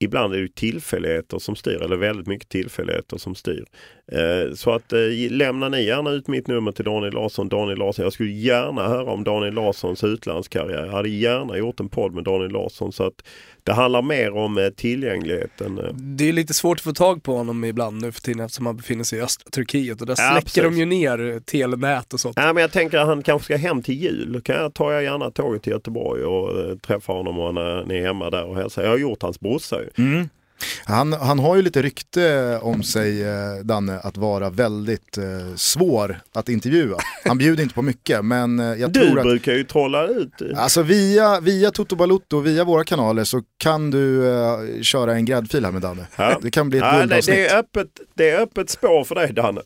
Ibland 0.00 0.34
är 0.34 0.38
det 0.38 0.54
tillfälligheter 0.54 1.38
som 1.38 1.56
styr, 1.56 1.82
eller 1.82 1.96
väldigt 1.96 2.26
mycket 2.26 2.48
tillfälligheter 2.48 3.18
som 3.18 3.34
styr. 3.34 3.64
Eh, 4.12 4.54
så 4.54 4.72
att 4.72 4.92
eh, 4.92 5.30
lämna 5.30 5.68
ni 5.68 5.84
gärna 5.84 6.10
ut 6.10 6.28
mitt 6.28 6.46
nummer 6.46 6.72
till 6.72 6.84
Daniel 6.84 7.12
Larsson. 7.12 7.48
Daniel 7.48 7.78
Larsson. 7.78 8.02
Jag 8.02 8.12
skulle 8.12 8.30
gärna 8.30 8.88
höra 8.88 9.10
om 9.10 9.24
Daniel 9.24 9.54
Larssons 9.54 10.04
utlandskarriär. 10.04 10.86
Jag 10.86 10.92
hade 10.92 11.08
gärna 11.08 11.56
gjort 11.56 11.80
en 11.80 11.88
podd 11.88 12.14
med 12.14 12.24
Daniel 12.24 12.50
Larsson. 12.50 12.92
Så 12.92 13.06
att 13.06 13.22
det 13.62 13.72
handlar 13.72 14.02
mer 14.02 14.30
om 14.30 14.58
eh, 14.58 14.68
tillgängligheten. 14.68 15.78
Eh. 15.78 15.94
Det 15.94 16.28
är 16.28 16.32
lite 16.32 16.54
svårt 16.54 16.78
att 16.78 16.84
få 16.84 16.92
tag 16.92 17.22
på 17.22 17.36
honom 17.36 17.64
ibland 17.64 18.02
nu 18.02 18.12
för 18.12 18.20
tiden 18.20 18.40
eftersom 18.40 18.66
han 18.66 18.76
befinner 18.76 19.04
sig 19.04 19.18
i 19.18 19.22
östra 19.22 19.50
Turkiet 19.50 20.00
och 20.00 20.06
där 20.06 20.16
ja, 20.18 20.40
släcker 20.40 20.62
de 20.62 20.78
ju 20.78 20.84
ner 20.84 21.40
telenät 21.40 22.12
och 22.14 22.20
sånt. 22.20 22.36
Ja, 22.36 22.52
men 22.52 22.60
jag 22.60 22.72
tänker 22.72 22.98
att 22.98 23.06
han 23.06 23.22
kanske 23.22 23.44
ska 23.44 23.56
hem 23.56 23.82
till 23.82 24.02
jul. 24.02 24.32
Då 24.32 24.40
kan 24.40 24.56
jag, 24.56 24.74
tar 24.74 24.92
jag 24.92 25.02
gärna 25.02 25.30
tåget 25.30 25.62
till 25.62 25.72
Göteborg 25.72 26.24
och 26.24 26.82
träffar 26.82 27.14
honom 27.14 27.38
och 27.38 27.54
ni 27.88 27.96
är 27.96 28.06
hemma 28.06 28.30
där 28.30 28.44
och 28.44 28.56
hälsar. 28.56 28.82
Jag 28.82 28.90
har 28.90 28.98
gjort 28.98 29.22
hans 29.22 29.40
brorsa 29.40 29.76
Mm. 29.98 30.28
Han, 30.84 31.12
han 31.12 31.38
har 31.38 31.56
ju 31.56 31.62
lite 31.62 31.82
rykte 31.82 32.58
om 32.62 32.82
sig, 32.82 33.22
eh, 33.22 33.64
Danne, 33.64 33.98
att 33.98 34.16
vara 34.16 34.50
väldigt 34.50 35.18
eh, 35.18 35.24
svår 35.56 36.20
att 36.34 36.48
intervjua. 36.48 36.96
Han 37.24 37.38
bjuder 37.38 37.62
inte 37.62 37.74
på 37.74 37.82
mycket, 37.82 38.24
men 38.24 38.58
eh, 38.58 38.66
jag 38.66 38.92
du 38.92 39.00
tror 39.00 39.18
att... 39.18 39.24
Du 39.24 39.30
brukar 39.30 39.52
ju 39.52 39.64
trolla 39.64 40.06
ut. 40.06 40.32
Alltså 40.56 40.82
via, 40.82 41.40
via 41.40 41.70
Toto 41.70 41.96
Balutto, 41.96 42.40
via 42.40 42.64
våra 42.64 42.84
kanaler 42.84 43.24
så 43.24 43.42
kan 43.58 43.90
du 43.90 44.28
eh, 44.28 44.82
köra 44.82 45.14
en 45.14 45.24
gräddfil 45.24 45.64
här 45.64 45.72
med 45.72 45.82
Danne. 45.82 46.06
Ja. 46.16 46.38
Det 46.42 46.50
kan 46.50 46.68
bli 46.68 46.78
ett 46.78 46.84
ja, 46.84 47.06
det, 47.06 47.26
det, 47.26 47.46
är 47.46 47.58
öppet, 47.58 47.88
det 48.14 48.30
är 48.30 48.40
öppet 48.40 48.70
spår 48.70 49.04
för 49.04 49.14
dig 49.14 49.32
Danne. 49.32 49.60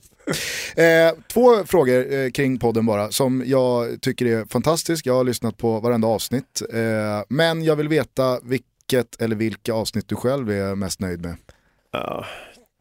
Eh, 0.76 1.18
två 1.32 1.64
frågor 1.66 2.12
eh, 2.14 2.30
kring 2.30 2.58
podden 2.58 2.86
bara 2.86 3.10
som 3.10 3.42
jag 3.46 4.00
tycker 4.00 4.26
är 4.26 4.44
fantastisk. 4.44 5.06
Jag 5.06 5.14
har 5.14 5.24
lyssnat 5.24 5.56
på 5.56 5.80
varenda 5.80 6.08
avsnitt. 6.08 6.62
Eh, 6.72 6.80
men 7.28 7.64
jag 7.64 7.76
vill 7.76 7.88
veta 7.88 8.40
vilka 8.42 8.66
vilket 8.92 9.22
eller 9.22 9.36
vilka 9.36 9.72
avsnitt 9.72 10.08
du 10.08 10.16
själv 10.16 10.50
är 10.50 10.74
mest 10.74 11.00
nöjd 11.00 11.22
med? 11.22 11.36
Ja, 11.90 12.24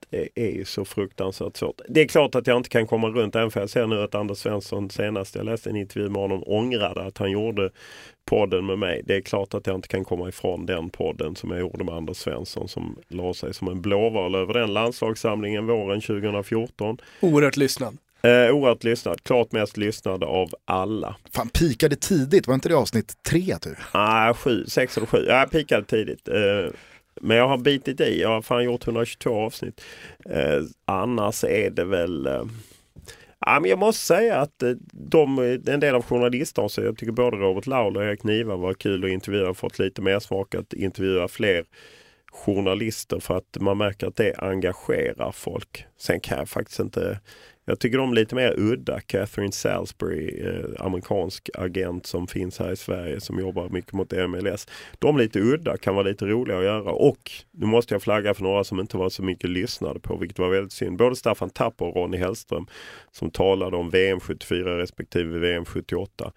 det 0.09 0.29
är 0.35 0.51
ju 0.51 0.65
så 0.65 0.85
fruktansvärt 0.85 1.57
svårt. 1.57 1.81
Det 1.89 2.01
är 2.01 2.07
klart 2.07 2.35
att 2.35 2.47
jag 2.47 2.57
inte 2.57 2.69
kan 2.69 2.87
komma 2.87 3.07
runt, 3.07 3.35
även 3.35 3.51
för 3.51 3.59
jag 3.59 3.69
ser 3.69 3.87
nu 3.87 4.03
att 4.03 4.15
Anders 4.15 4.37
Svensson 4.37 4.89
senast 4.89 5.35
jag 5.35 5.45
läste 5.45 5.69
en 5.69 5.75
intervju 5.75 6.09
med 6.09 6.21
honom 6.21 6.43
ångrade 6.45 7.03
att 7.03 7.17
han 7.17 7.31
gjorde 7.31 7.69
podden 8.25 8.65
med 8.65 8.79
mig. 8.79 9.01
Det 9.05 9.15
är 9.15 9.21
klart 9.21 9.53
att 9.53 9.67
jag 9.67 9.75
inte 9.75 9.87
kan 9.87 10.05
komma 10.05 10.29
ifrån 10.29 10.65
den 10.65 10.89
podden 10.89 11.35
som 11.35 11.51
jag 11.51 11.59
gjorde 11.59 11.83
med 11.83 11.95
Anders 11.95 12.17
Svensson 12.17 12.67
som 12.67 12.95
la 13.07 13.33
sig 13.33 13.53
som 13.53 13.67
en 13.67 13.81
blåval 13.81 14.35
över 14.35 14.53
den 14.53 14.73
landslagssamlingen 14.73 15.67
våren 15.67 16.01
2014. 16.01 16.97
Oerhört 17.21 17.57
lyssnad. 17.57 17.97
Eh, 18.23 18.55
oerhört 18.55 18.83
lyssnad. 18.83 19.23
Klart 19.23 19.51
mest 19.51 19.77
lyssnad 19.77 20.23
av 20.23 20.49
alla. 20.65 21.15
Fan, 21.33 21.49
pikade 21.49 21.95
tidigt. 21.95 22.47
Var 22.47 22.55
inte 22.55 22.69
det 22.69 22.75
avsnitt 22.75 23.13
tre 23.23 23.57
typ? 23.61 23.77
Nej, 23.93 24.33
sju, 24.33 24.65
sex 24.67 24.97
eller 24.97 25.07
sju. 25.07 25.25
Jag 25.27 25.51
pikade 25.51 25.85
tidigt. 25.85 26.27
Eh, 26.27 26.73
men 27.21 27.37
jag 27.37 27.47
har 27.47 27.57
bitit 27.57 28.01
i. 28.01 28.21
Jag 28.21 28.29
har 28.29 28.41
fan 28.41 28.63
gjort 28.63 28.87
122 28.87 29.45
avsnitt. 29.45 29.81
Eh, 30.29 30.61
annars 30.85 31.43
är 31.43 31.69
det 31.69 31.85
väl 31.85 32.27
eh, 32.27 32.43
Ja, 33.45 33.59
men 33.59 33.69
jag 33.69 33.79
måste 33.79 34.05
säga 34.05 34.37
att 34.37 34.63
eh, 34.63 34.71
de, 34.91 35.39
en 35.67 35.79
del 35.79 35.95
av 35.95 36.03
journalisterna, 36.03 36.69
så 36.69 36.81
jag 36.81 36.97
tycker 36.97 37.11
både 37.11 37.37
Robert 37.37 37.67
Laul 37.67 37.97
och 37.97 38.03
Erik 38.03 38.23
Niva 38.23 38.55
var 38.55 38.73
kul 38.73 39.03
att 39.03 39.09
intervjua. 39.09 39.53
Fått 39.53 39.79
lite 39.79 40.01
mer 40.01 40.19
smak 40.19 40.55
att 40.55 40.73
intervjua 40.73 41.27
fler 41.27 41.65
journalister 42.31 43.19
för 43.19 43.37
att 43.37 43.57
man 43.59 43.77
märker 43.77 44.07
att 44.07 44.15
det 44.15 44.35
engagerar 44.37 45.31
folk. 45.31 45.85
Sen 45.97 46.19
kan 46.19 46.37
jag 46.37 46.49
faktiskt 46.49 46.79
inte 46.79 47.19
jag 47.65 47.79
tycker 47.79 47.97
de 47.97 48.13
lite 48.13 48.35
mer 48.35 48.53
udda. 48.57 48.99
Catherine 48.99 49.51
Salisbury, 49.51 50.41
eh, 50.45 50.85
amerikansk 50.85 51.49
agent 51.53 52.05
som 52.05 52.27
finns 52.27 52.59
här 52.59 52.71
i 52.71 52.75
Sverige 52.75 53.21
som 53.21 53.39
jobbar 53.39 53.69
mycket 53.69 53.93
mot 53.93 54.11
MLS. 54.11 54.67
De 54.99 55.17
lite 55.17 55.39
udda, 55.39 55.77
kan 55.77 55.95
vara 55.95 56.07
lite 56.07 56.25
roliga 56.25 56.57
att 56.57 56.63
göra 56.63 56.91
och 56.91 57.31
nu 57.51 57.65
måste 57.65 57.93
jag 57.93 58.01
flagga 58.01 58.33
för 58.33 58.43
några 58.43 58.63
som 58.63 58.79
inte 58.79 58.97
var 58.97 59.09
så 59.09 59.23
mycket 59.23 59.49
lyssnade 59.49 59.99
på, 59.99 60.17
vilket 60.17 60.39
var 60.39 60.49
väldigt 60.49 60.73
synd. 60.73 60.97
Både 60.97 61.15
Staffan 61.15 61.49
Tapper 61.49 61.85
och 61.85 61.95
Ronny 61.95 62.17
Hellström 62.17 62.67
som 63.11 63.31
talade 63.31 63.77
om 63.77 63.89
VM 63.89 64.19
74 64.19 64.77
respektive 64.77 65.39
VM 65.39 65.65
78 65.65 66.31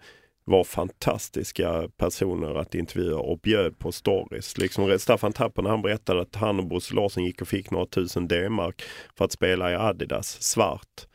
var 0.47 0.63
fantastiska 0.63 1.89
personer 1.97 2.55
att 2.55 2.75
intervjua 2.75 3.19
och 3.19 3.39
bjöd 3.39 3.79
på 3.79 3.91
stories. 3.91 4.57
Liksom 4.57 4.99
Staffan 4.99 5.33
Tapper 5.33 5.61
när 5.61 5.69
han 5.69 5.81
berättade 5.81 6.21
att 6.21 6.35
han 6.35 6.59
och 6.59 6.67
Bosse 6.67 6.95
Larsson 6.95 7.25
gick 7.25 7.41
och 7.41 7.47
fick 7.47 7.71
några 7.71 7.85
tusen 7.85 8.27
D-mark 8.27 8.83
för 9.17 9.25
att 9.25 9.31
spela 9.31 9.71
i 9.71 9.75
Adidas 9.75 10.41
svart 10.41 11.07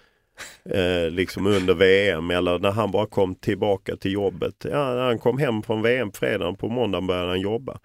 eh, 0.74 1.11
liksom 1.11 1.47
under 1.47 1.74
VM 1.74 2.30
eller 2.30 2.59
när 2.59 2.70
han 2.70 2.91
bara 2.91 3.07
kom 3.07 3.34
tillbaka 3.34 3.97
till 3.97 4.12
jobbet. 4.12 4.55
Ja, 4.64 4.95
när 4.95 5.03
han 5.03 5.18
kom 5.18 5.38
hem 5.38 5.62
från 5.62 5.82
VM 5.82 6.12
fredagen, 6.12 6.57
på 6.57 6.68
måndagen 6.68 7.07
började 7.07 7.28
han 7.28 7.41
jobba. 7.41 7.78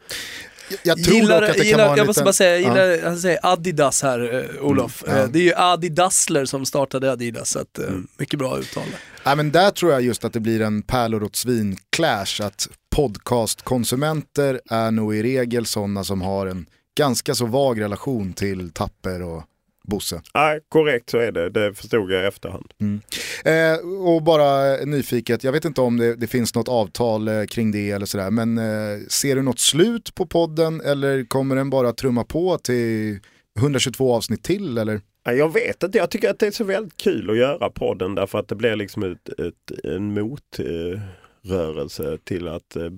Jag 0.83 1.03
tror 1.03 1.15
gillar, 1.15 1.41
att 1.41 1.53
det 1.53 1.63
gillar, 1.63 1.77
kan 1.77 1.85
vara 1.85 1.91
en 1.91 1.97
Jag 1.97 2.07
måste 2.07 2.23
bara 2.23 2.33
säga, 2.33 2.51
jag 2.51 2.59
gillar, 2.59 2.87
ja. 2.87 3.09
han 3.09 3.17
säger 3.17 3.39
Adidas 3.43 4.03
här, 4.03 4.33
eh, 4.33 4.65
Olof. 4.65 5.03
Mm, 5.03 5.17
ja. 5.17 5.23
Eh, 5.23 5.29
det 5.29 5.39
är 5.39 5.43
ju 5.43 5.53
Adi 5.55 5.89
Dassler 5.89 6.45
som 6.45 6.65
startade 6.65 7.11
Adidas, 7.11 7.49
så 7.49 7.59
att, 7.59 7.79
eh, 7.79 7.87
mm. 7.87 8.07
mycket 8.17 8.39
bra 8.39 8.59
uttal. 8.59 8.83
Ja, 9.23 9.35
men 9.35 9.51
där 9.51 9.71
tror 9.71 9.91
jag 9.91 10.01
just 10.01 10.25
att 10.25 10.33
det 10.33 10.39
blir 10.39 10.61
en 10.61 10.81
pärlor 10.81 11.23
och 11.23 11.35
svin-clash, 11.35 12.45
att 12.45 12.67
podcastkonsumenter 12.95 14.61
är 14.69 14.91
nog 14.91 15.15
i 15.15 15.23
regel 15.23 15.65
sådana 15.65 16.03
som 16.03 16.21
har 16.21 16.47
en 16.47 16.65
ganska 16.97 17.35
så 17.35 17.45
vag 17.45 17.81
relation 17.81 18.33
till 18.33 18.71
Tapper 18.71 19.21
och 19.21 19.43
Bosse. 19.87 20.21
Ja, 20.33 20.59
korrekt 20.69 21.09
så 21.09 21.17
är 21.17 21.31
det, 21.31 21.49
det 21.49 21.73
förstod 21.73 22.11
jag 22.11 22.23
i 22.23 22.25
efterhand. 22.25 22.73
Mm. 22.81 23.01
Eh, 23.45 23.77
och 23.87 24.23
bara 24.23 24.75
nyfiket, 24.85 25.43
jag 25.43 25.51
vet 25.51 25.65
inte 25.65 25.81
om 25.81 25.97
det, 25.97 26.15
det 26.15 26.27
finns 26.27 26.55
något 26.55 26.67
avtal 26.67 27.27
eh, 27.27 27.43
kring 27.43 27.71
det 27.71 27.91
eller 27.91 28.05
sådär, 28.05 28.31
men 28.31 28.57
eh, 28.57 28.99
ser 29.07 29.35
du 29.35 29.41
något 29.41 29.59
slut 29.59 30.15
på 30.15 30.25
podden 30.25 30.81
eller 30.81 31.25
kommer 31.25 31.55
den 31.55 31.69
bara 31.69 31.93
trumma 31.93 32.23
på 32.23 32.57
till 32.57 33.19
122 33.59 34.13
avsnitt 34.13 34.43
till 34.43 34.77
eller? 34.77 35.01
Jag 35.23 35.53
vet 35.53 35.83
inte, 35.83 35.97
jag 35.97 36.09
tycker 36.09 36.29
att 36.29 36.39
det 36.39 36.47
är 36.47 36.51
så 36.51 36.63
väldigt 36.63 36.97
kul 36.97 37.29
att 37.29 37.37
göra 37.37 37.69
podden 37.69 38.15
därför 38.15 38.39
att 38.39 38.47
det 38.47 38.55
blir 38.55 38.75
liksom 38.75 39.03
ett, 39.03 39.39
ett, 39.39 39.71
en 39.83 40.13
motrörelse 40.13 42.17
till 42.23 42.47
att 42.47 42.75
eh, 42.75 42.89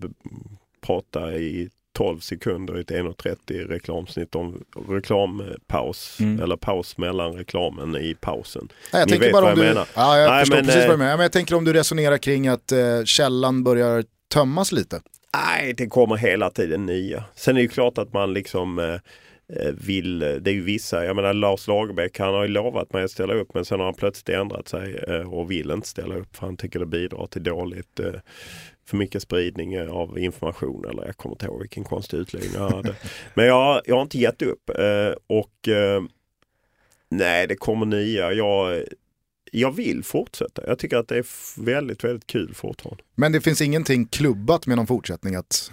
prata 0.86 1.38
i 1.38 1.70
12 1.98 2.20
sekunder 2.20 2.78
i 2.78 2.82
ett 2.82 2.92
1.30 2.92 3.68
reklamsnitt 3.68 4.36
om 4.36 4.64
reklampaus. 4.90 6.20
Mm. 6.20 6.42
Eller 6.42 6.56
paus 6.56 6.98
mellan 6.98 7.34
reklamen 7.34 7.96
i 7.96 8.16
pausen. 8.20 8.68
Nej, 8.94 9.00
jag 9.00 9.06
Ni 9.06 9.12
tänker 9.12 9.26
vet 9.26 9.34
bara 9.34 9.46
vad 9.46 9.54
om 9.54 9.60
jag 9.60 9.68
du, 9.68 9.74
menar. 9.74 9.88
Ja, 9.96 10.18
jag 10.18 10.30
Nej, 10.30 10.40
förstår 10.40 10.56
men, 10.56 10.66
precis 10.66 10.82
eh, 10.82 10.88
vad 10.88 10.94
du 10.94 11.04
menar. 11.04 11.18
Men 11.18 11.24
jag 11.24 11.32
tänker 11.32 11.56
om 11.56 11.66
du 11.66 11.74
resonerar 11.74 12.18
kring 12.18 12.48
att 12.48 12.72
eh, 12.72 13.04
källan 13.06 13.64
börjar 13.64 14.04
tömmas 14.34 14.72
lite. 14.72 15.02
Nej, 15.36 15.74
det 15.78 15.88
kommer 15.88 16.16
hela 16.16 16.50
tiden 16.50 16.86
nya. 16.86 17.24
Sen 17.36 17.56
är 17.56 17.60
det 17.60 17.62
ju 17.62 17.68
klart 17.68 17.98
att 17.98 18.14
man 18.14 18.34
liksom 18.34 18.80
eh, 18.80 18.94
eh, 19.60 19.74
vill, 19.74 20.20
det 20.20 20.50
är 20.50 20.54
ju 20.54 20.64
vissa, 20.64 21.06
jag 21.06 21.16
menar 21.16 21.34
Lars 21.34 21.68
Lagerbäck 21.68 22.20
han 22.20 22.34
har 22.34 22.42
ju 22.42 22.48
lovat 22.48 22.94
mig 22.94 23.04
att 23.04 23.12
ställa 23.12 23.34
upp 23.34 23.54
men 23.54 23.66
sen 23.66 23.80
har 23.80 23.86
han 23.86 23.96
plötsligt 23.96 24.38
ändrat 24.38 24.68
sig 24.68 24.96
eh, 25.08 25.34
och 25.34 25.52
vill 25.52 25.72
inte 25.72 25.88
ställa 25.88 26.16
upp 26.16 26.36
för 26.36 26.46
han 26.46 26.58
tycker 26.58 26.80
det 26.80 26.86
bidrar 26.86 27.28
till 27.28 27.44
dåligt 27.44 28.00
eh, 28.00 28.14
för 28.90 28.98
mycket 28.98 29.22
spridning 29.22 29.90
av 29.90 30.20
information 30.20 30.86
eller 30.90 31.06
jag 31.06 31.18
kommer 31.18 31.36
inte 31.36 31.46
ihåg 31.46 31.60
vilken 31.62 31.84
konstig 31.84 32.18
utläggning 32.18 32.52
jag 32.54 32.70
hade. 32.70 32.96
Men 33.34 33.46
jag, 33.46 33.82
jag 33.86 33.96
har 33.96 34.02
inte 34.02 34.18
gett 34.18 34.42
upp 34.42 34.70
eh, 34.70 35.14
och 35.28 35.68
eh, 35.68 36.02
nej 37.10 37.48
det 37.48 37.56
kommer 37.56 37.86
nya. 37.86 38.34
Jag, 38.34 38.84
jag 39.52 39.76
vill 39.76 40.04
fortsätta. 40.04 40.68
Jag 40.68 40.80
tycker 40.80 40.98
att 40.98 41.08
det 41.08 41.18
är 41.18 41.26
väldigt, 41.62 42.04
väldigt 42.04 42.28
kul 42.28 42.54
fortfarande. 42.56 43.04
Men 43.16 43.32
det 43.32 43.42
finns 43.42 43.62
ingenting 43.62 44.06
klubbat 44.06 44.68
med 44.68 44.78
någon 44.78 44.88
fortsättning 44.88 45.36
att 45.36 45.72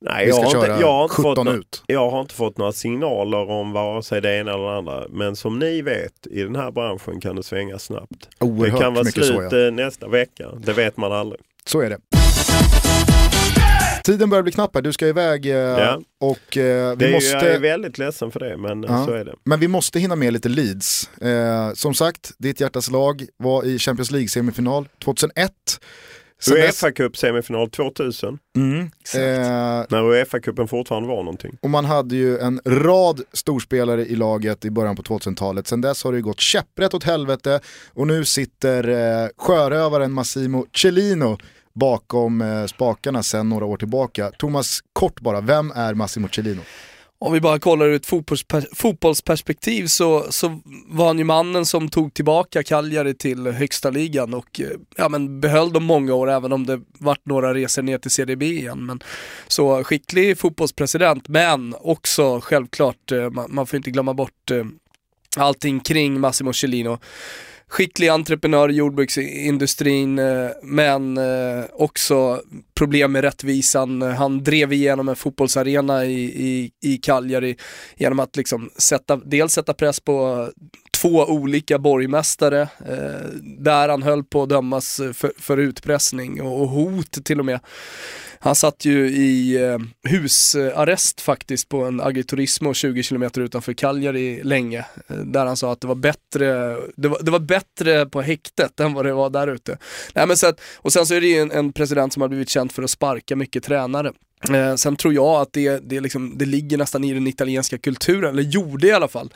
Nej, 0.00 0.24
vi 0.24 0.30
jag 0.30 0.36
ska 0.36 0.44
har, 0.58 0.64
köra 0.64 0.72
inte, 0.74 0.86
jag, 0.86 0.92
har 0.92 1.02
inte 1.02 1.14
fått 1.14 1.38
17 1.38 1.46
nå- 1.46 1.52
ut. 1.52 1.82
jag 1.86 2.10
har 2.10 2.20
inte 2.20 2.34
fått 2.34 2.58
några 2.58 2.72
signaler 2.72 3.50
om 3.50 3.72
vare 3.72 4.02
sig 4.02 4.20
det 4.20 4.36
ena 4.36 4.52
eller 4.54 4.64
det 4.64 4.76
andra. 4.76 5.06
Men 5.10 5.36
som 5.36 5.58
ni 5.58 5.82
vet, 5.82 6.26
i 6.30 6.42
den 6.42 6.56
här 6.56 6.70
branschen 6.70 7.20
kan 7.20 7.36
det 7.36 7.42
svänga 7.42 7.78
snabbt. 7.78 8.28
Det 8.38 8.44
Oerhört 8.46 8.80
kan 8.80 8.94
vara 8.94 9.04
mycket 9.04 9.24
så 9.24 9.32
slut 9.32 9.52
ja. 9.52 9.66
eh, 9.66 9.72
nästa 9.72 10.08
vecka. 10.08 10.48
Det 10.58 10.72
vet 10.72 10.96
man 10.96 11.12
aldrig. 11.12 11.40
Så 11.64 11.80
är 11.80 11.90
det. 11.90 11.98
Tiden 14.08 14.30
börjar 14.30 14.42
bli 14.42 14.52
knapp 14.52 14.74
här, 14.74 14.82
du 14.82 14.92
ska 14.92 15.06
iväg 15.06 15.46
eh, 15.46 15.52
Ja. 15.56 16.00
och 16.20 16.56
eh, 16.56 16.96
Det 16.96 17.04
vi 17.04 17.04
är, 17.10 17.12
måste... 17.12 17.30
Jag 17.30 17.44
är 17.46 17.58
väldigt 17.60 17.98
ledsen 17.98 18.30
för 18.30 18.40
det, 18.40 18.56
men 18.56 18.82
Ja. 18.82 19.04
så 19.06 19.12
är 19.12 19.24
det. 19.24 19.34
Men 19.44 19.60
vi 19.60 19.68
måste 19.68 19.98
hinna 20.00 20.16
med 20.16 20.32
lite 20.32 20.48
Leeds. 20.48 21.10
Eh, 21.18 21.72
som 21.74 21.94
sagt, 21.94 22.30
ditt 22.38 22.60
hjärtas 22.60 22.90
lag 22.90 23.26
var 23.36 23.64
i 23.64 23.78
Champions 23.78 24.10
League-semifinal 24.10 24.86
2001. 25.04 25.50
Sen 26.40 26.54
dess- 26.56 26.64
Uefa 26.64 26.90
Cup 26.92 27.16
semifinal 27.16 27.70
2000, 27.70 28.38
Mm. 28.56 28.80
Eh, 28.80 28.88
när 29.88 30.02
Uefa-cupen 30.02 30.66
fortfarande 30.66 31.08
var 31.08 31.16
någonting. 31.16 31.58
och 31.62 31.70
man 31.70 31.84
hade 31.84 32.16
ju 32.16 32.38
en 32.38 32.60
rad 32.64 33.20
storspelare 33.32 34.06
i 34.06 34.16
laget 34.16 34.64
i 34.64 34.70
början 34.70 34.96
på 34.96 35.02
2000-talet. 35.02 35.66
Sen 35.66 35.80
dess 35.80 36.04
har 36.04 36.12
det 36.12 36.18
ju 36.18 36.22
gått 36.24 36.40
käpprätt 36.40 36.94
åt 36.94 37.04
helvete 37.04 37.60
och 37.94 38.06
nu 38.06 38.24
sitter 38.24 38.88
eh, 38.88 39.28
sjörövaren 39.38 40.12
Massimo 40.12 40.66
Cellino 40.76 41.38
bakom 41.78 42.40
eh, 42.40 42.66
spakarna 42.66 43.22
sedan 43.22 43.48
några 43.48 43.64
år 43.64 43.76
tillbaka. 43.76 44.30
Thomas, 44.38 44.80
kort 44.92 45.20
bara, 45.20 45.40
vem 45.40 45.70
är 45.70 45.94
Massimo 45.94 46.28
Cellino? 46.28 46.60
Om 47.20 47.32
vi 47.32 47.40
bara 47.40 47.58
kollar 47.58 47.86
ur 47.86 47.94
ett 47.94 48.06
fotbollsperspektiv 48.76 49.86
så, 49.86 50.26
så 50.30 50.60
var 50.86 51.06
han 51.06 51.18
ju 51.18 51.24
mannen 51.24 51.66
som 51.66 51.88
tog 51.88 52.14
tillbaka 52.14 52.62
Cagliari 52.62 53.14
till 53.14 53.46
högsta 53.46 53.90
ligan 53.90 54.34
och 54.34 54.60
eh, 54.60 54.66
ja, 54.96 55.08
men 55.08 55.40
behöll 55.40 55.72
dem 55.72 55.84
många 55.84 56.14
år 56.14 56.30
även 56.30 56.52
om 56.52 56.66
det 56.66 56.80
vart 56.98 57.26
några 57.26 57.54
resor 57.54 57.82
ner 57.82 57.98
till 57.98 58.10
CDB 58.10 58.42
igen. 58.42 58.86
Men, 58.86 59.00
så 59.48 59.84
skicklig 59.84 60.38
fotbollspresident 60.38 61.28
men 61.28 61.74
också 61.80 62.40
självklart, 62.40 63.12
eh, 63.12 63.30
man, 63.30 63.54
man 63.54 63.66
får 63.66 63.76
inte 63.76 63.90
glömma 63.90 64.14
bort 64.14 64.50
eh, 64.50 64.64
allting 65.36 65.80
kring 65.80 66.20
Massimo 66.20 66.52
Cellino. 66.52 66.98
Skicklig 67.68 68.08
entreprenör 68.08 68.70
i 68.70 68.74
jordbruksindustrin 68.74 70.18
eh, 70.18 70.50
men 70.62 71.18
eh, 71.18 71.64
också 71.72 72.42
problem 72.74 73.12
med 73.12 73.24
rättvisan. 73.24 74.02
Han 74.02 74.44
drev 74.44 74.72
igenom 74.72 75.08
en 75.08 75.16
fotbollsarena 75.16 76.04
i, 76.04 76.22
i, 76.22 76.70
i 76.82 76.96
Cagliari 76.96 77.56
genom 77.96 78.20
att 78.20 78.36
liksom 78.36 78.70
sätta, 78.76 79.16
dels 79.16 79.52
sätta 79.52 79.74
press 79.74 80.00
på 80.00 80.48
två 81.00 81.24
olika 81.24 81.78
borgmästare 81.78 82.60
eh, 82.62 83.28
där 83.42 83.88
han 83.88 84.02
höll 84.02 84.24
på 84.24 84.42
att 84.42 84.48
dömas 84.48 84.96
för, 84.96 85.32
för 85.38 85.56
utpressning 85.56 86.42
och, 86.42 86.62
och 86.62 86.68
hot 86.68 87.24
till 87.24 87.38
och 87.38 87.46
med. 87.46 87.60
Han 88.40 88.54
satt 88.54 88.84
ju 88.84 89.08
i 89.08 89.64
eh, 89.64 89.78
husarrest 90.10 91.20
faktiskt 91.20 91.68
på 91.68 91.84
en 91.84 92.00
agriturismo 92.00 92.74
20 92.74 93.02
km 93.02 93.22
utanför 93.22 93.72
Cagliari 93.72 94.42
länge. 94.42 94.84
Eh, 95.08 95.16
där 95.16 95.46
han 95.46 95.56
sa 95.56 95.72
att 95.72 95.80
det 95.80 95.86
var 95.86 95.94
bättre, 95.94 96.76
det 96.96 97.08
var, 97.08 97.22
det 97.22 97.30
var 97.30 97.38
bättre 97.38 98.06
på 98.06 98.20
häktet 98.22 98.80
än 98.80 98.94
vad 98.94 99.04
det 99.04 99.12
var 99.12 99.30
där 99.30 99.48
ute. 99.48 99.78
Nej, 100.14 100.26
men 100.26 100.36
så 100.36 100.46
att, 100.46 100.60
och 100.76 100.92
sen 100.92 101.06
så 101.06 101.14
är 101.14 101.20
det 101.20 101.26
ju 101.26 101.38
en, 101.38 101.52
en 101.52 101.72
president 101.72 102.12
som 102.12 102.22
har 102.22 102.28
blivit 102.28 102.48
känd 102.48 102.72
för 102.72 102.82
att 102.82 102.90
sparka 102.90 103.36
mycket 103.36 103.64
tränare. 103.64 104.12
Eh, 104.54 104.74
sen 104.74 104.96
tror 104.96 105.14
jag 105.14 105.40
att 105.40 105.52
det, 105.52 105.78
det, 105.90 106.00
liksom, 106.00 106.38
det 106.38 106.44
ligger 106.44 106.78
nästan 106.78 107.04
i 107.04 107.14
den 107.14 107.26
italienska 107.26 107.78
kulturen, 107.78 108.30
eller 108.30 108.42
gjorde 108.42 108.86
i 108.86 108.92
alla 108.92 109.08
fall, 109.08 109.32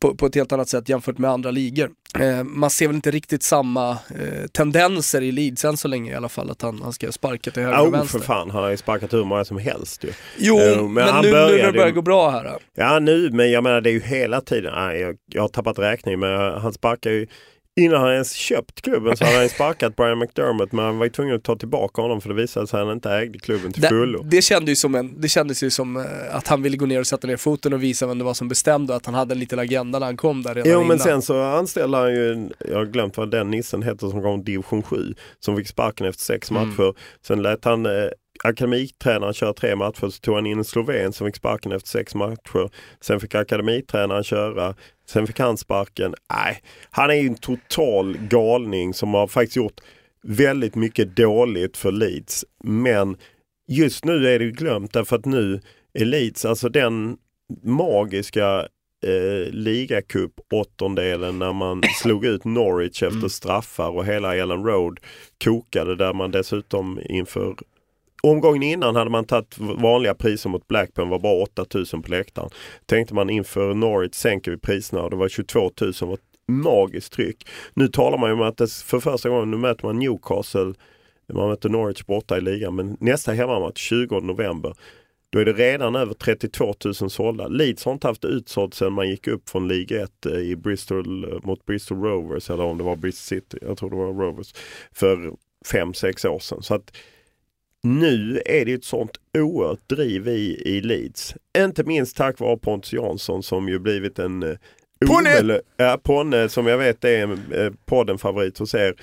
på, 0.00 0.14
på 0.14 0.26
ett 0.26 0.34
helt 0.34 0.52
annat 0.52 0.68
sätt 0.68 0.88
jämfört 0.88 1.18
med 1.18 1.30
andra 1.30 1.50
ligor. 1.50 1.90
Eh, 2.18 2.42
man 2.44 2.70
ser 2.70 2.86
väl 2.86 2.96
inte 2.96 3.10
riktigt 3.10 3.42
samma 3.42 3.90
eh, 3.90 4.46
tendenser 4.52 5.22
i 5.22 5.32
Leeds 5.32 5.64
än 5.64 5.76
så 5.76 5.88
länge 5.88 6.12
i 6.12 6.14
alla 6.14 6.28
fall, 6.28 6.50
att 6.50 6.62
han, 6.62 6.82
han 6.82 6.92
ska 6.92 7.12
sparka 7.12 7.50
till 7.50 7.62
höger 7.62 7.80
och 7.86 7.94
vänster. 7.94 8.18
för 8.18 8.26
fan, 8.26 8.50
han 8.50 8.62
har 8.62 8.70
ju 8.70 8.76
sparkat 8.76 9.12
hur 9.12 9.24
många 9.24 9.44
som 9.44 9.58
helst 9.58 10.04
ju. 10.04 10.10
Jo, 10.38 10.58
Eh, 10.60 10.82
men, 10.82 10.92
men 10.94 11.08
han 11.08 11.24
nu, 11.24 11.30
nu 11.30 11.36
när 11.36 11.46
det 11.46 11.50
började- 11.52 11.72
börjar 11.78 11.90
gå 11.90 12.02
bra 12.02 12.30
här. 12.30 12.44
då. 12.44 12.58
Ja 12.76 12.98
nu, 12.98 13.30
men 13.30 13.50
jag 13.50 13.62
menar 13.64 13.80
det 13.80 13.90
är 13.90 13.94
ju 13.94 14.00
hela 14.00 14.40
tiden, 14.40 14.98
jag, 15.00 15.16
jag 15.32 15.42
har 15.42 15.48
tappat 15.48 15.78
räkning 15.78 16.18
men 16.20 16.60
han 16.60 16.72
sparkar 16.72 17.10
ju 17.10 17.26
Innan 17.80 18.00
han 18.00 18.12
ens 18.12 18.32
köpt 18.32 18.82
klubben 18.82 19.16
så 19.16 19.24
hade 19.24 19.36
han 19.38 19.48
sparkat 19.48 19.96
Brian 19.96 20.18
McDermott 20.18 20.72
men 20.72 20.84
han 20.84 20.98
var 20.98 21.06
ju 21.06 21.10
tvungen 21.10 21.34
att 21.36 21.42
ta 21.44 21.56
tillbaka 21.56 22.02
honom 22.02 22.20
för 22.20 22.28
det 22.28 22.34
visade 22.34 22.66
sig 22.66 22.80
att 22.80 22.86
han 22.86 22.94
inte 22.96 23.10
ägde 23.10 23.38
klubben 23.38 23.72
till 23.72 23.82
fullo. 23.82 24.22
Det, 24.22 24.36
det, 24.36 24.42
kände 24.42 24.70
ju 24.70 24.76
som 24.76 24.94
en, 24.94 25.20
det 25.20 25.28
kändes 25.28 25.62
ju 25.62 25.70
som 25.70 25.96
eh, 25.96 26.02
att 26.36 26.48
han 26.48 26.62
ville 26.62 26.76
gå 26.76 26.86
ner 26.86 27.00
och 27.00 27.06
sätta 27.06 27.26
ner 27.26 27.36
foten 27.36 27.72
och 27.72 27.82
visa 27.82 28.06
vem 28.06 28.18
det 28.18 28.24
var 28.24 28.34
som 28.34 28.48
bestämde 28.48 28.92
och 28.92 28.96
att 28.96 29.06
han 29.06 29.14
hade 29.14 29.34
en 29.34 29.38
liten 29.38 29.58
agenda 29.58 29.98
när 29.98 30.06
han 30.06 30.16
kom 30.16 30.42
där 30.42 30.54
redan 30.54 30.70
Jo 30.72 30.76
innan. 30.78 30.88
men 30.88 30.98
sen 30.98 31.22
så 31.22 31.40
anställde 31.42 31.98
han 31.98 32.14
ju, 32.14 32.48
jag 32.68 32.76
har 32.76 32.84
glömt 32.86 33.16
vad 33.16 33.30
den 33.30 33.50
nissen 33.50 33.82
heter 33.82 34.08
som 34.08 34.22
kom 34.22 34.44
division 34.44 34.82
7, 34.82 35.14
som 35.40 35.56
fick 35.56 35.68
sparken 35.68 36.06
efter 36.06 36.24
sex 36.24 36.50
Mm. 36.50 36.68
matcher. 36.68 36.94
Sen 37.26 37.42
lät 37.42 37.64
han 37.64 37.86
eh, 37.86 37.92
akademitränaren 38.42 39.34
köra 39.34 39.52
tre 39.52 39.76
matcher, 39.76 40.08
så 40.10 40.20
tog 40.20 40.34
han 40.34 40.46
in 40.46 40.58
en 40.58 40.64
sloven 40.64 41.12
som 41.12 41.26
fick 41.26 41.36
sparken 41.36 41.72
efter 41.72 41.88
sex 41.88 42.14
matcher. 42.14 42.70
Sen 43.00 43.20
fick 43.20 43.34
akademitränaren 43.34 44.24
köra, 44.24 44.74
sen 45.06 45.26
fick 45.26 45.38
han 45.38 45.56
sparken. 45.56 46.14
Nej, 46.34 46.62
han 46.90 47.10
är 47.10 47.14
ju 47.14 47.26
en 47.26 47.34
total 47.34 48.16
galning 48.18 48.94
som 48.94 49.14
har 49.14 49.26
faktiskt 49.26 49.56
gjort 49.56 49.80
väldigt 50.22 50.74
mycket 50.74 51.16
dåligt 51.16 51.76
för 51.76 51.92
Leeds. 51.92 52.44
Men 52.64 53.16
just 53.68 54.04
nu 54.04 54.28
är 54.28 54.38
det 54.38 54.50
glömt 54.50 54.92
därför 54.92 55.16
att 55.16 55.24
nu 55.24 55.60
är 55.92 56.04
Leeds, 56.04 56.44
alltså 56.44 56.68
den 56.68 57.16
magiska 57.62 58.68
eh, 59.04 59.52
ligacup 59.52 60.32
åttondelen 60.52 61.38
när 61.38 61.52
man 61.52 61.82
slog 62.02 62.24
ut 62.24 62.44
Norwich 62.44 63.02
efter 63.02 63.28
straffar 63.28 63.90
och 63.90 64.06
hela 64.06 64.36
Ellen 64.36 64.64
Road 64.64 65.00
kokade 65.44 65.96
där 65.96 66.12
man 66.12 66.30
dessutom 66.30 67.00
inför 67.08 67.54
Omgången 68.24 68.62
innan 68.62 68.96
hade 68.96 69.10
man 69.10 69.24
tagit 69.24 69.58
vanliga 69.58 70.14
priser 70.14 70.50
mot 70.50 70.68
Blackburn 70.68 71.08
var 71.08 71.18
bara 71.18 71.42
8000 71.42 72.02
på 72.02 72.10
läktaren. 72.10 72.50
Tänkte 72.86 73.14
man 73.14 73.30
inför 73.30 73.74
Norwich 73.74 74.14
sänker 74.14 74.50
vi 74.50 74.56
priserna 74.56 75.02
och 75.02 75.10
det 75.10 75.16
var 75.16 75.28
22 75.28 75.70
000 75.80 75.92
var 76.00 76.14
ett 76.14 76.20
magiskt 76.48 77.12
tryck. 77.12 77.48
Nu 77.74 77.88
talar 77.88 78.18
man 78.18 78.30
ju 78.30 78.34
om 78.34 78.42
att 78.42 78.56
det 78.56 78.72
för 78.72 79.00
första 79.00 79.28
gången, 79.28 79.50
nu 79.50 79.56
möter 79.56 79.86
man 79.86 79.98
Newcastle, 79.98 80.74
man 81.32 81.48
möter 81.48 81.68
Norwich 81.68 82.06
borta 82.06 82.36
i 82.36 82.40
ligan, 82.40 82.74
men 82.74 82.96
nästa 83.00 83.32
hemmamatch 83.32 83.80
20 83.80 84.20
november 84.20 84.74
då 85.30 85.40
är 85.40 85.44
det 85.44 85.52
redan 85.52 85.96
över 85.96 86.14
32 86.14 86.74
000 86.84 86.94
sålda. 86.94 87.48
Leeds 87.48 87.84
har 87.84 87.92
inte 87.92 88.06
haft 88.06 88.24
utsålt 88.24 88.74
sedan 88.74 88.92
man 88.92 89.08
gick 89.08 89.26
upp 89.26 89.48
från 89.48 89.68
Liga 89.68 90.02
1 90.02 90.26
eh, 90.26 90.32
i 90.32 90.56
Bristol 90.56 91.24
eh, 91.24 91.38
mot 91.42 91.66
Bristol 91.66 92.02
Rovers 92.02 92.50
eller 92.50 92.64
om 92.64 92.78
det 92.78 92.84
var 92.84 92.96
Bristol 92.96 93.38
City, 93.38 93.58
jag 93.62 93.78
tror 93.78 93.90
det 93.90 93.96
var 93.96 94.26
Rovers, 94.26 94.54
för 94.92 95.32
5-6 95.72 96.26
år 96.26 96.38
sedan. 96.38 96.62
Så 96.62 96.74
att 96.74 96.92
nu 97.84 98.42
är 98.46 98.64
det 98.64 98.72
ett 98.72 98.84
sånt 98.84 99.20
oerhört 99.38 99.88
driv 99.88 100.28
i, 100.28 100.62
i 100.64 100.80
Leeds. 100.80 101.34
Inte 101.58 101.84
minst 101.84 102.16
tack 102.16 102.40
vare 102.40 102.56
Pontus 102.56 102.92
Jansson 102.92 103.42
som 103.42 103.68
ju 103.68 103.78
blivit 103.78 104.18
en 104.18 104.42
eh, 104.42 104.56
Ponne! 105.06 105.60
Ja, 105.76 105.98
Ponne 106.02 106.48
som 106.48 106.66
jag 106.66 106.78
vet 106.78 107.04
är 107.04 107.22
en 107.22 107.52
eh, 107.52 107.72
podden-favorit 107.86 108.58
hos 108.58 108.74
er 108.74 108.94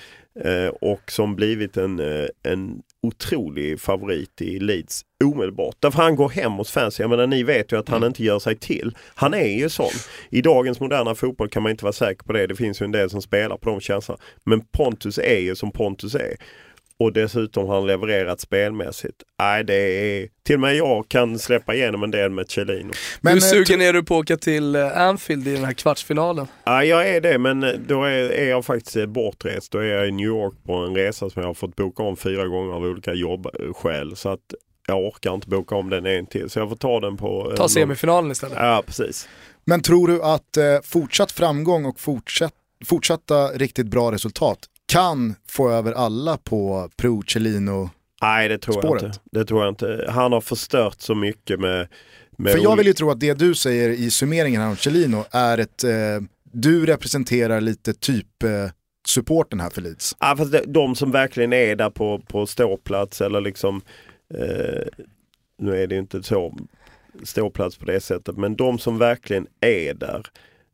eh, 0.44 0.68
och 0.80 1.10
som 1.10 1.36
blivit 1.36 1.76
en, 1.76 2.00
eh, 2.00 2.26
en 2.42 2.82
otrolig 3.02 3.80
favorit 3.80 4.40
i 4.40 4.58
Leeds 4.58 5.02
omedelbart. 5.24 5.76
Därför 5.80 6.02
han 6.02 6.16
går 6.16 6.28
hem 6.28 6.52
hos 6.52 6.70
fans. 6.70 7.00
Jag 7.00 7.10
menar 7.10 7.26
ni 7.26 7.42
vet 7.42 7.72
ju 7.72 7.78
att 7.78 7.88
han 7.88 8.04
inte 8.04 8.24
gör 8.24 8.38
sig 8.38 8.58
till. 8.58 8.96
Han 9.14 9.34
är 9.34 9.58
ju 9.58 9.68
sån. 9.68 9.90
I 10.30 10.42
dagens 10.42 10.80
moderna 10.80 11.14
fotboll 11.14 11.48
kan 11.48 11.62
man 11.62 11.70
inte 11.70 11.84
vara 11.84 11.92
säker 11.92 12.24
på 12.24 12.32
det. 12.32 12.46
Det 12.46 12.56
finns 12.56 12.82
ju 12.82 12.84
en 12.84 12.92
del 12.92 13.10
som 13.10 13.22
spelar 13.22 13.56
på 13.56 13.70
de 13.70 13.80
känslorna. 13.80 14.20
Men 14.44 14.60
Pontus 14.60 15.18
är 15.18 15.38
ju 15.38 15.54
som 15.54 15.72
Pontus 15.72 16.14
är. 16.14 16.36
Och 16.98 17.12
dessutom 17.12 17.66
har 17.68 17.74
han 17.74 17.86
levererat 17.86 18.40
spelmässigt. 18.40 19.22
Nej, 19.38 19.64
det 19.64 19.74
är... 19.74 20.28
Till 20.46 20.54
och 20.54 20.60
med 20.60 20.76
jag 20.76 21.08
kan 21.08 21.38
släppa 21.38 21.74
igenom 21.74 22.02
en 22.02 22.10
del 22.10 22.30
med 22.30 22.50
Cellino. 22.50 22.92
Men, 23.20 23.32
Hur 23.32 23.42
eh, 23.42 23.48
sugen 23.48 23.80
är 23.80 23.92
du 23.92 24.02
på 24.02 24.14
att 24.14 24.20
åka 24.20 24.36
till 24.36 24.74
eh, 24.76 24.98
Anfield 25.00 25.48
i 25.48 25.54
den 25.54 25.64
här 25.64 25.72
kvartsfinalen? 25.72 26.46
Ja, 26.64 26.84
jag 26.84 27.08
är 27.08 27.20
det, 27.20 27.38
men 27.38 27.84
då 27.88 28.04
är, 28.04 28.30
är 28.30 28.48
jag 28.48 28.64
faktiskt 28.64 28.96
eh, 28.96 29.06
bortrest. 29.06 29.72
Då 29.72 29.78
är 29.78 29.84
jag 29.84 30.08
i 30.08 30.12
New 30.12 30.26
York 30.26 30.54
på 30.66 30.72
en 30.72 30.94
resa 30.96 31.30
som 31.30 31.42
jag 31.42 31.48
har 31.48 31.54
fått 31.54 31.76
boka 31.76 32.02
om 32.02 32.16
fyra 32.16 32.46
gånger 32.46 32.72
av 32.74 32.82
olika 32.82 33.12
jobbskäl. 33.14 34.16
Så 34.16 34.28
att 34.28 34.54
jag 34.86 35.04
orkar 35.06 35.34
inte 35.34 35.48
boka 35.48 35.74
om 35.74 35.90
den 35.90 36.06
en 36.06 36.26
till 36.26 36.50
så 36.50 36.58
jag 36.58 36.68
får 36.68 36.76
ta 36.76 37.00
den 37.00 37.16
på... 37.16 37.46
eh, 37.50 37.56
Ta 37.56 37.62
någon- 37.62 37.68
semifinalen 37.70 38.30
istället. 38.30 38.58
Ja, 38.60 38.82
precis. 38.86 39.28
Men 39.64 39.82
tror 39.82 40.08
du 40.08 40.22
att 40.22 40.56
eh, 40.56 40.64
fortsatt 40.84 41.32
framgång 41.32 41.84
och 41.84 42.00
fortsatt, 42.00 42.54
fortsatta 42.84 43.46
riktigt 43.48 43.86
bra 43.86 44.12
resultat 44.12 44.58
kan 44.92 45.34
få 45.48 45.70
över 45.70 45.92
alla 45.92 46.36
på 46.36 46.90
Pro 46.96 47.22
Celino? 47.22 47.90
Nej, 48.22 48.48
det 48.48 48.58
tror 48.58 48.80
Spåret. 48.80 49.02
jag 49.02 49.08
inte. 49.08 49.20
Det 49.32 49.44
tror 49.44 49.62
jag 49.62 49.68
inte. 49.72 50.06
Han 50.08 50.32
har 50.32 50.40
förstört 50.40 51.00
så 51.00 51.14
mycket 51.14 51.60
med... 51.60 51.88
med 52.36 52.52
För 52.52 52.58
jag 52.58 52.76
vill 52.76 52.86
ju 52.86 52.92
tro 52.92 53.10
att 53.10 53.20
det 53.20 53.34
du 53.34 53.54
säger 53.54 53.88
i 53.88 54.10
summeringen 54.10 54.60
här 54.60 54.68
om 54.68 54.76
Celino 54.76 55.24
är 55.30 55.58
ett, 55.58 55.84
eh, 55.84 55.90
du 56.42 56.86
representerar 56.86 57.60
lite 57.60 57.94
typ 57.94 58.42
eh, 58.42 58.70
supporten 59.06 59.60
här 59.60 59.70
för 59.70 59.80
Leeds. 59.80 60.16
Ja, 60.20 60.34
fast 60.38 60.52
det, 60.52 60.64
de 60.66 60.94
som 60.94 61.10
verkligen 61.10 61.52
är 61.52 61.76
där 61.76 61.90
på, 61.90 62.18
på 62.18 62.46
ståplats 62.46 63.20
eller 63.20 63.40
liksom 63.40 63.80
eh, 64.34 65.04
Nu 65.58 65.82
är 65.82 65.86
det 65.86 65.94
ju 65.94 66.00
inte 66.00 66.22
så 66.22 66.56
ståplats 67.22 67.76
på 67.76 67.84
det 67.84 68.00
sättet 68.00 68.36
men 68.36 68.56
de 68.56 68.78
som 68.78 68.98
verkligen 68.98 69.46
är 69.60 69.94
där 69.94 70.26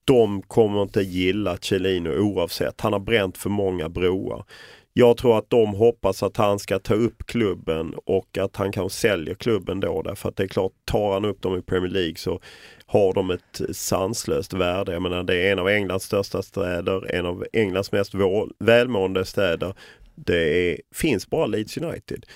de 0.08 0.42
kommer 0.42 0.82
inte 0.82 1.00
gilla 1.00 1.56
Celino 1.56 2.10
oavsett. 2.10 2.80
Han 2.80 2.92
har 2.92 3.00
bränt 3.00 3.38
för 3.38 3.50
många 3.50 3.88
broar. 3.88 4.44
Jag 4.92 5.16
tror 5.16 5.38
att 5.38 5.50
de 5.50 5.74
hoppas 5.74 6.22
att 6.22 6.36
han 6.36 6.58
ska 6.58 6.78
ta 6.78 6.94
upp 6.94 7.26
klubben 7.26 7.94
och 8.04 8.38
att 8.38 8.56
han 8.56 8.72
kan 8.72 8.90
sälja 8.90 9.34
klubben 9.34 9.80
då 9.80 10.02
därför 10.02 10.28
att 10.28 10.36
det 10.36 10.42
är 10.42 10.48
klart, 10.48 10.72
tar 10.84 11.12
han 11.12 11.24
upp 11.24 11.42
dem 11.42 11.58
i 11.58 11.62
Premier 11.62 11.90
League 11.90 12.16
så 12.16 12.40
har 12.86 13.14
de 13.14 13.30
ett 13.30 13.60
sanslöst 13.76 14.52
värde. 14.52 14.92
Jag 14.92 15.02
menar 15.02 15.22
det 15.22 15.36
är 15.36 15.52
en 15.52 15.58
av 15.58 15.68
Englands 15.68 16.04
största 16.04 16.42
städer, 16.42 17.14
en 17.14 17.26
av 17.26 17.44
Englands 17.52 17.92
mest 17.92 18.12
välmående 18.58 19.24
städer. 19.24 19.74
Det 20.14 20.70
är, 20.70 20.80
finns 20.94 21.30
bara 21.30 21.46
Leeds 21.46 21.76
United. 21.76 22.26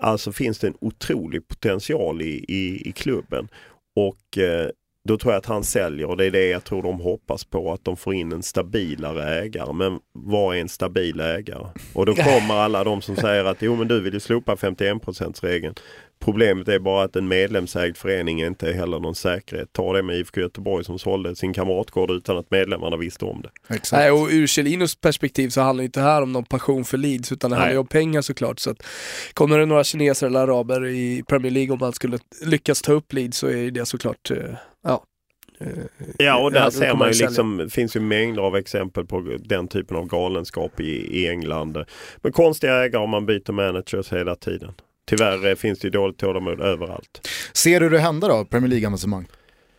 Alltså 0.00 0.32
finns 0.32 0.58
det 0.58 0.66
en 0.66 0.76
otrolig 0.80 1.48
potential 1.48 2.22
i, 2.22 2.44
i, 2.48 2.88
i 2.88 2.92
klubben. 2.92 3.48
Och 3.96 4.38
eh, 4.38 4.70
då 5.08 5.18
tror 5.18 5.32
jag 5.32 5.38
att 5.38 5.46
han 5.46 5.64
säljer 5.64 6.06
och 6.06 6.16
det 6.16 6.26
är 6.26 6.30
det 6.30 6.46
jag 6.46 6.64
tror 6.64 6.82
de 6.82 7.00
hoppas 7.00 7.44
på. 7.44 7.72
Att 7.72 7.84
de 7.84 7.96
får 7.96 8.14
in 8.14 8.32
en 8.32 8.42
stabilare 8.42 9.40
ägare. 9.40 9.72
Men 9.72 9.98
vad 10.12 10.56
är 10.56 10.60
en 10.60 10.68
stabil 10.68 11.20
ägare? 11.20 11.66
Och 11.94 12.06
då 12.06 12.14
kommer 12.14 12.54
alla 12.54 12.84
de 12.84 13.02
som 13.02 13.16
säger 13.16 13.44
att 13.44 13.62
jo 13.62 13.76
men 13.76 13.88
du 13.88 14.00
vill 14.00 14.14
ju 14.14 14.20
slopa 14.20 14.54
51%-regeln. 14.54 15.74
Problemet 16.20 16.68
är 16.68 16.78
bara 16.78 17.04
att 17.04 17.16
en 17.16 17.28
medlemsägd 17.28 17.96
förening 17.96 18.42
inte 18.42 18.68
är 18.68 18.72
heller 18.72 19.00
någon 19.00 19.14
säkerhet. 19.14 19.72
Ta 19.72 19.92
det 19.92 20.02
med 20.02 20.16
IFK 20.16 20.40
Göteborg 20.40 20.84
som 20.84 20.98
sålde 20.98 21.36
sin 21.36 21.52
kamratgård 21.52 22.10
utan 22.10 22.38
att 22.38 22.50
medlemmarna 22.50 22.96
visste 22.96 23.24
om 23.24 23.42
det. 23.42 23.74
Exakt. 23.74 24.00
Nej, 24.00 24.10
och 24.10 24.28
ur 24.30 24.46
Celinos 24.46 24.96
perspektiv 24.96 25.48
så 25.48 25.60
handlar 25.60 25.82
det 25.82 25.86
inte 25.86 26.00
här 26.00 26.22
om 26.22 26.32
någon 26.32 26.44
passion 26.44 26.84
för 26.84 26.98
Leeds 26.98 27.32
utan 27.32 27.50
det 27.50 27.56
handlar 27.56 27.72
ju 27.72 27.78
om 27.78 27.86
pengar 27.86 28.22
såklart. 28.22 28.58
Så 28.58 28.70
att 28.70 28.82
kommer 29.34 29.58
det 29.58 29.66
några 29.66 29.84
kineser 29.84 30.26
eller 30.26 30.40
araber 30.40 30.86
i 30.86 31.22
Premier 31.28 31.52
League 31.52 31.72
om 31.72 31.78
man 31.78 31.92
skulle 31.92 32.18
lyckas 32.42 32.82
ta 32.82 32.92
upp 32.92 33.12
Leeds 33.12 33.38
så 33.38 33.48
är 33.48 33.70
det 33.70 33.86
såklart, 33.86 34.30
eh, 34.30 34.36
ja. 34.84 35.04
eh, 35.60 35.68
Ja 36.18 36.38
och 36.38 36.52
där 36.52 36.64
då 36.64 36.70
ser 36.70 36.94
man 36.94 37.08
ju 37.08 37.18
det 37.18 37.24
liksom, 37.26 37.56
det 37.56 37.70
finns 37.70 37.96
ju 37.96 38.00
mängder 38.00 38.42
av 38.42 38.56
exempel 38.56 39.06
på 39.06 39.36
den 39.38 39.68
typen 39.68 39.96
av 39.96 40.06
galenskap 40.06 40.80
i, 40.80 41.22
i 41.22 41.28
England. 41.28 41.84
Men 42.16 42.32
konstiga 42.32 42.84
ägare 42.84 43.02
om 43.02 43.10
man 43.10 43.26
byter 43.26 43.52
managers 43.52 44.12
hela 44.12 44.34
tiden. 44.34 44.72
Tyvärr 45.08 45.46
eh, 45.46 45.54
finns 45.54 45.78
det 45.78 45.86
ju 45.86 45.90
dåligt 45.90 46.18
tålamod 46.18 46.60
överallt. 46.60 47.28
Ser 47.52 47.80
du 47.80 47.88
det 47.88 47.98
hända 47.98 48.28
då, 48.28 48.44
Premier 48.44 48.68
League-avancemang? 48.68 49.26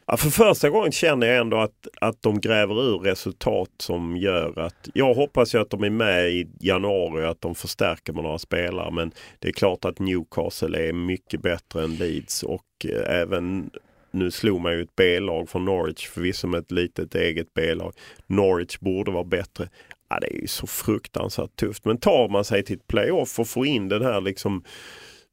Ja, 0.06 0.18
för 0.18 0.30
första 0.30 0.70
gången 0.70 0.92
känner 0.92 1.28
jag 1.28 1.38
ändå 1.38 1.58
att, 1.58 1.88
att 2.02 2.22
de 2.22 2.40
gräver 2.42 2.84
ur 2.84 3.00
resultat 3.00 3.70
som 3.78 4.18
gör 4.18 4.60
att 4.60 4.90
jag 4.94 5.14
hoppas 5.14 5.56
ju 5.56 5.62
att 5.62 5.70
de 5.70 5.84
är 5.84 5.90
med 5.90 6.30
i 6.30 6.48
januari 6.60 7.26
och 7.26 7.30
att 7.30 7.42
de 7.42 7.56
förstärker 7.56 8.14
med 8.14 8.24
några 8.24 8.38
spelare. 8.38 8.92
Men 8.92 9.12
det 9.40 9.48
är 9.48 9.52
klart 9.52 9.86
att 9.86 10.00
Newcastle 10.00 10.90
är 10.90 10.94
mycket 10.94 11.42
bättre 11.42 11.84
än 11.84 11.96
Leeds 11.96 12.44
och 12.44 12.86
eh, 12.86 13.20
även 13.22 13.70
nu 14.12 14.32
slog 14.32 14.62
man 14.62 14.72
ju 14.74 14.82
ett 14.82 14.96
B-lag 14.96 15.50
från 15.50 15.66
Norwich, 15.66 16.08
förvisso 16.08 16.48
med 16.48 16.60
ett 16.60 16.72
litet 16.72 17.16
eget 17.16 17.54
B-lag. 17.54 17.94
Norwich 18.28 18.80
borde 18.80 19.12
vara 19.12 19.24
bättre. 19.24 19.70
Ja, 20.10 20.20
det 20.20 20.28
är 20.28 20.42
ju 20.42 20.48
så 20.48 20.68
fruktansvärt 20.68 21.56
tufft. 21.56 21.86
Men 21.86 21.98
tar 21.98 22.30
man 22.30 22.46
sig 22.46 22.64
till 22.64 22.76
ett 22.76 22.88
playoff 22.88 23.40
och 23.40 23.48
får 23.48 23.66
in 23.66 23.90
den 23.90 24.02
här 24.02 24.22
liksom 24.22 24.64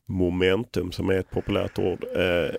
momentum 0.07 0.93
som 0.93 1.09
är 1.11 1.15
ett 1.15 1.31
populärt 1.31 1.79
ord. 1.79 2.05
Eh, 2.17 2.55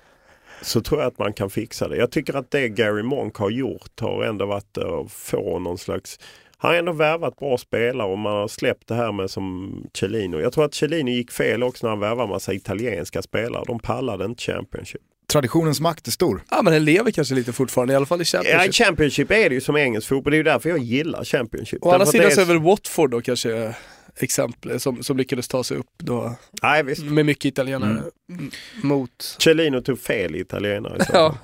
så 0.62 0.82
tror 0.82 1.02
jag 1.02 1.08
att 1.08 1.20
man 1.20 1.34
kan 1.34 1.50
fixa 1.50 1.88
det. 1.88 1.98
Jag 1.98 2.12
tycker 2.12 2.34
att 2.34 2.52
det 2.52 2.70
Gary 2.70 3.04
Monk 3.04 3.36
har 3.36 3.50
gjort 3.50 4.00
har 4.00 4.24
ändå 4.24 4.46
varit 4.46 4.78
att 4.78 5.12
få 5.12 5.60
någon 5.60 5.78
slags 5.78 6.20
han 6.60 6.72
har 6.72 6.78
ändå 6.78 6.92
värvat 6.92 7.40
bra 7.40 7.58
spelare 7.58 8.08
och 8.08 8.18
man 8.18 8.34
har 8.34 8.48
släppt 8.48 8.88
det 8.88 8.96
här 8.96 9.12
med 9.12 9.30
som 9.30 9.74
Cellino. 10.00 10.40
Jag 10.40 10.54
tror 10.54 10.66
att 10.66 10.74
Cellino 10.74 11.10
gick 11.10 11.32
fel 11.32 11.64
också 11.64 11.86
när 11.86 11.90
han 11.90 12.00
värvade 12.00 12.30
massa 12.30 12.54
italienska 12.54 13.22
spelare. 13.22 13.64
De 13.68 13.80
pallade 13.80 14.26
inte 14.26 14.44
Championship. 14.44 15.02
Traditionens 15.32 15.80
makt 15.82 16.08
är 16.08 16.12
stor. 16.12 16.44
Ja 16.50 16.62
men 16.62 16.74
den 16.74 16.86
lever 16.86 17.12
kanske 17.12 17.36
lite 17.36 17.54
fortfarande, 17.54 17.94
i 17.94 17.96
alla 17.96 18.06
fall 18.06 18.22
i 18.22 18.24
Ja, 18.34 18.40
Championship. 18.44 18.70
i 18.70 18.74
Championship 18.84 19.32
är 19.32 19.50
det 19.50 19.56
ju 19.56 19.62
som 19.62 19.78
engelsk 19.78 20.08
fotboll. 20.08 20.32
Det 20.32 20.36
är 20.36 20.38
ju 20.38 20.44
därför 20.44 20.70
jag 20.70 20.80
gillar 20.80 21.24
Championship. 21.24 21.84
Å 21.86 21.92
andra 21.92 22.06
sidan 22.06 22.32
så 22.32 22.42
är 22.42 22.46
väl 22.46 22.60
Watford 22.60 23.12
då 23.12 23.22
kanske 23.22 23.76
exempel 24.24 24.80
som, 24.80 25.04
som 25.04 25.18
lyckades 25.18 25.48
ta 25.48 25.64
sig 25.64 25.78
upp 25.78 25.90
då 25.98 26.36
Nej 26.62 26.84
visst. 26.84 27.04
med 27.04 27.26
mycket 27.26 27.46
italienare 27.46 28.02
Mm. 28.30 28.52
mot... 28.84 29.38
Cellino 29.44 29.82
tog 29.82 30.00
fel 30.00 30.36
italienare. 30.36 30.98
Ja, 31.14 31.38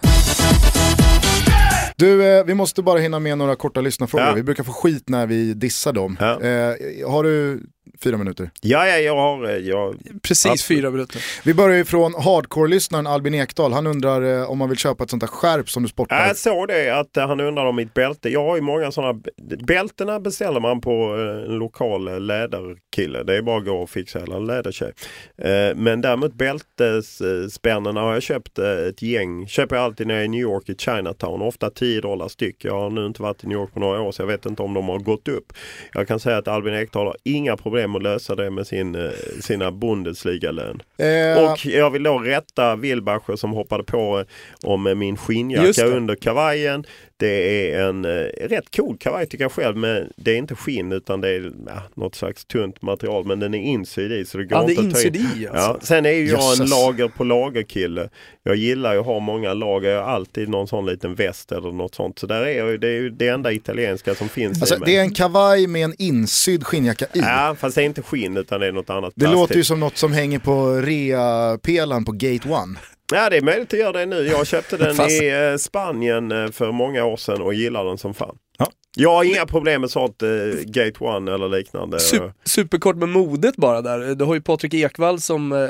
Du, 1.96 2.26
eh, 2.38 2.44
vi 2.46 2.54
måste 2.54 2.82
bara 2.82 3.00
hinna 3.00 3.20
med 3.20 3.38
några 3.38 3.56
korta 3.56 3.82
lyssnarfrågor. 3.82 4.28
Ja. 4.28 4.34
Vi 4.34 4.44
brukar 4.44 4.64
få 4.64 4.72
skit 4.72 5.10
när 5.10 5.28
vi 5.28 5.54
dissar 5.54 5.94
dem. 5.94 6.18
Ja. 6.20 6.42
Eh, 6.42 7.10
har 7.10 7.24
du 7.24 7.62
fyra 8.04 8.18
minuter? 8.18 8.50
Ja, 8.62 8.88
ja, 8.88 8.98
jag 8.98 9.16
har... 9.16 9.50
eh, 9.50 9.58
Jag, 9.58 9.96
precis 10.22 10.46
Absolut. 10.52 10.80
fyra 10.82 10.90
minuter. 10.92 11.22
Vi 11.44 11.54
börjar 11.54 11.78
ju 11.78 11.86
från 11.86 12.14
hardcore-lyssnaren 12.14 13.08
Albin 13.08 13.34
Ekdal. 13.34 13.74
Han 13.74 13.88
undrar 13.88 14.22
eh, 14.42 14.50
om 14.52 14.58
man 14.58 14.70
vill 14.70 14.78
köpa 14.78 15.04
ett 15.04 15.10
sånt 15.10 15.22
där 15.22 15.28
skärp 15.28 15.70
som 15.70 15.84
du 15.84 15.90
sportar. 15.90 16.28
jag 16.28 16.38
såg 16.38 16.68
det 16.68 16.90
att 17.00 17.18
eh, 17.18 17.28
han 17.28 17.40
undrar 17.40 17.66
om 17.66 17.76
mitt 17.76 17.94
bälte. 17.94 18.30
Jag 18.30 18.44
har 18.46 18.56
ju 18.56 18.62
många 18.62 18.92
sådana. 18.92 19.22
Bältena 19.68 20.20
beställer 20.20 20.60
man 20.60 20.82
på 20.82 20.92
eh, 21.18 21.52
en 21.52 21.58
lokal 21.60 22.26
läderkille. 22.28 23.24
Det 23.24 23.38
är 23.38 23.42
bara 23.42 23.58
att 23.58 23.66
gå 23.66 23.76
och 23.78 23.90
fixa 23.90 24.20
eller 24.20 24.36
en 24.36 24.46
lädertjej. 24.46 24.92
Eh, 25.38 25.76
Men 25.76 26.02
däremot 26.02 26.34
bältesspännena 26.34 28.02
har 28.02 28.14
jag 28.14 28.24
köpt 28.24 28.60
ett 28.60 29.02
gäng. 29.02 29.48
Köper 29.48 29.76
jag 29.76 29.86
alltid 29.86 30.08
när 30.08 30.14
jag 30.14 30.22
är 30.22 30.26
i 30.26 30.30
New 30.30 30.40
York 30.42 30.70
i 30.70 30.76
Chinatown. 30.76 31.42
Ofta 31.42 31.70
10 31.70 32.02
dollar 32.02 32.28
styck. 32.28 32.66
Jag 32.66 32.74
har 32.80 32.90
nu 32.90 33.06
inte 33.06 33.22
varit 33.22 33.44
i 33.44 33.48
New 33.48 33.58
York 33.58 33.74
på 33.74 33.80
några 33.80 34.02
år 34.02 34.12
så 34.12 34.22
jag 34.22 34.28
vet 34.28 34.46
inte 34.46 34.62
om 34.62 34.74
de 34.74 34.88
har 34.90 35.00
gått 35.00 35.28
upp. 35.28 35.54
Jag 35.94 36.08
kan 36.08 36.20
säga 36.20 36.38
att 36.38 36.48
Albin 36.48 36.74
Ekdal 36.74 37.06
har 37.08 37.18
inga 37.24 37.58
problem 37.58 37.83
att 37.96 38.04
lösa 38.04 38.36
det 38.36 38.50
med 38.52 38.68
sin, 38.68 38.96
eh, 38.96 39.12
sina 39.42 39.72
Bundesliga-lön. 39.72 40.82
Eh, 40.98 41.52
Och 41.52 41.66
jag 41.66 41.90
vill 41.92 42.04
då 42.04 42.20
rätta 42.20 42.76
Wilbacher 42.76 43.36
som 43.36 43.52
hoppade 43.52 43.84
på 43.84 44.20
eh, 44.20 44.26
om 44.70 45.00
min 45.00 45.18
skinnjacka 45.18 45.64
under 45.86 46.16
kavajen. 46.16 46.86
Det 47.18 47.72
är 47.72 47.90
en 47.90 48.06
eh, 48.06 48.48
rätt 48.48 48.76
cool 48.76 48.98
kavaj 48.98 49.26
tycker 49.26 49.44
jag 49.44 49.52
själv 49.52 49.78
men 49.78 50.14
det 50.16 50.32
är 50.32 50.36
inte 50.36 50.56
skinn 50.56 50.92
utan 50.92 51.22
det 51.22 51.30
är 51.30 51.52
ja, 51.68 51.84
något 51.96 52.16
slags 52.16 52.46
tunt 52.46 52.82
material 52.82 53.26
men 53.26 53.40
den 53.40 53.54
är 53.54 53.60
insydd 53.60 54.12
i 54.12 54.26
så 54.26 54.38
det 54.38 54.46
går 54.46 54.58
Ja, 54.58 54.66
det 54.68 54.74
är 54.74 54.84
inte 54.84 54.98
att 54.98 55.02
ta 55.04 55.08
in. 55.08 55.16
i 55.16 55.48
alltså. 55.48 55.64
Ja, 55.64 55.78
sen 55.82 56.06
är 56.06 56.12
ju 56.12 56.28
jag 56.28 56.62
en 56.62 56.70
lager 56.70 57.08
på 57.08 57.24
lager 57.24 57.64
kille. 57.64 58.10
Jag 58.44 58.56
gillar 58.56 58.94
ju 58.94 59.00
att 59.00 59.06
ha 59.06 59.20
många 59.20 59.54
lager. 59.54 59.90
Jag 59.90 60.04
har 60.04 60.12
alltid 60.12 60.50
någon 60.50 60.68
sån 60.68 60.86
liten 60.86 61.16
väst 61.16 61.52
eller 61.52 61.72
något 61.72 61.96
sånt. 61.96 62.20
Så 62.20 62.28
där 62.28 62.42
är 62.42 62.58
jag 62.58 62.82
det 62.82 62.88
är 62.88 63.02
ju 63.02 63.10
det 63.10 63.28
enda 63.28 63.52
italienska 63.52 64.16
som 64.16 64.30
finns 64.30 64.62
alltså, 64.62 64.76
i 64.76 64.80
mig. 64.80 64.90
det 64.90 64.98
är 64.98 65.02
en 65.02 65.14
kavaj 65.14 65.68
med 65.68 65.84
en 65.84 65.94
insydd 65.98 66.64
skinnjacka 66.64 67.06
i. 67.06 67.20
Ja, 67.20 67.56
fast 67.60 67.76
det 67.76 67.82
är 67.82 67.86
inte 67.86 68.02
skinn 68.02 68.38
utan 68.38 68.60
det 68.60 68.68
är 68.68 68.72
något 68.72 68.90
annat. 68.90 69.14
Det 69.16 69.20
plastigt. 69.20 69.40
låter 69.40 69.56
ju 69.56 69.64
som 69.64 69.80
något 69.80 69.98
som 69.98 70.14
hänger 70.14 70.40
på 70.40 70.82
rea-pelaren 70.82 72.06
på 72.06 72.12
Gate 72.12 72.50
One. 72.50 72.80
Ja 73.14 73.30
det 73.30 73.38
är 73.38 73.42
möjligt 73.42 73.74
att 73.74 73.80
göra 73.80 73.92
det 73.92 74.06
nu. 74.06 74.28
Jag 74.28 74.48
köpte 74.48 74.78
den 74.78 74.96
Fast- 74.96 75.22
i 75.22 75.30
eh, 75.30 75.56
Spanien 75.58 76.32
eh, 76.32 76.52
för 76.52 76.72
många 76.72 77.06
år 77.06 77.18
sedan 77.18 77.42
och 77.42 77.54
gillar 77.54 77.86
den 77.86 77.98
som 77.98 78.14
fan. 78.14 78.36
Ja. 78.58 78.72
Jag 78.96 79.10
har 79.10 79.24
inga 79.24 79.46
problem 79.46 79.82
med 79.82 79.90
sånt 79.90 80.22
eh, 80.22 80.30
Gate 80.66 81.00
One 81.00 81.34
eller 81.34 81.50
liknande. 81.50 81.98
Sup- 81.98 82.32
superkort 82.44 82.96
med 82.96 83.10
modet 83.10 83.56
bara 83.56 83.82
där. 83.82 84.16
Du 84.16 84.26
har 84.26 84.34
ju 84.34 84.42
Patrik 84.42 84.74
Ekwall 84.74 85.22
som 85.22 85.52
eh, 85.52 85.70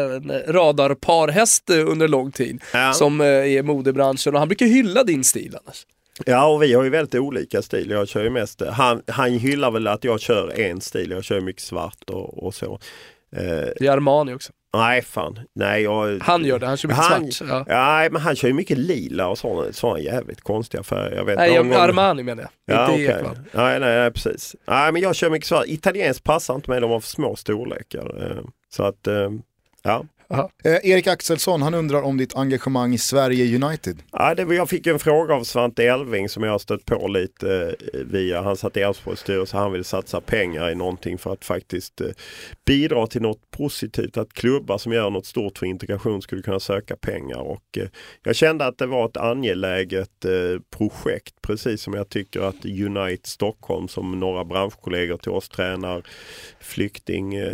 en 0.00 0.32
radarparhäst 0.46 1.70
eh, 1.70 1.88
under 1.90 2.08
lång 2.08 2.32
tid. 2.32 2.62
Ja. 2.72 2.92
Som 2.92 3.20
eh, 3.20 3.26
är 3.26 3.44
i 3.44 3.62
modebranschen 3.62 4.34
och 4.34 4.38
han 4.38 4.48
brukar 4.48 4.66
hylla 4.66 5.04
din 5.04 5.24
stil 5.24 5.56
annars. 5.64 5.86
ja 6.26 6.46
och 6.46 6.62
vi 6.62 6.72
har 6.72 6.84
ju 6.84 6.90
väldigt 6.90 7.14
olika 7.20 7.62
stil. 7.62 7.90
Jag 7.90 8.08
kör 8.08 8.24
ju 8.24 8.30
mest, 8.30 8.62
han, 8.70 9.02
han 9.06 9.30
hyllar 9.30 9.70
väl 9.70 9.86
att 9.86 10.04
jag 10.04 10.20
kör 10.20 10.60
en 10.60 10.80
stil. 10.80 11.10
Jag 11.10 11.24
kör 11.24 11.40
mycket 11.40 11.62
svart 11.62 12.10
och, 12.10 12.44
och 12.44 12.54
så. 12.54 12.78
Eh, 13.36 13.42
Det 13.78 13.86
är 13.86 13.90
Armani 13.90 14.34
också. 14.34 14.52
Nej 14.78 15.02
fan, 15.02 15.38
nej 15.54 15.82
jag... 15.82 16.18
Han 16.22 16.44
gör 16.44 16.58
det, 16.58 16.66
han 16.66 16.76
kör 16.76 16.88
mycket 16.88 17.04
Han- 17.04 17.32
svart. 17.32 17.48
Ja. 17.48 17.64
Nej 17.68 18.10
men 18.10 18.22
han 18.22 18.36
kör 18.36 18.48
ju 18.48 18.54
mycket 18.54 18.78
lila 18.78 19.28
och 19.28 19.38
sådana, 19.38 19.72
sådana 19.72 19.98
jävligt 19.98 20.40
konstiga 20.40 20.82
färger. 20.82 21.16
Jag 21.16 21.24
vet 21.24 21.38
Nej, 21.38 21.54
jag, 21.54 21.64
gång- 21.68 21.74
Armani 21.76 22.22
menar 22.22 22.48
jag, 22.66 22.76
Ja, 22.76 22.82
inte 22.82 22.92
okej. 22.92 23.06
Ekwall. 23.06 23.38
Nej, 23.52 23.80
nej, 23.80 23.98
nej, 23.98 24.10
precis. 24.10 24.56
Nej, 24.66 24.92
men 24.92 25.02
jag 25.02 25.14
kör 25.14 25.30
mycket 25.30 25.48
svart. 25.48 25.64
Italienskt 25.66 26.24
passar 26.24 26.54
inte 26.54 26.70
mig, 26.70 26.80
de 26.80 26.90
har 26.90 27.00
för 27.00 27.08
små 27.08 27.36
storlekar. 27.36 28.22
Eh, 28.30 28.36
Så 28.70 28.82
att, 28.82 29.06
eh, 29.06 29.30
ja. 29.82 30.04
Eh, 30.64 30.90
Erik 30.90 31.06
Axelsson, 31.06 31.62
han 31.62 31.74
undrar 31.74 32.02
om 32.02 32.16
ditt 32.16 32.36
engagemang 32.36 32.94
i 32.94 32.98
Sverige 32.98 33.64
United. 33.64 34.02
Ja, 34.12 34.34
det, 34.34 34.54
jag 34.54 34.68
fick 34.68 34.86
en 34.86 34.98
fråga 34.98 35.34
av 35.34 35.44
Svante 35.44 35.84
Elving 35.84 36.28
som 36.28 36.42
jag 36.42 36.50
har 36.50 36.58
stött 36.58 36.84
på 36.84 37.08
lite 37.08 37.76
eh, 37.94 38.00
via, 38.00 38.42
han 38.42 38.56
satt 38.56 38.76
i 38.76 38.80
Elfsborgs 38.80 39.20
styrelse, 39.20 39.56
han 39.56 39.72
vill 39.72 39.84
satsa 39.84 40.20
pengar 40.20 40.70
i 40.70 40.74
någonting 40.74 41.18
för 41.18 41.32
att 41.32 41.44
faktiskt 41.44 42.00
eh, 42.00 42.08
bidra 42.66 43.06
till 43.06 43.22
något 43.22 43.50
positivt. 43.50 44.16
Att 44.16 44.32
klubbar 44.32 44.78
som 44.78 44.92
gör 44.92 45.10
något 45.10 45.26
stort 45.26 45.58
för 45.58 45.66
integration 45.66 46.22
skulle 46.22 46.42
kunna 46.42 46.60
söka 46.60 46.96
pengar. 46.96 47.38
Och, 47.38 47.78
eh, 47.78 47.88
jag 48.22 48.36
kände 48.36 48.66
att 48.66 48.78
det 48.78 48.86
var 48.86 49.06
ett 49.06 49.16
angeläget 49.16 50.24
eh, 50.24 50.60
projekt, 50.70 51.34
precis 51.42 51.82
som 51.82 51.94
jag 51.94 52.08
tycker 52.08 52.40
att 52.40 52.64
Unite 52.64 53.28
Stockholm 53.28 53.88
som 53.88 54.20
några 54.20 54.44
branschkollegor 54.44 55.16
till 55.16 55.32
oss 55.32 55.48
tränar 55.48 56.02
flykting 56.60 57.34
eh, 57.34 57.48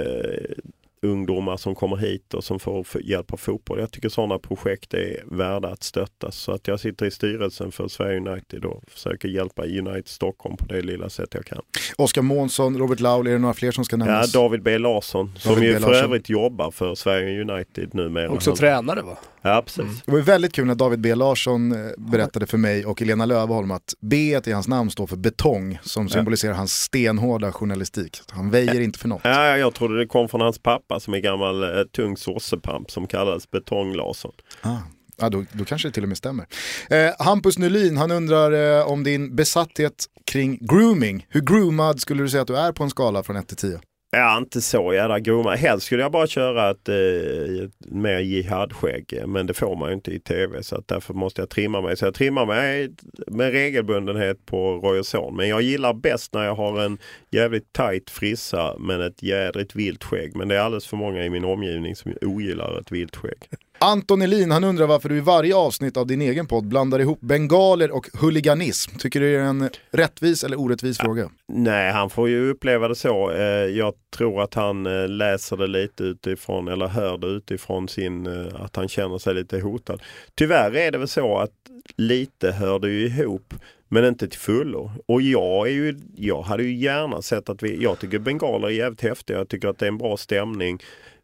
ungdomar 1.03 1.57
som 1.57 1.75
kommer 1.75 1.97
hit 1.97 2.35
och 2.35 2.45
som 2.45 2.59
får 2.59 2.87
hjälp 3.03 3.33
av 3.33 3.37
fotboll. 3.37 3.81
Jag 3.81 3.91
tycker 3.91 4.09
sådana 4.09 4.39
projekt 4.39 4.95
är 4.95 5.23
värda 5.27 5.69
att 5.69 5.83
stöttas. 5.83 6.37
Så 6.37 6.53
att 6.53 6.69
jag 6.69 6.81
sitter 6.81 7.07
i 7.07 7.11
styrelsen 7.11 7.73
för 7.73 7.89
Sverige 7.89 8.21
United 8.21 8.65
och 8.65 8.83
försöker 8.89 9.29
hjälpa 9.29 9.63
United 9.63 10.09
Stockholm 10.09 10.57
på 10.57 10.65
det 10.65 10.83
lilla 10.83 11.11
sätt 11.11 11.29
jag 11.33 11.45
kan. 11.45 11.63
Oskar 11.97 12.23
Månsson, 12.23 12.79
Robert 12.79 13.01
Laul, 13.01 13.27
är 13.27 13.33
det 13.33 13.39
några 13.39 13.55
fler 13.55 13.73
som 13.73 13.85
ska 13.85 13.97
nämnas? 13.97 14.35
Ja, 14.35 14.41
David 14.41 14.63
B 14.63 14.79
Larsson 14.79 15.33
som 15.37 15.55
David 15.55 15.69
ju 15.69 15.81
för 15.81 15.95
övrigt 15.95 16.29
jobbar 16.29 16.71
för 16.71 16.95
Sverige 16.95 17.41
United 17.41 17.95
numera. 17.95 18.31
Också 18.31 18.57
tränare 18.57 19.03
va? 19.03 19.19
Ja, 19.43 19.63
precis. 19.65 19.79
Mm. 19.79 19.95
Det 20.05 20.13
var 20.13 20.19
väldigt 20.19 20.53
kul 20.53 20.67
när 20.67 20.75
David 20.75 21.01
B 21.01 21.15
Larsson 21.15 21.73
eh, 21.73 21.79
berättade 21.99 22.47
för 22.47 22.59
mig 22.59 22.87
och 22.87 23.03
Elena 23.03 23.27
Löfholm 23.27 23.71
att 23.71 23.95
B 24.01 24.41
i 24.47 24.53
hans 24.53 24.69
namn 24.69 24.91
står 24.91 25.07
för 25.07 25.17
betong 25.17 25.79
som 25.83 26.09
symboliserar 26.09 26.53
ja. 26.53 26.57
hans 26.57 26.73
stenhårda 26.73 27.53
journalistik. 27.53 28.21
Han 28.31 28.51
väjer 28.51 28.75
ja. 28.75 28.81
inte 28.81 28.99
för 28.99 29.09
något. 29.09 29.21
Ja, 29.25 29.57
jag 29.57 29.75
trodde 29.75 29.99
det 29.99 30.07
kom 30.07 30.29
från 30.29 30.41
hans 30.41 30.59
pappa 30.59 30.90
som 30.99 31.15
är 31.15 31.19
gammal 31.19 31.63
eh, 31.63 31.83
tung 31.83 32.17
sossepamp 32.17 32.91
som 32.91 33.07
kallades 33.07 33.51
Betong 33.51 33.95
Larsson. 33.95 34.33
Ah. 34.63 34.77
Ja, 35.21 35.29
då, 35.29 35.45
då 35.53 35.65
kanske 35.65 35.89
det 35.89 35.93
till 35.93 36.03
och 36.03 36.09
med 36.09 36.19
stämmer. 36.19 36.47
Eh, 36.91 37.11
Hampus 37.19 37.59
Nylin, 37.59 37.97
han 37.97 38.11
undrar 38.11 38.79
eh, 38.79 38.87
om 38.87 39.05
din 39.05 39.37
besatthet 39.37 40.07
kring 40.27 40.59
grooming. 40.61 41.27
Hur 41.29 41.41
groomad 41.41 42.01
skulle 42.01 42.23
du 42.23 42.29
säga 42.29 42.43
att 42.43 42.49
du 42.49 42.57
är 42.57 42.73
på 42.73 42.85
en 42.85 42.91
skala 42.91 43.23
från 43.23 43.37
1 43.37 43.49
till 43.49 43.57
10? 43.57 43.81
Ja, 44.13 44.39
inte 44.39 44.61
så 44.61 44.95
jävla 44.95 45.21
grova. 45.21 45.55
Helst 45.55 45.87
skulle 45.87 46.03
jag 46.03 46.13
bara 46.13 46.27
köra 46.27 46.71
ett, 46.71 46.89
eh, 46.89 47.65
ett 47.65 47.91
mer 47.91 48.19
jihadskägg. 48.19 49.23
Men 49.27 49.47
det 49.47 49.55
får 49.55 49.77
man 49.77 49.89
ju 49.89 49.95
inte 49.95 50.11
i 50.13 50.21
tv 50.21 50.63
så 50.63 50.77
att 50.77 50.89
därför 50.89 51.15
måste 51.15 51.43
jag 51.43 51.49
trimma 51.51 51.81
mig. 51.81 51.97
Så 51.97 52.05
jag 52.05 52.15
trimmar 52.15 52.47
mig 52.47 52.91
med 53.27 53.53
regelbundenhet 53.53 54.47
på 54.47 54.75
Roy 54.75 55.05
Son. 55.05 55.37
Men 55.37 55.49
jag 55.49 55.63
gillar 55.63 55.95
bäst 55.95 56.35
när 56.35 56.45
jag 56.45 56.55
har 56.55 56.81
en 56.81 56.99
jävligt 57.31 57.73
tight 57.73 58.11
frissa 58.11 58.77
men 58.79 59.01
ett 59.01 59.23
jädrigt 59.23 59.77
vilt 59.77 60.05
skägg. 60.05 60.37
Men 60.37 60.49
det 60.49 60.57
är 60.57 60.61
alldeles 60.61 60.87
för 60.87 60.97
många 60.97 61.25
i 61.25 61.31
min 61.31 61.45
omgivning 61.45 61.97
som 61.97 62.13
ogillar 62.21 62.81
ett 62.81 62.93
vilt 62.93 63.17
skägg. 63.17 63.49
Anton 63.83 64.23
Elin, 64.23 64.51
han 64.51 64.65
undrar 64.65 64.87
varför 64.87 65.09
du 65.09 65.17
i 65.17 65.21
varje 65.21 65.55
avsnitt 65.55 65.97
av 65.97 66.07
din 66.07 66.23
egen 66.23 66.47
podd 66.47 66.69
blandar 66.69 66.99
ihop 66.99 67.21
bengaler 67.21 67.91
och 67.91 68.09
huliganism. 68.21 68.99
Tycker 68.99 69.21
du 69.21 69.33
det 69.33 69.39
är 69.39 69.45
en 69.45 69.69
rättvis 69.91 70.45
eller 70.45 70.61
orättvis 70.61 70.97
ja, 70.99 71.05
fråga? 71.05 71.31
Nej, 71.49 71.93
han 71.93 72.11
får 72.11 72.29
ju 72.29 72.51
uppleva 72.51 72.89
det 72.89 72.95
så. 72.95 73.31
Eh, 73.31 73.43
jag 73.67 73.95
tror 74.17 74.43
att 74.43 74.55
han 74.55 74.87
eh, 74.87 75.09
läser 75.09 75.57
det 75.57 75.67
lite 75.67 76.05
utifrån, 76.05 76.69
eller 76.69 76.87
hör 76.87 77.19
det 77.19 77.27
utifrån 77.27 77.89
sin, 77.89 78.27
eh, 78.27 78.63
att 78.63 78.77
han 78.77 78.89
känner 78.89 79.19
sig 79.19 79.35
lite 79.35 79.61
hotad. 79.61 80.03
Tyvärr 80.35 80.77
är 80.77 80.91
det 80.91 80.99
väl 80.99 81.09
så 81.09 81.39
att 81.39 81.51
lite 81.97 82.51
hör 82.51 82.79
det 82.79 82.91
ju 82.91 83.07
ihop 83.07 83.55
men 83.89 84.05
inte 84.05 84.29
till 84.29 84.39
fullo. 84.39 84.91
Och 85.07 85.23
jag, 85.23 85.69
är 85.69 85.73
ju, 85.73 86.01
jag 86.17 86.43
hade 86.43 86.63
ju 86.63 86.77
gärna 86.77 87.23
sett 87.23 87.49
att 87.49 87.63
vi, 87.63 87.83
jag 87.83 87.99
tycker 87.99 88.19
bengaler 88.19 88.69
är 88.69 88.73
jävligt 88.73 89.03
häftiga, 89.03 89.39
jag 89.39 89.49
tycker 89.49 89.69
att 89.69 89.79
det 89.79 89.87
är 89.87 89.89
en 89.89 89.99
bra 89.99 90.17
stämning. 90.17 90.81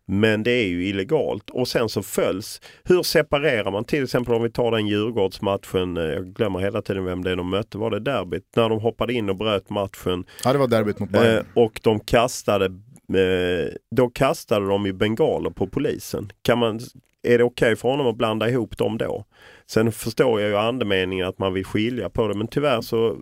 Men 0.09 0.43
det 0.43 0.51
är 0.51 0.66
ju 0.66 0.87
illegalt 0.87 1.51
och 1.51 1.69
sen 1.69 1.89
så 1.89 2.03
följs. 2.03 2.61
Hur 2.85 3.03
separerar 3.03 3.70
man 3.70 3.85
till 3.85 4.05
exempel 4.05 4.35
om 4.35 4.43
vi 4.43 4.51
tar 4.51 4.70
den 4.70 4.87
Djurgårdsmatchen, 4.87 5.97
eh, 5.97 6.03
jag 6.03 6.27
glömmer 6.27 6.59
hela 6.59 6.83
tiden 6.83 7.05
vem 7.05 7.24
det 7.24 7.31
är 7.31 7.37
de 7.37 7.51
mötte, 7.51 7.78
var 7.78 7.91
det 7.91 8.01
derbyt? 8.01 8.57
När 8.57 8.69
de 8.69 8.81
hoppade 8.81 9.12
in 9.12 9.31
och 9.31 9.37
bröt 9.37 9.70
matchen. 9.70 10.24
Ja 10.45 10.53
det 10.53 10.59
var 10.59 10.69
derbyt 10.69 10.99
mot 10.99 11.11
Bayern. 11.11 11.37
Eh, 11.37 11.45
och 11.55 11.81
de 11.83 12.01
kastade, 12.01 12.65
eh, 12.65 13.73
då 13.97 14.09
kastade 14.09 14.66
de 14.66 14.87
ju 14.87 14.93
bengaler 14.93 15.51
på 15.51 15.66
polisen. 15.66 16.33
Kan 16.43 16.59
man, 16.59 16.81
är 17.23 17.39
det 17.39 17.45
okej 17.45 17.66
okay 17.66 17.77
för 17.77 17.89
honom 17.89 18.07
att 18.07 18.16
blanda 18.16 18.49
ihop 18.49 18.78
dem 18.78 18.99
då? 18.99 19.24
Sen 19.66 19.93
förstår 19.93 20.41
jag 20.41 20.51
ju 20.51 20.57
andemeningen 20.57 21.27
att 21.27 21.39
man 21.39 21.55
vill 21.55 21.65
skilja 21.65 22.11
på 22.11 22.28
det 22.28 22.35
men 22.35 22.49
tyvärr 22.49 22.81
så 22.81 23.16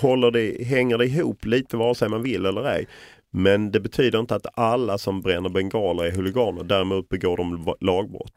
håller 0.00 0.30
det, 0.30 0.64
hänger 0.64 0.98
det 0.98 1.06
ihop 1.06 1.44
lite 1.44 1.76
vare 1.76 1.94
sig 1.94 2.08
man 2.08 2.22
vill 2.22 2.46
eller 2.46 2.64
ej. 2.64 2.86
Men 3.36 3.70
det 3.70 3.80
betyder 3.80 4.20
inte 4.20 4.34
att 4.34 4.46
alla 4.54 4.98
som 4.98 5.20
bränner 5.20 5.48
bengaler 5.48 6.04
är 6.04 6.10
huliganer, 6.10 6.64
däremot 6.64 7.08
begår 7.08 7.36
de 7.36 7.74
lagbrott. 7.80 8.32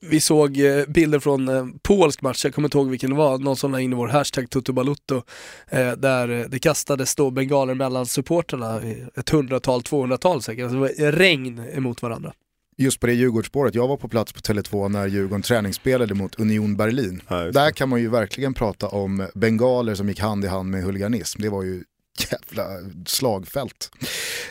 Vi 0.00 0.20
såg 0.20 0.58
eh, 0.58 0.86
bilder 0.88 1.18
från 1.18 1.48
eh, 1.48 1.66
polsk 1.82 2.22
match, 2.22 2.44
jag 2.44 2.54
kommer 2.54 2.68
inte 2.68 2.78
ihåg 2.78 2.90
vilken 2.90 3.10
det 3.10 3.16
var, 3.16 3.38
någon 3.38 3.56
som 3.56 3.72
la 3.72 3.80
in 3.80 3.92
i 3.92 3.96
vår 3.96 4.08
hashtag 4.08 4.50
Tutubalutto, 4.50 5.22
eh, 5.70 5.92
där 5.92 6.48
det 6.48 6.58
kastades 6.58 7.14
då 7.14 7.30
bengaler 7.30 7.74
mellan 7.74 8.06
supporterna, 8.06 8.80
ett 9.16 9.30
hundratal, 9.30 9.82
tvåhundratal 9.82 10.42
säkert, 10.42 10.62
alltså 10.62 10.74
det 10.74 10.80
var 10.80 11.12
regn 11.12 11.64
emot 11.72 12.02
varandra. 12.02 12.32
Just 12.78 13.00
på 13.00 13.06
det 13.06 13.12
Djurgårdsspåret, 13.12 13.74
jag 13.74 13.88
var 13.88 13.96
på 13.96 14.08
plats 14.08 14.32
på 14.32 14.40
Tele2 14.40 14.88
när 14.88 15.06
Djurgården 15.06 15.42
träningsspelade 15.42 16.14
mot 16.14 16.40
Union 16.40 16.76
Berlin. 16.76 17.22
Ja, 17.28 17.36
Där 17.36 17.70
kan 17.70 17.88
man 17.88 18.00
ju 18.00 18.08
verkligen 18.08 18.54
prata 18.54 18.88
om 18.88 19.28
bengaler 19.34 19.94
som 19.94 20.08
gick 20.08 20.20
hand 20.20 20.44
i 20.44 20.48
hand 20.48 20.70
med 20.70 20.82
huliganism. 20.84 21.42
Det 21.42 21.48
var 21.48 21.62
ju 21.62 21.84
jävla 22.18 22.68
slagfält. 23.06 23.90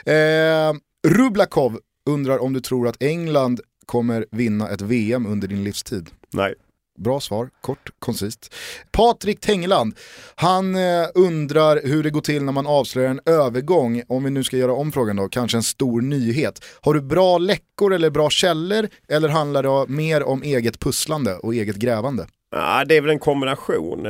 Eh, 0.05 0.73
Rublakov 1.07 1.79
undrar 2.09 2.39
om 2.39 2.53
du 2.53 2.59
tror 2.59 2.87
att 2.87 3.03
England 3.03 3.61
kommer 3.85 4.25
vinna 4.31 4.69
ett 4.69 4.81
VM 4.81 5.25
under 5.25 5.47
din 5.47 5.63
livstid? 5.63 6.09
Nej. 6.33 6.53
Bra 6.99 7.19
svar, 7.19 7.49
kort, 7.61 7.89
koncist. 7.99 8.53
Patrik 8.91 9.39
Tengeland, 9.39 9.95
han 10.35 10.75
eh, 10.75 11.07
undrar 11.15 11.81
hur 11.83 12.03
det 12.03 12.09
går 12.09 12.21
till 12.21 12.43
när 12.43 12.51
man 12.51 12.67
avslöjar 12.67 13.09
en 13.09 13.19
övergång, 13.25 14.01
om 14.07 14.23
vi 14.23 14.29
nu 14.29 14.43
ska 14.43 14.57
göra 14.57 14.73
om 14.73 14.91
frågan 14.91 15.15
då, 15.15 15.29
kanske 15.29 15.57
en 15.57 15.63
stor 15.63 16.01
nyhet. 16.01 16.63
Har 16.81 16.93
du 16.93 17.01
bra 17.01 17.37
läckor 17.37 17.93
eller 17.93 18.09
bra 18.09 18.29
källor 18.29 18.87
eller 19.07 19.29
handlar 19.29 19.63
det 19.63 19.93
mer 19.93 20.23
om 20.23 20.43
eget 20.43 20.79
pusslande 20.79 21.35
och 21.35 21.53
eget 21.53 21.75
grävande? 21.75 22.27
Ja, 22.51 22.85
det 22.85 22.97
är 22.97 23.01
väl 23.01 23.11
en 23.11 23.19
kombination. 23.19 24.05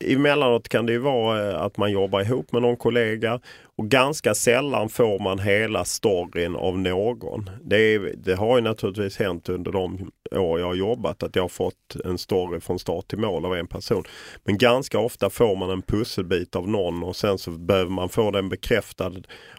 Emellanåt 0.00 0.68
kan 0.68 0.86
det 0.86 0.92
ju 0.92 0.98
vara 0.98 1.50
eh, 1.50 1.62
att 1.62 1.76
man 1.76 1.92
jobbar 1.92 2.20
ihop 2.20 2.52
med 2.52 2.62
någon 2.62 2.76
kollega 2.76 3.40
och 3.76 3.88
ganska 3.88 4.34
sällan 4.34 4.88
får 4.88 5.18
man 5.18 5.38
hela 5.38 5.84
storyn 5.84 6.56
av 6.56 6.78
någon. 6.78 7.50
Det, 7.62 7.76
är, 7.76 8.14
det 8.16 8.34
har 8.34 8.56
ju 8.56 8.62
naturligtvis 8.62 9.18
hänt 9.18 9.48
under 9.48 9.72
de 9.72 10.10
år 10.32 10.60
jag 10.60 10.66
har 10.66 10.74
jobbat 10.74 11.22
att 11.22 11.36
jag 11.36 11.42
har 11.42 11.48
fått 11.48 11.96
en 12.04 12.18
story 12.18 12.60
från 12.60 12.78
start 12.78 13.08
till 13.08 13.18
mål 13.18 13.44
av 13.44 13.54
en 13.54 13.66
person. 13.66 14.04
Men 14.44 14.58
ganska 14.58 14.98
ofta 14.98 15.30
får 15.30 15.56
man 15.56 15.70
en 15.70 15.82
pusselbit 15.82 16.56
av 16.56 16.68
någon 16.68 17.02
och 17.02 17.16
sen 17.16 17.38
så 17.38 17.50
behöver 17.50 17.90
man 17.90 18.08
få 18.08 18.30
den 18.30 18.48
bekräftad 18.48 19.12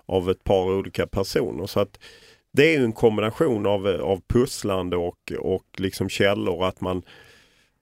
av 0.06 0.30
ett 0.30 0.44
par 0.44 0.64
olika 0.64 1.08
personer. 1.08 1.66
Så 1.66 1.80
att 1.80 2.00
det 2.54 2.76
är 2.76 2.84
en 2.84 2.94
kombination 2.94 3.66
av, 3.66 3.88
eh, 3.88 4.00
av 4.00 4.22
pusslande 4.28 4.98
och, 4.98 5.32
och 5.40 5.66
liksom 5.78 6.10
källor 6.10 6.66
att 6.66 6.82
man 6.82 7.04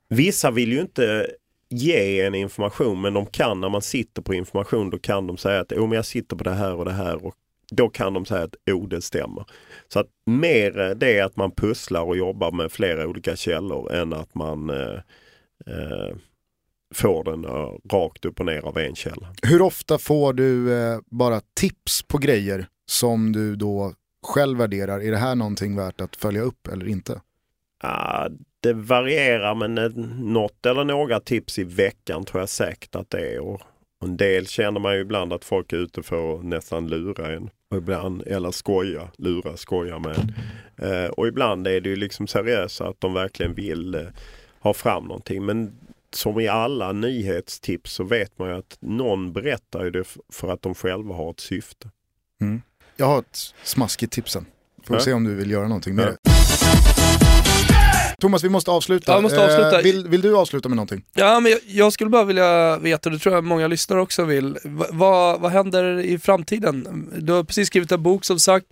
Vissa 0.09 0.51
vill 0.51 0.71
ju 0.71 0.81
inte 0.81 1.27
ge 1.73 2.21
en 2.21 2.35
information 2.35 3.01
men 3.01 3.13
de 3.13 3.25
kan 3.25 3.61
när 3.61 3.69
man 3.69 3.81
sitter 3.81 4.21
på 4.21 4.33
information 4.33 4.89
då 4.89 4.97
kan 4.99 5.27
de 5.27 5.37
säga 5.37 5.59
att 5.59 5.71
oh, 5.71 5.87
men 5.87 5.95
jag 5.95 6.05
sitter 6.05 6.35
på 6.35 6.43
det 6.43 6.53
här 6.53 6.73
och 6.73 6.85
det 6.85 6.91
här 6.91 7.25
och 7.25 7.35
då 7.71 7.89
kan 7.89 8.13
de 8.13 8.25
säga 8.25 8.43
att 8.43 8.55
oh, 8.71 8.87
det 8.87 9.01
stämmer. 9.01 9.45
Så 9.87 9.99
att 9.99 10.07
mer 10.25 10.95
det 10.95 11.17
är 11.19 11.23
att 11.23 11.35
man 11.35 11.51
pusslar 11.51 12.01
och 12.01 12.17
jobbar 12.17 12.51
med 12.51 12.71
flera 12.71 13.07
olika 13.07 13.35
källor 13.35 13.93
än 13.93 14.13
att 14.13 14.35
man 14.35 14.69
eh, 14.69 14.99
eh, 15.67 16.15
får 16.93 17.23
den 17.23 17.45
uh, 17.45 17.77
rakt 17.91 18.25
upp 18.25 18.39
och 18.39 18.45
ner 18.45 18.61
av 18.65 18.77
en 18.77 18.95
källa. 18.95 19.33
Hur 19.41 19.61
ofta 19.61 19.97
får 19.97 20.33
du 20.33 20.73
eh, 20.73 20.99
bara 21.05 21.41
tips 21.53 22.03
på 22.03 22.17
grejer 22.17 22.67
som 22.85 23.31
du 23.31 23.55
då 23.55 23.93
själv 24.27 24.57
värderar? 24.57 24.99
Är 25.03 25.11
det 25.11 25.17
här 25.17 25.35
någonting 25.35 25.75
värt 25.75 26.01
att 26.01 26.15
följa 26.15 26.41
upp 26.41 26.67
eller 26.67 26.87
inte? 26.87 27.13
Uh, 27.83 28.27
det 28.63 28.73
varierar 28.73 29.55
men 29.55 29.75
något 30.33 30.65
eller 30.65 30.83
några 30.83 31.19
tips 31.19 31.59
i 31.59 31.63
veckan 31.63 32.25
tror 32.25 32.41
jag 32.41 32.49
säkert 32.49 32.95
att 32.95 33.09
det 33.09 33.35
är. 33.35 33.39
Och 33.39 33.61
en 34.03 34.17
del 34.17 34.47
känner 34.47 34.79
man 34.79 34.95
ju 34.95 35.01
ibland 35.01 35.33
att 35.33 35.45
folk 35.45 35.73
är 35.73 35.77
ute 35.77 36.03
för 36.03 36.35
att 36.35 36.45
nästan 36.45 36.87
lura 36.87 37.33
en. 37.33 37.49
Och 37.71 37.77
ibland, 37.77 38.23
eller 38.27 38.51
skoja, 38.51 39.09
lura, 39.17 39.57
skoja 39.57 39.99
med 39.99 40.17
en. 40.17 40.33
Eh, 40.87 41.09
och 41.09 41.27
ibland 41.27 41.67
är 41.67 41.81
det 41.81 41.89
ju 41.89 41.95
liksom 41.95 42.27
seriösa 42.27 42.87
att 42.87 43.01
de 43.01 43.13
verkligen 43.13 43.53
vill 43.53 43.95
eh, 43.95 44.01
ha 44.59 44.73
fram 44.73 45.03
någonting. 45.03 45.45
Men 45.45 45.71
som 46.11 46.39
i 46.39 46.47
alla 46.47 46.91
nyhetstips 46.91 47.93
så 47.93 48.03
vet 48.03 48.39
man 48.39 48.49
ju 48.49 48.55
att 48.55 48.77
någon 48.79 49.33
berättar 49.33 49.83
ju 49.83 49.91
det 49.91 50.03
för 50.29 50.47
att 50.47 50.61
de 50.61 50.75
själva 50.75 51.15
har 51.15 51.31
ett 51.31 51.39
syfte. 51.39 51.89
Mm. 52.41 52.61
Jag 52.97 53.05
har 53.05 53.19
ett 53.19 53.53
smaskigt 53.63 54.13
tipsen. 54.13 54.45
Får 54.83 54.95
ja. 54.95 54.99
se 54.99 55.13
om 55.13 55.23
du 55.23 55.35
vill 55.35 55.51
göra 55.51 55.67
någonting 55.67 55.95
med 55.95 56.05
ja. 56.05 56.11
det. 56.23 56.32
Thomas, 58.23 58.43
vi 58.43 58.49
måste 58.49 58.71
avsluta. 58.71 59.11
Ja, 59.11 59.21
måste 59.21 59.43
avsluta. 59.45 59.77
Eh, 59.79 59.83
vill, 59.83 60.07
vill 60.07 60.21
du 60.21 60.35
avsluta 60.37 60.69
med 60.69 60.75
någonting? 60.75 61.03
Ja, 61.13 61.39
men 61.39 61.51
jag, 61.51 61.59
jag 61.67 61.93
skulle 61.93 62.09
bara 62.09 62.23
vilja 62.23 62.77
veta, 62.77 63.09
och 63.09 63.13
det 63.13 63.19
tror 63.19 63.35
jag 63.35 63.43
många 63.43 63.67
lyssnare 63.67 64.01
också 64.01 64.23
vill, 64.25 64.57
Va- 64.63 64.87
vad, 64.91 65.41
vad 65.41 65.51
händer 65.51 65.99
i 65.99 66.19
framtiden? 66.19 67.09
Du 67.21 67.33
har 67.33 67.43
precis 67.43 67.67
skrivit 67.67 67.91
en 67.91 68.03
bok 68.03 68.25
som 68.25 68.39
sagt, 68.39 68.65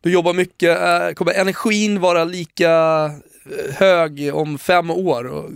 du 0.00 0.12
jobbar 0.12 0.32
mycket, 0.32 0.80
eh, 0.80 1.14
kommer 1.14 1.32
energin 1.34 2.00
vara 2.00 2.24
lika 2.24 2.70
eh, 3.04 3.74
hög 3.74 4.30
om 4.34 4.58
fem 4.58 4.90
år? 4.90 5.24
Och 5.26 5.50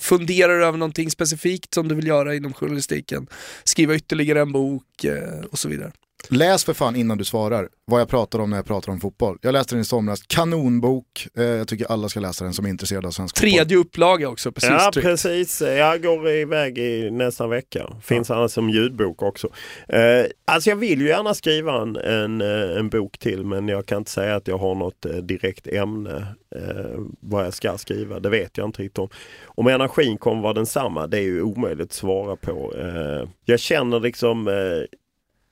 funderar 0.00 0.58
du 0.58 0.64
över 0.66 0.78
någonting 0.78 1.10
specifikt 1.10 1.74
som 1.74 1.88
du 1.88 1.94
vill 1.94 2.06
göra 2.06 2.34
inom 2.34 2.52
journalistiken? 2.52 3.26
Skriva 3.64 3.94
ytterligare 3.94 4.40
en 4.40 4.52
bok 4.52 5.04
eh, 5.04 5.44
och 5.50 5.58
så 5.58 5.68
vidare. 5.68 5.92
Läs 6.28 6.64
för 6.64 6.74
fan 6.74 6.96
innan 6.96 7.18
du 7.18 7.24
svarar 7.24 7.68
vad 7.84 8.00
jag 8.00 8.08
pratar 8.08 8.38
om 8.38 8.50
när 8.50 8.56
jag 8.56 8.66
pratar 8.66 8.92
om 8.92 9.00
fotboll. 9.00 9.38
Jag 9.42 9.52
läste 9.52 9.74
den 9.74 9.82
i 9.82 9.84
somras, 9.84 10.22
kanonbok. 10.26 11.28
Eh, 11.38 11.44
jag 11.44 11.68
tycker 11.68 11.92
alla 11.92 12.08
ska 12.08 12.20
läsa 12.20 12.44
den 12.44 12.54
som 12.54 12.64
är 12.64 12.70
intresserade 12.70 13.06
av 13.06 13.10
svensk 13.10 13.38
fotboll. 13.38 13.50
Tredje 13.50 13.76
upplaga 13.76 14.28
också, 14.28 14.52
precis. 14.52 14.70
ja 14.70 14.90
tryckt. 14.92 15.06
precis. 15.06 15.60
Jag 15.60 16.02
går 16.02 16.28
iväg 16.30 16.78
i 16.78 17.10
nästa 17.10 17.46
vecka. 17.46 17.86
Finns 18.02 18.30
annars 18.30 18.50
som 18.50 18.70
ljudbok 18.70 19.22
också. 19.22 19.48
Eh, 19.88 20.24
alltså 20.44 20.70
jag 20.70 20.76
vill 20.76 21.00
ju 21.00 21.08
gärna 21.08 21.34
skriva 21.34 21.82
en, 21.82 21.96
en, 21.96 22.40
eh, 22.40 22.78
en 22.78 22.88
bok 22.88 23.18
till 23.18 23.44
men 23.44 23.68
jag 23.68 23.86
kan 23.86 23.98
inte 23.98 24.10
säga 24.10 24.36
att 24.36 24.48
jag 24.48 24.58
har 24.58 24.74
något 24.74 25.06
direkt 25.22 25.66
ämne 25.66 26.26
eh, 26.56 27.00
vad 27.20 27.44
jag 27.46 27.54
ska 27.54 27.78
skriva. 27.78 28.20
Det 28.20 28.28
vet 28.28 28.58
jag 28.58 28.68
inte 28.68 28.82
riktigt 28.82 28.98
om. 28.98 29.08
Om 29.44 29.66
energin 29.66 30.18
kommer 30.18 30.42
vara 30.42 30.52
densamma 30.52 31.06
det 31.06 31.18
är 31.18 31.22
ju 31.22 31.42
omöjligt 31.42 31.86
att 31.86 31.92
svara 31.92 32.36
på. 32.36 32.74
Eh, 32.78 33.28
jag 33.44 33.60
känner 33.60 34.00
liksom 34.00 34.48
eh, 34.48 34.54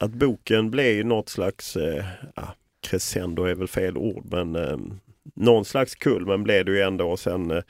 att 0.00 0.10
boken 0.10 0.70
blev 0.70 1.06
något 1.06 1.28
slags 1.28 1.76
eh, 1.76 2.04
ja, 2.34 2.54
crescendo 2.80 3.44
är 3.44 3.54
väl 3.54 3.68
fel 3.68 3.96
ord 3.96 4.26
men 4.30 4.56
eh, 4.56 4.78
någon 5.34 5.64
slags 5.64 5.94
kulmen 5.94 6.42
blev 6.42 6.64
det 6.64 6.72
ju 6.72 6.80
ändå 6.80 7.10
och 7.10 7.20
sen 7.20 7.50
eh, 7.50 7.62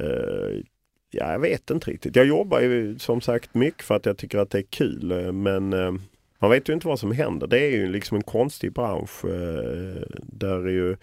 eh, 0.00 0.62
Ja, 1.10 1.32
jag 1.32 1.38
vet 1.38 1.70
inte 1.70 1.90
riktigt. 1.90 2.16
Jag 2.16 2.26
jobbar 2.26 2.60
ju 2.60 2.98
som 2.98 3.20
sagt 3.20 3.54
mycket 3.54 3.82
för 3.82 3.94
att 3.94 4.06
jag 4.06 4.18
tycker 4.18 4.38
att 4.38 4.50
det 4.50 4.58
är 4.58 4.62
kul 4.70 5.10
eh, 5.12 5.32
men 5.32 5.72
eh, 5.72 5.92
man 6.38 6.50
vet 6.50 6.68
ju 6.68 6.72
inte 6.72 6.86
vad 6.86 7.00
som 7.00 7.12
händer. 7.12 7.46
Det 7.46 7.60
är 7.60 7.70
ju 7.70 7.88
liksom 7.88 8.16
en 8.16 8.22
konstig 8.22 8.72
bransch 8.72 9.24
eh, 9.24 10.02
där 10.22 10.66
är 10.66 10.70
ju 10.70 10.96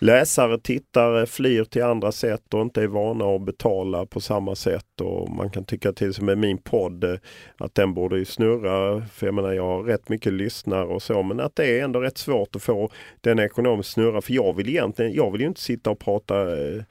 läsare, 0.00 0.58
tittare 0.58 1.26
flyr 1.26 1.64
till 1.64 1.82
andra 1.82 2.12
sätt 2.12 2.54
och 2.54 2.60
inte 2.60 2.82
är 2.82 2.86
vana 2.86 3.24
att 3.24 3.42
betala 3.42 4.06
på 4.06 4.20
samma 4.20 4.54
sätt. 4.54 5.00
Och 5.00 5.30
man 5.30 5.50
kan 5.50 5.64
tycka 5.64 5.92
till 5.92 6.14
som 6.14 6.26
med 6.26 6.38
min 6.38 6.58
podd 6.58 7.04
eh, 7.04 7.14
att 7.56 7.74
den 7.74 7.94
borde 7.94 8.18
ju 8.18 8.24
snurra. 8.24 9.06
För 9.12 9.26
jag 9.26 9.34
menar 9.34 9.52
jag 9.52 9.66
har 9.66 9.82
rätt 9.82 10.08
mycket 10.08 10.32
lyssnare 10.32 10.84
och 10.84 11.02
så 11.02 11.22
men 11.22 11.40
att 11.40 11.56
det 11.56 11.78
är 11.78 11.84
ändå 11.84 12.00
rätt 12.00 12.18
svårt 12.18 12.56
att 12.56 12.62
få 12.62 12.90
den 13.20 13.38
ekonomiskt 13.38 13.92
snurra. 13.92 14.20
För 14.20 14.32
jag 14.32 14.56
vill 14.56 14.68
egentligen, 14.68 15.12
jag 15.12 15.30
vill 15.30 15.40
ju 15.40 15.46
inte 15.46 15.60
sitta 15.60 15.90
och 15.90 15.98
prata 15.98 16.58
eh, 16.58 16.82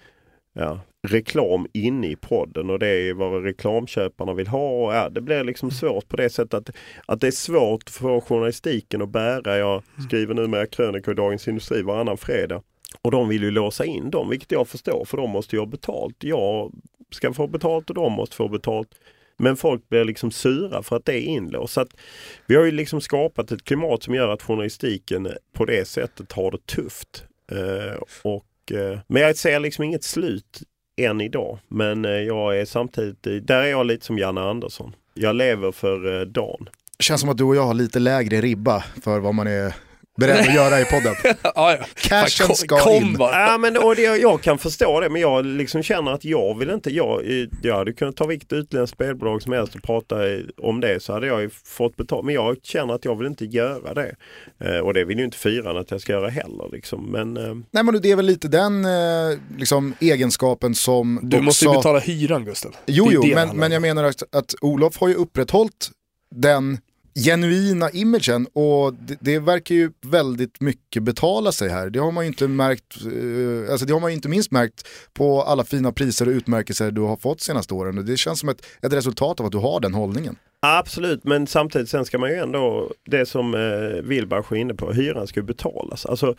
ja, 0.54 0.80
reklam 1.08 1.68
inne 1.74 2.08
i 2.08 2.16
podden 2.16 2.70
och 2.70 2.80
det 2.80 2.88
är 2.88 3.14
vad 3.14 3.44
reklamköparna 3.44 4.34
vill 4.34 4.48
ha. 4.48 4.70
Och, 4.70 4.94
ja, 4.94 5.10
det 5.10 5.22
blir 5.22 5.44
liksom 5.44 5.72
svårt 5.72 6.08
på 6.08 6.18
det 6.18 6.30
sättet 6.30 6.54
att, 6.54 6.76
att 7.06 7.22
det 7.22 7.28
är 7.28 7.32
svårt 7.32 7.90
för 7.90 8.22
journalistiken 8.22 9.02
att 9.02 9.10
bära. 9.10 9.58
Jag 9.58 9.84
skriver 10.08 10.34
numera 10.34 10.66
krönikor 10.66 11.14
i 11.14 11.16
Dagens 11.16 11.48
Industri 11.48 11.82
varannan 11.82 12.18
fredag. 12.18 12.62
Och 13.02 13.12
de 13.12 13.30
vill 13.30 13.44
ju 13.44 13.52
låsa 13.52 13.86
in 13.86 14.10
dem, 14.10 14.30
vilket 14.30 14.52
jag 14.52 14.68
förstår 14.68 15.06
för 15.06 15.18
de 15.18 15.30
måste 15.30 15.56
ju 15.56 15.60
ha 15.60 15.66
betalt. 15.66 16.16
Jag 16.20 16.72
ska 17.12 17.34
få 17.34 17.48
betalt 17.48 17.90
och 17.90 17.96
de 17.96 18.14
måste 18.14 18.36
få 18.36 18.48
betalt. 18.48 18.90
Men 19.38 19.58
folk 19.58 19.90
blir 19.90 20.06
liksom 20.06 20.32
sura 20.32 20.84
för 20.84 20.96
att 20.96 21.06
det 21.06 21.14
är 21.14 21.22
inlåst. 21.22 21.74
Så 21.74 21.82
att 21.82 21.90
vi 22.46 22.56
har 22.56 22.64
ju 22.64 22.72
liksom 22.72 23.02
skapat 23.02 23.52
ett 23.52 23.64
klimat 23.64 24.04
som 24.04 24.16
gör 24.16 24.30
att 24.30 24.42
journalistiken 24.42 25.28
på 25.54 25.66
det 25.66 25.88
sättet 25.88 26.32
har 26.32 26.52
det 26.52 26.66
tufft. 26.66 27.24
Eh, 27.52 28.02
och, 28.24 28.72
eh, 28.72 29.00
men 29.08 29.22
jag 29.22 29.38
ser 29.38 29.60
liksom 29.60 29.84
inget 29.84 30.04
slut 30.04 30.62
än 30.98 31.22
idag. 31.22 31.60
Men 31.68 32.06
eh, 32.06 32.12
jag 32.12 32.60
är 32.60 32.66
samtidigt, 32.66 33.28
eh, 33.28 33.34
där 33.34 33.64
är 33.64 33.68
jag 33.68 33.86
lite 33.86 34.06
som 34.06 34.18
Janne 34.18 34.42
Andersson. 34.42 34.96
Jag 35.14 35.36
lever 35.36 35.72
för 35.72 36.20
eh, 36.20 36.26
dagen. 36.26 36.70
Känns 37.00 37.22
som 37.22 37.30
att 37.30 37.38
du 37.38 37.44
och 37.44 37.56
jag 37.56 37.66
har 37.66 37.74
lite 37.74 38.00
lägre 38.00 38.42
ribba 38.42 38.84
för 39.04 39.20
vad 39.20 39.36
man 39.36 39.48
är 39.48 39.76
beredd 40.20 40.40
att 40.40 40.54
göra 40.54 40.82
i 40.82 40.86
podden. 40.86 41.16
ja, 41.44 41.78
ja. 41.80 41.86
Cashen 41.96 42.56
ska 42.56 42.80
kom 42.80 43.04
in. 43.04 43.18
bara. 43.18 43.48
Ja, 43.48 43.58
men, 43.58 43.78
och 43.78 43.96
det, 43.96 44.02
jag 44.02 44.42
kan 44.42 44.58
förstå 44.58 45.00
det 45.00 45.10
men 45.10 45.22
jag 45.22 45.46
liksom 45.46 45.84
känner 45.84 46.12
att 46.12 46.26
jag 46.26 46.60
vill 46.60 46.70
inte, 46.70 46.90
jag, 46.90 47.22
jag 47.62 47.76
hade 47.76 47.94
kunnat 47.94 48.16
ta 48.16 48.26
vilket 48.26 48.54
utländskt 48.54 48.96
spelbolag 48.96 49.42
som 49.42 49.54
helst 49.54 49.76
och 49.76 49.84
prata 49.84 50.16
om 50.62 50.82
det 50.82 51.04
så 51.04 51.14
hade 51.14 51.28
jag 51.28 51.42
ju 51.42 51.50
fått 51.50 51.96
betalt. 51.96 52.26
Men 52.26 52.36
jag 52.36 52.58
känner 52.64 52.94
att 52.94 53.06
jag 53.06 53.16
vill 53.16 53.28
inte 53.28 53.46
göra 53.46 53.94
det. 53.94 54.16
Eh, 54.60 54.78
och 54.80 54.94
det 54.94 55.06
vill 55.06 55.20
ju 55.20 55.26
inte 55.26 55.38
fyran 55.38 55.78
att 55.78 55.92
jag 55.92 56.02
ska 56.02 56.14
göra 56.14 56.30
heller. 56.30 56.70
Liksom. 56.72 57.12
Men, 57.12 57.38
eh, 57.38 57.56
Nej 57.72 57.84
men 57.84 58.02
det 58.02 58.12
är 58.12 58.16
väl 58.16 58.26
lite 58.26 58.48
den 58.48 58.86
eh, 58.86 59.38
liksom, 59.58 59.94
egenskapen 60.00 60.76
som 60.76 61.20
Du 61.24 61.42
måste 61.42 61.66
ju 61.66 61.72
betala 61.72 62.00
hyran 62.00 62.46
Gustav. 62.46 62.76
Jo, 62.86 63.10
jo, 63.12 63.26
men, 63.36 63.58
men 63.58 63.72
jag 63.72 63.82
menar 63.82 64.04
att, 64.04 64.36
att 64.36 64.56
Olof 64.62 64.98
har 64.98 65.08
ju 65.08 65.14
upprätthållit 65.14 65.92
den 66.36 66.78
genuina 67.16 67.92
imagen 67.92 68.48
och 68.54 68.94
det, 68.94 69.18
det 69.20 69.40
verkar 69.40 69.76
ju 69.76 69.92
väldigt 70.02 70.62
mycket 70.62 71.04
betala 71.04 71.52
sig 71.52 71.70
här. 71.70 71.90
Det 71.90 72.00
har 72.00 72.12
man 72.12 72.24
ju 72.24 72.28
inte 72.28 72.48
märkt, 72.48 72.98
eh, 73.06 73.72
alltså 73.72 73.86
det 73.86 73.94
har 73.94 74.00
man 74.00 74.10
ju 74.10 74.16
inte 74.16 74.30
minst 74.30 74.52
märkt 74.52 74.88
på 75.14 75.42
alla 75.42 75.64
fina 75.64 75.92
priser 75.92 76.28
och 76.28 76.32
utmärkelser 76.32 76.92
du 76.92 77.02
har 77.02 77.18
fått 77.18 77.42
senaste 77.42 77.74
åren. 77.74 77.98
Och 77.98 78.06
det 78.06 78.18
känns 78.18 78.40
som 78.40 78.50
ett, 78.50 78.66
ett 78.82 78.94
resultat 78.94 79.40
av 79.40 79.46
att 79.46 79.52
du 79.52 79.58
har 79.58 79.80
den 79.80 79.94
hållningen. 79.94 80.36
Absolut, 80.62 81.24
men 81.24 81.48
samtidigt 81.48 81.90
sen 81.90 82.06
ska 82.06 82.18
man 82.18 82.30
ju 82.30 82.36
ändå, 82.36 82.92
det 83.06 83.26
som 83.26 83.54
eh, 83.56 84.02
Wilbach 84.04 84.52
var 84.52 84.58
inne 84.58 84.74
på, 84.74 84.92
hyran 84.92 85.28
ska 85.28 85.40
ju 85.40 85.46
betalas. 85.46 86.06
Alltså 86.06 86.36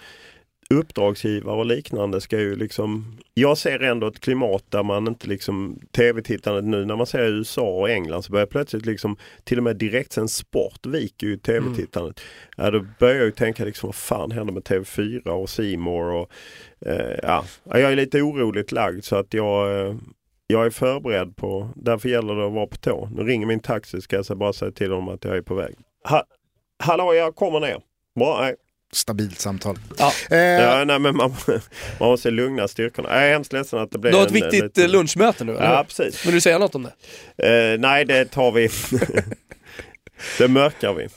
uppdragsgivare 0.74 1.56
och 1.56 1.66
liknande 1.66 2.20
ska 2.20 2.38
ju 2.38 2.56
liksom, 2.56 3.18
jag 3.34 3.58
ser 3.58 3.82
ändå 3.82 4.06
ett 4.06 4.20
klimat 4.20 4.64
där 4.68 4.82
man 4.82 5.08
inte 5.08 5.26
liksom, 5.26 5.80
tv-tittandet 5.92 6.64
nu 6.64 6.84
när 6.84 6.96
man 6.96 7.06
ser 7.06 7.32
USA 7.32 7.62
och 7.62 7.90
England 7.90 8.22
så 8.22 8.32
börjar 8.32 8.46
plötsligt 8.46 8.86
liksom, 8.86 9.16
till 9.44 9.58
och 9.58 9.64
med 9.64 9.76
direktsänd 9.76 10.30
sport 10.30 10.86
viker 10.86 11.26
ju 11.26 11.36
tv-tittandet. 11.36 12.20
Ja, 12.56 12.70
då 12.70 12.86
börjar 12.98 13.16
jag 13.16 13.24
ju 13.24 13.30
tänka 13.30 13.64
liksom, 13.64 13.86
vad 13.86 13.94
fan 13.94 14.30
händer 14.30 14.52
med 14.52 14.62
TV4 14.62 15.28
och 15.28 15.78
More 15.78 16.18
och 16.18 16.30
eh, 16.86 17.18
ja, 17.22 17.44
jag 17.64 17.92
är 17.92 17.96
lite 17.96 18.22
oroligt 18.22 18.72
lagd 18.72 19.04
så 19.04 19.16
att 19.16 19.34
jag 19.34 19.86
eh, 19.86 19.94
jag 20.46 20.66
är 20.66 20.70
förberedd 20.70 21.36
på, 21.36 21.68
därför 21.76 22.08
gäller 22.08 22.34
det 22.34 22.46
att 22.46 22.52
vara 22.52 22.66
på 22.66 22.76
tå. 22.76 23.08
Nu 23.16 23.22
ringer 23.22 23.46
min 23.46 23.60
taxi 23.60 24.00
ska 24.00 24.22
jag 24.28 24.38
bara 24.38 24.52
säga 24.52 24.70
till 24.72 24.90
dem 24.90 25.08
att 25.08 25.24
jag 25.24 25.36
är 25.36 25.42
på 25.42 25.54
väg. 25.54 25.74
Ha, 26.08 26.24
hallå, 26.78 27.14
jag 27.14 27.36
kommer 27.36 27.60
ner. 27.60 27.80
Bra, 28.18 28.40
nej. 28.40 28.56
Stabilt 28.92 29.40
samtal. 29.40 29.78
Ja. 29.98 30.12
Eh, 30.30 30.38
Ja, 30.38 30.84
nej 30.84 30.98
men 30.98 31.16
man, 31.16 31.34
man 32.00 32.08
måste 32.08 32.30
lugna 32.30 32.68
styrkorna. 32.68 33.08
Jag 33.14 33.26
är 33.28 33.32
hemskt 33.32 33.52
ledsen 33.52 33.78
att 33.78 33.90
det 33.90 33.98
blev 33.98 34.12
Du 34.12 34.18
har 34.18 34.24
ett 34.26 34.30
en, 34.30 34.34
viktigt 34.34 34.62
lite- 34.62 34.84
eh, 34.84 34.88
lunchmöte 34.90 35.44
nu, 35.44 35.52
eller 35.52 35.64
Ja, 35.74 35.84
precis. 35.88 36.26
Vill 36.26 36.34
du 36.34 36.40
säga 36.40 36.58
något 36.58 36.74
om 36.74 36.88
det? 37.36 37.72
Eh, 37.72 37.80
nej, 37.80 38.04
det 38.04 38.24
tar 38.24 38.52
vi. 38.52 38.68
det 40.38 40.48
mörkar 40.48 40.94
vi. 40.94 41.08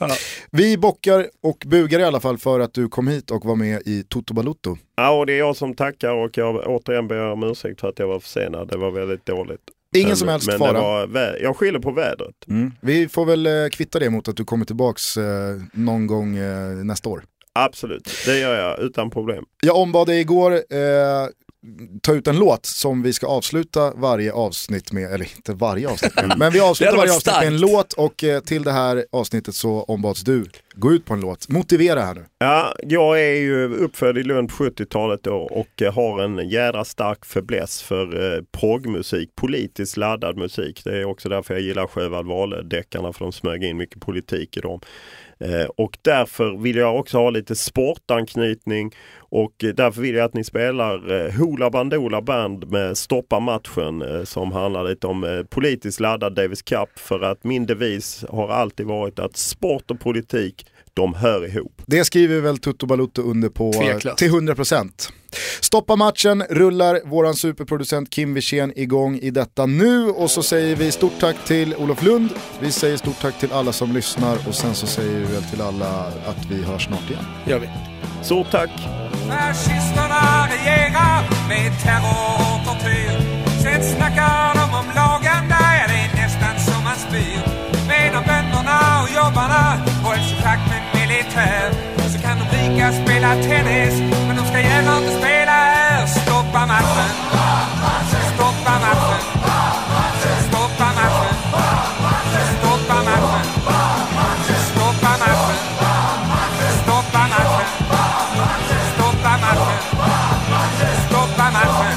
vi 0.50 0.78
bockar 0.78 1.26
och 1.42 1.62
bugar 1.66 2.00
i 2.00 2.04
alla 2.04 2.20
fall 2.20 2.38
för 2.38 2.60
att 2.60 2.74
du 2.74 2.88
kom 2.88 3.08
hit 3.08 3.30
och 3.30 3.44
var 3.44 3.56
med 3.56 3.82
i 3.86 4.02
Toto 4.08 4.34
Balutto. 4.34 4.76
Ja, 4.96 5.10
och 5.18 5.26
det 5.26 5.32
är 5.32 5.38
jag 5.38 5.56
som 5.56 5.74
tackar 5.74 6.10
och 6.10 6.38
jag 6.38 6.56
återigen 6.66 7.08
ber 7.08 7.30
om 7.32 7.42
ursäkt 7.42 7.80
för 7.80 7.88
att 7.88 7.98
jag 7.98 8.06
var 8.06 8.20
försenad. 8.20 8.68
Det 8.68 8.76
var 8.76 8.90
väldigt 8.90 9.26
dåligt. 9.26 9.60
Ingen 9.96 10.08
Men- 10.08 10.16
som 10.16 10.28
helst 10.28 10.46
men 10.46 10.58
fara. 10.58 11.06
Vä- 11.06 11.42
jag 11.42 11.56
skyller 11.56 11.78
på 11.78 11.90
vädret. 11.90 12.34
Mm. 12.48 12.72
Vi 12.80 13.08
får 13.08 13.26
väl 13.26 13.46
eh, 13.46 13.52
kvitta 13.72 13.98
det 13.98 14.10
mot 14.10 14.28
att 14.28 14.36
du 14.36 14.44
kommer 14.44 14.64
tillbaks 14.64 15.16
eh, 15.16 15.60
någon 15.72 16.06
gång 16.06 16.36
eh, 16.36 16.68
nästa 16.70 17.08
år. 17.08 17.24
Absolut, 17.58 18.10
det 18.26 18.38
gör 18.38 18.54
jag 18.54 18.80
utan 18.80 19.10
problem. 19.10 19.44
Jag 19.62 19.76
ombad 19.76 20.06
dig 20.06 20.20
igår 20.20 20.52
eh, 20.52 21.28
ta 22.02 22.14
ut 22.14 22.26
en 22.26 22.38
låt 22.38 22.66
som 22.66 23.02
vi 23.02 23.12
ska 23.12 23.26
avsluta 23.26 23.92
varje 23.96 24.32
avsnitt 24.32 24.92
med, 24.92 25.12
eller 25.12 25.36
inte 25.36 25.52
varje 25.52 25.88
avsnitt 25.88 26.16
med, 26.16 26.38
men 26.38 26.52
vi 26.52 26.60
avslutar 26.70 26.96
varje 26.96 27.14
avsnitt 27.14 27.36
med 27.36 27.46
en 27.46 27.60
låt 27.60 27.92
och 27.92 28.24
eh, 28.24 28.40
till 28.40 28.62
det 28.62 28.72
här 28.72 29.04
avsnittet 29.12 29.54
så 29.54 29.82
ombads 29.82 30.22
du 30.22 30.44
gå 30.74 30.92
ut 30.92 31.04
på 31.04 31.14
en 31.14 31.20
låt. 31.20 31.48
Motivera 31.48 32.00
här 32.00 32.14
nu. 32.14 32.24
Ja, 32.38 32.74
jag 32.82 33.20
är 33.20 33.34
ju 33.34 33.74
uppfödd 33.76 34.18
i 34.18 34.22
Lund 34.22 34.48
på 34.48 34.64
70-talet 34.64 35.22
då 35.22 35.36
och 35.36 35.82
eh, 35.82 35.94
har 35.94 36.22
en 36.22 36.48
jädra 36.48 36.84
stark 36.84 37.24
fäbless 37.24 37.82
för 37.82 38.34
eh, 38.36 38.42
progmusik, 38.60 39.34
politiskt 39.34 39.96
laddad 39.96 40.36
musik. 40.36 40.80
Det 40.84 41.00
är 41.00 41.04
också 41.04 41.28
därför 41.28 41.54
jag 41.54 41.62
gillar 41.62 41.86
Sjöwall 41.86 42.26
Wahlöö-deckarna 42.26 43.12
för 43.12 43.24
de 43.24 43.32
smög 43.32 43.64
in 43.64 43.76
mycket 43.76 44.00
politik 44.00 44.56
i 44.56 44.60
dem. 44.60 44.80
Eh, 45.38 45.66
och 45.76 45.98
därför 46.02 46.62
vill 46.62 46.76
jag 46.76 46.98
också 46.98 47.18
ha 47.18 47.30
lite 47.30 47.54
sportanknytning. 47.56 48.94
Och 49.18 49.64
eh, 49.64 49.74
därför 49.74 50.00
vill 50.00 50.14
jag 50.14 50.24
att 50.24 50.34
ni 50.34 50.44
spelar 50.44 51.26
eh, 51.26 51.32
Hoola 51.32 51.70
Bandoola 51.70 52.22
Band 52.22 52.70
med 52.70 52.96
Stoppa 52.96 53.40
matchen 53.40 54.26
som 54.26 54.52
handlar 54.52 54.84
lite 54.84 55.06
om 55.06 55.44
politiskt 55.50 56.00
laddad 56.00 56.34
Davis 56.34 56.62
Cup. 56.62 56.98
För 56.98 57.20
att 57.20 57.44
min 57.44 57.66
devis 57.66 58.24
har 58.30 58.48
alltid 58.48 58.86
varit 58.86 59.18
att 59.18 59.36
sport 59.36 59.90
och 59.90 60.00
politik 60.00 60.66
de 60.96 61.14
hör 61.14 61.46
ihop. 61.46 61.82
Det 61.86 62.04
skriver 62.04 62.40
väl 62.40 62.58
Tutto 62.58 62.86
Balutto 62.86 63.22
under 63.22 63.48
på 63.48 63.72
Tveklöst. 63.72 64.18
till 64.18 64.30
100%. 64.30 64.90
Stoppa 65.60 65.96
matchen, 65.96 66.42
rullar 66.50 67.00
våran 67.04 67.34
superproducent 67.34 68.10
Kim 68.10 68.34
Wirsén 68.34 68.72
igång 68.78 69.18
i 69.18 69.30
detta 69.30 69.66
nu 69.66 70.06
och 70.06 70.30
så 70.30 70.42
säger 70.42 70.76
vi 70.76 70.92
stort 70.92 71.12
tack 71.20 71.36
till 71.46 71.74
Olof 71.74 72.02
Lund, 72.02 72.28
vi 72.60 72.72
säger 72.72 72.96
stort 72.96 73.20
tack 73.20 73.38
till 73.40 73.52
alla 73.52 73.72
som 73.72 73.92
lyssnar 73.92 74.38
och 74.48 74.54
sen 74.54 74.74
så 74.74 74.86
säger 74.86 75.20
vi 75.20 75.32
väl 75.34 75.42
till 75.42 75.60
alla 75.60 76.06
att 76.06 76.50
vi 76.50 76.62
hörs 76.62 76.84
snart 76.84 77.10
igen. 77.10 77.24
Gör 77.46 77.58
vi. 77.58 77.68
Stort 78.22 78.50
tack! 78.50 78.70
Fascisterna 79.28 80.48
regerar 80.54 81.48
med 81.48 81.72
terror 81.82 82.34
och 82.54 82.60
tortyr. 82.66 83.18
Sen 83.62 83.82
snackar 83.96 84.54
de 84.54 84.64
om 84.80 84.86
lagen, 84.94 85.48
där 85.48 85.72
är 85.82 85.88
det 85.88 86.22
nästan 86.22 86.54
som 86.66 86.84
man 86.84 86.96
spyr. 86.96 87.40
Medan 87.88 88.22
bönderna 88.30 88.78
och 89.02 89.08
jobbarna 89.18 89.93
ska 92.84 92.90
de 92.90 93.04
spela 93.04 93.34
tennis, 93.34 94.00
men 94.26 94.36
de 94.36 94.46
ska 94.46 94.60
gärna 94.60 94.98
inte 94.98 95.12
spela 95.18 95.52
här. 95.52 96.06
Stoppa 96.06 96.66
matchen. 96.66 97.10
Stoppa 98.34 98.72
matchen. 98.84 99.20
Stoppa 100.48 100.86
matchen. 100.98 101.36
Stoppa 102.58 103.02
matchen. 103.04 103.44
Stoppa 104.70 105.10
matchen. 105.22 105.58
Stoppa 106.82 107.20
matchen. 107.32 107.66
Stoppa 108.94 109.32
matchen! 109.44 109.80
Stoppa 111.06 111.50
matchen! 111.50 111.96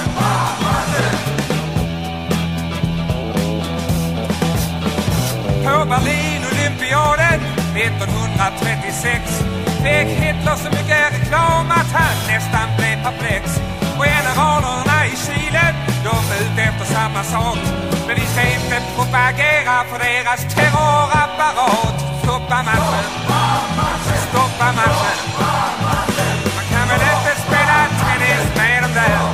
På 5.64 5.86
Berlin-olympiaden 5.86 7.42
1936 7.76 9.48
fick 9.88 10.08
Hitler 10.08 10.56
som 10.56 10.77
mycket 11.28 11.40
om 11.60 11.72
att 11.72 11.92
han 11.92 12.16
nästan 12.28 12.68
blev 12.78 13.04
perplex. 13.04 13.44
Och 13.98 14.06
generalerna 14.06 15.06
i 15.06 15.16
Chile, 15.26 15.76
de 16.04 16.16
är 16.34 16.40
ute 16.46 16.62
efter 16.62 16.86
samma 16.94 17.24
sak. 17.24 17.58
Men 18.08 18.16
vi 18.16 18.26
ska 18.26 18.42
inte 18.42 18.82
propagera 18.96 19.84
för 19.90 20.00
deras 20.00 20.56
terrorapparat. 20.56 21.96
Stoppa 22.24 22.64
matchen! 22.64 23.08
Stoppa 24.30 24.68
matchen! 24.80 25.18
Man 26.56 26.66
kan 26.72 26.88
väl 26.88 27.02
inte 27.16 27.42
spela 27.46 27.78
tennis 28.00 28.58
med 28.58 28.84
dem 28.84 28.94
där? 28.94 29.27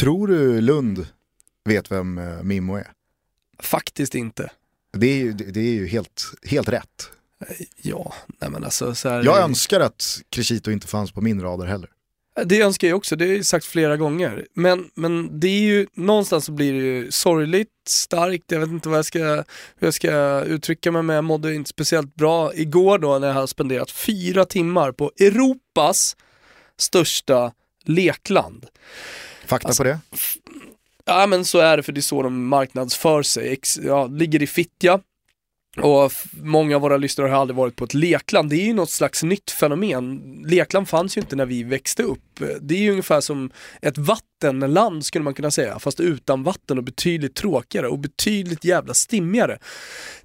Tror 0.00 0.26
du 0.28 0.60
Lund 0.60 1.06
vet 1.64 1.90
vem 1.92 2.18
eh, 2.18 2.42
Mimmo 2.42 2.76
är? 2.76 2.92
Faktiskt 3.58 4.14
inte. 4.14 4.50
Det 4.92 5.06
är 5.06 5.16
ju, 5.16 5.32
det 5.32 5.60
är 5.60 5.72
ju 5.72 5.86
helt, 5.86 6.24
helt 6.42 6.68
rätt. 6.68 7.10
Ja, 7.82 8.14
nej 8.38 8.50
men 8.50 8.64
alltså 8.64 8.94
så 8.94 9.08
här, 9.08 9.24
Jag 9.24 9.40
önskar 9.40 9.80
att 9.80 10.20
Crescito 10.30 10.70
inte 10.70 10.86
fanns 10.86 11.12
på 11.12 11.20
min 11.20 11.42
radar 11.42 11.66
heller. 11.66 11.90
Det 12.44 12.60
önskar 12.60 12.88
jag 12.88 12.96
också, 12.96 13.16
det 13.16 13.26
har 13.26 13.32
jag 13.32 13.46
sagt 13.46 13.66
flera 13.66 13.96
gånger. 13.96 14.46
Men, 14.54 14.90
men 14.94 15.40
det 15.40 15.48
är 15.48 15.60
ju, 15.60 15.86
någonstans 15.94 16.44
så 16.44 16.52
blir 16.52 16.72
det 16.72 16.78
ju 16.78 17.10
sorgligt, 17.10 17.68
starkt, 17.88 18.44
jag 18.52 18.60
vet 18.60 18.68
inte 18.68 18.88
vad 18.88 18.98
jag 18.98 19.04
ska, 19.04 19.18
hur 19.78 19.86
jag 19.86 19.94
ska 19.94 20.42
uttrycka 20.42 20.92
mig 20.92 21.02
men 21.02 21.16
jag 21.16 21.24
mådde 21.24 21.54
inte 21.54 21.70
speciellt 21.70 22.14
bra 22.14 22.54
igår 22.54 22.98
då 22.98 23.18
när 23.18 23.26
jag 23.26 23.34
hade 23.34 23.48
spenderat 23.48 23.90
fyra 23.90 24.44
timmar 24.44 24.92
på 24.92 25.12
Europas 25.20 26.16
största 26.76 27.52
lekland. 27.84 28.66
Fakta 29.50 29.68
Alltså, 29.68 29.82
på 29.82 29.88
det? 29.88 29.98
Ja 31.04 31.26
men 31.26 31.44
så 31.44 31.58
är 31.58 31.76
det 31.76 31.82
för 31.82 31.92
det 31.92 32.00
är 32.00 32.02
så 32.02 32.22
de 32.22 32.46
marknadsför 32.48 33.22
sig. 33.22 33.52
Ex, 33.52 33.78
ja, 33.78 34.06
ligger 34.06 34.42
i 34.42 34.46
Fittja 34.46 35.00
och 35.76 36.12
många 36.42 36.76
av 36.76 36.82
våra 36.82 36.96
lyssnare 36.96 37.28
har 37.28 37.40
aldrig 37.40 37.56
varit 37.56 37.76
på 37.76 37.84
ett 37.84 37.94
lekland. 37.94 38.50
Det 38.50 38.56
är 38.56 38.64
ju 38.64 38.72
något 38.74 38.90
slags 38.90 39.22
nytt 39.22 39.50
fenomen. 39.50 40.20
Lekland 40.46 40.88
fanns 40.88 41.16
ju 41.16 41.20
inte 41.20 41.36
när 41.36 41.46
vi 41.46 41.62
växte 41.62 42.02
upp. 42.02 42.42
Det 42.60 42.74
är 42.74 42.78
ju 42.78 42.90
ungefär 42.90 43.20
som 43.20 43.50
ett 43.82 43.98
vattenland 43.98 45.04
skulle 45.04 45.24
man 45.24 45.34
kunna 45.34 45.50
säga, 45.50 45.78
fast 45.78 46.00
utan 46.00 46.42
vatten 46.42 46.78
och 46.78 46.84
betydligt 46.84 47.34
tråkigare 47.34 47.88
och 47.88 47.98
betydligt 47.98 48.64
jävla 48.64 48.94
stimmigare. 48.94 49.58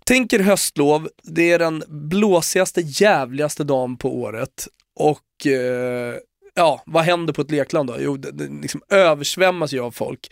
Tänk 0.03 0.33
er 0.33 0.39
höstlov, 0.39 1.09
det 1.23 1.51
är 1.51 1.59
den 1.59 1.83
blåsigaste, 1.87 2.81
jävligaste 2.81 3.63
dagen 3.63 3.97
på 3.97 4.15
året 4.21 4.67
och 4.95 5.47
eh, 5.47 6.15
ja, 6.55 6.83
vad 6.85 7.03
händer 7.03 7.33
på 7.33 7.41
ett 7.41 7.51
lekland 7.51 7.89
då? 7.89 7.95
Jo, 7.99 8.17
det, 8.17 8.31
det 8.31 8.61
liksom 8.61 8.81
översvämmas 8.89 9.73
ju 9.73 9.79
av 9.79 9.91
folk. 9.91 10.31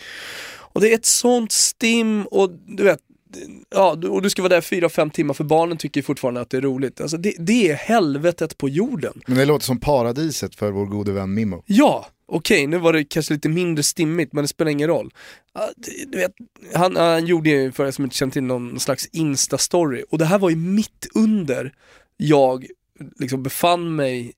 Och 0.55 0.81
det 0.81 0.91
är 0.91 0.95
ett 0.95 1.05
sånt 1.05 1.51
stim 1.51 2.25
och 2.31 2.51
du 2.67 2.83
vet, 2.83 2.99
ja, 3.69 3.91
och 3.91 4.21
du 4.21 4.29
ska 4.29 4.41
vara 4.41 4.53
där 4.53 4.61
fyra, 4.61 4.89
fem 4.89 5.09
timmar 5.09 5.33
för 5.33 5.43
barnen 5.43 5.77
tycker 5.77 6.01
fortfarande 6.01 6.41
att 6.41 6.49
det 6.49 6.57
är 6.57 6.61
roligt. 6.61 7.01
Alltså 7.01 7.17
det, 7.17 7.35
det 7.39 7.71
är 7.71 7.75
helvetet 7.75 8.57
på 8.57 8.69
jorden. 8.69 9.21
Men 9.27 9.37
det 9.37 9.45
låter 9.45 9.65
som 9.65 9.79
paradiset 9.79 10.55
för 10.55 10.71
vår 10.71 10.85
gode 10.85 11.11
vän 11.11 11.33
Mimmo. 11.33 11.63
Ja, 11.65 12.07
okej, 12.25 12.67
nu 12.67 12.77
var 12.77 12.93
det 12.93 13.03
kanske 13.03 13.33
lite 13.33 13.49
mindre 13.49 13.83
stimmigt 13.83 14.33
men 14.33 14.43
det 14.43 14.47
spelar 14.47 14.71
ingen 14.71 14.87
roll. 14.87 15.13
Du 16.07 16.17
vet, 16.17 16.31
han, 16.73 16.95
han 16.95 17.25
gjorde 17.25 17.49
ju, 17.49 17.71
för 17.71 17.87
er 17.87 17.91
som 17.91 18.03
inte 18.03 18.15
känner 18.15 18.33
till, 18.33 18.43
någon 18.43 18.79
slags 18.79 19.09
Insta-story 19.09 20.03
och 20.09 20.17
det 20.17 20.25
här 20.25 20.39
var 20.39 20.49
ju 20.49 20.55
mitt 20.55 21.07
under 21.15 21.73
jag 22.17 22.65
liksom 23.19 23.43
befann 23.43 23.95
mig 23.95 24.33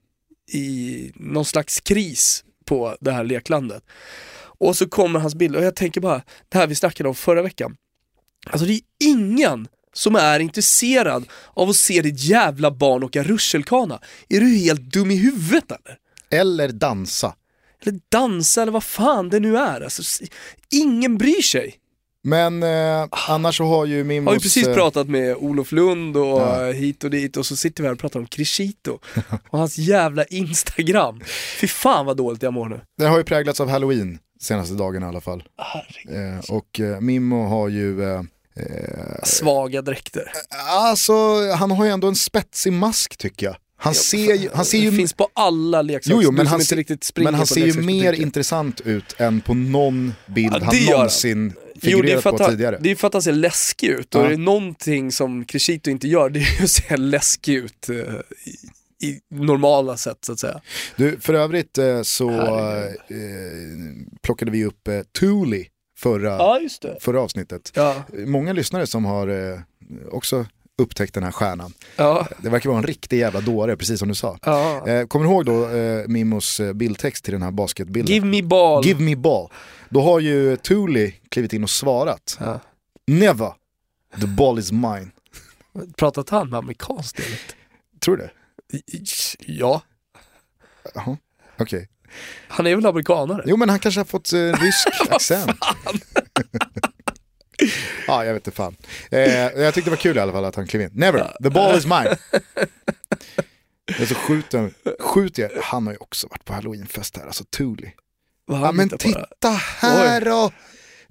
i 0.51 1.11
någon 1.15 1.45
slags 1.45 1.79
kris 1.79 2.43
på 2.65 2.97
det 3.01 3.11
här 3.11 3.23
leklandet. 3.23 3.83
Och 4.57 4.77
så 4.77 4.89
kommer 4.89 5.19
hans 5.19 5.35
bild 5.35 5.55
och 5.55 5.63
jag 5.63 5.75
tänker 5.75 6.01
bara, 6.01 6.21
det 6.49 6.57
här 6.57 6.67
vi 6.67 6.75
snackade 6.75 7.09
om 7.09 7.15
förra 7.15 7.41
veckan. 7.41 7.75
Alltså 8.49 8.65
det 8.65 8.73
är 8.73 8.81
ingen 8.99 9.67
som 9.93 10.15
är 10.15 10.39
intresserad 10.39 11.25
av 11.53 11.69
att 11.69 11.75
se 11.75 12.01
ditt 12.01 12.19
jävla 12.19 12.71
barn 12.71 13.03
åka 13.03 13.23
rutschkana. 13.23 14.01
Är 14.29 14.39
du 14.39 14.47
helt 14.57 14.81
dum 14.81 15.11
i 15.11 15.15
huvudet 15.15 15.71
eller? 15.71 15.97
Eller 16.41 16.69
dansa. 16.69 17.35
Eller 17.81 17.99
dansa 18.09 18.61
eller 18.61 18.71
vad 18.71 18.83
fan 18.83 19.29
det 19.29 19.39
nu 19.39 19.57
är. 19.57 19.81
Alltså, 19.81 20.23
ingen 20.71 21.17
bryr 21.17 21.41
sig. 21.41 21.75
Men 22.25 22.63
eh, 22.63 23.07
annars 23.29 23.57
så 23.57 23.63
har 23.65 23.85
ju 23.85 24.03
Mimmos... 24.03 24.25
Jag 24.27 24.31
har 24.31 24.35
ju 24.35 24.39
precis 24.41 24.67
eh, 24.67 24.73
pratat 24.73 25.07
med 25.09 25.35
Olof 25.35 25.71
Lund 25.71 26.17
och 26.17 26.23
Ja. 26.41 26.67
eh, 26.67 26.73
hit 26.73 27.03
och 27.03 27.09
dit 27.09 27.37
och 27.37 27.45
så 27.45 27.55
sitter 27.55 27.83
vi 27.83 27.87
här 27.87 27.93
och 27.93 27.99
pratar 27.99 28.19
om 28.19 28.25
Crescito 28.25 28.99
och 29.49 29.59
hans 29.59 29.77
jävla 29.77 30.23
Instagram. 30.25 31.21
Fy 31.61 31.67
fan 31.67 32.05
vad 32.05 32.17
dåligt 32.17 32.43
jag 32.43 32.53
mår 32.53 32.69
nu. 32.69 32.81
Det 32.97 33.05
har 33.05 33.17
ju 33.17 33.23
präglats 33.23 33.59
av 33.59 33.69
halloween 33.69 34.19
senaste 34.41 34.73
dagarna 34.75 35.05
i 35.05 35.09
alla 35.09 35.21
fall. 35.21 35.43
Eh, 36.09 36.55
och 36.55 36.79
eh, 36.79 36.99
Mimmo 36.99 37.47
har 37.47 37.69
ju... 37.69 38.03
Eh, 38.03 38.19
eh, 38.59 39.23
Svaga 39.23 39.81
dräkter. 39.81 40.31
alltså, 40.67 41.13
han 41.51 41.71
har 41.71 41.85
ju 41.85 41.91
ändå 41.91 42.07
en 42.07 42.15
spetsig 42.15 42.73
mask 42.73 43.17
tycker 43.17 43.45
jag. 43.45 43.55
Han 43.77 43.93
ser 43.93 44.33
ju, 44.35 44.49
han 44.53 44.65
ser 44.65 44.77
Det 44.77 44.83
ju, 44.83 44.91
finns 44.97 45.13
på 45.13 45.29
alla 45.33 45.81
leksaks. 45.81 46.07
jo, 46.13 46.21
jo, 46.23 46.31
men 46.31 46.47
han, 46.47 46.61
springer 46.61 47.23
men 47.23 47.35
han 47.35 47.47
ser 47.47 47.65
ju 47.65 47.81
mer 47.81 48.13
intressant 48.13 48.81
ut 48.81 49.15
än 49.17 49.41
på 49.41 49.53
någon 49.53 50.13
bild 50.25 50.53
Ja, 50.53 50.59
det 50.59 50.65
han. 50.65 50.75
någonsin 50.85 51.53
Jo, 51.81 52.01
det 52.01 52.11
är, 52.11 52.17
för 52.21 52.29
på 52.29 52.35
att 52.35 52.41
han, 52.41 52.49
tidigare. 52.51 52.77
det 52.81 52.91
är 52.91 52.95
för 52.95 53.07
att 53.07 53.13
han 53.13 53.21
ser 53.21 53.31
läskig 53.31 53.87
ut 53.87 54.15
och 54.15 54.21
Ja. 54.21 54.25
är 54.25 54.29
det 54.29 54.37
någonting 54.37 55.11
som 55.11 55.45
Crescito 55.45 55.89
inte 55.91 56.07
gör 56.07 56.29
det 56.29 56.39
är 56.39 56.57
ju 56.59 56.63
att 56.63 56.69
se 56.69 56.97
läskig 56.97 57.53
ut 57.55 57.89
eh, 57.89 57.95
i, 58.45 59.07
i 59.07 59.19
normala 59.29 59.97
sätt 59.97 60.17
så 60.25 60.31
att 60.31 60.39
säga. 60.39 60.61
Du, 60.95 61.19
för 61.19 61.33
övrigt 61.33 61.77
eh, 61.77 62.01
så 62.01 62.29
eh, 62.29 62.91
plockade 64.23 64.51
vi 64.51 64.65
upp 64.65 64.87
eh, 64.87 64.99
Thule 65.19 65.65
förra, 65.99 66.29
Ja, 66.29 66.59
förra 66.99 67.21
avsnittet. 67.21 67.71
Ja, 67.75 68.03
Många 68.13 68.53
lyssnare 68.53 68.87
som 68.87 69.05
har 69.05 69.27
eh, 69.27 69.59
också 70.11 70.45
upptäckt 70.77 71.13
den 71.13 71.23
här 71.23 71.31
stjärnan. 71.31 71.73
ja, 71.95 72.27
Det 72.37 72.49
verkar 72.49 72.69
vara 72.69 72.77
en 72.79 72.85
riktig 72.87 73.19
jävla 73.19 73.41
dåre, 73.41 73.77
precis 73.77 73.99
som 73.99 74.07
du 74.07 74.15
sa. 74.15 74.37
ja. 74.45 74.87
Eh, 74.87 75.07
kommer 75.07 75.25
du 75.25 75.31
ihåg 75.31 75.45
då 75.45 75.69
eh, 75.69 76.07
Mimos 76.07 76.59
eh, 76.59 76.73
bildtext 76.73 77.23
till 77.23 77.33
den 77.33 77.41
här 77.41 77.51
basketbilden? 77.51 78.13
Give 78.15 78.25
me 78.27 78.41
ball. 78.43 78.85
Give 78.85 79.03
me 79.03 79.15
ball. 79.15 79.49
Då 79.89 80.01
har 80.01 80.19
ju 80.19 80.57
Thule 80.57 81.11
klivit 81.29 81.53
in 81.53 81.63
och 81.63 81.69
svarat. 81.69 82.37
Ja. 82.39 82.59
Never. 83.07 83.53
The 84.21 84.27
ball 84.27 84.59
is 84.59 84.71
mine. 84.71 85.11
Pratat 85.97 86.29
han 86.29 86.49
med 86.49 86.57
amerikanskt 86.57 87.17
dialekt? 87.17 87.55
Tror 87.99 88.17
du 88.17 88.23
det? 88.23 88.31
Ja, 89.39 89.81
Jaha, 90.95 91.17
okej. 91.59 91.89
han 92.47 92.67
är 92.67 92.75
väl 92.75 92.85
amerikanare? 92.85 93.43
Jo 93.45 93.57
men 93.57 93.69
han 93.69 93.79
kanske 93.79 93.99
har 93.99 94.05
fått 94.05 94.33
eh, 94.33 94.37
rysk 94.39 94.87
accent. 95.09 95.51
Ja, 98.07 98.25
jag 98.25 98.33
vet 98.33 98.47
inte 98.47 98.55
fan. 98.57 98.75
Eh, 99.11 99.21
jag 99.61 99.73
tyckte 99.73 99.89
det 99.89 99.95
var 99.95 100.01
kul 100.01 100.17
i 100.17 100.19
alla 100.19 100.31
fall 100.31 100.45
att 100.45 100.55
han 100.55 100.67
klev 100.67 100.81
in. 100.81 100.89
Never, 100.93 101.33
the 101.43 101.49
ball 101.49 101.77
is 101.77 101.85
mine. 101.85 102.17
Men 103.97 104.07
så 104.07 104.15
skjuter, 104.15 104.71
skjuter 104.99 105.41
jag, 105.43 105.61
han 105.61 105.85
har 105.85 105.93
ju 105.93 105.97
också 105.99 106.27
varit 106.27 106.45
på 106.45 106.53
halloweenfest 106.53 107.17
här, 107.17 107.25
alltså 107.25 107.43
Thule. 107.43 107.91
Ja 108.47 108.71
men 108.71 108.87
det. 108.87 108.97
titta 108.97 109.49
här 109.79 110.25
då! 110.25 110.51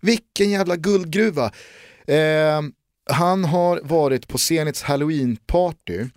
Vilken 0.01 0.51
jävla 0.51 0.77
guldgruva. 0.77 1.53
Eh, 2.07 2.63
han 3.11 3.45
har 3.45 3.81
varit 3.83 4.29
på 4.29 4.39
Zenits 4.39 4.83
halloween-party 4.83 6.09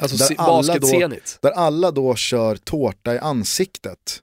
Alltså 0.00 0.16
Där 0.16 0.36
alla 0.38 0.74
då- 0.78 1.08
där 1.40 1.50
alla 1.50 1.90
då 1.90 2.14
kör 2.16 2.56
tårta 2.56 3.14
i 3.14 3.18
ansiktet. 3.18 4.20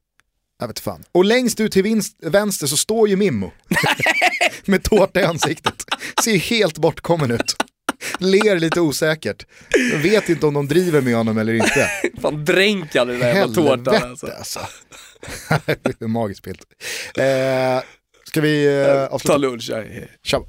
Jag 0.60 0.68
vet 0.68 0.80
fan. 0.80 1.03
Och 1.11 1.26
längst 1.26 1.60
ut 1.60 1.72
till 1.72 1.84
vinst, 1.84 2.18
vänster 2.22 2.68
så 2.68 2.77
står 2.77 3.10
ju 3.10 3.15
Mimmo. 3.15 3.52
Med 4.65 4.84
tårta 4.84 5.22
i 5.22 5.23
ansiktet. 5.23 5.84
Ser 6.23 6.38
helt 6.38 6.77
bortkommen 6.77 7.32
ut. 7.32 7.56
Ler 8.19 8.60
lite 8.60 8.82
osäkert. 8.82 9.45
Jag 9.91 9.99
vet 9.99 10.30
inte 10.30 10.45
om 10.45 10.53
de 10.53 10.68
driver 10.68 11.02
med 11.02 11.15
honom 11.15 11.38
eller 11.38 11.53
inte. 11.53 11.90
Fan 12.22 12.45
dränk 12.45 12.95
han 12.95 13.10
i 13.10 13.11
den 13.11 13.22
där 13.22 13.36
jävla 13.36 13.53
tårtan 13.53 14.03
alltså. 14.03 14.27
alltså. 14.27 14.60
Magisk 16.07 16.44
bild. 16.44 16.61
Eh, 17.18 17.84
ska 18.23 18.41
vi 18.41 18.65
eh, 18.82 18.86
Ta 18.86 19.07
avsluta? 19.07 19.38
lunch. 19.38 19.69
ja. 19.69 19.84
Tja. 20.23 20.45